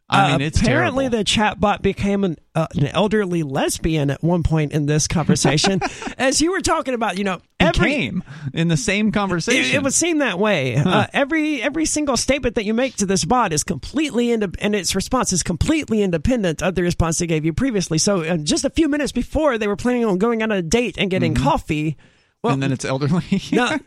I 0.07 0.33
mean, 0.33 0.41
Uh, 0.41 0.45
it's 0.45 0.61
apparently 0.61 1.05
terrible. 1.09 1.17
the 1.17 1.23
chatbot 1.23 1.81
became 1.81 2.23
an, 2.23 2.37
uh, 2.53 2.67
an 2.75 2.85
elderly 2.87 3.41
lesbian 3.41 4.11
at 4.11 4.21
one 4.23 4.43
point 4.43 4.71
in 4.71 4.85
this 4.85 5.07
conversation, 5.07 5.81
as 6.19 6.41
you 6.41 6.51
were 6.51 6.61
talking 6.61 6.93
about. 6.93 7.17
You 7.17 7.23
know, 7.23 7.41
every 7.59 7.89
became 7.89 8.23
in 8.53 8.67
the 8.67 8.77
same 8.77 9.11
conversation. 9.11 9.65
It, 9.71 9.75
it 9.75 9.83
would 9.83 9.93
seem 9.95 10.19
that 10.19 10.37
way. 10.37 10.75
Uh, 10.75 11.07
every 11.11 11.59
every 11.61 11.85
single 11.85 12.17
statement 12.17 12.53
that 12.53 12.65
you 12.65 12.73
make 12.75 12.97
to 12.97 13.07
this 13.07 13.25
bot 13.25 13.51
is 13.51 13.63
completely 13.63 14.31
ind- 14.31 14.55
and 14.59 14.75
its 14.75 14.93
response 14.93 15.33
is 15.33 15.41
completely 15.41 16.03
independent 16.03 16.61
of 16.61 16.75
the 16.75 16.83
response 16.83 17.17
they 17.17 17.25
gave 17.25 17.43
you 17.43 17.53
previously. 17.53 17.97
So, 17.97 18.21
uh, 18.21 18.37
just 18.37 18.63
a 18.63 18.69
few 18.69 18.87
minutes 18.87 19.11
before 19.11 19.57
they 19.57 19.67
were 19.67 19.75
planning 19.75 20.05
on 20.05 20.19
going 20.19 20.43
on 20.43 20.51
a 20.51 20.61
date 20.61 20.97
and 20.99 21.09
getting 21.09 21.33
coffee. 21.33 21.97
Well, 22.45 22.53
and 22.53 22.63
then 22.63 22.71
it's 22.71 22.85
elderly. 22.85 23.23
now, 23.51 23.77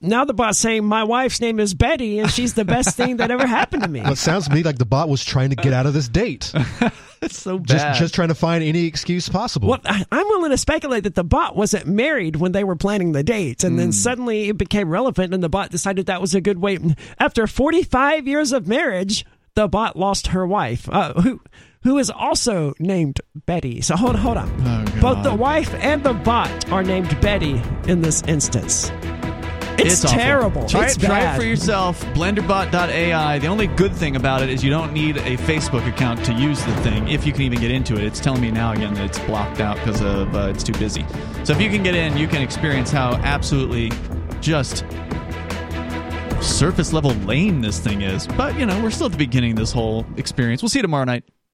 now 0.00 0.24
the 0.24 0.34
bot's 0.34 0.58
saying 0.58 0.84
my 0.84 1.04
wife's 1.04 1.40
name 1.40 1.60
is 1.60 1.74
Betty 1.74 2.18
and 2.18 2.30
she's 2.30 2.54
the 2.54 2.64
best 2.64 2.96
thing 2.96 3.18
that 3.18 3.30
ever 3.30 3.46
happened 3.46 3.82
to 3.84 3.88
me. 3.88 4.00
Well, 4.00 4.12
it 4.12 4.18
sounds 4.18 4.48
to 4.48 4.54
me 4.54 4.62
like 4.62 4.78
the 4.78 4.84
bot 4.86 5.08
was 5.08 5.24
trying 5.24 5.50
to 5.50 5.56
get 5.56 5.72
out 5.72 5.86
of 5.86 5.94
this 5.94 6.08
date. 6.08 6.52
it's 7.22 7.38
so 7.38 7.58
bad. 7.58 7.66
Just 7.68 7.98
just 8.00 8.14
trying 8.14 8.28
to 8.28 8.34
find 8.34 8.62
any 8.64 8.84
excuse 8.86 9.28
possible. 9.28 9.68
Well, 9.68 9.80
I- 9.84 10.04
I'm 10.10 10.26
willing 10.28 10.50
to 10.50 10.58
speculate 10.58 11.04
that 11.04 11.14
the 11.14 11.24
bot 11.24 11.56
wasn't 11.56 11.86
married 11.86 12.36
when 12.36 12.52
they 12.52 12.64
were 12.64 12.76
planning 12.76 13.12
the 13.12 13.22
dates, 13.22 13.64
and 13.64 13.72
Hmm. 13.74 13.78
then 13.78 13.92
suddenly 13.92 14.48
it 14.48 14.58
became 14.58 14.88
relevant, 14.90 15.32
and 15.34 15.42
the 15.42 15.48
bot 15.48 15.70
decided 15.70 16.06
that 16.06 16.20
was 16.20 16.34
a 16.34 16.40
good 16.40 16.58
way. 16.58 16.78
After 17.18 17.46
45 17.46 18.26
years 18.26 18.52
of 18.52 18.66
marriage, 18.66 19.24
the 19.54 19.68
bot 19.68 19.96
lost 19.96 20.28
her 20.28 20.46
wife, 20.46 20.88
uh, 20.90 21.14
who 21.20 21.40
who 21.82 21.98
is 21.98 22.10
also 22.10 22.74
named 22.78 23.20
Betty. 23.46 23.80
So 23.80 23.96
hold 23.96 24.16
hold 24.16 24.36
on. 24.38 24.85
Both 25.14 25.22
the 25.22 25.34
wife 25.34 25.72
and 25.74 26.02
the 26.02 26.14
bot 26.14 26.72
are 26.72 26.82
named 26.82 27.20
Betty 27.20 27.62
in 27.86 28.00
this 28.00 28.22
instance. 28.22 28.90
It's, 29.78 30.04
awful. 30.04 30.18
terrible. 30.18 30.66
Try, 30.66 30.86
it's 30.86 30.96
it, 30.96 31.00
try 31.02 31.32
it 31.32 31.36
for 31.36 31.44
yourself. 31.44 32.00
Blenderbot.ai. 32.06 33.38
The 33.38 33.46
only 33.46 33.68
good 33.68 33.94
thing 33.94 34.16
about 34.16 34.42
it 34.42 34.48
is 34.48 34.64
you 34.64 34.70
don't 34.70 34.92
need 34.92 35.18
a 35.18 35.36
Facebook 35.36 35.86
account 35.86 36.24
to 36.24 36.32
use 36.32 36.64
the 36.64 36.74
thing. 36.78 37.06
If 37.06 37.24
you 37.24 37.32
can 37.32 37.42
even 37.42 37.60
get 37.60 37.70
into 37.70 37.94
it, 37.94 38.02
it's 38.02 38.18
telling 38.18 38.40
me 38.40 38.50
now 38.50 38.72
again 38.72 38.94
that 38.94 39.04
it's 39.04 39.20
blocked 39.20 39.60
out 39.60 39.76
because 39.76 40.00
of 40.00 40.34
uh, 40.34 40.48
it's 40.48 40.64
too 40.64 40.72
busy. 40.72 41.06
So 41.44 41.52
if 41.52 41.60
you 41.60 41.70
can 41.70 41.84
get 41.84 41.94
in, 41.94 42.16
you 42.16 42.26
can 42.26 42.42
experience 42.42 42.90
how 42.90 43.14
absolutely 43.16 43.92
just 44.40 44.84
surface 46.40 46.92
level 46.92 47.12
lame 47.12 47.60
this 47.60 47.78
thing 47.78 48.02
is. 48.02 48.26
But 48.26 48.58
you 48.58 48.66
know, 48.66 48.82
we're 48.82 48.90
still 48.90 49.06
at 49.06 49.12
the 49.12 49.18
beginning 49.18 49.52
of 49.52 49.58
this 49.58 49.70
whole 49.70 50.04
experience. 50.16 50.62
We'll 50.62 50.68
see 50.68 50.80
you 50.80 50.82
tomorrow 50.82 51.04
night. 51.04 51.22